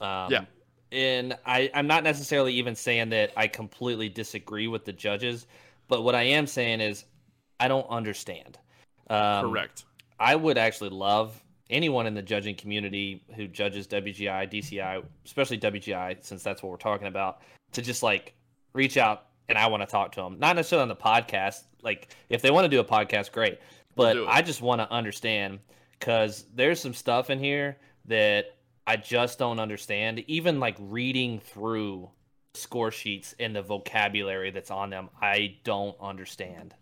Um, 0.00 0.30
Yeah. 0.30 0.44
And 0.92 1.38
I, 1.46 1.70
I'm 1.72 1.86
not 1.86 2.02
necessarily 2.02 2.54
even 2.54 2.74
saying 2.74 3.10
that 3.10 3.30
I 3.36 3.46
completely 3.46 4.08
disagree 4.08 4.66
with 4.66 4.84
the 4.84 4.92
judges, 4.92 5.46
but 5.86 6.02
what 6.02 6.16
I 6.16 6.22
am 6.22 6.48
saying 6.48 6.80
is 6.80 7.04
I 7.60 7.68
don't 7.68 7.88
understand. 7.88 8.58
Um, 9.08 9.50
correct. 9.50 9.84
I 10.18 10.34
would 10.34 10.58
actually 10.58 10.90
love 10.90 11.40
anyone 11.70 12.06
in 12.06 12.14
the 12.14 12.22
judging 12.22 12.54
community 12.54 13.24
who 13.36 13.46
judges 13.46 13.86
WGI, 13.86 14.50
DCI, 14.50 15.02
especially 15.24 15.58
WGI, 15.58 16.22
since 16.24 16.42
that's 16.42 16.62
what 16.62 16.70
we're 16.70 16.76
talking 16.76 17.06
about, 17.06 17.40
to 17.72 17.82
just 17.82 18.02
like 18.02 18.34
reach 18.72 18.96
out 18.96 19.26
and 19.48 19.58
I 19.58 19.66
want 19.66 19.82
to 19.82 19.86
talk 19.86 20.12
to 20.12 20.20
them. 20.20 20.38
Not 20.38 20.56
necessarily 20.56 20.82
on 20.82 20.88
the 20.88 20.96
podcast. 20.96 21.62
Like 21.82 22.14
if 22.28 22.42
they 22.42 22.50
want 22.50 22.64
to 22.64 22.68
do 22.68 22.80
a 22.80 22.84
podcast, 22.84 23.32
great. 23.32 23.58
But 23.96 24.16
it. 24.16 24.26
I 24.28 24.42
just 24.42 24.62
want 24.62 24.80
to 24.80 24.90
understand 24.90 25.58
because 25.98 26.46
there's 26.54 26.80
some 26.80 26.94
stuff 26.94 27.30
in 27.30 27.38
here 27.38 27.76
that 28.06 28.56
I 28.86 28.96
just 28.96 29.38
don't 29.38 29.60
understand. 29.60 30.24
Even 30.28 30.60
like 30.60 30.76
reading 30.78 31.40
through 31.40 32.10
score 32.54 32.90
sheets 32.90 33.34
and 33.38 33.54
the 33.54 33.62
vocabulary 33.62 34.50
that's 34.50 34.70
on 34.70 34.90
them, 34.90 35.10
I 35.20 35.56
don't 35.64 35.96
understand. 36.00 36.74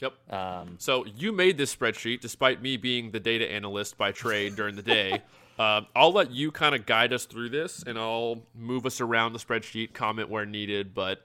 Yep. 0.00 0.32
Um, 0.32 0.76
So 0.78 1.04
you 1.04 1.32
made 1.32 1.58
this 1.58 1.74
spreadsheet 1.74 2.20
despite 2.20 2.62
me 2.62 2.76
being 2.76 3.10
the 3.10 3.20
data 3.20 3.50
analyst 3.50 3.98
by 3.98 4.12
trade 4.12 4.56
during 4.56 4.76
the 4.76 4.82
day. 4.82 5.22
Uh, 5.58 5.82
I'll 5.96 6.12
let 6.12 6.30
you 6.30 6.50
kind 6.52 6.74
of 6.74 6.86
guide 6.86 7.12
us 7.12 7.24
through 7.24 7.48
this, 7.50 7.82
and 7.86 7.98
I'll 7.98 8.42
move 8.54 8.86
us 8.86 9.00
around 9.00 9.32
the 9.32 9.38
spreadsheet, 9.38 9.92
comment 9.92 10.28
where 10.28 10.46
needed. 10.46 10.94
But 10.94 11.22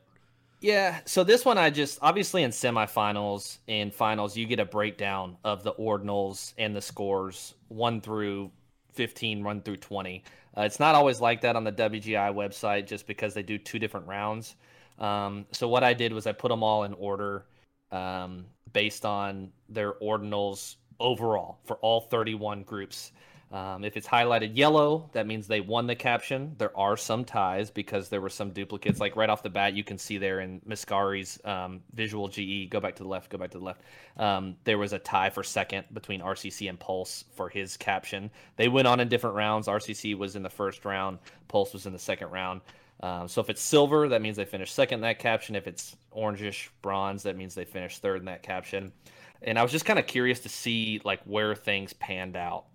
Yeah, 0.61 1.01
so 1.05 1.23
this 1.23 1.45
one 1.45 1.57
I 1.57 1.69
just 1.69 1.99
obviously 2.01 2.43
in 2.43 2.51
semifinals 2.51 3.59
and 3.67 3.93
finals 3.93 4.35
you 4.35 4.45
get 4.47 4.59
a 4.59 4.65
breakdown 4.65 5.37
of 5.43 5.63
the 5.63 5.73
ordinals 5.73 6.53
and 6.57 6.75
the 6.75 6.81
scores 6.81 7.53
one 7.67 8.01
through 8.01 8.51
fifteen, 8.91 9.43
one 9.43 9.61
through 9.61 9.77
twenty. 9.77 10.23
Uh, 10.57 10.61
it's 10.61 10.79
not 10.79 10.95
always 10.95 11.19
like 11.19 11.41
that 11.41 11.55
on 11.55 11.63
the 11.63 11.71
WGI 11.71 12.33
website 12.33 12.87
just 12.87 13.07
because 13.07 13.33
they 13.33 13.43
do 13.43 13.57
two 13.57 13.79
different 13.79 14.07
rounds. 14.07 14.55
Um, 14.99 15.45
so 15.51 15.67
what 15.67 15.83
I 15.83 15.93
did 15.93 16.13
was 16.13 16.27
I 16.27 16.31
put 16.31 16.49
them 16.49 16.61
all 16.63 16.83
in 16.83 16.93
order 16.93 17.45
um, 17.93 18.45
based 18.73 19.05
on 19.05 19.51
their 19.69 19.93
ordinals 19.93 20.75
overall 20.99 21.59
for 21.65 21.77
all 21.77 22.01
31 22.01 22.63
groups. 22.63 23.11
Um, 23.53 23.83
if 23.83 23.95
it's 23.97 24.07
highlighted 24.07 24.57
yellow, 24.57 25.11
that 25.13 25.27
means 25.27 25.45
they 25.45 25.61
won 25.61 25.85
the 25.85 25.95
caption. 25.95 26.55
There 26.57 26.75
are 26.75 26.97
some 26.97 27.23
ties 27.23 27.69
because 27.69 28.09
there 28.09 28.19
were 28.19 28.29
some 28.29 28.49
duplicates. 28.49 28.99
Like 28.99 29.15
right 29.15 29.29
off 29.29 29.43
the 29.43 29.49
bat, 29.51 29.75
you 29.75 29.83
can 29.83 29.99
see 29.99 30.17
there 30.17 30.39
in 30.39 30.59
Miscari's 30.61 31.39
um, 31.45 31.81
visual 31.93 32.27
GE. 32.27 32.71
Go 32.71 32.79
back 32.79 32.95
to 32.95 33.03
the 33.03 33.09
left. 33.09 33.29
Go 33.29 33.37
back 33.37 33.51
to 33.51 33.59
the 33.59 33.63
left. 33.63 33.81
Um, 34.17 34.55
there 34.63 34.79
was 34.79 34.91
a 34.91 34.97
tie 34.97 35.29
for 35.29 35.43
second 35.43 35.85
between 35.93 36.19
RCC 36.19 36.67
and 36.67 36.79
Pulse 36.79 37.25
for 37.35 37.47
his 37.47 37.77
caption. 37.77 38.31
They 38.55 38.69
went 38.69 38.87
on 38.87 38.99
in 38.99 39.07
different 39.07 39.35
rounds. 39.35 39.67
RCC 39.67 40.17
was 40.17 40.35
in 40.35 40.41
the 40.41 40.49
first 40.49 40.83
round. 40.83 41.19
Pulse 41.47 41.73
was 41.73 41.85
in 41.85 41.93
the 41.93 41.99
second 41.99 42.31
round. 42.31 42.61
Um, 43.01 43.27
so 43.27 43.39
if 43.39 43.51
it's 43.51 43.61
silver, 43.61 44.07
that 44.09 44.21
means 44.23 44.37
they 44.37 44.45
finished 44.45 44.73
second 44.73 44.95
in 44.95 45.01
that 45.01 45.19
caption. 45.19 45.55
If 45.55 45.67
it's 45.67 45.95
orangish 46.13 46.69
bronze, 46.81 47.23
that 47.23 47.37
means 47.37 47.55
they 47.55 47.65
finished 47.65 48.01
third 48.01 48.19
in 48.19 48.25
that 48.25 48.43
caption. 48.43 48.93
And 49.41 49.59
I 49.59 49.63
was 49.63 49.71
just 49.71 49.85
kind 49.85 49.99
of 49.99 50.07
curious 50.07 50.39
to 50.41 50.49
see 50.49 51.01
like 51.03 51.21
where 51.25 51.55
things 51.55 51.93
panned 51.93 52.37
out 52.37 52.65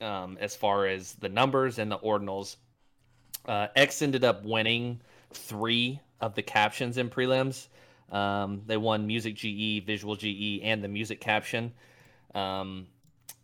um, 0.00 0.38
as 0.40 0.56
far 0.56 0.86
as 0.86 1.14
the 1.14 1.28
numbers 1.28 1.78
and 1.78 1.90
the 1.90 1.98
ordinals. 1.98 2.56
Uh, 3.46 3.68
X 3.76 4.02
ended 4.02 4.24
up 4.24 4.44
winning 4.44 5.00
three 5.32 6.00
of 6.20 6.34
the 6.34 6.42
captions 6.42 6.98
in 6.98 7.10
prelims. 7.10 7.68
Um, 8.10 8.62
they 8.66 8.76
won 8.76 9.06
music 9.06 9.34
GE, 9.36 9.84
visual 9.86 10.16
GE, 10.16 10.60
and 10.62 10.82
the 10.82 10.88
music 10.88 11.20
caption. 11.20 11.72
Um, 12.34 12.88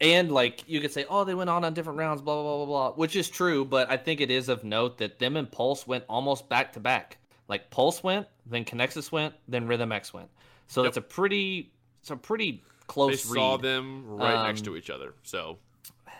And 0.00 0.32
like 0.32 0.64
you 0.68 0.80
could 0.80 0.92
say, 0.92 1.06
oh, 1.08 1.24
they 1.24 1.34
went 1.34 1.50
on 1.50 1.64
on 1.64 1.74
different 1.74 1.98
rounds, 1.98 2.22
blah 2.22 2.34
blah 2.34 2.42
blah 2.42 2.66
blah 2.66 2.90
blah, 2.90 2.92
which 2.96 3.16
is 3.16 3.30
true. 3.30 3.64
But 3.64 3.90
I 3.90 3.96
think 3.96 4.20
it 4.20 4.30
is 4.30 4.48
of 4.48 4.64
note 4.64 4.98
that 4.98 5.18
them 5.20 5.36
and 5.36 5.50
Pulse 5.50 5.86
went 5.86 6.04
almost 6.08 6.48
back 6.48 6.72
to 6.74 6.80
back. 6.80 7.18
Like 7.48 7.70
Pulse 7.70 8.02
went, 8.02 8.26
then 8.46 8.64
Connexus 8.64 9.10
went, 9.12 9.34
then 9.48 9.66
Rhythm 9.66 9.92
X 9.92 10.12
went. 10.14 10.28
So 10.68 10.82
Yep. 10.82 10.88
it's 10.88 10.96
a 10.96 11.02
pretty, 11.02 11.70
it's 12.00 12.10
a 12.10 12.16
pretty 12.16 12.62
close. 12.86 13.22
They 13.22 13.28
close 13.28 13.34
saw 13.36 13.56
them 13.56 14.04
right 14.06 14.46
next 14.46 14.60
Um, 14.60 14.64
to 14.66 14.76
each 14.76 14.90
other. 14.90 15.14
So 15.22 15.58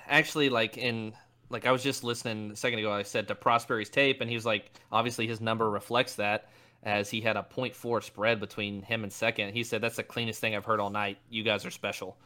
Actually, 0.09 0.49
like 0.49 0.77
in 0.77 1.15
like 1.49 1.67
I 1.67 1.71
was 1.73 1.83
just 1.83 2.03
listening 2.03 2.51
a 2.51 2.57
second 2.57 2.79
ago. 2.81 2.93
I 2.93 3.03
said 3.03 3.29
to 3.29 3.35
Prosperie's 3.35 3.91
tape, 3.91 4.21
and 4.21 4.29
he 4.29 4.35
was 4.35 4.47
like, 4.47 4.71
obviously 4.91 5.27
his 5.27 5.41
number 5.41 5.71
reflects 5.71 6.17
that 6.17 6.49
as 6.83 7.09
he 7.11 7.21
had 7.21 7.37
a 7.37 7.43
0.4 7.55 8.03
spread 8.03 8.41
between 8.41 8.83
him 8.83 9.05
and 9.05 9.13
second. 9.13 9.53
He 9.53 9.63
said 9.63 9.81
that's 9.81 9.97
the 9.97 10.03
cleanest 10.03 10.41
thing 10.41 10.57
I've 10.57 10.65
heard 10.65 10.81
all 10.81 10.91
night. 10.91 11.19
You 11.31 11.43
guys 11.45 11.65
are 11.65 11.71
special. 11.71 12.17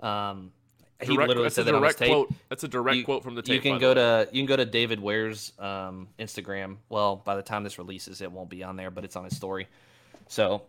Um, 0.00 0.52
he 1.00 1.14
direct, 1.14 1.28
literally 1.28 1.44
that's 1.46 1.54
said 1.56 1.62
a 1.62 1.64
that 1.72 1.74
on 1.74 1.82
his 1.82 1.94
direct 1.94 1.98
tape. 1.98 2.08
quote. 2.10 2.32
That's 2.48 2.64
a 2.64 2.68
direct 2.68 2.96
You- 2.98 3.04
quote 3.04 3.22
from 3.22 3.34
the 3.34 3.42
tape. 3.42 3.54
You 3.56 3.60
can 3.60 3.78
go 3.80 3.94
to 3.94 4.28
you 4.32 4.40
can 4.42 4.46
go 4.46 4.56
to 4.56 4.64
David 4.64 5.00
Ware's 5.00 5.52
um, 5.58 6.08
Instagram. 6.18 6.76
Well, 6.88 7.16
by 7.16 7.36
the 7.36 7.42
time 7.42 7.64
this 7.64 7.78
releases, 7.78 8.20
it 8.20 8.30
won't 8.30 8.48
be 8.50 8.62
on 8.62 8.76
there, 8.76 8.90
but 8.90 9.04
it's 9.04 9.16
on 9.16 9.24
his 9.24 9.36
story. 9.36 9.66
So 10.28 10.62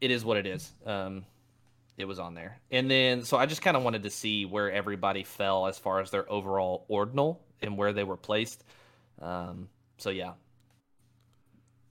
it 0.00 0.10
is 0.10 0.24
what 0.24 0.36
it 0.36 0.46
is. 0.46 0.72
Um, 0.84 1.24
it 1.98 2.04
was 2.04 2.18
on 2.18 2.34
there, 2.34 2.58
and 2.70 2.90
then 2.90 3.22
so 3.24 3.38
I 3.38 3.46
just 3.46 3.62
kind 3.62 3.76
of 3.76 3.82
wanted 3.82 4.02
to 4.02 4.10
see 4.10 4.44
where 4.44 4.70
everybody 4.70 5.22
fell 5.24 5.66
as 5.66 5.78
far 5.78 6.00
as 6.00 6.10
their 6.10 6.30
overall 6.30 6.84
ordinal 6.88 7.40
and 7.62 7.78
where 7.78 7.92
they 7.92 8.04
were 8.04 8.18
placed. 8.18 8.64
Um, 9.20 9.68
so 9.96 10.10
yeah, 10.10 10.32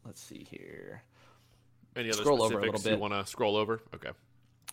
let's 0.05 0.21
see 0.21 0.45
here. 0.49 1.01
Any 1.95 2.09
other 2.09 2.21
scroll 2.21 2.43
over 2.43 2.55
a 2.59 2.61
specifics 2.61 2.83
little 2.83 2.97
you 2.97 3.01
want 3.01 3.13
to 3.13 3.25
scroll 3.31 3.55
over? 3.55 3.81
Okay. 3.95 4.09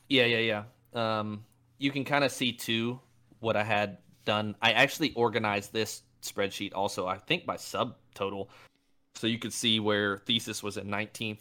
Yeah, 0.08 0.24
yeah, 0.24 0.62
yeah. 0.94 1.18
Um, 1.20 1.44
you 1.82 1.90
can 1.90 2.04
kind 2.04 2.22
of 2.22 2.30
see 2.30 2.52
too 2.52 3.00
what 3.40 3.56
I 3.56 3.64
had 3.64 3.98
done. 4.24 4.54
I 4.62 4.70
actually 4.72 5.12
organized 5.14 5.72
this 5.72 6.02
spreadsheet 6.22 6.72
also, 6.74 7.08
I 7.08 7.18
think 7.18 7.44
by 7.44 7.56
subtotal, 7.56 8.48
so 9.16 9.26
you 9.26 9.38
could 9.40 9.52
see 9.52 9.80
where 9.80 10.18
thesis 10.18 10.62
was 10.62 10.78
at 10.78 10.86
19th. 10.86 11.40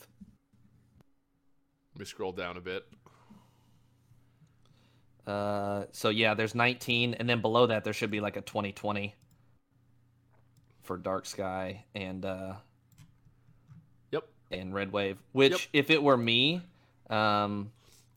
Let 1.93 1.99
me 1.99 2.05
scroll 2.05 2.31
down 2.31 2.57
a 2.57 2.61
bit. 2.61 2.85
Uh, 5.27 5.83
so 5.91 6.09
yeah, 6.09 6.33
there's 6.33 6.55
19, 6.55 7.13
and 7.13 7.29
then 7.29 7.41
below 7.41 7.67
that 7.67 7.83
there 7.83 7.93
should 7.93 8.09
be 8.09 8.19
like 8.19 8.35
a 8.35 8.41
2020 8.41 9.13
for 10.81 10.97
Dark 10.97 11.27
Sky 11.27 11.85
and 11.93 12.25
uh, 12.25 12.53
Yep. 14.11 14.23
and 14.49 14.73
Red 14.73 14.91
Wave. 14.91 15.19
Which, 15.33 15.51
Yep. 15.51 15.61
if 15.73 15.89
it 15.91 16.01
were 16.01 16.17
me, 16.17 16.63
um, 17.11 17.71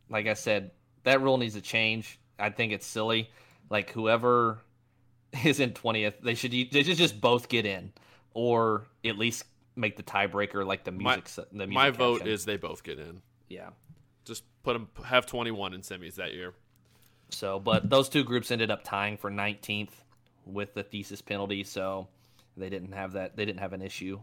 like 0.09 0.27
I 0.27 0.33
said, 0.35 0.71
that 1.05 1.21
rule 1.23 1.39
needs 1.39 1.55
to 1.55 1.61
change. 1.61 2.19
I 2.39 2.51
think 2.51 2.73
it's 2.73 2.87
silly. 2.87 3.31
Like 3.71 3.91
whoever 3.91 4.59
is 5.45 5.61
in 5.61 5.71
20th, 5.73 6.15
they 6.23 6.35
should 6.35 6.53
they 6.53 6.83
should 6.83 6.97
just 6.97 7.21
both 7.21 7.49
get 7.49 7.65
in, 7.67 7.93
or 8.35 8.87
at 9.05 9.17
least 9.19 9.45
make 9.77 9.97
the 9.97 10.03
tiebreaker 10.03 10.65
like 10.67 10.85
the 10.85 10.93
My- 10.93 11.15
music. 11.17 11.29
se- 11.29 11.45
the 11.53 11.67
music 11.67 11.75
My 11.75 11.91
vote 11.91 12.27
is 12.27 12.45
they 12.45 12.57
both 12.57 12.83
get 12.83 12.99
in. 12.99 13.23
yeah. 13.49 13.71
Just 14.25 14.43
put 14.63 14.73
them 14.73 14.89
have 15.05 15.27
21 15.27 15.75
in 15.75 15.83
semis 15.83 16.15
that 16.15 16.33
year. 16.33 16.55
So, 17.31 17.59
but 17.61 17.91
those 17.91 18.09
two 18.09 18.25
groups 18.25 18.51
ended 18.51 18.71
up 18.71 18.83
tying 18.85 19.17
for 19.19 19.31
19th 19.31 19.91
with 20.47 20.73
the 20.75 20.83
thesis 20.83 21.21
penalty, 21.21 21.63
so 21.65 22.09
they 22.57 22.71
didn't 22.71 22.93
have 22.93 23.13
that. 23.13 23.37
They 23.37 23.45
didn't 23.45 23.61
have 23.61 23.73
an 23.75 23.83
issue. 23.83 24.21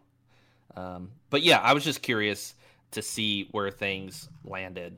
Um, 0.75 1.11
but 1.29 1.43
yeah, 1.43 1.59
I 1.59 1.73
was 1.73 1.83
just 1.83 2.01
curious 2.01 2.55
to 2.91 3.01
see 3.01 3.47
where 3.51 3.69
things 3.69 4.27
landed. 4.43 4.97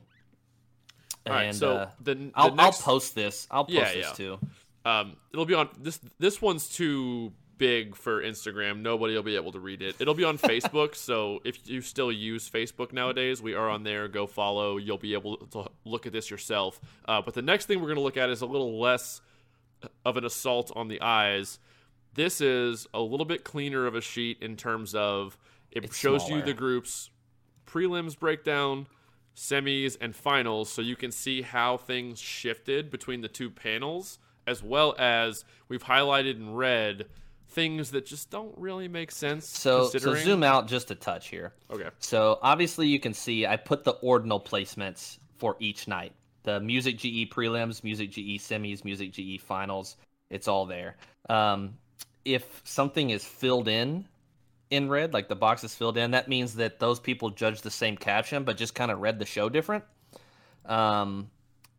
All 1.26 1.32
right. 1.32 1.44
And, 1.44 1.56
So 1.56 1.76
uh, 1.76 1.90
the, 2.00 2.14
the 2.14 2.30
I'll, 2.34 2.54
next, 2.54 2.80
I'll 2.80 2.94
post 2.94 3.14
this. 3.14 3.46
I'll 3.50 3.64
post 3.64 3.74
Yeah, 3.76 3.92
this 3.92 4.06
yeah. 4.06 4.12
too. 4.12 4.38
Um, 4.84 5.16
it'll 5.32 5.46
be 5.46 5.54
on 5.54 5.68
this. 5.80 5.98
This 6.18 6.42
one's 6.42 6.68
too 6.68 7.32
big 7.56 7.94
for 7.96 8.22
Instagram. 8.22 8.82
Nobody 8.82 9.14
will 9.14 9.22
be 9.22 9.36
able 9.36 9.52
to 9.52 9.60
read 9.60 9.80
it. 9.80 9.96
It'll 9.98 10.14
be 10.14 10.24
on 10.24 10.36
Facebook. 10.50 10.94
So 10.94 11.40
if 11.44 11.66
you 11.68 11.80
still 11.80 12.12
use 12.12 12.50
Facebook 12.50 12.92
nowadays, 12.92 13.40
we 13.40 13.54
are 13.54 13.70
on 13.70 13.82
there. 13.84 14.08
Go 14.08 14.26
follow. 14.26 14.76
You'll 14.76 14.98
be 14.98 15.14
able 15.14 15.38
to 15.38 15.70
look 15.84 16.06
at 16.06 16.12
this 16.12 16.30
yourself. 16.30 16.80
Uh, 17.06 17.22
but 17.22 17.34
the 17.34 17.42
next 17.42 17.66
thing 17.66 17.78
we're 17.80 17.86
going 17.86 17.96
to 17.96 18.02
look 18.02 18.16
at 18.16 18.28
is 18.28 18.42
a 18.42 18.46
little 18.46 18.78
less 18.80 19.20
of 20.04 20.16
an 20.16 20.24
assault 20.24 20.70
on 20.74 20.88
the 20.88 21.00
eyes. 21.00 21.58
This 22.14 22.40
is 22.40 22.86
a 22.94 23.00
little 23.00 23.26
bit 23.26 23.44
cleaner 23.44 23.86
of 23.86 23.94
a 23.94 24.00
sheet 24.00 24.38
in 24.42 24.56
terms 24.56 24.94
of 24.94 25.36
it 25.72 25.84
It's 25.84 25.96
shows 25.96 26.28
you 26.28 26.42
the 26.42 26.54
groups 26.54 27.10
prelims 27.66 28.18
breakdown 28.18 28.86
semis 29.36 29.96
and 30.00 30.14
finals 30.14 30.70
so 30.70 30.80
you 30.82 30.96
can 30.96 31.10
see 31.10 31.42
how 31.42 31.76
things 31.76 32.18
shifted 32.18 32.90
between 32.90 33.20
the 33.20 33.28
two 33.28 33.50
panels 33.50 34.18
as 34.46 34.62
well 34.62 34.94
as 34.98 35.44
we've 35.68 35.82
highlighted 35.84 36.36
in 36.36 36.54
red 36.54 37.06
things 37.48 37.90
that 37.92 38.04
just 38.06 38.30
don't 38.30 38.56
really 38.58 38.88
make 38.88 39.10
sense 39.10 39.48
So, 39.48 39.84
so 40.02 40.14
zoom 40.24 40.42
out 40.42 40.66
just 40.68 40.90
a 40.90 40.94
touch 40.94 41.28
here. 41.28 41.52
okay 41.70 41.88
So 41.98 42.38
obviously 42.42 42.88
you 42.88 42.98
can 43.00 43.14
see 43.14 43.46
I 43.46 43.56
put 43.56 43.84
the 43.84 43.92
ordinal 43.92 44.40
placements 44.40 45.18
for 45.36 45.56
each 45.58 45.86
night. 45.88 46.12
The 46.44 46.60
Music 46.60 46.98
GE 46.98 47.30
prelims, 47.30 47.82
Music 47.82 48.10
GE 48.10 48.38
semis, 48.38 48.84
Music 48.84 49.12
GE 49.12 49.40
finals. 49.40 49.96
It's 50.30 50.46
all 50.46 50.66
there. 50.66 50.96
Um, 51.28 51.78
if 52.24 52.60
something 52.64 53.10
is 53.10 53.24
filled 53.24 53.68
in 53.68 54.06
in 54.74 54.88
red, 54.88 55.12
like 55.12 55.28
the 55.28 55.36
box 55.36 55.64
is 55.64 55.74
filled 55.74 55.96
in, 55.96 56.10
that 56.12 56.28
means 56.28 56.54
that 56.54 56.78
those 56.78 57.00
people 57.00 57.30
judged 57.30 57.62
the 57.62 57.70
same 57.70 57.96
caption 57.96 58.44
but 58.44 58.56
just 58.56 58.74
kind 58.74 58.90
of 58.90 59.00
read 59.00 59.18
the 59.18 59.24
show 59.24 59.48
different. 59.48 59.84
Um, 60.66 61.30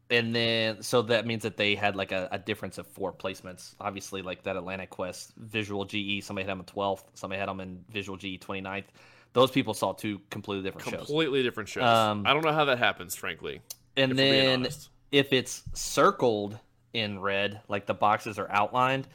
and 0.09 0.35
then 0.35 0.83
so 0.83 1.01
that 1.03 1.25
means 1.25 1.43
that 1.43 1.57
they 1.57 1.73
had 1.75 1.95
like 1.95 2.11
a, 2.11 2.27
a 2.31 2.37
difference 2.39 2.77
of 2.77 2.87
four 2.87 3.11
placements. 3.11 3.73
Obviously, 3.79 4.21
like 4.21 4.43
that 4.43 4.55
Atlantic 4.55 4.89
Quest 4.89 5.33
Visual 5.37 5.85
GE, 5.85 6.23
somebody 6.23 6.45
had 6.47 6.51
them 6.51 6.59
in 6.59 6.65
12th, 6.65 7.03
somebody 7.15 7.39
had 7.39 7.49
them 7.49 7.59
in 7.59 7.83
Visual 7.89 8.17
GE 8.17 8.39
29th. 8.39 8.85
Those 9.33 9.51
people 9.51 9.73
saw 9.73 9.91
two 9.93 10.21
completely 10.29 10.63
different 10.63 10.87
shows. 10.87 11.07
completely 11.07 11.43
different 11.43 11.67
shows 11.67 11.83
Um, 11.83 12.23
i 12.25 12.33
don't 12.33 12.45
know 12.45 12.53
how 12.53 12.63
that 12.65 12.77
happens 12.77 13.15
frankly 13.15 13.59
And 13.97 14.17
then 14.17 14.67
if 15.11 15.33
it's 15.33 15.63
circled 15.73 16.57
in 16.93 17.19
red, 17.19 17.61
like 17.67 17.85
the 17.85 17.93
boxes 17.93 18.39
are 18.39 18.49
outlined, 18.49 19.07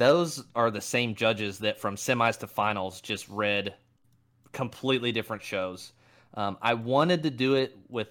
those 0.00 0.42
are 0.54 0.70
the 0.70 0.80
same 0.80 1.14
judges 1.14 1.58
that 1.58 1.78
from 1.78 1.94
semis 1.96 2.38
to 2.38 2.46
finals 2.46 3.02
just 3.02 3.28
read 3.28 3.74
completely 4.52 5.12
different 5.12 5.42
shows. 5.42 5.92
Um, 6.34 6.56
I 6.62 6.72
wanted 6.74 7.22
to 7.24 7.30
do 7.30 7.54
it 7.54 7.76
with 7.88 8.08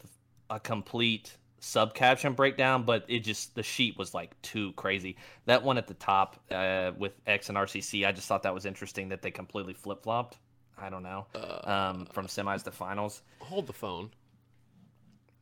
a 0.52 0.60
complete 0.60 1.36
sub 1.60 1.96
caption 1.96 2.34
breakdown, 2.34 2.84
but 2.84 3.06
it 3.08 3.22
just 3.22 3.56
the 3.56 3.64
sheet 3.64 3.98
was 3.98 4.14
like 4.14 4.40
too 4.44 4.72
crazy. 4.74 5.18
That 5.46 5.64
one 5.64 5.80
at 5.80 5.88
the 5.88 5.96
top 5.96 6.40
uh, 6.52 6.92
with 6.96 7.14
X 7.26 7.50
and 7.50 7.58
RCC, 7.58 8.06
I 8.06 8.12
just 8.12 8.28
thought 8.28 8.44
that 8.44 8.54
was 8.54 8.68
interesting 8.68 9.10
that 9.10 9.24
they 9.24 9.32
completely 9.32 9.74
flip 9.74 10.04
flopped. 10.04 10.38
I 10.78 10.90
don't 10.90 11.04
know 11.04 11.26
Uh, 11.36 11.70
um, 11.70 12.06
from 12.06 12.28
semis 12.28 12.64
to 12.64 12.72
finals. 12.72 13.24
hold 13.40 13.66
the 13.68 13.74
phone 13.74 14.12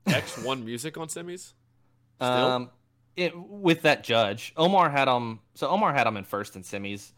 x1 0.08 0.64
music 0.64 0.98
on 0.98 1.08
semis 1.10 1.54
Still? 2.16 2.28
Um, 2.30 2.70
it, 3.18 3.38
with 3.38 3.82
that 3.82 4.04
judge, 4.04 4.54
Omar 4.56 4.90
had 4.90 5.08
him. 5.08 5.40
So 5.56 5.68
Omar 5.68 5.94
had 5.94 6.08
him 6.08 6.18
in 6.18 6.24
first 6.24 6.56
in 6.56 6.62
semis, 6.62 7.12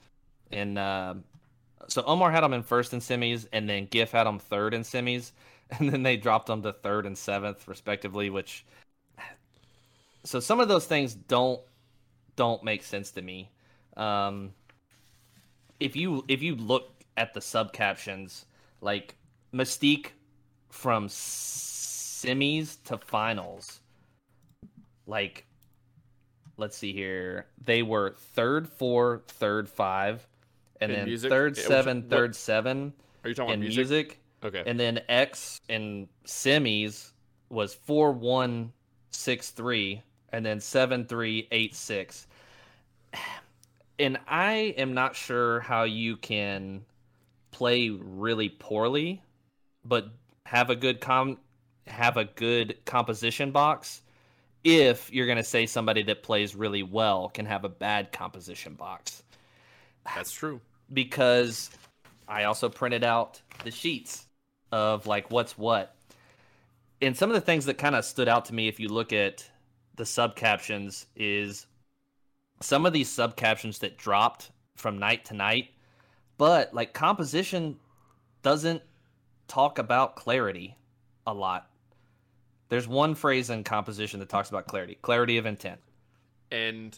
and 0.51 0.77
uh, 0.77 1.15
so 1.87 2.01
Omar 2.03 2.31
had 2.31 2.43
him 2.43 2.53
in 2.53 2.63
first 2.63 2.93
in 2.93 2.99
semis, 2.99 3.47
and 3.53 3.69
then 3.69 3.85
Gif 3.85 4.11
had 4.11 4.25
him 4.25 4.39
third 4.39 4.73
in 4.73 4.81
semis, 4.81 5.31
and 5.77 5.91
then 5.91 6.03
they 6.03 6.17
dropped 6.17 6.49
him 6.49 6.63
to 6.63 6.73
third 6.73 7.05
and 7.05 7.17
seventh 7.17 7.67
respectively. 7.67 8.29
Which, 8.29 8.65
so 10.23 10.39
some 10.39 10.59
of 10.59 10.67
those 10.67 10.85
things 10.85 11.13
don't 11.13 11.61
don't 12.35 12.63
make 12.63 12.83
sense 12.83 13.11
to 13.11 13.21
me. 13.21 13.51
Um, 13.97 14.53
if 15.79 15.95
you 15.95 16.23
if 16.27 16.41
you 16.41 16.55
look 16.55 17.03
at 17.17 17.33
the 17.33 17.41
sub 17.41 17.73
captions, 17.73 18.45
like 18.81 19.15
Mystique 19.53 20.07
from 20.69 21.07
semis 21.07 22.77
to 22.85 22.97
finals 22.97 23.81
like 25.09 25.45
let's 26.59 26.77
see 26.77 26.93
here. 26.93 27.45
They 27.63 27.81
were 27.81 28.15
third 28.35 28.67
four 28.67 29.23
third 29.27 29.67
five 29.69 30.27
and 30.81 30.91
In 30.91 30.97
then 30.99 31.05
music? 31.07 31.29
third 31.31 31.57
seven 31.57 32.01
what- 32.01 32.09
third 32.09 32.35
seven 32.35 32.93
are 33.23 33.29
you 33.29 33.35
talking 33.35 33.53
in 33.53 33.59
about 33.59 33.73
music? 33.75 33.87
music, 33.89 34.19
okay. 34.43 34.63
And 34.69 34.79
then 34.79 35.01
x 35.09 35.59
in 35.69 36.07
semis 36.25 37.11
was 37.49 37.73
four 37.73 38.11
one 38.11 38.71
six 39.11 39.49
three 39.51 40.01
and 40.31 40.45
then 40.45 40.59
seven 40.59 41.05
three 41.05 41.47
eight 41.51 41.75
six. 41.75 42.27
And 43.97 44.17
i 44.29 44.73
am 44.77 44.93
not 44.93 45.13
sure 45.15 45.59
how 45.59 45.83
you 45.83 46.15
can 46.15 46.85
play 47.51 47.89
really 47.89 48.47
poorly 48.47 49.21
but 49.83 50.07
have 50.45 50.69
a 50.69 50.75
good 50.77 51.01
com 51.01 51.37
have 51.85 52.15
a 52.15 52.23
good 52.23 52.77
composition 52.85 53.51
box 53.51 54.01
if 54.63 55.11
you're 55.11 55.25
going 55.25 55.37
to 55.37 55.43
say 55.43 55.65
somebody 55.65 56.03
that 56.03 56.23
plays 56.23 56.55
really 56.55 56.83
well 56.83 57.29
can 57.29 57.45
have 57.45 57.63
a 57.63 57.69
bad 57.69 58.11
composition 58.11 58.73
box 58.73 59.23
that's 60.15 60.31
true 60.31 60.61
because 60.91 61.69
I 62.27 62.45
also 62.45 62.69
printed 62.69 63.03
out 63.03 63.41
the 63.63 63.71
sheets 63.71 64.25
of 64.71 65.07
like 65.07 65.31
what's 65.31 65.57
what. 65.57 65.95
And 67.01 67.15
some 67.15 67.29
of 67.29 67.35
the 67.35 67.41
things 67.41 67.65
that 67.65 67.77
kind 67.77 67.95
of 67.95 68.03
stood 68.05 68.27
out 68.27 68.45
to 68.45 68.53
me 68.53 68.67
if 68.67 68.79
you 68.79 68.89
look 68.89 69.13
at 69.13 69.49
the 69.95 70.05
sub 70.05 70.35
captions 70.35 71.05
is 71.15 71.65
some 72.61 72.85
of 72.85 72.93
these 72.93 73.09
sub 73.09 73.35
captions 73.35 73.79
that 73.79 73.97
dropped 73.97 74.51
from 74.75 74.97
night 74.97 75.25
to 75.25 75.33
night, 75.33 75.69
but 76.37 76.73
like 76.73 76.93
composition 76.93 77.77
doesn't 78.41 78.81
talk 79.47 79.79
about 79.79 80.15
clarity 80.15 80.77
a 81.25 81.33
lot. 81.33 81.68
There's 82.69 82.87
one 82.87 83.15
phrase 83.15 83.49
in 83.49 83.63
composition 83.63 84.19
that 84.19 84.29
talks 84.29 84.49
about 84.49 84.67
clarity, 84.67 84.97
clarity 85.01 85.37
of 85.37 85.45
intent. 85.45 85.79
And 86.51 86.97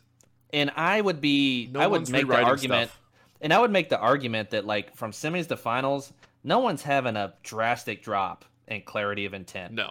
And 0.53 0.71
I 0.75 1.01
would 1.01 1.21
be 1.21 1.69
No 1.71 1.79
I 1.79 1.87
would 1.87 2.09
make 2.09 2.27
the 2.27 2.43
argument 2.43 2.89
stuff. 2.89 2.99
and 3.41 3.53
I 3.53 3.59
would 3.59 3.71
make 3.71 3.89
the 3.89 3.97
argument 3.99 4.49
that 4.51 4.65
like 4.65 4.95
from 4.95 5.11
semis 5.11 5.47
to 5.47 5.57
finals, 5.57 6.11
no 6.43 6.59
one's 6.59 6.81
having 6.83 7.15
a 7.15 7.33
drastic 7.43 8.03
drop 8.03 8.45
in 8.67 8.81
clarity 8.81 9.25
of 9.25 9.33
intent. 9.33 9.73
no, 9.73 9.89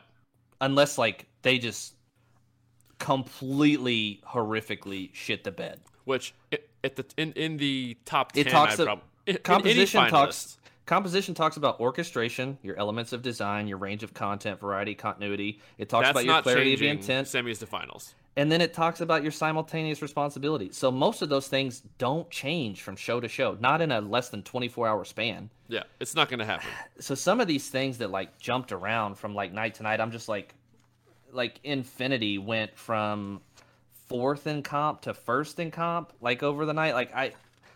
Unless 0.60 0.98
like 0.98 1.26
they 1.42 1.58
just 1.58 1.94
completely 2.98 4.20
horrifically 4.26 5.10
shit 5.14 5.44
the 5.44 5.50
bed. 5.50 5.80
which 6.04 6.34
at 6.84 6.96
the 6.96 7.04
in 7.16 7.32
in 7.32 7.56
the 7.56 7.96
top 8.04 8.32
ten, 8.32 8.46
It 8.46 8.50
talks 8.50 8.78
I'd 8.78 8.84
prob- 8.86 9.42
composition 9.42 10.08
talks 10.08 10.58
composition 10.90 11.34
talks 11.34 11.56
about 11.56 11.78
orchestration, 11.78 12.58
your 12.64 12.76
elements 12.76 13.12
of 13.12 13.22
design, 13.22 13.68
your 13.68 13.78
range 13.78 14.02
of 14.02 14.12
content, 14.12 14.58
variety, 14.58 14.92
continuity. 14.92 15.60
It 15.78 15.88
talks 15.88 16.08
That's 16.08 16.10
about 16.10 16.24
your 16.24 16.42
clarity 16.42 16.74
of 16.74 16.82
intent, 16.82 17.28
semis 17.28 17.60
to 17.60 17.66
finals. 17.66 18.16
and 18.36 18.50
then 18.50 18.60
it 18.60 18.74
talks 18.74 19.00
about 19.00 19.22
your 19.22 19.30
simultaneous 19.30 20.02
responsibility. 20.02 20.70
So 20.72 20.90
most 20.90 21.22
of 21.22 21.28
those 21.28 21.46
things 21.46 21.82
don't 21.98 22.28
change 22.28 22.82
from 22.82 22.96
show 22.96 23.20
to 23.20 23.28
show, 23.28 23.56
not 23.60 23.80
in 23.80 23.92
a 23.92 24.00
less 24.00 24.30
than 24.30 24.42
24 24.42 24.88
hour 24.88 25.04
span. 25.04 25.48
Yeah, 25.68 25.84
it's 26.00 26.16
not 26.16 26.28
going 26.28 26.40
to 26.40 26.44
happen. 26.44 26.68
So 26.98 27.14
some 27.14 27.40
of 27.40 27.46
these 27.46 27.68
things 27.68 27.98
that 27.98 28.10
like 28.10 28.40
jumped 28.40 28.72
around 28.72 29.14
from 29.14 29.32
like 29.32 29.52
night 29.52 29.76
to 29.76 29.84
night, 29.84 30.00
I'm 30.00 30.10
just 30.10 30.28
like 30.28 30.56
like 31.30 31.60
Infinity 31.62 32.38
went 32.38 32.76
from 32.76 33.42
fourth 34.08 34.48
in 34.48 34.64
comp 34.64 35.02
to 35.02 35.14
first 35.14 35.60
in 35.60 35.70
comp 35.70 36.12
like 36.20 36.42
over 36.42 36.66
the 36.66 36.74
night. 36.74 36.94
Like 36.94 37.14
I 37.14 37.32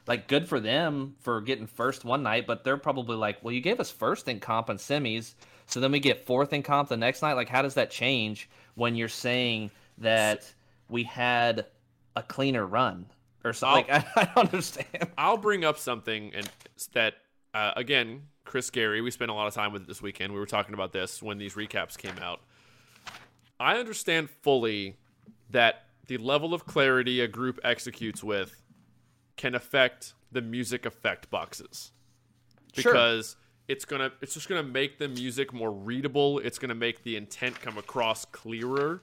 like 0.06 0.28
good 0.28 0.48
for 0.48 0.60
them 0.60 1.14
for 1.20 1.40
getting 1.40 1.66
first 1.66 2.04
one 2.04 2.22
night, 2.22 2.46
but 2.46 2.64
they're 2.64 2.76
probably 2.76 3.16
like, 3.16 3.42
well, 3.42 3.52
you 3.52 3.60
gave 3.60 3.80
us 3.80 3.90
first 3.90 4.28
in 4.28 4.40
comp 4.40 4.68
and 4.68 4.78
semis, 4.78 5.34
so 5.66 5.80
then 5.80 5.92
we 5.92 6.00
get 6.00 6.26
fourth 6.26 6.52
in 6.52 6.62
comp 6.62 6.88
the 6.88 6.96
next 6.96 7.22
night. 7.22 7.34
Like, 7.34 7.48
how 7.48 7.62
does 7.62 7.74
that 7.74 7.90
change 7.90 8.48
when 8.74 8.94
you're 8.94 9.08
saying 9.08 9.70
that 9.98 10.52
we 10.88 11.04
had 11.04 11.66
a 12.16 12.22
cleaner 12.22 12.66
run 12.66 13.06
or 13.44 13.52
something? 13.52 13.86
Like, 13.88 14.06
I, 14.16 14.20
I 14.22 14.24
don't 14.34 14.52
understand. 14.52 15.08
I'll 15.16 15.38
bring 15.38 15.64
up 15.64 15.78
something 15.78 16.32
and 16.34 16.48
that 16.92 17.14
uh, 17.54 17.72
again, 17.76 18.22
Chris 18.44 18.68
Gary. 18.68 19.00
We 19.00 19.10
spent 19.10 19.30
a 19.30 19.34
lot 19.34 19.46
of 19.46 19.54
time 19.54 19.72
with 19.72 19.82
it 19.82 19.88
this 19.88 20.02
weekend. 20.02 20.32
We 20.32 20.40
were 20.40 20.46
talking 20.46 20.74
about 20.74 20.92
this 20.92 21.22
when 21.22 21.38
these 21.38 21.54
recaps 21.54 21.96
came 21.96 22.18
out. 22.20 22.40
I 23.58 23.76
understand 23.76 24.28
fully 24.42 24.96
that 25.50 25.84
the 26.08 26.18
level 26.18 26.52
of 26.52 26.66
clarity 26.66 27.20
a 27.20 27.28
group 27.28 27.60
executes 27.62 28.22
with 28.22 28.60
can 29.36 29.54
affect 29.54 30.14
the 30.32 30.40
music 30.40 30.84
effect 30.86 31.30
boxes 31.30 31.92
Sure. 32.72 32.92
because 32.92 33.36
it's 33.68 33.84
gonna 33.84 34.12
it's 34.20 34.34
just 34.34 34.48
gonna 34.48 34.62
make 34.62 34.98
the 34.98 35.08
music 35.08 35.52
more 35.52 35.70
readable. 35.72 36.38
It's 36.40 36.58
gonna 36.58 36.74
make 36.74 37.02
the 37.04 37.16
intent 37.16 37.60
come 37.60 37.78
across 37.78 38.24
clearer. 38.26 39.00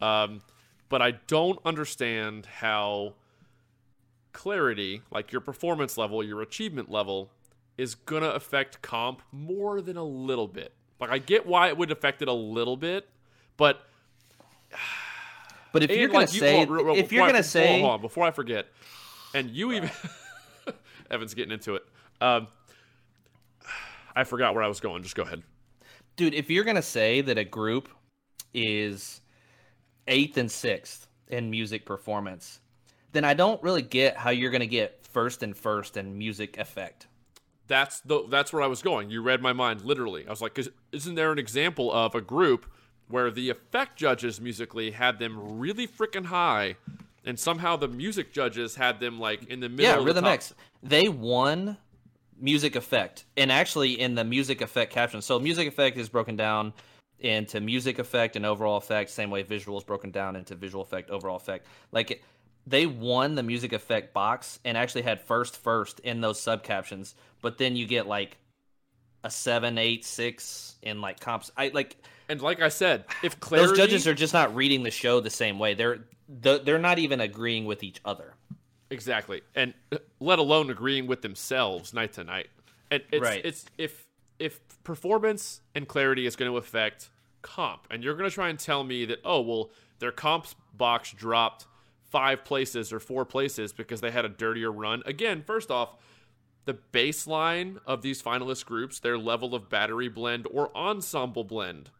Um, 0.00 0.42
but 0.88 1.00
I 1.02 1.12
don't 1.12 1.58
understand 1.64 2.46
how 2.46 3.14
clarity, 4.32 5.02
like 5.10 5.32
your 5.32 5.40
performance 5.40 5.96
level, 5.96 6.22
your 6.22 6.42
achievement 6.42 6.90
level, 6.90 7.30
is 7.78 7.94
gonna 7.94 8.28
affect 8.30 8.82
comp 8.82 9.22
more 9.32 9.80
than 9.80 9.96
a 9.96 10.04
little 10.04 10.48
bit. 10.48 10.72
Like 11.00 11.10
I 11.10 11.18
get 11.18 11.46
why 11.46 11.68
it 11.68 11.76
would 11.78 11.90
affect 11.90 12.22
it 12.22 12.28
a 12.28 12.32
little 12.32 12.76
bit, 12.76 13.08
but 13.56 13.86
But 15.72 15.82
if 15.82 15.90
you're 15.90 16.08
gonna 16.08 16.20
like, 16.20 16.28
say, 16.28 16.64
real- 16.64 16.84
real- 16.84 16.96
if 16.96 17.12
you're 17.12 17.26
gonna 17.26 17.42
say, 17.42 17.80
hold 17.80 17.92
on, 17.92 18.00
before 18.00 18.24
I 18.24 18.30
forget, 18.30 18.66
and 19.36 19.50
you 19.50 19.72
even 19.72 19.90
Evan's 21.10 21.34
getting 21.34 21.52
into 21.52 21.74
it. 21.76 21.84
Um, 22.20 22.48
I 24.14 24.24
forgot 24.24 24.54
where 24.54 24.64
I 24.64 24.68
was 24.68 24.80
going. 24.80 25.02
Just 25.02 25.14
go 25.14 25.22
ahead. 25.22 25.42
dude, 26.16 26.34
if 26.34 26.50
you're 26.50 26.64
gonna 26.64 26.82
say 26.82 27.20
that 27.20 27.38
a 27.38 27.44
group 27.44 27.88
is 28.54 29.20
eighth 30.08 30.36
and 30.38 30.50
sixth 30.50 31.08
in 31.28 31.50
music 31.50 31.84
performance, 31.84 32.60
then 33.12 33.24
I 33.24 33.34
don't 33.34 33.62
really 33.62 33.82
get 33.82 34.16
how 34.16 34.30
you're 34.30 34.50
gonna 34.50 34.66
get 34.66 35.04
first 35.06 35.42
and 35.42 35.56
first 35.56 35.96
in 35.96 36.16
music 36.16 36.58
effect. 36.58 37.06
That's 37.68 38.00
the 38.00 38.24
that's 38.28 38.52
where 38.52 38.62
I 38.62 38.66
was 38.68 38.80
going. 38.82 39.10
You 39.10 39.22
read 39.22 39.42
my 39.42 39.52
mind 39.52 39.82
literally. 39.82 40.26
I 40.26 40.30
was 40.30 40.40
like, 40.40 40.54
'cause 40.54 40.70
isn't 40.92 41.14
there 41.14 41.32
an 41.32 41.38
example 41.38 41.92
of 41.92 42.14
a 42.14 42.20
group 42.20 42.64
where 43.08 43.30
the 43.30 43.50
effect 43.50 43.96
judges 43.98 44.40
musically 44.40 44.92
had 44.92 45.18
them 45.18 45.58
really 45.58 45.86
freaking 45.86 46.26
high, 46.26 46.76
and 47.26 47.38
somehow 47.38 47.76
the 47.76 47.88
music 47.88 48.32
judges 48.32 48.76
had 48.76 49.00
them 49.00 49.20
like 49.20 49.44
in 49.44 49.60
the 49.60 49.68
middle? 49.68 49.84
yeah, 49.84 49.94
of 49.94 50.00
the 50.00 50.06
Rhythm 50.06 50.24
top? 50.24 50.32
X. 50.32 50.54
They 50.82 51.08
won 51.08 51.76
music 52.38 52.76
effect, 52.76 53.24
and 53.36 53.50
actually 53.52 54.00
in 54.00 54.14
the 54.14 54.24
music 54.24 54.60
effect 54.60 54.92
caption. 54.92 55.20
So 55.20 55.38
music 55.38 55.68
effect 55.68 55.96
is 55.98 56.08
broken 56.08 56.36
down 56.36 56.72
into 57.18 57.60
music 57.60 57.98
effect 57.98 58.36
and 58.36 58.46
overall 58.46 58.76
effect. 58.76 59.10
Same 59.10 59.30
way 59.30 59.42
visual 59.42 59.76
is 59.78 59.84
broken 59.84 60.10
down 60.10 60.36
into 60.36 60.54
visual 60.54 60.82
effect, 60.82 61.10
overall 61.10 61.36
effect. 61.36 61.66
Like 61.92 62.22
they 62.66 62.86
won 62.86 63.34
the 63.34 63.42
music 63.42 63.72
effect 63.72 64.12
box 64.12 64.58
and 64.64 64.76
actually 64.76 65.02
had 65.02 65.20
first 65.20 65.56
first 65.56 66.00
in 66.00 66.20
those 66.20 66.40
sub 66.40 66.62
captions. 66.62 67.14
But 67.40 67.58
then 67.58 67.76
you 67.76 67.86
get 67.86 68.06
like 68.06 68.38
a 69.26 69.30
seven, 69.30 69.76
eight, 69.76 70.04
six 70.04 70.76
in 70.82 71.00
like 71.00 71.18
comps. 71.18 71.50
I 71.56 71.70
like 71.74 71.96
And 72.28 72.40
like 72.40 72.62
I 72.62 72.68
said, 72.68 73.04
if 73.24 73.38
clarity, 73.40 73.68
those 73.68 73.76
judges 73.76 74.06
are 74.06 74.14
just 74.14 74.32
not 74.32 74.54
reading 74.54 74.84
the 74.84 74.90
show 74.90 75.20
the 75.20 75.30
same 75.30 75.58
way. 75.58 75.74
They're 75.74 75.98
they're 76.28 76.78
not 76.78 76.98
even 76.98 77.20
agreeing 77.20 77.66
with 77.66 77.82
each 77.82 78.00
other. 78.04 78.34
Exactly, 78.88 79.42
and 79.56 79.74
uh, 79.90 79.98
let 80.20 80.38
alone 80.38 80.70
agreeing 80.70 81.08
with 81.08 81.20
themselves 81.22 81.92
night 81.92 82.12
to 82.14 82.24
night. 82.24 82.48
And 82.90 83.02
it's 83.10 83.22
Right. 83.22 83.44
it's 83.44 83.64
if 83.76 84.06
if 84.38 84.60
performance 84.84 85.60
and 85.74 85.88
clarity 85.88 86.24
is 86.24 86.36
going 86.36 86.50
to 86.50 86.56
affect 86.56 87.10
comp, 87.42 87.88
and 87.90 88.04
you're 88.04 88.14
going 88.14 88.30
to 88.30 88.34
try 88.34 88.48
and 88.48 88.58
tell 88.58 88.84
me 88.84 89.04
that 89.06 89.18
oh 89.24 89.40
well 89.40 89.70
their 89.98 90.12
comps 90.12 90.54
box 90.72 91.12
dropped 91.12 91.66
five 92.12 92.44
places 92.44 92.92
or 92.92 93.00
four 93.00 93.24
places 93.24 93.72
because 93.72 94.00
they 94.00 94.12
had 94.12 94.24
a 94.24 94.28
dirtier 94.28 94.70
run. 94.70 95.02
Again, 95.04 95.42
first 95.44 95.72
off, 95.72 95.96
the 96.66 96.76
baseline 96.92 97.78
of 97.86 98.02
these 98.02 98.20
finalist 98.20 98.66
groups, 98.66 98.98
their 98.98 99.16
level 99.16 99.54
of 99.54 99.70
battery 99.70 100.08
blend 100.08 100.46
or 100.50 100.76
ensemble 100.76 101.44
blend, 101.44 101.90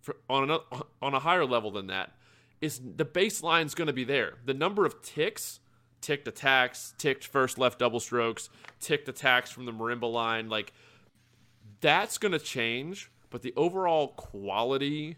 for, 0.00 0.16
on 0.30 0.50
a 0.50 0.60
on 1.02 1.14
a 1.14 1.18
higher 1.18 1.44
level 1.44 1.70
than 1.70 1.88
that, 1.88 2.12
is 2.60 2.80
the 2.96 3.04
baseline's 3.04 3.74
going 3.74 3.88
to 3.88 3.92
be 3.92 4.04
there. 4.04 4.34
The 4.44 4.54
number 4.54 4.86
of 4.86 5.02
ticks, 5.02 5.60
ticked 6.00 6.28
attacks, 6.28 6.94
ticked 6.96 7.26
first 7.26 7.58
left 7.58 7.78
double 7.78 8.00
strokes, 8.00 8.48
ticked 8.80 9.08
attacks 9.08 9.50
from 9.50 9.66
the 9.66 9.72
marimba 9.72 10.10
line, 10.10 10.48
like 10.48 10.72
that's 11.80 12.16
going 12.16 12.32
to 12.32 12.38
change. 12.38 13.10
But 13.30 13.42
the 13.42 13.52
overall 13.56 14.08
quality 14.08 15.16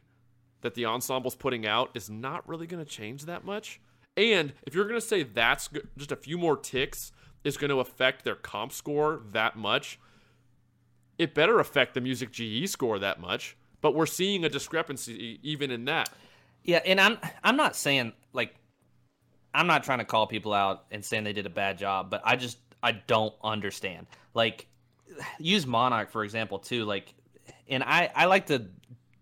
that 0.63 0.75
the 0.75 0.85
ensemble's 0.85 1.35
putting 1.35 1.67
out 1.67 1.91
is 1.95 2.09
not 2.09 2.49
really 2.49 2.67
going 2.67 2.83
to 2.83 2.91
change 2.91 3.27
that 3.27 3.45
much. 3.45 3.79
And 4.17 4.55
if 4.67 4.75
you're 4.75 4.89
going 4.89 4.99
to 4.99 5.07
say 5.07 5.23
that's 5.23 5.69
just 5.99 6.13
a 6.13 6.17
few 6.17 6.39
more 6.39 6.57
ticks 6.57 7.13
is 7.47 7.57
going 7.57 7.71
to 7.71 7.79
affect 7.79 8.25
their 8.25 8.35
comp 8.35 8.73
score 8.73 9.21
that 9.31 9.57
much, 9.57 10.01
it 11.17 11.33
better 11.33 11.61
affect 11.61 11.95
the 11.95 12.01
music 12.01 12.33
GE 12.33 12.69
score 12.69 12.99
that 12.99 13.21
much. 13.21 13.57
But 13.81 13.95
we're 13.95 14.07
seeing 14.07 14.45
a 14.45 14.49
discrepancy 14.49 15.39
even 15.43 15.71
in 15.71 15.85
that. 15.85 16.11
Yeah, 16.65 16.81
and 16.85 17.01
I'm 17.01 17.19
I'm 17.45 17.57
not 17.57 17.77
saying 17.77 18.13
like 18.33 18.57
I'm 19.55 19.69
not 19.69 19.85
trying 19.85 19.99
to 20.01 20.05
call 20.05 20.27
people 20.27 20.53
out 20.53 20.87
and 20.91 21.05
saying 21.05 21.23
they 21.23 21.33
did 21.33 21.47
a 21.47 21.51
bad 21.51 21.79
job, 21.79 22.11
but 22.11 22.21
I 22.25 22.35
just 22.35 22.59
I 22.83 22.93
don't 22.93 23.35
understand. 23.45 24.09
Like 24.35 24.67
use 25.39 25.67
Monarch 25.67 26.11
for 26.11 26.25
example 26.25 26.59
too, 26.59 26.85
like 26.85 27.15
and 27.69 27.85
I 27.85 28.11
I 28.15 28.25
like 28.25 28.47
to 28.47 28.67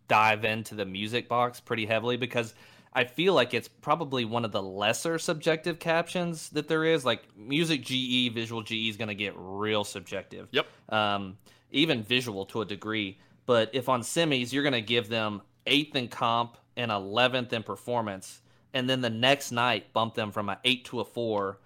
dive 0.09 0.47
into 0.47 0.75
the 0.75 0.87
music 0.87 1.29
box 1.29 1.61
pretty 1.61 1.85
heavily 1.85 2.17
because 2.17 2.55
I 2.95 3.05
feel 3.05 3.35
like 3.35 3.55
it's 3.55 3.69
probably 3.69 4.25
one 4.25 4.45
of 4.45 4.53
the 4.53 4.62
lesser 4.62 5.19
subjective 5.19 5.79
captions 5.79 6.49
that 6.51 6.69
there 6.69 6.85
is. 6.85 7.05
Like 7.05 7.23
music 7.37 7.83
GE, 7.83 8.33
visual 8.33 8.62
GE 8.62 8.89
is 8.89 8.97
going 8.97 9.09
to 9.09 9.15
get 9.15 9.35
real 9.37 9.83
subjective 9.85 10.49
Yep. 10.53 10.66
um, 10.91 11.37
even 11.71 12.03
visual 12.03 12.47
to 12.47 12.61
a 12.62 12.65
degree. 12.65 13.19
But 13.47 13.71
if 13.73 13.89
on 13.89 14.03
semis, 14.03 14.53
you're 14.53 14.62
going 14.62 14.75
to 14.75 14.81
give 14.81 15.09
them 15.09 15.43
eighth 15.66 15.97
in 15.97 16.09
comp 16.09 16.57
and 16.77 16.91
11th 16.91 17.53
in 17.53 17.62
performance, 17.62 18.41
and 18.73 18.89
then 18.89 19.01
the 19.01 19.11
next 19.11 19.53
night 19.53 19.93
bump 19.93 20.15
them 20.15 20.31
from 20.33 20.49
an 20.49 20.57
eight 20.65 20.85
to 20.87 21.01
a 21.01 21.05
four 21.05 21.59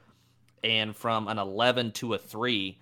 and 0.65 0.95
from 0.97 1.29
an 1.29 1.39
11 1.39 1.93
to 1.93 2.15
a 2.15 2.19
three. 2.19 2.79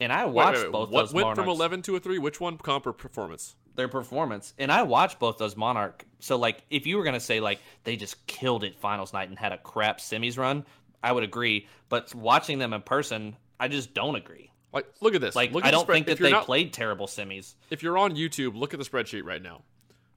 And 0.00 0.12
I 0.12 0.26
watched 0.26 0.58
wait, 0.58 0.64
wait. 0.64 0.72
both 0.72 0.90
What 0.90 1.00
those 1.02 1.14
went 1.14 1.24
Monarchs, 1.28 1.38
from 1.40 1.48
11 1.48 1.82
to 1.82 1.96
a 1.96 2.00
3? 2.00 2.18
Which 2.18 2.40
one? 2.40 2.58
Comp 2.58 2.86
or 2.86 2.92
performance? 2.92 3.54
Their 3.74 3.88
performance, 3.88 4.54
and 4.58 4.70
I 4.70 4.82
watched 4.82 5.18
both 5.18 5.38
those 5.38 5.56
Monarch. 5.56 6.04
So, 6.20 6.36
like, 6.36 6.62
if 6.70 6.86
you 6.86 6.96
were 6.96 7.02
going 7.04 7.14
to 7.14 7.20
say, 7.20 7.40
like, 7.40 7.60
they 7.84 7.96
just 7.96 8.26
killed 8.26 8.64
it 8.64 8.78
finals 8.78 9.12
night 9.12 9.28
and 9.28 9.38
had 9.38 9.52
a 9.52 9.58
crap 9.58 9.98
semis 9.98 10.38
run, 10.38 10.64
I 11.02 11.12
would 11.12 11.24
agree. 11.24 11.66
But 11.88 12.14
watching 12.14 12.58
them 12.58 12.72
in 12.72 12.82
person, 12.82 13.36
I 13.58 13.68
just 13.68 13.92
don't 13.94 14.14
agree. 14.16 14.50
Like, 14.72 14.86
look 15.00 15.14
at 15.14 15.20
this. 15.20 15.36
Like, 15.36 15.52
look 15.52 15.64
at 15.64 15.68
I 15.68 15.70
don't 15.70 15.86
think 15.86 16.06
that 16.06 16.18
they 16.18 16.30
not- 16.32 16.44
played 16.46 16.72
terrible 16.72 17.06
semis. 17.06 17.54
If 17.70 17.82
you're 17.82 17.98
on 17.98 18.16
YouTube, 18.16 18.56
look 18.56 18.74
at 18.74 18.80
the 18.80 18.86
spreadsheet 18.86 19.24
right 19.24 19.42
now. 19.42 19.62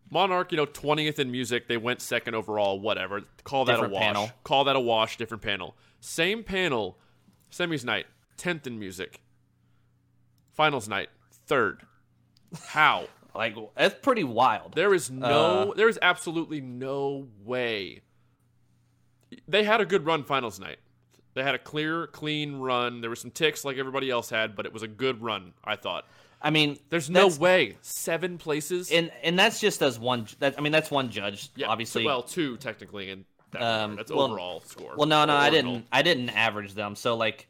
Monarch, 0.10 0.52
you 0.52 0.58
know, 0.58 0.66
20th 0.66 1.20
in 1.20 1.30
music. 1.32 1.68
They 1.68 1.78
went 1.78 2.02
second 2.02 2.34
overall. 2.34 2.80
Whatever. 2.80 3.22
Call 3.44 3.66
that 3.66 3.74
Different 3.74 3.92
a 3.92 3.96
wash. 3.96 4.04
panel. 4.04 4.32
Call 4.44 4.64
that 4.64 4.76
a 4.76 4.80
wash. 4.80 5.18
Different 5.18 5.44
panel. 5.44 5.76
Same 6.00 6.44
panel. 6.44 6.98
Semis 7.52 7.84
night. 7.84 8.06
10th 8.38 8.66
in 8.68 8.80
music. 8.80 9.20
Finals 10.54 10.88
night. 10.88 11.10
Third. 11.46 11.82
How? 12.68 13.08
Like 13.38 13.56
that's 13.78 13.96
pretty 14.02 14.24
wild. 14.24 14.74
There 14.76 14.94
is 14.94 15.10
no. 15.12 15.70
Uh, 15.72 15.74
there 15.76 15.88
is 15.88 15.98
absolutely 16.02 16.60
no 16.60 17.28
way. 17.46 18.02
They 19.48 19.64
had 19.64 19.80
a 19.82 19.86
good 19.86 20.06
run 20.06 20.24
finals 20.24 20.60
night. 20.60 20.78
They 21.36 21.44
had 21.44 21.54
a 21.54 21.60
clear, 21.60 22.08
clean 22.08 22.56
run. 22.56 23.00
There 23.02 23.10
were 23.12 23.16
some 23.16 23.30
ticks 23.32 23.64
like 23.64 23.78
everybody 23.78 24.10
else 24.10 24.30
had, 24.30 24.56
but 24.56 24.66
it 24.66 24.74
was 24.74 24.82
a 24.82 24.88
good 24.88 25.22
run. 25.22 25.54
I 25.64 25.76
thought. 25.76 26.06
I 26.42 26.50
mean, 26.50 26.78
There's 26.90 27.10
no 27.10 27.28
way 27.28 27.78
seven 27.82 28.38
places. 28.38 28.92
and 28.92 29.12
and 29.24 29.38
that's 29.38 29.60
just 29.60 29.82
as 29.84 30.00
one. 30.00 30.28
That 30.40 30.56
I 30.58 30.62
mean, 30.62 30.72
that's 30.72 30.90
one 30.90 31.10
judge. 31.12 31.50
yeah, 31.56 31.68
obviously. 31.68 32.06
Well, 32.06 32.24
two 32.24 32.58
technically 32.58 33.12
and 33.12 33.26
that 33.52 33.62
Um. 33.62 33.96
That's 33.98 34.12
well- 34.12 34.22
overall 34.26 34.62
score. 34.62 34.96
Well, 34.98 35.08
no, 35.08 35.26
no, 35.26 35.34
Or 35.36 35.38
I 35.38 35.50
didn't. 35.52 35.86
I 35.92 36.02
didn't 36.02 36.30
average 36.32 36.74
them. 36.74 36.96
So 36.96 37.16
like, 37.16 37.48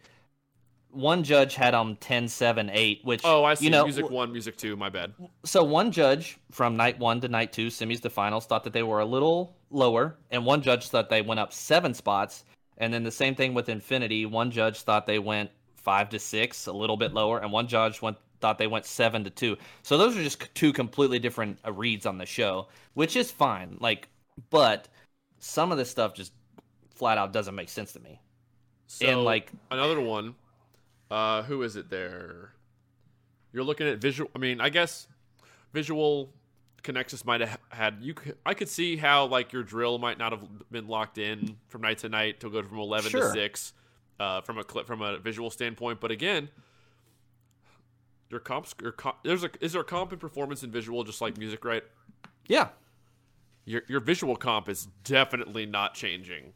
one 0.91 1.23
judge 1.23 1.55
had 1.55 1.73
them 1.73 1.95
10, 1.97 2.27
7, 2.27 2.69
8, 2.71 3.01
which 3.03 3.21
Oh, 3.23 3.43
I 3.43 3.53
see. 3.53 3.65
You 3.65 3.71
know, 3.71 3.83
music 3.83 4.09
one, 4.09 4.31
music 4.31 4.57
two. 4.57 4.75
My 4.75 4.89
bad. 4.89 5.13
so 5.45 5.63
one 5.63 5.91
judge 5.91 6.37
from 6.51 6.75
night 6.77 6.97
one 6.99 7.21
to 7.21 7.27
night 7.27 7.53
two, 7.53 7.67
semis 7.67 8.01
to 8.01 8.09
finals, 8.09 8.45
thought 8.45 8.63
that 8.63 8.73
they 8.73 8.83
were 8.83 8.99
a 8.99 9.05
little 9.05 9.55
lower, 9.69 10.15
and 10.31 10.45
one 10.45 10.61
judge 10.61 10.87
thought 10.89 11.09
they 11.09 11.21
went 11.21 11.39
up 11.39 11.53
seven 11.53 11.93
spots. 11.93 12.43
And 12.79 12.93
then 12.93 13.03
the 13.03 13.11
same 13.11 13.33
thing 13.35 13.53
with 13.53 13.69
Infinity. 13.69 14.25
One 14.27 14.51
judge 14.51 14.81
thought 14.81 15.07
they 15.07 15.19
went 15.19 15.49
five 15.75 16.09
to 16.09 16.19
six, 16.19 16.67
a 16.67 16.71
little 16.73 16.97
bit 16.97 17.13
lower, 17.13 17.39
and 17.39 17.51
one 17.51 17.67
judge 17.67 18.01
went 18.01 18.17
thought 18.39 18.57
they 18.59 18.67
went 18.67 18.85
seven 18.85 19.23
to 19.23 19.29
two. 19.31 19.57
So 19.81 19.97
those 19.97 20.15
are 20.15 20.21
just 20.21 20.53
two 20.53 20.71
completely 20.71 21.17
different 21.17 21.57
uh, 21.65 21.71
reads 21.71 22.05
on 22.05 22.17
the 22.19 22.25
show, 22.25 22.67
which 22.93 23.15
is 23.15 23.31
fine. 23.31 23.77
Like, 23.79 24.09
but 24.51 24.87
some 25.39 25.71
of 25.71 25.77
this 25.79 25.89
stuff 25.89 26.13
just 26.13 26.33
flat 26.93 27.17
out 27.17 27.33
doesn't 27.33 27.55
make 27.55 27.69
sense 27.69 27.93
to 27.93 27.99
me. 27.99 28.21
So, 28.85 29.07
And, 29.07 29.23
like- 29.23 29.51
another 29.71 29.99
one. 29.99 30.35
Uh, 31.09 31.43
who 31.43 31.61
is 31.63 31.75
it 31.75 31.89
there? 31.89 32.53
You're 33.53 33.63
looking 33.63 33.87
at 33.87 33.99
visual. 33.99 34.29
I 34.35 34.39
mean, 34.39 34.59
I 34.59 34.69
guess 34.69 35.07
visual 35.73 36.33
Connexus 36.83 37.25
might 37.25 37.41
have 37.41 37.59
had 37.69 37.97
you. 38.01 38.13
I 38.45 38.53
could 38.53 38.69
see 38.69 38.97
how 38.97 39.25
like 39.25 39.53
your 39.53 39.63
drill 39.63 39.97
might 39.99 40.17
not 40.17 40.31
have 40.31 40.43
been 40.71 40.87
locked 40.87 41.17
in 41.17 41.57
from 41.67 41.81
night 41.81 41.99
to 41.99 42.09
night 42.09 42.39
to 42.41 42.49
go 42.49 42.61
from 42.61 42.79
eleven 42.79 43.11
to 43.11 43.31
six, 43.31 43.73
uh, 44.19 44.41
from 44.41 44.57
a 44.57 44.63
clip 44.63 44.85
from 44.85 45.01
a 45.01 45.17
visual 45.17 45.49
standpoint. 45.49 45.99
But 45.99 46.11
again, 46.11 46.49
your 48.29 48.39
comps. 48.39 48.75
Your 48.81 48.91
comp, 48.91 49.17
there's 49.23 49.43
a 49.43 49.49
is 49.61 49.73
there 49.73 49.81
a 49.81 49.85
comp 49.85 50.11
in 50.13 50.19
performance 50.19 50.63
and 50.63 50.71
visual 50.71 51.03
just 51.03 51.21
like 51.21 51.37
music, 51.37 51.63
right? 51.65 51.83
Yeah, 52.47 52.69
Your 53.65 53.81
your 53.87 53.99
visual 53.99 54.35
comp 54.35 54.69
is 54.69 54.87
definitely 55.03 55.65
not 55.65 55.93
changing. 55.93 56.53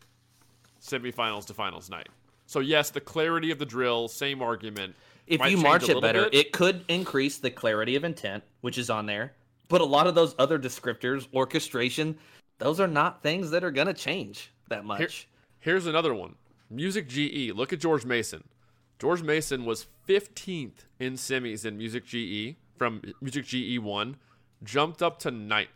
Semifinals 0.81 1.45
to 1.47 1.53
finals 1.53 1.89
night. 1.89 2.09
So 2.51 2.59
yes, 2.59 2.89
the 2.89 2.99
clarity 2.99 3.49
of 3.51 3.59
the 3.59 3.65
drill, 3.65 4.09
same 4.09 4.41
argument. 4.41 4.93
if 5.25 5.39
you 5.49 5.55
march 5.55 5.87
it 5.87 6.01
better, 6.01 6.23
bit. 6.25 6.33
it 6.33 6.51
could 6.51 6.83
increase 6.89 7.37
the 7.37 7.49
clarity 7.49 7.95
of 7.95 8.03
intent, 8.03 8.43
which 8.59 8.77
is 8.77 8.89
on 8.89 9.05
there. 9.05 9.31
But 9.69 9.79
a 9.79 9.85
lot 9.85 10.05
of 10.05 10.15
those 10.15 10.35
other 10.37 10.59
descriptors, 10.59 11.29
orchestration, 11.33 12.17
those 12.57 12.81
are 12.81 12.89
not 12.89 13.23
things 13.23 13.51
that 13.51 13.63
are 13.63 13.71
going 13.71 13.87
to 13.87 13.93
change 13.93 14.51
that 14.67 14.83
much. 14.83 14.99
Here- 14.99 15.09
here's 15.61 15.85
another 15.85 16.13
one. 16.13 16.35
Music 16.69 17.07
GE. 17.07 17.53
Look 17.55 17.71
at 17.71 17.79
George 17.79 18.03
Mason. 18.03 18.43
George 18.99 19.21
Mason 19.23 19.63
was 19.63 19.87
15th 20.05 20.83
in 20.99 21.13
semis 21.13 21.63
in 21.63 21.77
Music 21.77 22.05
GE 22.05 22.57
from 22.77 23.01
Music 23.21 23.45
GE 23.45 23.79
one, 23.79 24.17
jumped 24.61 25.01
up 25.01 25.19
to 25.19 25.31
ninth. 25.31 25.69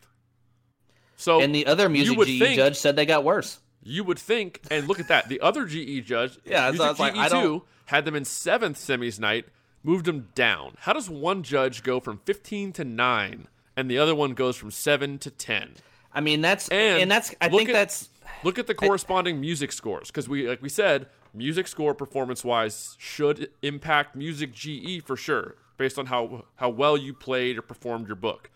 So 1.15 1.39
and 1.39 1.55
the 1.55 1.67
other 1.67 1.87
music 1.87 2.19
GE 2.19 2.37
think- 2.39 2.55
judge 2.57 2.75
said 2.75 2.97
they 2.97 3.05
got 3.05 3.23
worse. 3.23 3.59
You 3.87 4.03
would 4.03 4.17
think, 4.19 4.61
and 4.71 4.87
look 4.87 4.99
at 4.99 5.07
that. 5.09 5.29
The 5.29 5.39
other 5.41 5.65
GE 5.65 6.03
judge, 6.05 6.39
Yeah, 6.45 6.71
so 6.71 6.95
like, 6.97 7.13
GE 7.13 7.17
I 7.17 7.29
don't- 7.29 7.43
two, 7.43 7.63
had 7.85 8.03
them 8.03 8.15
in 8.15 8.25
seventh 8.25 8.77
semis 8.77 9.19
night, 9.19 9.45
moved 9.83 10.05
them 10.05 10.29
down. 10.33 10.73
How 10.79 10.93
does 10.93 11.07
one 11.09 11.43
judge 11.43 11.83
go 11.83 11.99
from 11.99 12.17
15 12.25 12.73
to 12.73 12.83
nine, 12.83 13.47
and 13.77 13.89
the 13.89 13.99
other 13.99 14.15
one 14.15 14.33
goes 14.33 14.57
from 14.57 14.71
seven 14.71 15.19
to 15.19 15.29
10? 15.29 15.75
I 16.11 16.21
mean, 16.21 16.41
that's 16.41 16.67
And 16.69 17.03
and, 17.03 17.11
that's 17.11 17.35
I 17.39 17.49
think 17.49 17.69
at- 17.69 17.73
that's 17.73 18.09
Look 18.43 18.57
at 18.57 18.65
the 18.67 18.73
corresponding 18.73 19.39
music 19.39 19.71
scores 19.71 20.07
because 20.07 20.27
we, 20.27 20.47
like 20.49 20.61
we 20.61 20.69
said, 20.69 21.07
music 21.33 21.67
score 21.67 21.93
performance 21.93 22.43
wise 22.43 22.95
should 22.99 23.49
impact 23.61 24.15
music 24.15 24.51
GE 24.51 25.03
for 25.05 25.15
sure, 25.15 25.55
based 25.77 25.99
on 25.99 26.07
how 26.07 26.45
how 26.55 26.69
well 26.69 26.97
you 26.97 27.13
played 27.13 27.57
or 27.57 27.61
performed 27.61 28.07
your 28.07 28.15
book. 28.15 28.49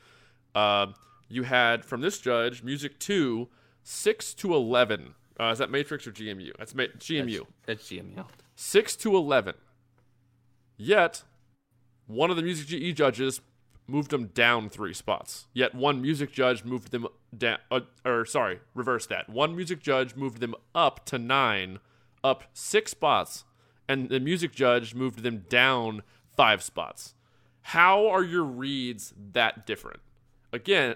Uh, 0.56 0.88
you 1.28 1.44
had 1.44 1.86
from 1.86 2.02
this 2.02 2.18
judge 2.20 2.64
music 2.64 2.98
two 3.00 3.48
six 3.84 4.34
to 4.36 4.54
eleven. 4.56 5.14
Uh, 5.40 5.52
is 5.52 5.60
that 5.60 5.70
Matrix 5.72 6.06
or 6.06 6.12
GMU? 6.12 6.52
That's 6.58 6.76
Ma- 6.76 6.84
GMU. 6.98 7.46
that's 7.66 7.90
GMU. 7.90 8.26
6 8.56 8.96
to 8.98 9.16
11. 9.16 9.56
Yet, 10.78 11.24
one 12.08 12.30
of 12.30 12.36
the 12.36 12.44
music 12.44 12.68
GE 12.68 12.96
judges 12.98 13.42
moved 13.88 14.12
them 14.12 14.28
down 14.28 14.70
three 14.70 14.94
spots. 14.94 15.48
Yet, 15.54 15.74
one 15.74 16.02
music 16.02 16.32
judge 16.32 16.64
moved 16.64 16.92
them 16.92 17.08
down, 17.36 17.58
uh, 17.72 17.82
or 18.06 18.26
sorry, 18.26 18.60
reverse 18.76 19.06
that. 19.08 19.30
One 19.30 19.56
music 19.56 19.82
judge 19.82 20.16
moved 20.16 20.40
them 20.40 20.56
up 20.76 21.06
to 21.06 21.18
nine, 21.18 21.80
up 22.24 22.44
six 22.54 22.92
spots, 22.92 23.46
and 23.88 24.10
the 24.10 24.20
music 24.20 24.54
judge 24.54 24.94
moved 24.94 25.24
them 25.24 25.46
down 25.50 26.04
five 26.36 26.62
spots. 26.62 27.16
How 27.62 28.08
are 28.08 28.24
your 28.24 28.44
reads 28.44 29.14
that 29.34 29.66
different? 29.66 30.00
Again, 30.54 30.96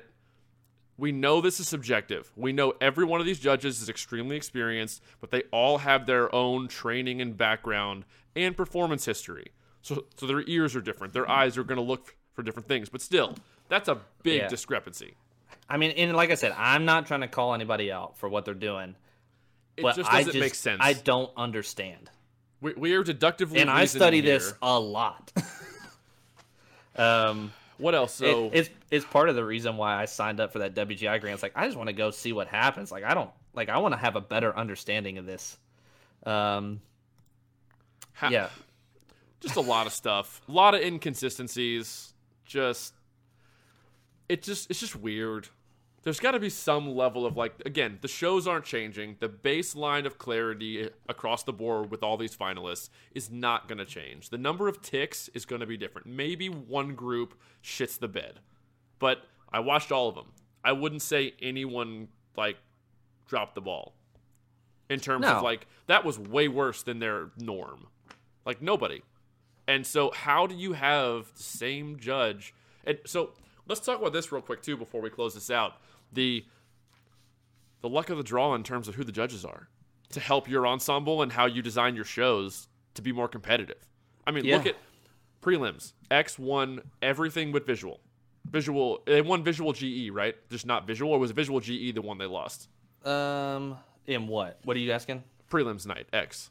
we 0.98 1.12
know 1.12 1.42
this 1.42 1.60
is 1.60 1.68
subjective. 1.68 2.32
We 2.36 2.54
know 2.54 2.74
every 2.80 3.06
one 3.06 3.20
of 3.20 3.26
these 3.26 3.40
judges 3.40 3.82
is 3.82 3.90
extremely 3.90 4.36
experienced, 4.36 5.02
but 5.20 5.32
they 5.32 5.44
all 5.52 5.80
have 5.80 6.06
their 6.06 6.34
own 6.34 6.68
training 6.68 7.22
and 7.22 7.36
background 7.38 8.06
and 8.36 8.56
performance 8.56 9.06
history. 9.06 9.48
So, 9.82 10.06
so 10.16 10.28
their 10.28 10.44
ears 10.48 10.76
are 10.76 10.82
different. 10.82 11.14
Their 11.14 11.30
eyes 11.30 11.58
are 11.58 11.64
going 11.64 11.78
to 11.78 11.84
look 11.84 12.16
for 12.34 12.44
different 12.44 12.68
things. 12.68 12.90
But 12.90 13.02
still, 13.02 13.36
that's 13.70 13.88
a 13.90 13.98
big 14.22 14.42
Yeah. 14.42 14.48
discrepancy. 14.48 15.16
I 15.70 15.78
mean, 15.78 15.92
and 15.92 16.16
like 16.16 16.30
I 16.30 16.36
said, 16.36 16.54
I'm 16.58 16.86
not 16.86 17.06
trying 17.08 17.22
to 17.22 17.28
call 17.28 17.54
anybody 17.54 17.92
out 17.92 18.18
for 18.18 18.30
what 18.30 18.46
they're 18.46 18.54
doing, 18.54 18.96
It 19.78 19.82
but 19.82 19.96
just 19.96 20.12
I 20.12 20.20
doesn't 20.20 20.34
just 20.34 20.42
make 20.42 20.56
sense. 20.56 20.80
I 20.84 20.94
don't 20.94 21.32
understand, 21.36 22.10
we, 22.62 22.74
we 22.74 22.94
are 22.94 23.04
deductively 23.04 23.60
and 23.60 23.70
I 23.70 23.86
study 23.86 24.22
here. 24.22 24.34
this 24.40 24.54
a 24.62 24.80
lot. 24.80 25.32
um. 26.96 27.52
What 27.78 27.96
else? 27.96 28.14
So 28.14 28.48
it, 28.48 28.52
it's 28.54 28.70
it's 28.92 29.06
part 29.06 29.30
of 29.30 29.36
the 29.36 29.44
reason 29.44 29.78
why 29.78 30.02
I 30.02 30.06
signed 30.06 30.40
up 30.40 30.54
for 30.54 30.60
that 30.60 30.76
WGI 30.76 31.20
grant. 31.20 31.34
It's 31.34 31.44
like 31.44 31.54
I 31.56 31.66
just 31.66 31.78
want 31.78 31.88
to 31.88 31.94
go 31.94 32.12
see 32.12 32.34
what 32.34 32.48
happens. 32.48 32.92
Like 32.92 33.04
I 33.04 33.14
don't 33.14 33.32
like 33.54 33.70
I 33.70 33.78
want 33.80 33.94
to 33.94 33.98
have 33.98 34.16
a 34.16 34.22
better 34.22 34.56
understanding 34.56 35.18
of 35.18 35.26
this. 35.26 35.58
Um, 36.26 36.82
ha- 38.14 38.30
yeah, 38.30 38.50
just 39.40 39.56
a 39.56 39.62
lot 39.62 39.88
of 39.88 39.94
stuff, 39.94 40.42
a 40.48 40.52
lot 40.52 40.76
of 40.76 40.82
inconsistencies. 40.82 42.14
Just 42.46 42.94
it 44.30 44.42
just 44.42 44.70
it's 44.70 44.80
just 44.80 44.96
weird. 44.96 45.48
There's 46.04 46.20
got 46.20 46.32
to 46.32 46.40
be 46.40 46.50
some 46.50 46.96
level 46.96 47.26
of 47.26 47.38
like 47.38 47.54
again, 47.66 47.98
the 48.02 48.08
shows 48.08 48.46
aren't 48.48 48.66
changing. 48.66 49.18
The 49.20 49.30
baseline 49.30 50.06
of 50.06 50.18
clarity 50.18 50.90
across 51.08 51.44
the 51.44 51.54
board 51.54 51.90
with 51.92 52.04
all 52.04 52.18
these 52.18 52.36
finalists 52.36 52.90
is 53.16 53.32
not 53.32 53.68
going 53.70 53.78
to 53.78 53.86
change. 53.86 54.30
The 54.30 54.38
number 54.38 54.68
of 54.68 54.82
ticks 54.82 55.30
is 55.34 55.46
going 55.46 55.62
to 55.62 55.66
be 55.66 55.78
different. 55.78 56.08
Maybe 56.08 56.50
one 56.50 56.94
group 56.96 57.40
shits 57.64 57.98
the 57.98 58.10
bed. 58.10 58.40
But 59.00 59.20
I 59.52 59.60
watched 59.62 59.92
all 59.92 60.10
of 60.10 60.16
them. 60.16 60.34
I 60.64 60.74
wouldn't 60.74 61.02
say 61.02 61.34
anyone 61.42 62.10
like 62.36 62.58
dropped 63.28 63.56
the 63.56 63.62
ball 63.62 63.94
in 64.90 65.00
terms 65.00 65.24
No. 65.24 65.36
of 65.38 65.44
like 65.44 65.68
that 65.88 66.04
was 66.04 66.20
way 66.20 66.48
worse 66.50 66.84
than 66.84 67.00
their 67.00 67.30
norm. 67.38 67.88
Like 68.46 68.62
nobody. 68.62 69.02
And 69.70 69.88
so 69.88 70.12
how 70.12 70.48
do 70.48 70.56
you 70.56 70.74
have 70.74 71.34
the 71.38 71.44
same 71.44 71.98
judge? 71.98 72.54
And 72.86 72.98
so 73.06 73.32
let's 73.68 73.80
talk 73.80 74.00
about 74.00 74.12
this 74.12 74.32
real 74.34 74.42
quick 74.42 74.62
too 74.62 74.76
before 74.76 75.00
we 75.02 75.10
close 75.10 75.34
this 75.34 75.50
out. 75.50 75.76
The 76.14 76.46
the 77.82 77.90
luck 77.90 78.10
of 78.10 78.18
the 78.18 78.24
draw 78.24 78.56
in 78.56 78.64
terms 78.64 78.88
of 78.88 78.96
who 78.96 79.04
the 79.04 79.12
judges 79.12 79.44
are 79.44 79.68
to 80.12 80.20
help 80.20 80.48
your 80.50 80.66
ensemble 80.66 81.22
and 81.22 81.32
how 81.32 81.46
you 81.46 81.62
design 81.62 81.96
your 81.96 82.06
shows 82.06 82.68
to 82.94 83.02
be 83.02 83.12
more 83.12 83.28
competitive. 83.28 83.88
I 84.26 84.32
mean, 84.32 84.46
look 84.46 84.66
at 84.68 84.76
prelims. 85.42 85.94
X 86.10 86.40
won 86.40 86.82
everything 87.02 87.52
with 87.52 87.66
visual. 87.66 88.00
Visual 88.50 89.02
they 89.06 89.22
won 89.22 89.44
visual 89.44 89.74
GE, 89.74 90.10
right? 90.12 90.36
Just 90.50 90.66
not 90.66 90.86
visual 90.88 91.12
or 91.12 91.20
was 91.20 91.32
visual 91.32 91.60
GE 91.60 91.94
the 91.96 92.02
one 92.02 92.18
they 92.18 92.26
lost? 92.26 92.70
um, 93.06 93.78
in 94.08 94.28
what? 94.28 94.60
What 94.64 94.78
are 94.78 94.80
you 94.80 94.92
asking? 94.92 95.24
Prelims 95.50 95.86
night 95.86 96.08
X. 96.14 96.50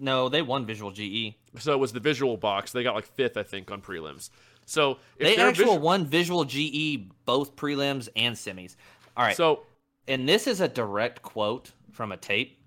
No, 0.00 0.28
they 0.28 0.42
won 0.42 0.66
Visual. 0.66 0.90
GE. 0.90 1.34
So 1.58 1.72
it 1.72 1.78
was 1.78 1.92
the 1.92 2.00
visual 2.00 2.36
box. 2.36 2.72
They 2.72 2.82
got 2.82 2.94
like 2.94 3.06
fifth, 3.06 3.36
I 3.36 3.42
think, 3.42 3.70
on 3.70 3.80
prelims. 3.82 4.30
So 4.68 4.98
if 5.16 5.26
They 5.26 5.36
they're 5.36 5.48
actually 5.48 5.64
visu- 5.66 5.80
won 5.80 6.04
Visual 6.04 6.44
GE 6.44 7.08
both 7.24 7.56
prelims 7.56 8.08
and 8.14 8.36
semis. 8.36 8.76
All 9.16 9.24
right, 9.24 9.34
so 9.36 9.60
and 10.06 10.28
this 10.28 10.46
is 10.46 10.60
a 10.60 10.68
direct 10.68 11.22
quote 11.22 11.72
from 11.90 12.12
a 12.12 12.16
tape. 12.18 12.58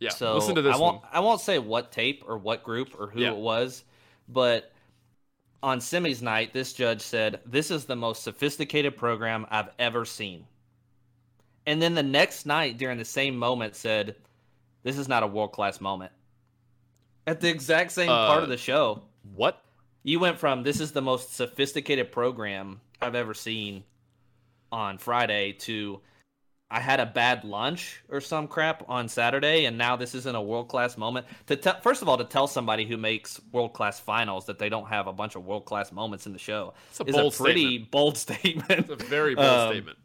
yeah, 0.00 0.10
So 0.10 0.34
listen 0.34 0.54
to 0.54 0.62
this 0.62 0.74
I 0.74 0.78
won't 0.78 1.02
one. 1.02 1.10
I 1.12 1.20
won't 1.20 1.40
say 1.40 1.58
what 1.58 1.92
tape 1.92 2.24
or 2.26 2.38
what 2.38 2.62
group 2.64 2.98
or 2.98 3.08
who 3.08 3.20
Yeah. 3.20 3.32
it 3.32 3.36
was, 3.36 3.84
but 4.28 4.72
on 5.62 5.78
semis 5.80 6.22
night, 6.22 6.52
this 6.54 6.72
judge 6.72 7.00
said, 7.02 7.40
"This 7.44 7.70
is 7.70 7.84
the 7.84 7.96
most 7.96 8.22
sophisticated 8.22 8.96
program 8.96 9.46
I've 9.50 9.68
ever 9.78 10.04
seen." 10.04 10.46
And 11.66 11.82
then 11.82 11.94
the 11.94 12.02
next 12.02 12.46
night, 12.46 12.78
during 12.78 12.96
the 12.98 13.04
same 13.04 13.36
moment, 13.36 13.74
said, 13.76 14.16
"This 14.84 14.96
is 14.96 15.06
not 15.08 15.22
a 15.22 15.26
world 15.26 15.52
class 15.52 15.80
moment." 15.80 16.12
At 17.26 17.40
the 17.40 17.48
exact 17.50 17.92
same 17.92 18.08
uh, 18.08 18.26
part 18.28 18.42
of 18.42 18.48
the 18.48 18.56
show. 18.56 19.02
What? 19.34 19.62
You 20.06 20.20
went 20.20 20.38
from 20.38 20.62
"This 20.62 20.78
is 20.80 20.92
the 20.92 21.02
most 21.02 21.34
sophisticated 21.34 22.12
program 22.12 22.80
I've 23.02 23.16
ever 23.16 23.34
seen" 23.34 23.82
on 24.70 24.98
Friday 24.98 25.52
to 25.60 26.00
I 26.70 26.78
had 26.78 27.00
a 27.00 27.06
bad 27.06 27.42
lunch 27.42 28.04
or 28.08 28.20
some 28.20 28.46
crap 28.46 28.84
on 28.88 29.08
Saturday, 29.08 29.64
and 29.64 29.76
now 29.76 29.96
this 29.96 30.14
isn't 30.14 30.34
a 30.34 30.40
world 30.40 30.68
class 30.68 30.96
moment. 30.96 31.26
To 31.48 31.56
te- 31.56 31.80
first 31.82 32.02
of 32.02 32.08
all, 32.08 32.18
to 32.18 32.24
tell 32.24 32.46
somebody 32.46 32.84
who 32.84 32.96
makes 32.96 33.40
world 33.50 33.72
class 33.72 33.98
finals 33.98 34.46
that 34.46 34.60
they 34.60 34.68
don't 34.68 34.86
have 34.86 35.08
a 35.08 35.12
bunch 35.12 35.34
of 35.34 35.44
world 35.44 35.64
class 35.64 35.90
moments 35.90 36.26
in 36.26 36.32
the 36.32 36.38
show 36.38 36.74
it's 36.90 37.00
a 37.00 37.04
is 37.04 37.16
a 37.16 37.42
pretty 37.42 37.62
statement. 37.62 37.90
bold 37.90 38.16
statement. 38.28 38.70
It's 38.70 39.02
a 39.02 39.06
very 39.06 39.34
bold 39.34 39.46
um, 39.48 39.72
statement, 39.72 39.98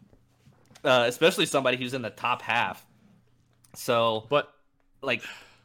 uh, 0.83 1.05
especially 1.07 1.45
somebody 1.45 1.77
who's 1.77 1.93
in 1.93 2.01
the 2.01 2.09
top 2.09 2.41
half. 2.41 2.83
So, 3.75 4.25
but 4.29 4.51
like 5.03 5.21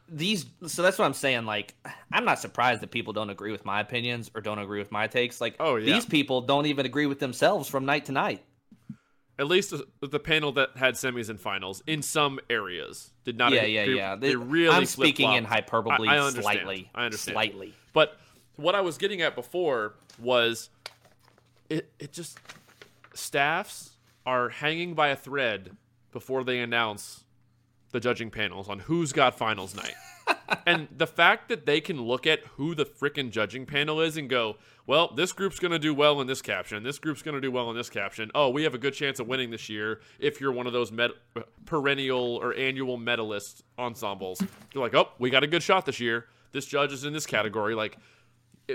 these, 0.09 0.45
so 0.65 0.81
that's 0.81 0.97
what 0.97 1.05
I'm 1.05 1.13
saying. 1.13 1.45
Like, 1.45 1.75
I'm 2.11 2.25
not 2.25 2.39
surprised 2.39 2.81
that 2.81 2.91
people 2.91 3.13
don't 3.13 3.29
agree 3.29 3.51
with 3.51 3.65
my 3.65 3.79
opinions 3.79 4.31
or 4.33 4.41
don't 4.41 4.59
agree 4.59 4.79
with 4.79 4.91
my 4.91 5.07
takes. 5.07 5.41
Like, 5.41 5.55
oh 5.59 5.75
yeah. 5.75 5.93
these 5.93 6.05
people 6.05 6.41
don't 6.41 6.65
even 6.65 6.85
agree 6.85 7.05
with 7.05 7.19
themselves 7.19 7.67
from 7.67 7.85
night 7.85 8.05
to 8.05 8.11
night 8.11 8.43
at 9.39 9.47
least 9.47 9.73
the 9.99 10.19
panel 10.19 10.51
that 10.53 10.75
had 10.75 10.95
semis 10.95 11.29
and 11.29 11.39
finals 11.39 11.83
in 11.85 12.01
some 12.01 12.39
areas 12.49 13.11
did 13.23 13.37
not. 13.37 13.51
Yeah, 13.51 13.65
yeah, 13.65 13.83
yeah. 13.83 14.15
They, 14.15 14.29
they 14.29 14.35
really. 14.35 14.75
I'm 14.75 14.85
speaking 14.85 15.31
in 15.33 15.43
hyperbole. 15.43 16.07
I, 16.07 16.15
I 16.15 16.19
understand. 16.19 16.43
Slightly. 16.43 16.89
I 16.95 17.05
understand. 17.05 17.35
Slightly. 17.35 17.73
But 17.93 18.17
what 18.55 18.73
I 18.73 18.81
was 18.81 18.97
getting 18.97 19.21
at 19.21 19.35
before 19.35 19.95
was, 20.19 20.69
it 21.69 21.91
it 21.99 22.11
just 22.13 22.39
staffs 23.13 23.91
are 24.25 24.49
hanging 24.49 24.93
by 24.95 25.09
a 25.09 25.15
thread 25.15 25.71
before 26.11 26.43
they 26.43 26.59
announce 26.59 27.23
the 27.97 28.01
judging 28.01 28.29
panels 28.29 28.69
on 28.69 28.77
who's 28.77 29.11
got 29.11 29.35
finals 29.35 29.75
night. 29.75 29.95
and 30.67 30.87
the 30.95 31.07
fact 31.07 31.49
that 31.49 31.65
they 31.65 31.81
can 31.81 31.99
look 31.99 32.27
at 32.27 32.41
who 32.55 32.75
the 32.75 32.85
freaking 32.85 33.31
judging 33.31 33.65
panel 33.65 33.99
is 33.99 34.17
and 34.17 34.29
go, 34.29 34.55
well, 34.85 35.11
this 35.15 35.31
group's 35.31 35.57
going 35.57 35.71
to 35.71 35.79
do 35.79 35.95
well 35.95 36.21
in 36.21 36.27
this 36.27 36.43
caption. 36.43 36.83
This 36.83 36.99
group's 36.99 37.23
going 37.23 37.33
to 37.33 37.41
do 37.41 37.49
well 37.49 37.71
in 37.71 37.75
this 37.75 37.89
caption. 37.89 38.29
Oh, 38.35 38.49
we 38.49 38.63
have 38.63 38.75
a 38.75 38.77
good 38.77 38.93
chance 38.93 39.19
of 39.19 39.27
winning 39.27 39.49
this 39.49 39.67
year 39.67 40.01
if 40.19 40.39
you're 40.39 40.51
one 40.51 40.67
of 40.67 40.73
those 40.73 40.91
med- 40.91 41.11
perennial 41.65 42.35
or 42.35 42.53
annual 42.53 42.97
medalist 42.97 43.63
ensembles. 43.79 44.43
You're 44.73 44.83
like, 44.83 44.93
oh, 44.93 45.09
we 45.17 45.31
got 45.31 45.43
a 45.43 45.47
good 45.47 45.63
shot 45.63 45.87
this 45.87 45.99
year. 45.99 46.27
This 46.51 46.67
judge 46.67 46.93
is 46.93 47.03
in 47.03 47.13
this 47.13 47.25
category. 47.25 47.73
Like, 47.73 47.97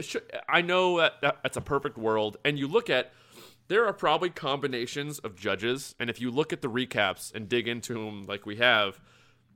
should, 0.01 0.23
I 0.49 0.63
know 0.63 0.99
that, 0.99 1.21
that 1.23 1.39
that's 1.45 1.57
a 1.57 1.61
perfect 1.63 1.97
world. 1.97 2.39
And 2.45 2.59
you 2.59 2.67
look 2.67 2.91
at, 2.91 3.13
there 3.73 3.87
are 3.87 3.95
probably 3.95 4.29
combinations 4.29 5.19
of 5.21 5.35
judges. 5.35 5.95
And 5.99 6.11
if 6.11 6.21
you 6.21 6.31
look 6.31 6.53
at 6.53 6.61
the 6.61 6.69
recaps 6.69 7.35
and 7.35 7.49
dig 7.49 7.67
into 7.67 7.95
them 7.95 8.27
like 8.27 8.45
we 8.45 8.57
have, 8.57 9.01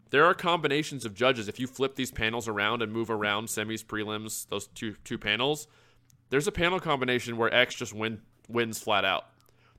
there 0.09 0.24
are 0.24 0.32
combinations 0.32 1.05
of 1.05 1.12
judges. 1.12 1.48
If 1.48 1.60
you 1.60 1.66
flip 1.66 1.97
these 1.97 2.10
panels 2.10 2.48
around 2.48 2.80
and 2.80 2.90
move 2.90 3.10
around 3.10 3.48
semis, 3.48 3.84
prelims, 3.84 4.48
those 4.48 4.68
two 4.68 4.97
two 5.05 5.18
panels, 5.18 5.68
there's 6.30 6.47
a 6.47 6.52
panel 6.52 6.80
combination 6.80 7.36
where 7.36 7.52
X 7.52 7.74
just 7.74 7.93
win 7.93 8.22
wins 8.48 8.78
flat 8.78 9.05
out. 9.05 9.26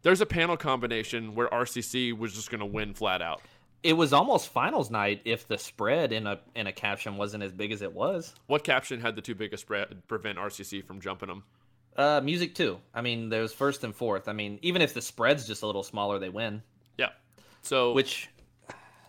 There's 0.03 0.22
a 0.22 0.26
panel 0.27 0.55
combination 0.55 1.34
where 1.34 1.47
RCC 1.47 2.15
was 2.15 2.35
just 2.35 2.51
going 2.51 2.59
to 2.59 2.65
win 2.68 2.93
flat 2.93 3.23
out. 3.23 3.41
It 3.81 3.93
was 3.93 4.14
almost 4.14 4.49
finals 4.49 4.91
night 4.91 5.22
if 5.26 5.47
the 5.47 5.57
spread 5.57 6.14
in 6.14 6.27
a 6.27 6.39
in 6.53 6.68
a 6.68 6.72
caption 6.72 7.18
wasn't 7.18 7.41
as 7.41 7.53
big 7.53 7.72
as 7.72 7.81
it 7.81 7.91
was. 7.91 8.35
What 8.45 8.64
caption 8.64 9.01
had 9.01 9.15
the 9.15 9.22
two 9.23 9.34
biggest 9.34 9.61
spread 9.61 10.07
prevent 10.07 10.38
RCC 10.38 10.85
from 10.85 11.01
jumping 11.01 11.30
them? 11.30 11.43
Uh, 11.98 12.22
music 12.24 12.53
too. 12.53 12.80
I 12.94 13.02
mean, 13.02 13.30
there's 13.30 13.52
first 13.52 13.84
and 13.84 13.95
fourth. 13.95 14.28
I 14.28 14.34
mean, 14.34 14.60
even 14.61 14.82
if 14.82 14.94
the 14.94 15.02
spread's 15.02 15.48
just 15.48 15.64
a 15.64 15.65
little 15.65 15.84
smaller, 15.84 16.19
they 16.19 16.30
win. 16.30 16.61
Yeah. 16.98 17.10
So 17.64 17.94
which, 17.94 18.30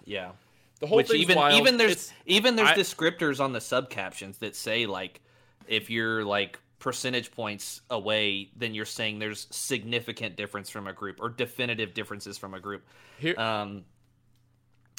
yeah. 0.04 0.32
The 0.80 0.86
whole 0.86 0.96
which 0.96 1.12
even 1.12 1.36
wild. 1.36 1.60
even 1.60 1.76
there's 1.76 1.92
it's, 1.92 2.12
even 2.24 2.56
there's 2.56 2.70
I, 2.70 2.74
descriptors 2.74 3.40
on 3.40 3.52
the 3.52 3.60
sub 3.60 3.90
captions 3.90 4.38
that 4.38 4.56
say 4.56 4.86
like 4.86 5.20
if 5.66 5.90
you're 5.90 6.24
like 6.24 6.58
percentage 6.78 7.30
points 7.32 7.82
away, 7.90 8.50
then 8.56 8.74
you're 8.74 8.84
saying 8.84 9.18
there's 9.18 9.48
significant 9.50 10.36
difference 10.36 10.70
from 10.70 10.86
a 10.86 10.92
group 10.92 11.18
or 11.20 11.28
definitive 11.28 11.92
differences 11.94 12.38
from 12.38 12.54
a 12.54 12.60
group. 12.60 12.86
Here, 13.18 13.38
um, 13.38 13.84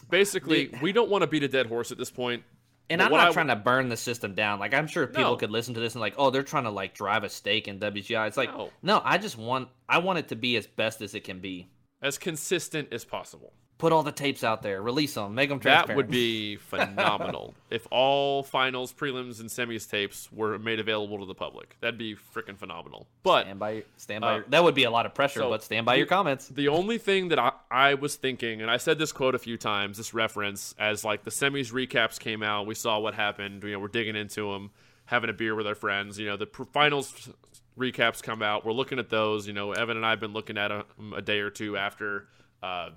basically, 0.10 0.68
the, 0.68 0.78
we 0.82 0.91
don't 0.91 1.10
want 1.10 1.24
to 1.24 1.28
beat 1.28 1.44
a 1.44 1.48
dead 1.48 1.66
horse 1.66 1.91
at 1.91 1.98
this 1.98 2.11
point. 2.11 2.44
And 2.90 3.02
I'm 3.02 3.11
not 3.11 3.30
I, 3.30 3.32
trying 3.32 3.48
to 3.48 3.56
burn 3.56 3.90
the 3.90 3.98
system 3.98 4.34
down. 4.34 4.60
Like 4.60 4.74
I'm 4.74 4.88
sure 4.88 5.06
people 5.06 5.32
no. 5.32 5.36
could 5.36 5.52
listen 5.52 5.76
to 5.76 5.80
this 5.80 5.94
and 5.94 6.02
like, 6.02 6.16
oh, 6.18 6.32
they're 6.32 6.44
trying 6.44 6.64
to 6.64 6.72
like 6.72 6.95
drive 6.95 7.24
a 7.24 7.30
stake 7.30 7.68
in 7.68 7.80
WGI. 7.80 8.28
It's 8.28 8.38
like, 8.38 8.56
no. 8.56 8.72
no, 8.82 9.02
I 9.03 9.18
just 9.18 9.38
want 9.38 9.70
I 9.88 9.99
want 9.99 10.20
it 10.20 10.30
to 10.30 10.36
be 10.36 10.56
as 10.57 10.66
best 10.66 11.02
as 11.02 11.14
it 11.14 11.24
can 11.24 11.40
be, 11.40 11.70
as 12.02 12.18
consistent 12.18 12.91
as 12.91 13.06
possible 13.06 13.53
put 13.80 13.93
all 13.93 14.03
the 14.03 14.11
tapes 14.11 14.43
out 14.43 14.61
there, 14.61 14.81
release 14.81 15.15
them, 15.15 15.34
make 15.34 15.49
them 15.49 15.60
transparent. 15.60 15.88
That 15.88 15.97
would 15.97 16.11
be 16.11 16.56
phenomenal 16.57 17.56
if 17.72 17.88
all 17.89 18.43
finals, 18.43 18.93
prelims, 18.93 19.39
and 19.39 19.49
semis 19.49 19.89
tapes 19.89 20.30
were 20.31 20.60
made 20.60 20.80
available 20.80 21.18
to 21.19 21.26
the 21.26 21.34
public. 21.34 21.76
That'd 21.80 21.97
be 21.97 22.15
freaking 22.35 22.57
phenomenal. 22.57 23.07
But 23.23 23.43
stand 23.43 23.60
by, 23.60 23.84
stand 23.97 24.22
by. 24.22 24.39
Uh, 24.39 24.43
that 24.49 24.64
would 24.64 24.76
be 24.76 24.84
a 24.84 24.91
lot 24.91 25.07
of 25.07 25.15
pressure, 25.15 25.39
so 25.39 25.49
but 25.49 25.64
stand 25.64 25.85
by 25.85 25.93
the, 25.93 25.99
your 25.99 26.07
comments. 26.07 26.49
The 26.49 26.68
only 26.68 26.99
thing 26.99 27.30
that 27.30 27.39
I, 27.39 27.53
I 27.72 27.93
was 27.95 28.15
thinking, 28.18 28.61
and 28.61 28.69
I 28.69 28.77
said 28.77 28.99
this 28.99 29.11
quote 29.11 29.34
a 29.34 29.39
few 29.39 29.57
times, 29.57 29.97
this 29.97 30.14
reference, 30.14 30.76
as 30.77 31.03
like 31.03 31.23
the 31.23 31.31
semis 31.31 31.72
recaps 31.72 32.19
came 32.19 32.43
out, 32.43 32.68
we 32.68 32.76
saw 32.76 32.99
what 32.99 33.15
happened. 33.15 33.64
You 33.64 33.72
know, 33.72 33.80
we're 33.80 33.88
digging 33.88 34.18
into 34.18 34.51
them, 34.51 34.72
having 35.06 35.30
a 35.30 35.34
beer 35.34 35.56
with 35.56 35.65
our 35.65 35.76
friends. 35.76 36.19
You 36.19 36.27
know, 36.27 36.38
the 36.38 36.47
finals 36.73 37.30
recaps 37.77 38.22
come 38.22 38.43
out. 38.43 38.65
We're 38.65 38.73
looking 38.73 38.99
at 38.99 39.10
those. 39.10 39.47
You 39.47 39.53
know, 39.53 39.72
Evan 39.72 39.95
and 39.95 40.06
I 40.06 40.10
have 40.10 40.19
been 40.19 40.34
looking 40.34 40.57
at 40.57 40.68
them 40.68 41.14
a 41.14 41.22
day 41.22 41.39
or 41.39 41.49
two 41.49 41.77
after. 41.77 42.27
Uh, 42.61 42.89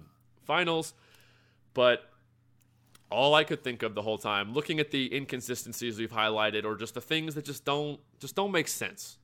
finals. 0.42 0.94
But 1.74 2.10
all 3.10 3.34
I 3.34 3.44
could 3.44 3.62
think 3.62 3.82
of 3.82 3.94
the 3.94 4.02
whole 4.02 4.18
time, 4.18 4.52
looking 4.52 4.80
at 4.80 4.90
the 4.90 5.14
inconsistencies 5.14 5.98
we've 5.98 6.12
highlighted, 6.12 6.64
or 6.64 6.76
just 6.76 6.94
the 6.94 7.00
things 7.00 7.34
that 7.34 7.44
just 7.44 7.64
don't 7.64 8.00
just 8.20 8.34
don't 8.34 8.52
make 8.52 8.68
sense, 8.68 9.18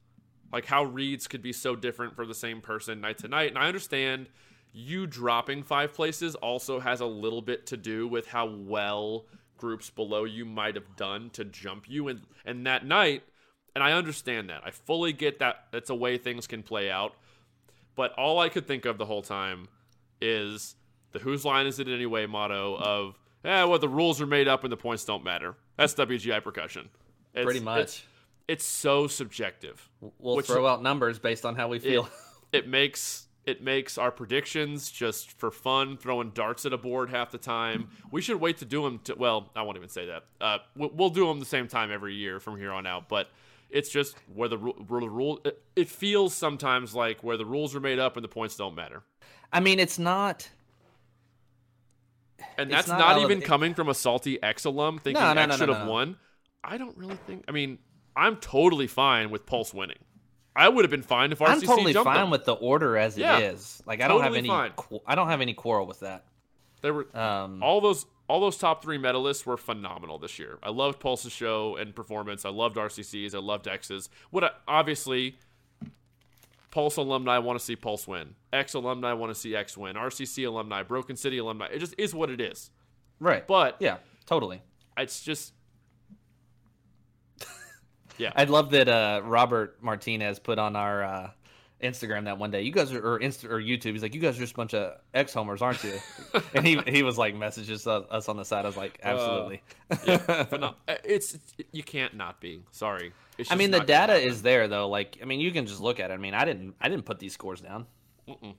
like 0.52 0.66
how 0.66 0.84
reads 0.84 1.26
could 1.26 1.42
be 1.42 1.52
so 1.52 1.76
different 1.76 2.14
for 2.14 2.26
the 2.26 2.34
same 2.34 2.60
person 2.60 3.00
night 3.00 3.18
to 3.18 3.28
night. 3.28 3.50
And 3.50 3.58
I 3.58 3.68
understand 3.68 4.28
you 4.72 5.06
dropping 5.06 5.62
five 5.62 5.94
places 5.94 6.34
also 6.36 6.80
has 6.80 7.00
a 7.00 7.06
little 7.06 7.42
bit 7.42 7.66
to 7.66 7.76
do 7.76 8.06
with 8.06 8.28
how 8.28 8.46
well 8.46 9.26
groups 9.56 9.90
below 9.90 10.24
you 10.24 10.44
might 10.44 10.76
have 10.76 10.96
done 10.96 11.30
to 11.30 11.44
jump 11.44 11.88
you 11.88 12.06
and 12.08 12.20
and 12.44 12.64
that 12.66 12.86
night 12.86 13.24
and 13.78 13.84
I 13.84 13.92
understand 13.92 14.50
that. 14.50 14.62
I 14.64 14.72
fully 14.72 15.12
get 15.12 15.38
that 15.38 15.66
that's 15.70 15.88
a 15.88 15.94
way 15.94 16.18
things 16.18 16.48
can 16.48 16.64
play 16.64 16.90
out. 16.90 17.14
But 17.94 18.12
all 18.14 18.40
I 18.40 18.48
could 18.48 18.66
think 18.66 18.84
of 18.84 18.98
the 18.98 19.06
whole 19.06 19.22
time 19.22 19.68
is 20.20 20.74
the 21.12 21.18
whose 21.18 21.44
line 21.44 21.66
is 21.66 21.78
it 21.78 21.88
anyway 21.88 22.26
motto 22.26 22.76
of 22.76 23.18
eh, 23.44 23.64
well 23.64 23.78
the 23.78 23.88
rules 23.88 24.20
are 24.20 24.26
made 24.26 24.48
up 24.48 24.64
and 24.64 24.72
the 24.72 24.76
points 24.76 25.04
don't 25.04 25.24
matter. 25.24 25.54
That's 25.76 25.94
WGI 25.94 26.42
percussion. 26.42 26.88
It's, 27.34 27.44
Pretty 27.44 27.60
much. 27.60 27.80
It's, 27.80 28.02
it's, 28.48 28.64
so 28.64 29.06
subjective. 29.06 29.88
We'll 30.18 30.40
throw 30.40 30.66
out 30.66 30.82
numbers 30.82 31.18
based 31.18 31.44
on 31.44 31.54
how 31.54 31.68
we 31.68 31.78
feel. 31.78 32.08
It, 32.52 32.58
it 32.64 32.68
makes 32.68 33.28
it 33.48 33.62
makes 33.62 33.96
our 33.96 34.10
predictions 34.10 34.90
just 34.90 35.32
for 35.32 35.50
fun, 35.50 35.96
throwing 35.96 36.30
darts 36.30 36.66
at 36.66 36.74
a 36.74 36.76
board 36.76 37.08
half 37.08 37.30
the 37.30 37.38
time. 37.38 37.88
We 38.10 38.20
should 38.20 38.38
wait 38.38 38.58
to 38.58 38.66
do 38.66 38.82
them. 38.82 39.00
To, 39.04 39.14
well, 39.14 39.50
I 39.56 39.62
won't 39.62 39.78
even 39.78 39.88
say 39.88 40.06
that. 40.06 40.24
Uh, 40.38 40.58
we'll 40.76 41.08
do 41.08 41.26
them 41.26 41.38
the 41.40 41.46
same 41.46 41.66
time 41.66 41.90
every 41.90 42.14
year 42.14 42.40
from 42.40 42.58
here 42.58 42.70
on 42.72 42.86
out. 42.86 43.08
But 43.08 43.30
it's 43.70 43.88
just 43.88 44.16
where 44.34 44.50
the, 44.50 44.58
where 44.58 45.00
the 45.00 45.08
rule. 45.08 45.40
It, 45.46 45.62
it 45.74 45.88
feels 45.88 46.34
sometimes 46.34 46.94
like 46.94 47.24
where 47.24 47.38
the 47.38 47.46
rules 47.46 47.74
are 47.74 47.80
made 47.80 47.98
up 47.98 48.18
and 48.18 48.24
the 48.24 48.28
points 48.28 48.54
don't 48.54 48.74
matter. 48.74 49.02
I 49.50 49.60
mean, 49.60 49.80
it's 49.80 49.98
not 49.98 50.50
and 52.56 52.70
that's 52.70 52.88
not, 52.88 52.98
not 52.98 53.18
even 53.20 53.40
coming 53.40 53.74
from 53.74 53.88
a 53.88 53.94
salty 53.94 54.42
X 54.42 54.64
alum 54.64 54.98
thinking 54.98 55.22
no, 55.22 55.32
no, 55.32 55.40
X 55.42 55.50
no, 55.50 55.56
should 55.56 55.68
have 55.74 55.86
won. 55.86 56.16
I 56.62 56.78
don't 56.78 56.96
really 56.96 57.16
think. 57.26 57.44
I 57.48 57.52
mean, 57.52 57.78
I'm 58.16 58.36
totally 58.36 58.86
fine 58.86 59.30
with 59.30 59.46
Pulse 59.46 59.72
winning. 59.72 59.98
I 60.54 60.68
would 60.68 60.84
have 60.84 60.90
been 60.90 61.02
fine 61.02 61.30
if 61.30 61.38
RCC 61.38 61.48
I'm 61.48 61.60
totally 61.60 61.92
jumped 61.92 62.06
fine 62.06 62.22
them. 62.22 62.30
with 62.30 62.44
the 62.44 62.54
order 62.54 62.96
as 62.96 63.16
it 63.16 63.20
yeah, 63.20 63.38
is. 63.38 63.80
Like 63.86 64.00
I 64.00 64.08
don't 64.08 64.22
have 64.22 64.34
any. 64.34 64.48
Qu- 64.48 65.00
I 65.06 65.14
don't 65.14 65.28
have 65.28 65.40
any 65.40 65.54
quarrel 65.54 65.86
with 65.86 66.00
that. 66.00 66.24
There 66.82 66.92
were 66.92 67.16
um, 67.16 67.62
all 67.62 67.80
those 67.80 68.06
all 68.28 68.40
those 68.40 68.56
top 68.56 68.82
three 68.82 68.98
medalists 68.98 69.46
were 69.46 69.56
phenomenal 69.56 70.18
this 70.18 70.38
year. 70.38 70.58
I 70.62 70.70
loved 70.70 71.00
Pulse's 71.00 71.32
show 71.32 71.76
and 71.76 71.94
performance. 71.94 72.44
I 72.44 72.50
loved 72.50 72.76
RCC's. 72.76 73.34
I 73.34 73.38
loved 73.38 73.68
X's. 73.68 74.10
What 74.30 74.44
I, 74.44 74.50
obviously 74.66 75.38
Pulse 76.78 76.96
alumni 76.96 77.38
want 77.38 77.58
to 77.58 77.64
see 77.64 77.74
Pulse 77.74 78.06
win. 78.06 78.36
X 78.52 78.74
alumni 78.74 79.12
want 79.12 79.34
to 79.34 79.34
see 79.34 79.56
X 79.56 79.76
win. 79.76 79.96
RCC 79.96 80.46
alumni, 80.46 80.84
Broken 80.84 81.16
City 81.16 81.38
alumni. 81.38 81.66
It 81.72 81.80
just 81.80 81.92
is 81.98 82.14
what 82.14 82.30
it 82.30 82.40
is. 82.40 82.70
Right. 83.18 83.44
But 83.44 83.78
yeah, 83.80 83.96
totally. 84.26 84.62
It's 84.96 85.20
just 85.20 85.54
yeah. 88.16 88.30
I'd 88.36 88.48
love 88.48 88.70
that 88.70 88.88
uh, 88.88 89.22
Robert 89.24 89.82
Martinez 89.82 90.38
put 90.38 90.60
on 90.60 90.76
our 90.76 91.02
uh, 91.02 91.30
Instagram 91.82 92.24
that 92.24 92.38
one 92.38 92.50
day. 92.50 92.62
You 92.62 92.72
guys 92.72 92.92
are 92.92 93.14
or 93.14 93.20
Insta 93.20 93.44
or 93.44 93.60
YouTube. 93.60 93.92
He's 93.92 94.02
like, 94.02 94.14
you 94.14 94.20
guys 94.20 94.36
are 94.36 94.40
just 94.40 94.54
a 94.54 94.56
bunch 94.56 94.74
of 94.74 94.98
ex 95.14 95.32
homers, 95.32 95.62
aren't 95.62 95.82
you? 95.84 95.94
and 96.54 96.66
he 96.66 96.80
he 96.86 97.02
was 97.02 97.16
like 97.18 97.34
messages 97.34 97.86
us 97.86 98.28
on 98.28 98.36
the 98.36 98.44
side. 98.44 98.64
I 98.64 98.68
was 98.68 98.76
like, 98.76 98.98
Uh, 99.04 99.08
absolutely. 99.08 99.62
yeah, 100.06 100.46
but 100.50 100.60
no, 100.60 100.74
it's 101.04 101.38
you 101.72 101.82
can't 101.82 102.14
not 102.14 102.40
be. 102.40 102.62
Sorry. 102.72 103.12
I 103.50 103.54
mean, 103.54 103.70
the 103.70 103.80
data 103.80 104.14
happen. 104.14 104.28
is 104.28 104.42
there 104.42 104.66
though. 104.66 104.88
Like, 104.88 105.18
I 105.22 105.24
mean, 105.24 105.38
you 105.38 105.52
can 105.52 105.66
just 105.66 105.80
look 105.80 106.00
at 106.00 106.10
it. 106.10 106.14
I 106.14 106.16
mean, 106.16 106.34
I 106.34 106.44
didn't 106.44 106.74
I 106.80 106.88
didn't 106.88 107.04
put 107.04 107.20
these 107.20 107.32
scores 107.34 107.60
down. 107.60 107.86
Mm-mm. 108.28 108.54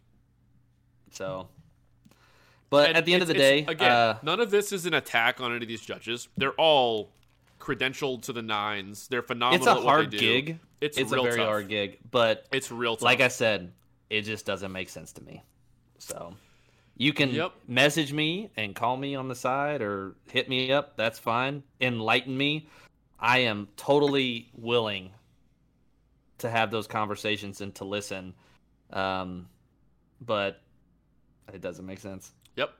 So, 1.11 1.49
but 2.69 2.89
And 2.89 2.97
at 2.97 3.05
the 3.05 3.13
end 3.13 3.21
of 3.21 3.27
the 3.27 3.33
day, 3.33 3.65
again, 3.67 3.91
uh, 3.91 4.17
none 4.23 4.39
of 4.39 4.51
this 4.51 4.71
is 4.71 4.85
an 4.85 4.93
attack 4.93 5.41
on 5.41 5.51
any 5.53 5.63
of 5.63 5.67
these 5.67 5.81
judges. 5.81 6.27
They're 6.37 6.53
all 6.53 7.11
credentialed 7.59 8.21
to 8.23 8.33
the 8.33 8.41
nines. 8.41 9.07
They're 9.07 9.21
phenomenal. 9.21 9.67
it's 9.67 9.79
a 9.79 9.81
hard 9.83 10.11
gig. 10.11 10.59
It's, 10.81 10.97
It's, 10.97 11.11
a 11.11 11.22
very 11.22 11.38
tough. 11.38 11.47
hard 11.47 11.68
gig, 11.68 11.99
but 12.10 12.45
It's 12.51 12.72
real 12.72 12.95
tough. 12.95 13.03
like 13.03 13.22
I 13.22 13.27
said, 13.27 13.73
it 14.10 14.22
just 14.22 14.45
doesn't 14.45 14.72
make 14.72 14.89
sense 14.89 15.11
to 15.14 15.23
me. 15.23 15.43
So 15.97 16.34
you 16.95 17.11
can 17.14 17.31
Yep. 17.31 17.53
message 17.68 18.14
me 18.14 18.49
and 18.56 18.73
call 18.76 18.95
me 18.97 19.15
on 19.15 19.27
the 19.27 19.35
side 19.35 19.81
or 19.81 20.15
hit 20.31 20.47
me 20.49 20.72
up. 20.72 20.95
That's 20.95 21.19
fine. 21.19 21.64
Enlighten 21.81 22.35
me. 22.38 22.68
I 23.19 23.39
am 23.39 23.68
totally 23.76 24.49
willing 24.53 25.11
to 26.38 26.49
have 26.49 26.72
those 26.72 26.88
conversations 26.88 27.60
and 27.61 27.76
to 27.76 27.84
listen. 27.84 28.34
Um, 28.91 29.49
but 30.22 30.61
it 31.53 31.61
doesn't 31.61 31.85
make 31.85 31.99
sense. 31.99 32.31
Yep. 32.56 32.73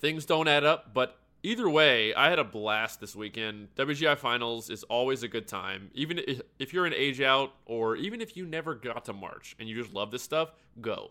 Things 0.00 0.26
don't 0.26 0.48
add 0.48 0.64
up, 0.64 0.92
but 0.92 1.18
either 1.42 1.68
way, 1.68 2.14
I 2.14 2.28
had 2.30 2.38
a 2.38 2.44
blast 2.44 3.00
this 3.00 3.14
weekend. 3.16 3.74
WGI 3.76 4.16
Finals 4.16 4.70
is 4.70 4.82
always 4.84 5.22
a 5.22 5.28
good 5.28 5.46
time. 5.48 5.90
Even 5.94 6.18
if, 6.18 6.40
if 6.58 6.72
you're 6.72 6.86
an 6.86 6.94
age 6.94 7.20
out 7.20 7.52
or 7.66 7.96
even 7.96 8.20
if 8.20 8.36
you 8.36 8.46
never 8.46 8.74
got 8.74 9.04
to 9.06 9.12
March 9.12 9.56
and 9.58 9.68
you 9.68 9.74
just 9.80 9.94
love 9.94 10.10
this 10.10 10.22
stuff, 10.22 10.52
go. 10.80 11.10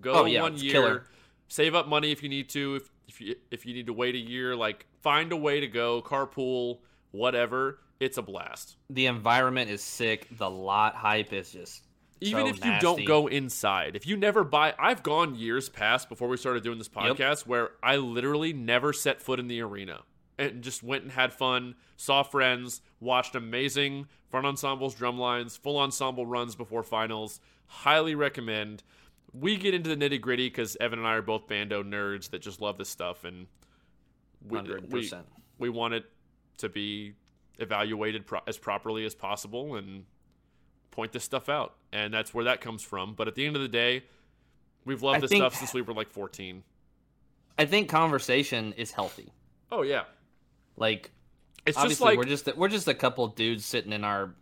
Go 0.00 0.12
Oh, 0.12 0.24
yeah, 0.24 0.42
one 0.42 0.56
year. 0.56 0.72
killer. 0.72 1.04
Save 1.48 1.74
up 1.74 1.88
money 1.88 2.10
if 2.12 2.22
you 2.22 2.28
need 2.28 2.48
to. 2.50 2.76
If, 2.76 2.90
if 3.08 3.20
you 3.20 3.34
if 3.50 3.66
you 3.66 3.74
need 3.74 3.86
to 3.86 3.92
wait 3.92 4.14
a 4.14 4.18
year, 4.18 4.54
like 4.54 4.86
find 5.02 5.32
a 5.32 5.36
way 5.36 5.60
to 5.60 5.66
go, 5.66 6.00
carpool, 6.00 6.78
whatever. 7.10 7.80
It's 7.98 8.16
a 8.16 8.22
blast. 8.22 8.76
The 8.88 9.06
environment 9.06 9.68
is 9.70 9.82
sick. 9.82 10.28
The 10.38 10.48
lot 10.48 10.94
hype 10.94 11.32
is 11.32 11.50
just 11.52 11.82
even 12.20 12.44
so 12.46 12.50
if 12.50 12.64
you 12.64 12.72
don't 12.80 13.04
go 13.04 13.26
inside 13.26 13.96
if 13.96 14.06
you 14.06 14.16
never 14.16 14.44
buy 14.44 14.74
i've 14.78 15.02
gone 15.02 15.34
years 15.34 15.68
past 15.68 16.08
before 16.08 16.28
we 16.28 16.36
started 16.36 16.62
doing 16.62 16.78
this 16.78 16.90
Yep. 16.94 17.16
podcast 17.16 17.46
where 17.46 17.70
i 17.82 17.96
literally 17.96 18.52
never 18.52 18.92
set 18.92 19.20
foot 19.22 19.40
in 19.40 19.48
the 19.48 19.60
arena 19.60 20.00
and 20.38 20.62
just 20.62 20.82
went 20.82 21.02
and 21.02 21.12
had 21.12 21.32
fun 21.32 21.74
saw 21.96 22.22
friends 22.22 22.82
watched 23.00 23.34
amazing 23.34 24.06
front 24.28 24.46
ensembles 24.46 24.94
drum 24.94 25.18
lines 25.18 25.56
full 25.56 25.78
ensemble 25.78 26.26
runs 26.26 26.54
before 26.54 26.82
finals 26.82 27.40
highly 27.66 28.14
recommend 28.14 28.82
we 29.32 29.56
get 29.56 29.74
into 29.74 29.94
the 29.94 29.96
nitty 29.96 30.20
gritty 30.20 30.48
because 30.48 30.76
evan 30.80 30.98
and 30.98 31.08
i 31.08 31.12
are 31.14 31.22
both 31.22 31.46
bando 31.46 31.82
nerds 31.82 32.30
that 32.30 32.40
just 32.42 32.60
love 32.60 32.76
this 32.78 32.88
stuff 32.88 33.24
and 33.24 33.46
we, 34.48 34.56
hundred 34.56 34.92
we, 34.92 35.00
percent. 35.02 35.26
we 35.58 35.68
want 35.68 35.94
it 35.94 36.04
to 36.58 36.68
be 36.68 37.12
evaluated 37.58 38.26
pro- 38.26 38.40
as 38.46 38.56
properly 38.58 39.04
as 39.04 39.14
possible 39.14 39.76
and 39.76 40.04
point 40.90 41.12
this 41.12 41.24
stuff 41.24 41.48
out 41.48 41.74
and 41.92 42.12
that's 42.12 42.32
where 42.34 42.44
that 42.44 42.60
comes 42.60 42.82
from 42.82 43.14
but 43.14 43.28
at 43.28 43.34
the 43.34 43.46
end 43.46 43.56
of 43.56 43.62
the 43.62 43.68
day 43.68 44.02
we've 44.84 45.02
loved 45.02 45.18
I 45.18 45.20
this 45.20 45.30
think- 45.30 45.42
stuff 45.42 45.54
since 45.54 45.72
we 45.74 45.82
were 45.82 45.94
like 45.94 46.10
14 46.10 46.62
I 47.58 47.66
think 47.66 47.88
conversation 47.90 48.72
is 48.74 48.90
healthy. 48.90 49.32
oh 49.70 49.82
yeah 49.82 50.04
Like 50.76 51.10
it's 51.66 51.80
just 51.82 52.00
like 52.00 52.16
we're 52.18 52.24
just 52.24 52.54
we're 52.56 52.68
just 52.68 52.88
a 52.88 52.94
couple 52.94 53.26
dudes 53.28 53.64
sitting 53.66 53.92
in 53.92 54.02
our 54.04 54.34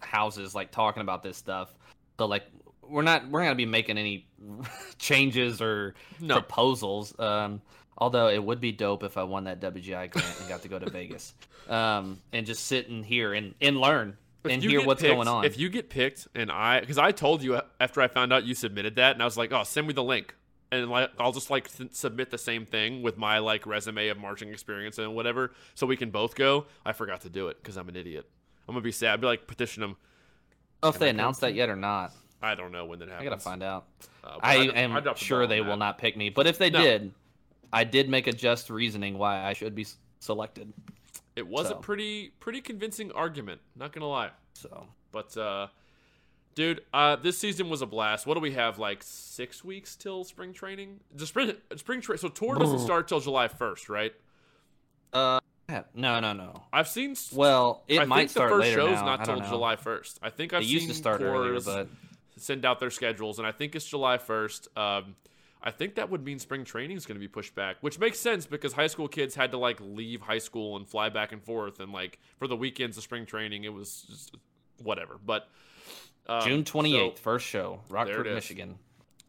houses 0.00 0.54
like 0.54 0.70
talking 0.70 1.00
about 1.00 1.22
this 1.22 1.36
stuff. 1.38 1.74
So 2.18 2.26
like 2.26 2.44
we're 2.82 3.00
not 3.02 3.28
we're 3.30 3.40
not 3.40 3.46
gonna 3.46 3.54
be 3.54 3.64
making 3.64 3.96
any 3.96 4.26
changes 4.98 5.62
or 5.62 5.94
No. 6.20 6.34
proposals. 6.34 7.18
Um, 7.18 7.62
although 7.96 8.28
it 8.28 8.42
would 8.42 8.60
be 8.60 8.70
dope 8.72 9.02
if 9.02 9.16
I 9.16 9.22
won 9.22 9.44
that 9.44 9.60
WGI 9.60 10.10
grant 10.10 10.40
and 10.40 10.48
got 10.48 10.62
to 10.62 10.68
go 10.68 10.78
to 10.78 10.90
Vegas, 10.98 11.32
um, 11.68 12.18
and 12.32 12.44
just 12.44 12.66
sit 12.66 12.88
in 12.88 13.02
here 13.02 13.32
and 13.32 13.54
and 13.60 13.78
learn 13.80 14.16
if 14.44 14.50
and 14.50 14.62
you 14.62 14.70
hear 14.70 14.78
get 14.80 14.86
what's 14.86 15.00
picked- 15.02 15.14
going 15.14 15.28
on. 15.28 15.44
if 15.44 15.58
you 15.58 15.68
get 15.68 15.88
picked 15.90 16.26
and 16.34 16.50
i 16.50 16.80
because 16.80 16.98
i 16.98 17.10
told 17.12 17.42
you 17.42 17.60
after 17.80 18.00
i 18.00 18.08
found 18.08 18.32
out 18.32 18.44
you 18.44 18.54
submitted 18.54 18.96
that 18.96 19.12
and 19.14 19.22
i 19.22 19.24
was 19.24 19.36
like 19.36 19.52
oh 19.52 19.62
send 19.62 19.86
me 19.86 19.92
the 19.92 20.02
link 20.02 20.34
and 20.70 20.88
like 20.90 21.10
i'll 21.18 21.32
just 21.32 21.50
like 21.50 21.66
s- 21.66 21.80
submit 21.92 22.30
the 22.30 22.38
same 22.38 22.66
thing 22.66 23.02
with 23.02 23.16
my 23.16 23.38
like 23.38 23.66
resume 23.66 24.08
of 24.08 24.18
marching 24.18 24.48
experience 24.48 24.98
and 24.98 25.14
whatever 25.14 25.52
so 25.74 25.86
we 25.86 25.96
can 25.96 26.10
both 26.10 26.34
go 26.34 26.66
i 26.84 26.92
forgot 26.92 27.20
to 27.20 27.28
do 27.30 27.48
it 27.48 27.56
because 27.62 27.76
i'm 27.76 27.88
an 27.88 27.96
idiot 27.96 28.28
i'm 28.68 28.74
gonna 28.74 28.82
be 28.82 28.90
sad 28.92 29.14
i'd 29.14 29.20
be 29.20 29.26
like 29.26 29.46
petition 29.46 29.80
them 29.80 29.96
Oh, 30.84 30.88
if 30.88 30.98
they 30.98 31.06
I 31.06 31.10
announced 31.10 31.42
that 31.42 31.54
yet 31.54 31.68
or 31.68 31.76
not. 31.76 32.12
i 32.42 32.54
don't 32.56 32.72
know 32.72 32.84
when 32.86 32.98
that 32.98 33.08
happens 33.08 33.26
I 33.26 33.30
gotta 33.30 33.40
find 33.40 33.62
out. 33.62 33.86
Uh, 34.24 34.38
I, 34.42 34.56
I 34.56 34.62
am 34.80 34.90
dropped 35.02 35.18
the 35.20 35.24
sure 35.24 35.46
they 35.46 35.60
that. 35.60 35.68
will 35.68 35.76
not 35.76 35.98
pick 35.98 36.16
me, 36.16 36.28
but 36.30 36.46
if 36.48 36.58
they 36.58 36.70
No. 36.70 36.80
did, 36.82 37.12
I 37.72 37.84
did 37.84 38.08
make 38.08 38.26
a 38.26 38.32
just 38.32 38.68
reasoning 38.70 39.16
why 39.18 39.44
I 39.44 39.52
should 39.52 39.74
be 39.76 39.86
selected. 40.20 40.72
It 41.36 41.46
was 41.46 41.68
So. 41.68 41.74
a 41.74 41.80
pretty 41.80 42.28
pretty 42.40 42.60
convincing 42.60 43.10
argument, 43.12 43.60
not 43.76 43.92
gonna 43.92 44.08
lie. 44.08 44.30
So 44.54 44.86
But 45.12 45.36
uh 45.36 45.68
dude, 46.54 46.82
uh 46.92 47.16
this 47.16 47.38
season 47.38 47.70
was 47.70 47.80
a 47.82 47.86
blast. 47.86 48.26
What 48.26 48.34
do 48.34 48.40
we 48.40 48.52
have 48.52 48.78
like 48.78 49.02
6 49.02 49.64
weeks 49.64 49.96
till 49.96 50.24
spring 50.24 50.52
training? 50.52 51.00
The 51.14 51.26
spring 51.26 51.54
spring 51.76 52.00
tra- 52.00 52.18
so 52.18 52.28
tour 52.28 52.56
doesn't 52.56 52.80
start 52.80 53.08
till 53.08 53.20
July 53.20 53.48
1st, 53.48 53.88
right? 53.88 54.12
Uh, 55.12 55.40
no, 55.94 56.20
no, 56.20 56.32
no. 56.32 56.64
I've 56.72 56.88
seen 56.88 57.14
Well, 57.32 57.82
it 57.88 58.00
I 58.00 58.04
might 58.04 58.16
think 58.16 58.28
the 58.28 58.32
start 58.32 58.50
first 58.50 58.60
later 58.62 58.80
show's 58.80 59.00
now. 59.00 59.04
not 59.16 59.24
till. 59.24 59.40
July 59.40 59.76
1st. 59.76 60.18
I 60.22 60.30
think 60.30 60.52
I've 60.52 60.62
It 60.62 60.66
used 60.66 60.84
seen 60.84 60.88
to 60.90 60.94
start 60.98 61.20
earlier, 61.22 61.60
but 61.60 61.88
send 62.36 62.64
out 62.64 62.80
their 62.80 62.90
schedules 62.90 63.38
and 63.38 63.46
I 63.46 63.52
think 63.52 63.74
it's 63.74 63.86
July 63.86 64.18
1st. 64.18 64.68
Um 64.76 65.16
I 65.64 65.70
think 65.70 65.94
that 65.94 66.10
would 66.10 66.24
mean 66.24 66.38
spring 66.38 66.64
training 66.64 66.96
is 66.96 67.06
going 67.06 67.14
to 67.16 67.20
be 67.20 67.28
pushed 67.28 67.54
back, 67.54 67.76
which 67.82 67.98
makes 67.98 68.18
sense 68.18 68.46
because 68.46 68.72
high 68.72 68.88
school 68.88 69.06
kids 69.08 69.34
had 69.34 69.52
to 69.52 69.58
like 69.58 69.78
leave 69.80 70.20
high 70.22 70.38
school 70.38 70.76
and 70.76 70.88
fly 70.88 71.08
back 71.08 71.32
and 71.32 71.42
forth, 71.42 71.78
and 71.80 71.92
like 71.92 72.18
for 72.38 72.48
the 72.48 72.56
weekends 72.56 72.96
of 72.96 73.02
spring 73.04 73.26
training, 73.26 73.64
it 73.64 73.72
was 73.72 74.02
just 74.08 74.34
whatever. 74.82 75.18
But 75.24 75.48
um, 76.26 76.42
June 76.42 76.66
so- 76.66 76.72
twenty 76.72 76.96
eighth, 76.96 77.18
first 77.20 77.46
show, 77.46 77.80
Rockford, 77.88 78.26
is. 78.26 78.34
Michigan. 78.34 78.78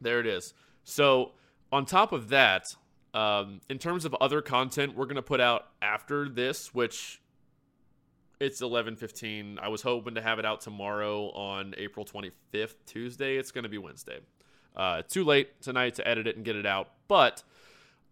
there 0.01 0.19
it 0.19 0.25
is. 0.27 0.53
So 0.83 1.33
on 1.71 1.85
top 1.85 2.11
of 2.11 2.29
that, 2.29 2.75
um, 3.13 3.61
in 3.69 3.77
terms 3.77 4.05
of 4.05 4.15
other 4.19 4.41
content, 4.41 4.95
we're 4.95 5.05
gonna 5.05 5.21
put 5.21 5.39
out 5.39 5.67
after 5.81 6.27
this, 6.27 6.73
which 6.73 7.21
it's 8.39 8.61
eleven 8.61 8.95
fifteen. 8.95 9.59
I 9.61 9.67
was 9.67 9.83
hoping 9.83 10.15
to 10.15 10.21
have 10.21 10.39
it 10.39 10.45
out 10.45 10.61
tomorrow 10.61 11.29
on 11.31 11.75
April 11.77 12.05
twenty 12.05 12.31
fifth, 12.51 12.85
Tuesday. 12.85 13.37
It's 13.37 13.51
gonna 13.51 13.69
be 13.69 13.77
Wednesday. 13.77 14.19
Uh, 14.75 15.03
too 15.07 15.23
late 15.23 15.61
tonight 15.61 15.95
to 15.95 16.07
edit 16.07 16.27
it 16.27 16.35
and 16.35 16.43
get 16.43 16.55
it 16.55 16.65
out, 16.65 16.89
but 17.07 17.43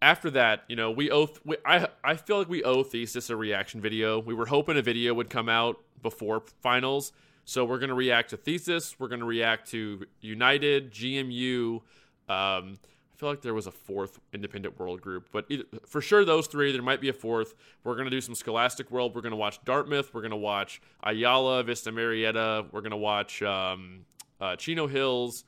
after 0.02 0.32
that, 0.32 0.64
you 0.68 0.76
know, 0.76 0.92
we 0.92 1.12
owe. 1.12 1.30
We, 1.46 1.58
I 1.66 1.88
I 2.04 2.16
feel 2.16 2.40
like 2.40 2.50
we 2.50 2.64
owe 2.64 2.84
Thesis 2.84 3.30
a 3.30 3.36
reaction 3.36 3.82
video. 3.82 4.20
We 4.20 4.34
were 4.34 4.48
hoping 4.48 4.78
a 4.78 4.82
video 4.82 5.14
would 5.14 5.30
come 5.30 5.48
out 5.48 5.78
before 6.02 6.44
finals, 6.62 7.14
so 7.46 7.64
we're 7.64 7.80
gonna 7.80 7.94
react 7.94 8.32
to 8.32 8.38
Thesis. 8.38 9.00
We're 9.00 9.10
gonna 9.10 9.26
react 9.26 9.70
to 9.72 10.06
United, 10.22 10.92
GMU. 10.92 11.76
Um, 11.76 11.82
I 12.28 13.18
feel 13.18 13.30
like 13.30 13.42
there 13.42 13.54
was 13.54 13.68
a 13.68 13.72
fourth 13.72 14.20
independent 14.34 14.80
world 14.80 15.02
group, 15.02 15.30
but 15.32 15.46
either, 15.50 15.66
for 15.86 16.02
sure 16.02 16.26
those 16.26 16.48
three. 16.48 16.72
There 16.72 16.82
might 16.82 17.02
be 17.02 17.10
a 17.10 17.14
fourth. 17.14 17.54
We're 17.84 17.96
gonna 17.96 18.10
do 18.10 18.22
some 18.22 18.34
Scholastic 18.34 18.90
World. 18.90 19.14
We're 19.14 19.22
gonna 19.22 19.36
watch 19.36 19.64
Dartmouth. 19.64 20.14
We're 20.16 20.24
gonna 20.24 20.36
watch 20.36 20.82
Ayala, 21.04 21.62
Vista 21.64 21.92
Murrieta. 21.92 22.66
We're 22.72 22.82
gonna 22.82 22.98
watch 22.98 23.44
um, 23.44 24.06
uh, 24.40 24.56
Chino 24.56 24.88
Hills 24.88 25.44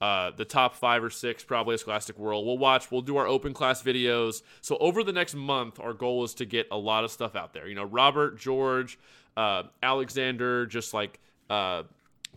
uh, 0.00 0.30
the 0.36 0.44
top 0.44 0.74
five 0.74 1.02
or 1.02 1.10
six, 1.10 1.42
probably 1.42 1.74
a 1.74 1.78
Scholastic 1.78 2.18
World. 2.18 2.44
We'll 2.44 2.58
watch, 2.58 2.90
we'll 2.90 3.00
do 3.02 3.16
our 3.16 3.26
open 3.26 3.54
class 3.54 3.82
videos. 3.82 4.42
So 4.60 4.76
over 4.78 5.02
the 5.02 5.12
next 5.12 5.34
month, 5.34 5.80
our 5.80 5.94
goal 5.94 6.24
is 6.24 6.34
to 6.34 6.44
get 6.44 6.66
a 6.70 6.76
lot 6.76 7.04
of 7.04 7.10
stuff 7.10 7.34
out 7.34 7.54
there. 7.54 7.66
You 7.66 7.74
know, 7.74 7.84
Robert, 7.84 8.38
George, 8.38 8.98
uh, 9.36 9.64
Alexander, 9.82 10.66
just 10.66 10.92
like 10.92 11.18
uh, 11.48 11.84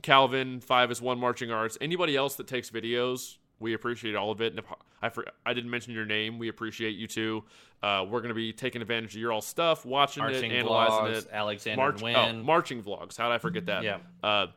Calvin, 0.02 0.62
Five 0.62 0.92
is 0.92 1.02
One 1.02 1.20
Marching 1.20 1.52
Arts, 1.52 1.78
anybody 1.82 2.16
else 2.16 2.36
that 2.36 2.48
takes 2.48 2.70
videos, 2.70 3.38
we 3.60 3.74
appreciate 3.74 4.16
all 4.16 4.32
of 4.32 4.42
it. 4.42 4.54
And 4.54 4.60
if 4.60 4.66
I, 5.02 5.10
for, 5.10 5.26
I 5.46 5.54
didn't 5.54 5.70
mention 5.70 5.94
your 5.94 6.06
name, 6.06 6.40
we 6.40 6.48
appreciate 6.48 6.96
you 6.96 7.08
too. 7.08 7.44
Uh, 7.84 8.06
we're 8.10 8.20
going 8.20 8.30
to 8.30 8.36
be 8.36 8.52
taking 8.52 8.82
advantage 8.82 9.16
of 9.16 9.22
your 9.22 9.32
all 9.32 9.42
stuff, 9.42 9.86
watching 9.86 10.24
Marching 10.24 10.52
it, 10.52 10.60
analyzing 10.60 11.14
vlogs, 11.14 11.26
it. 11.26 11.30
Alexander 11.32 11.78
March, 11.78 12.04
oh, 12.04 12.34
marching 12.34 12.84
vlogs. 12.84 13.18
How 13.18 13.30
did 13.30 13.36
I 13.36 13.38
forget 13.38 13.66
that? 13.68 13.84
Yeah. 13.84 14.48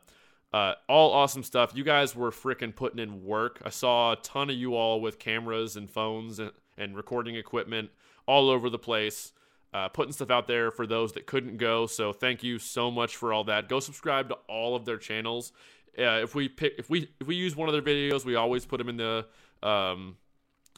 Uh, 0.53 0.57
uh, 0.57 0.75
all 0.87 1.11
awesome 1.11 1.43
stuff. 1.43 1.71
You 1.75 1.83
guys 1.83 2.15
were 2.15 2.31
freaking 2.31 2.75
putting 2.75 2.99
in 2.99 3.25
work. 3.25 3.61
I 3.65 3.69
saw 3.69 4.13
a 4.13 4.15
ton 4.17 4.49
of 4.49 4.55
you 4.55 4.75
all 4.75 5.01
with 5.01 5.17
cameras 5.17 5.75
and 5.75 5.89
phones 5.89 6.39
and, 6.39 6.51
and 6.77 6.95
recording 6.95 7.35
equipment 7.35 7.89
all 8.27 8.49
over 8.49 8.69
the 8.69 8.79
place, 8.79 9.33
uh, 9.73 9.89
putting 9.89 10.13
stuff 10.13 10.29
out 10.29 10.47
there 10.47 10.71
for 10.71 10.85
those 10.85 11.13
that 11.13 11.25
couldn't 11.25 11.57
go. 11.57 11.87
So 11.87 12.13
thank 12.13 12.43
you 12.43 12.59
so 12.59 12.91
much 12.91 13.15
for 13.15 13.33
all 13.33 13.43
that. 13.45 13.67
Go 13.67 13.79
subscribe 13.79 14.29
to 14.29 14.35
all 14.47 14.75
of 14.75 14.85
their 14.85 14.97
channels. 14.97 15.51
Uh, 15.97 16.21
if 16.21 16.35
we 16.35 16.49
pick, 16.49 16.73
if 16.77 16.89
we 16.89 17.09
if 17.19 17.27
we 17.27 17.35
use 17.35 17.55
one 17.55 17.69
of 17.69 17.73
their 17.73 17.81
videos, 17.81 18.25
we 18.25 18.35
always 18.35 18.65
put 18.65 18.77
them 18.77 18.89
in 18.89 18.97
the 18.97 19.25
um, 19.61 20.17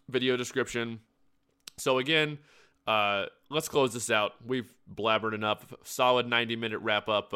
video 0.09 0.35
description. 0.35 0.99
So 1.77 1.99
again, 1.99 2.37
uh, 2.87 3.25
let's 3.49 3.69
close 3.69 3.93
this 3.93 4.09
out. 4.09 4.33
We've 4.45 4.73
blabbered 4.93 5.33
enough. 5.33 5.65
Solid 5.83 6.27
90 6.27 6.55
minute 6.55 6.79
wrap 6.79 7.07
up. 7.07 7.33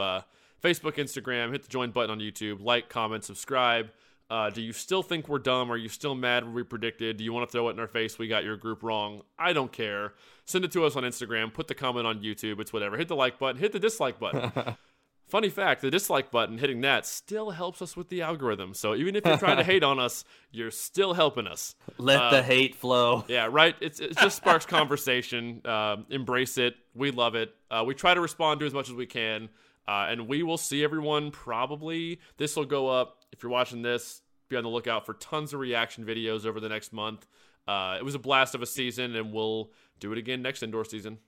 Uh, 0.64 0.68
Facebook, 0.68 0.96
Instagram, 0.96 1.52
hit 1.52 1.64
the 1.64 1.70
join 1.70 1.92
button 1.92 2.10
on 2.12 2.20
YouTube, 2.20 2.64
like, 2.64 2.90
comment, 2.90 3.24
subscribe. 3.24 3.92
Uh, 4.30 4.50
do 4.52 4.62
you 4.62 4.72
still 4.74 5.02
think 5.02 5.28
we're 5.28 5.40
dumb? 5.40 5.72
Are 5.72 5.78
you 5.78 5.90
still 5.90 6.14
mad 6.14 6.44
when 6.44 6.54
we 6.54 6.62
predicted? 6.62 7.18
Do 7.18 7.24
you 7.24 7.34
want 7.34 7.50
to 7.50 7.52
throw 7.52 7.68
it 7.70 7.72
in 7.72 7.80
our 7.80 7.88
face? 7.88 8.20
We 8.20 8.28
got 8.28 8.44
your 8.44 8.58
group 8.58 8.84
wrong. 8.84 9.24
I 9.40 9.54
don't 9.54 9.72
care. 9.72 10.14
Send 10.46 10.64
it 10.66 10.72
to 10.74 10.86
us 10.86 10.96
on 10.96 11.02
Instagram. 11.04 11.52
Put 11.52 11.68
the 11.68 11.74
comment 11.74 12.06
on 12.06 12.22
YouTube. 12.22 12.60
It's 12.60 12.72
whatever. 12.72 12.96
Hit 12.96 13.08
the 13.08 13.16
like 13.16 13.40
button. 13.40 13.60
Hit 13.60 13.72
the 13.72 13.80
dislike 13.80 14.20
button. 14.20 14.52
Funny 15.28 15.50
fact, 15.50 15.82
the 15.82 15.92
dislike 15.92 16.32
button, 16.32 16.58
hitting 16.58 16.82
that 16.82 17.06
still 17.06 17.52
helps 17.52 17.84
us 17.84 17.96
with 17.96 18.10
the 18.10 18.24
algorithm. 18.24 18.74
So 18.74 18.96
even 18.96 19.16
if 19.16 19.24
you're 19.26 19.38
trying 19.38 19.58
to 19.58 19.64
hate 19.74 19.84
on 19.84 20.00
us, 20.00 20.24
you're 20.52 20.72
still 20.72 21.14
helping 21.14 21.46
us. 21.46 21.76
Let 22.00 22.20
Uh, 22.20 22.30
the 22.32 22.44
hate 22.44 22.74
flow. 22.76 23.26
Yeah, 23.28 23.48
right. 23.52 23.76
It's 23.80 24.00
it 24.00 24.18
just 24.18 24.38
sparks 24.44 24.66
conversation. 24.66 25.62
Um, 25.66 26.06
embrace 26.10 26.58
it. 26.58 26.76
We 26.96 27.12
love 27.12 27.36
it. 27.36 27.54
Uh, 27.70 27.84
we 27.86 27.94
try 27.94 28.14
to 28.16 28.22
respond 28.22 28.60
to 28.62 28.66
as 28.66 28.74
much 28.74 28.90
as 28.90 28.96
we 28.96 29.06
can, 29.06 29.50
uh, 29.88 30.08
and 30.10 30.28
we 30.28 30.44
will 30.44 30.58
see 30.58 30.84
everyone. 30.84 31.32
Probably 31.32 32.20
this 32.38 32.56
will 32.56 32.66
go 32.66 32.88
up 32.90 33.24
if 33.32 33.44
you're 33.44 33.52
watching 33.52 33.82
this. 33.82 34.22
Be 34.50 34.56
on 34.56 34.64
the 34.64 34.70
lookout 34.70 35.06
for 35.06 35.14
tons 35.14 35.54
of 35.54 35.60
reaction 35.60 36.06
videos 36.06 36.46
over 36.46 36.60
the 36.60 36.70
next 36.70 36.92
month. 36.92 37.28
Uh, 37.68 37.98
it 38.00 38.04
was 38.04 38.16
a 38.16 38.20
blast 38.20 38.56
of 38.56 38.64
a 38.64 38.66
season, 38.66 39.16
and 39.16 39.32
we'll 39.32 39.72
do 40.00 40.12
it 40.12 40.18
again 40.18 40.42
next 40.42 40.64
indoor 40.64 40.84
season. 40.84 41.20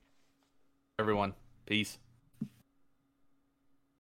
Everyone, 0.98 1.34
peace. 1.66 1.98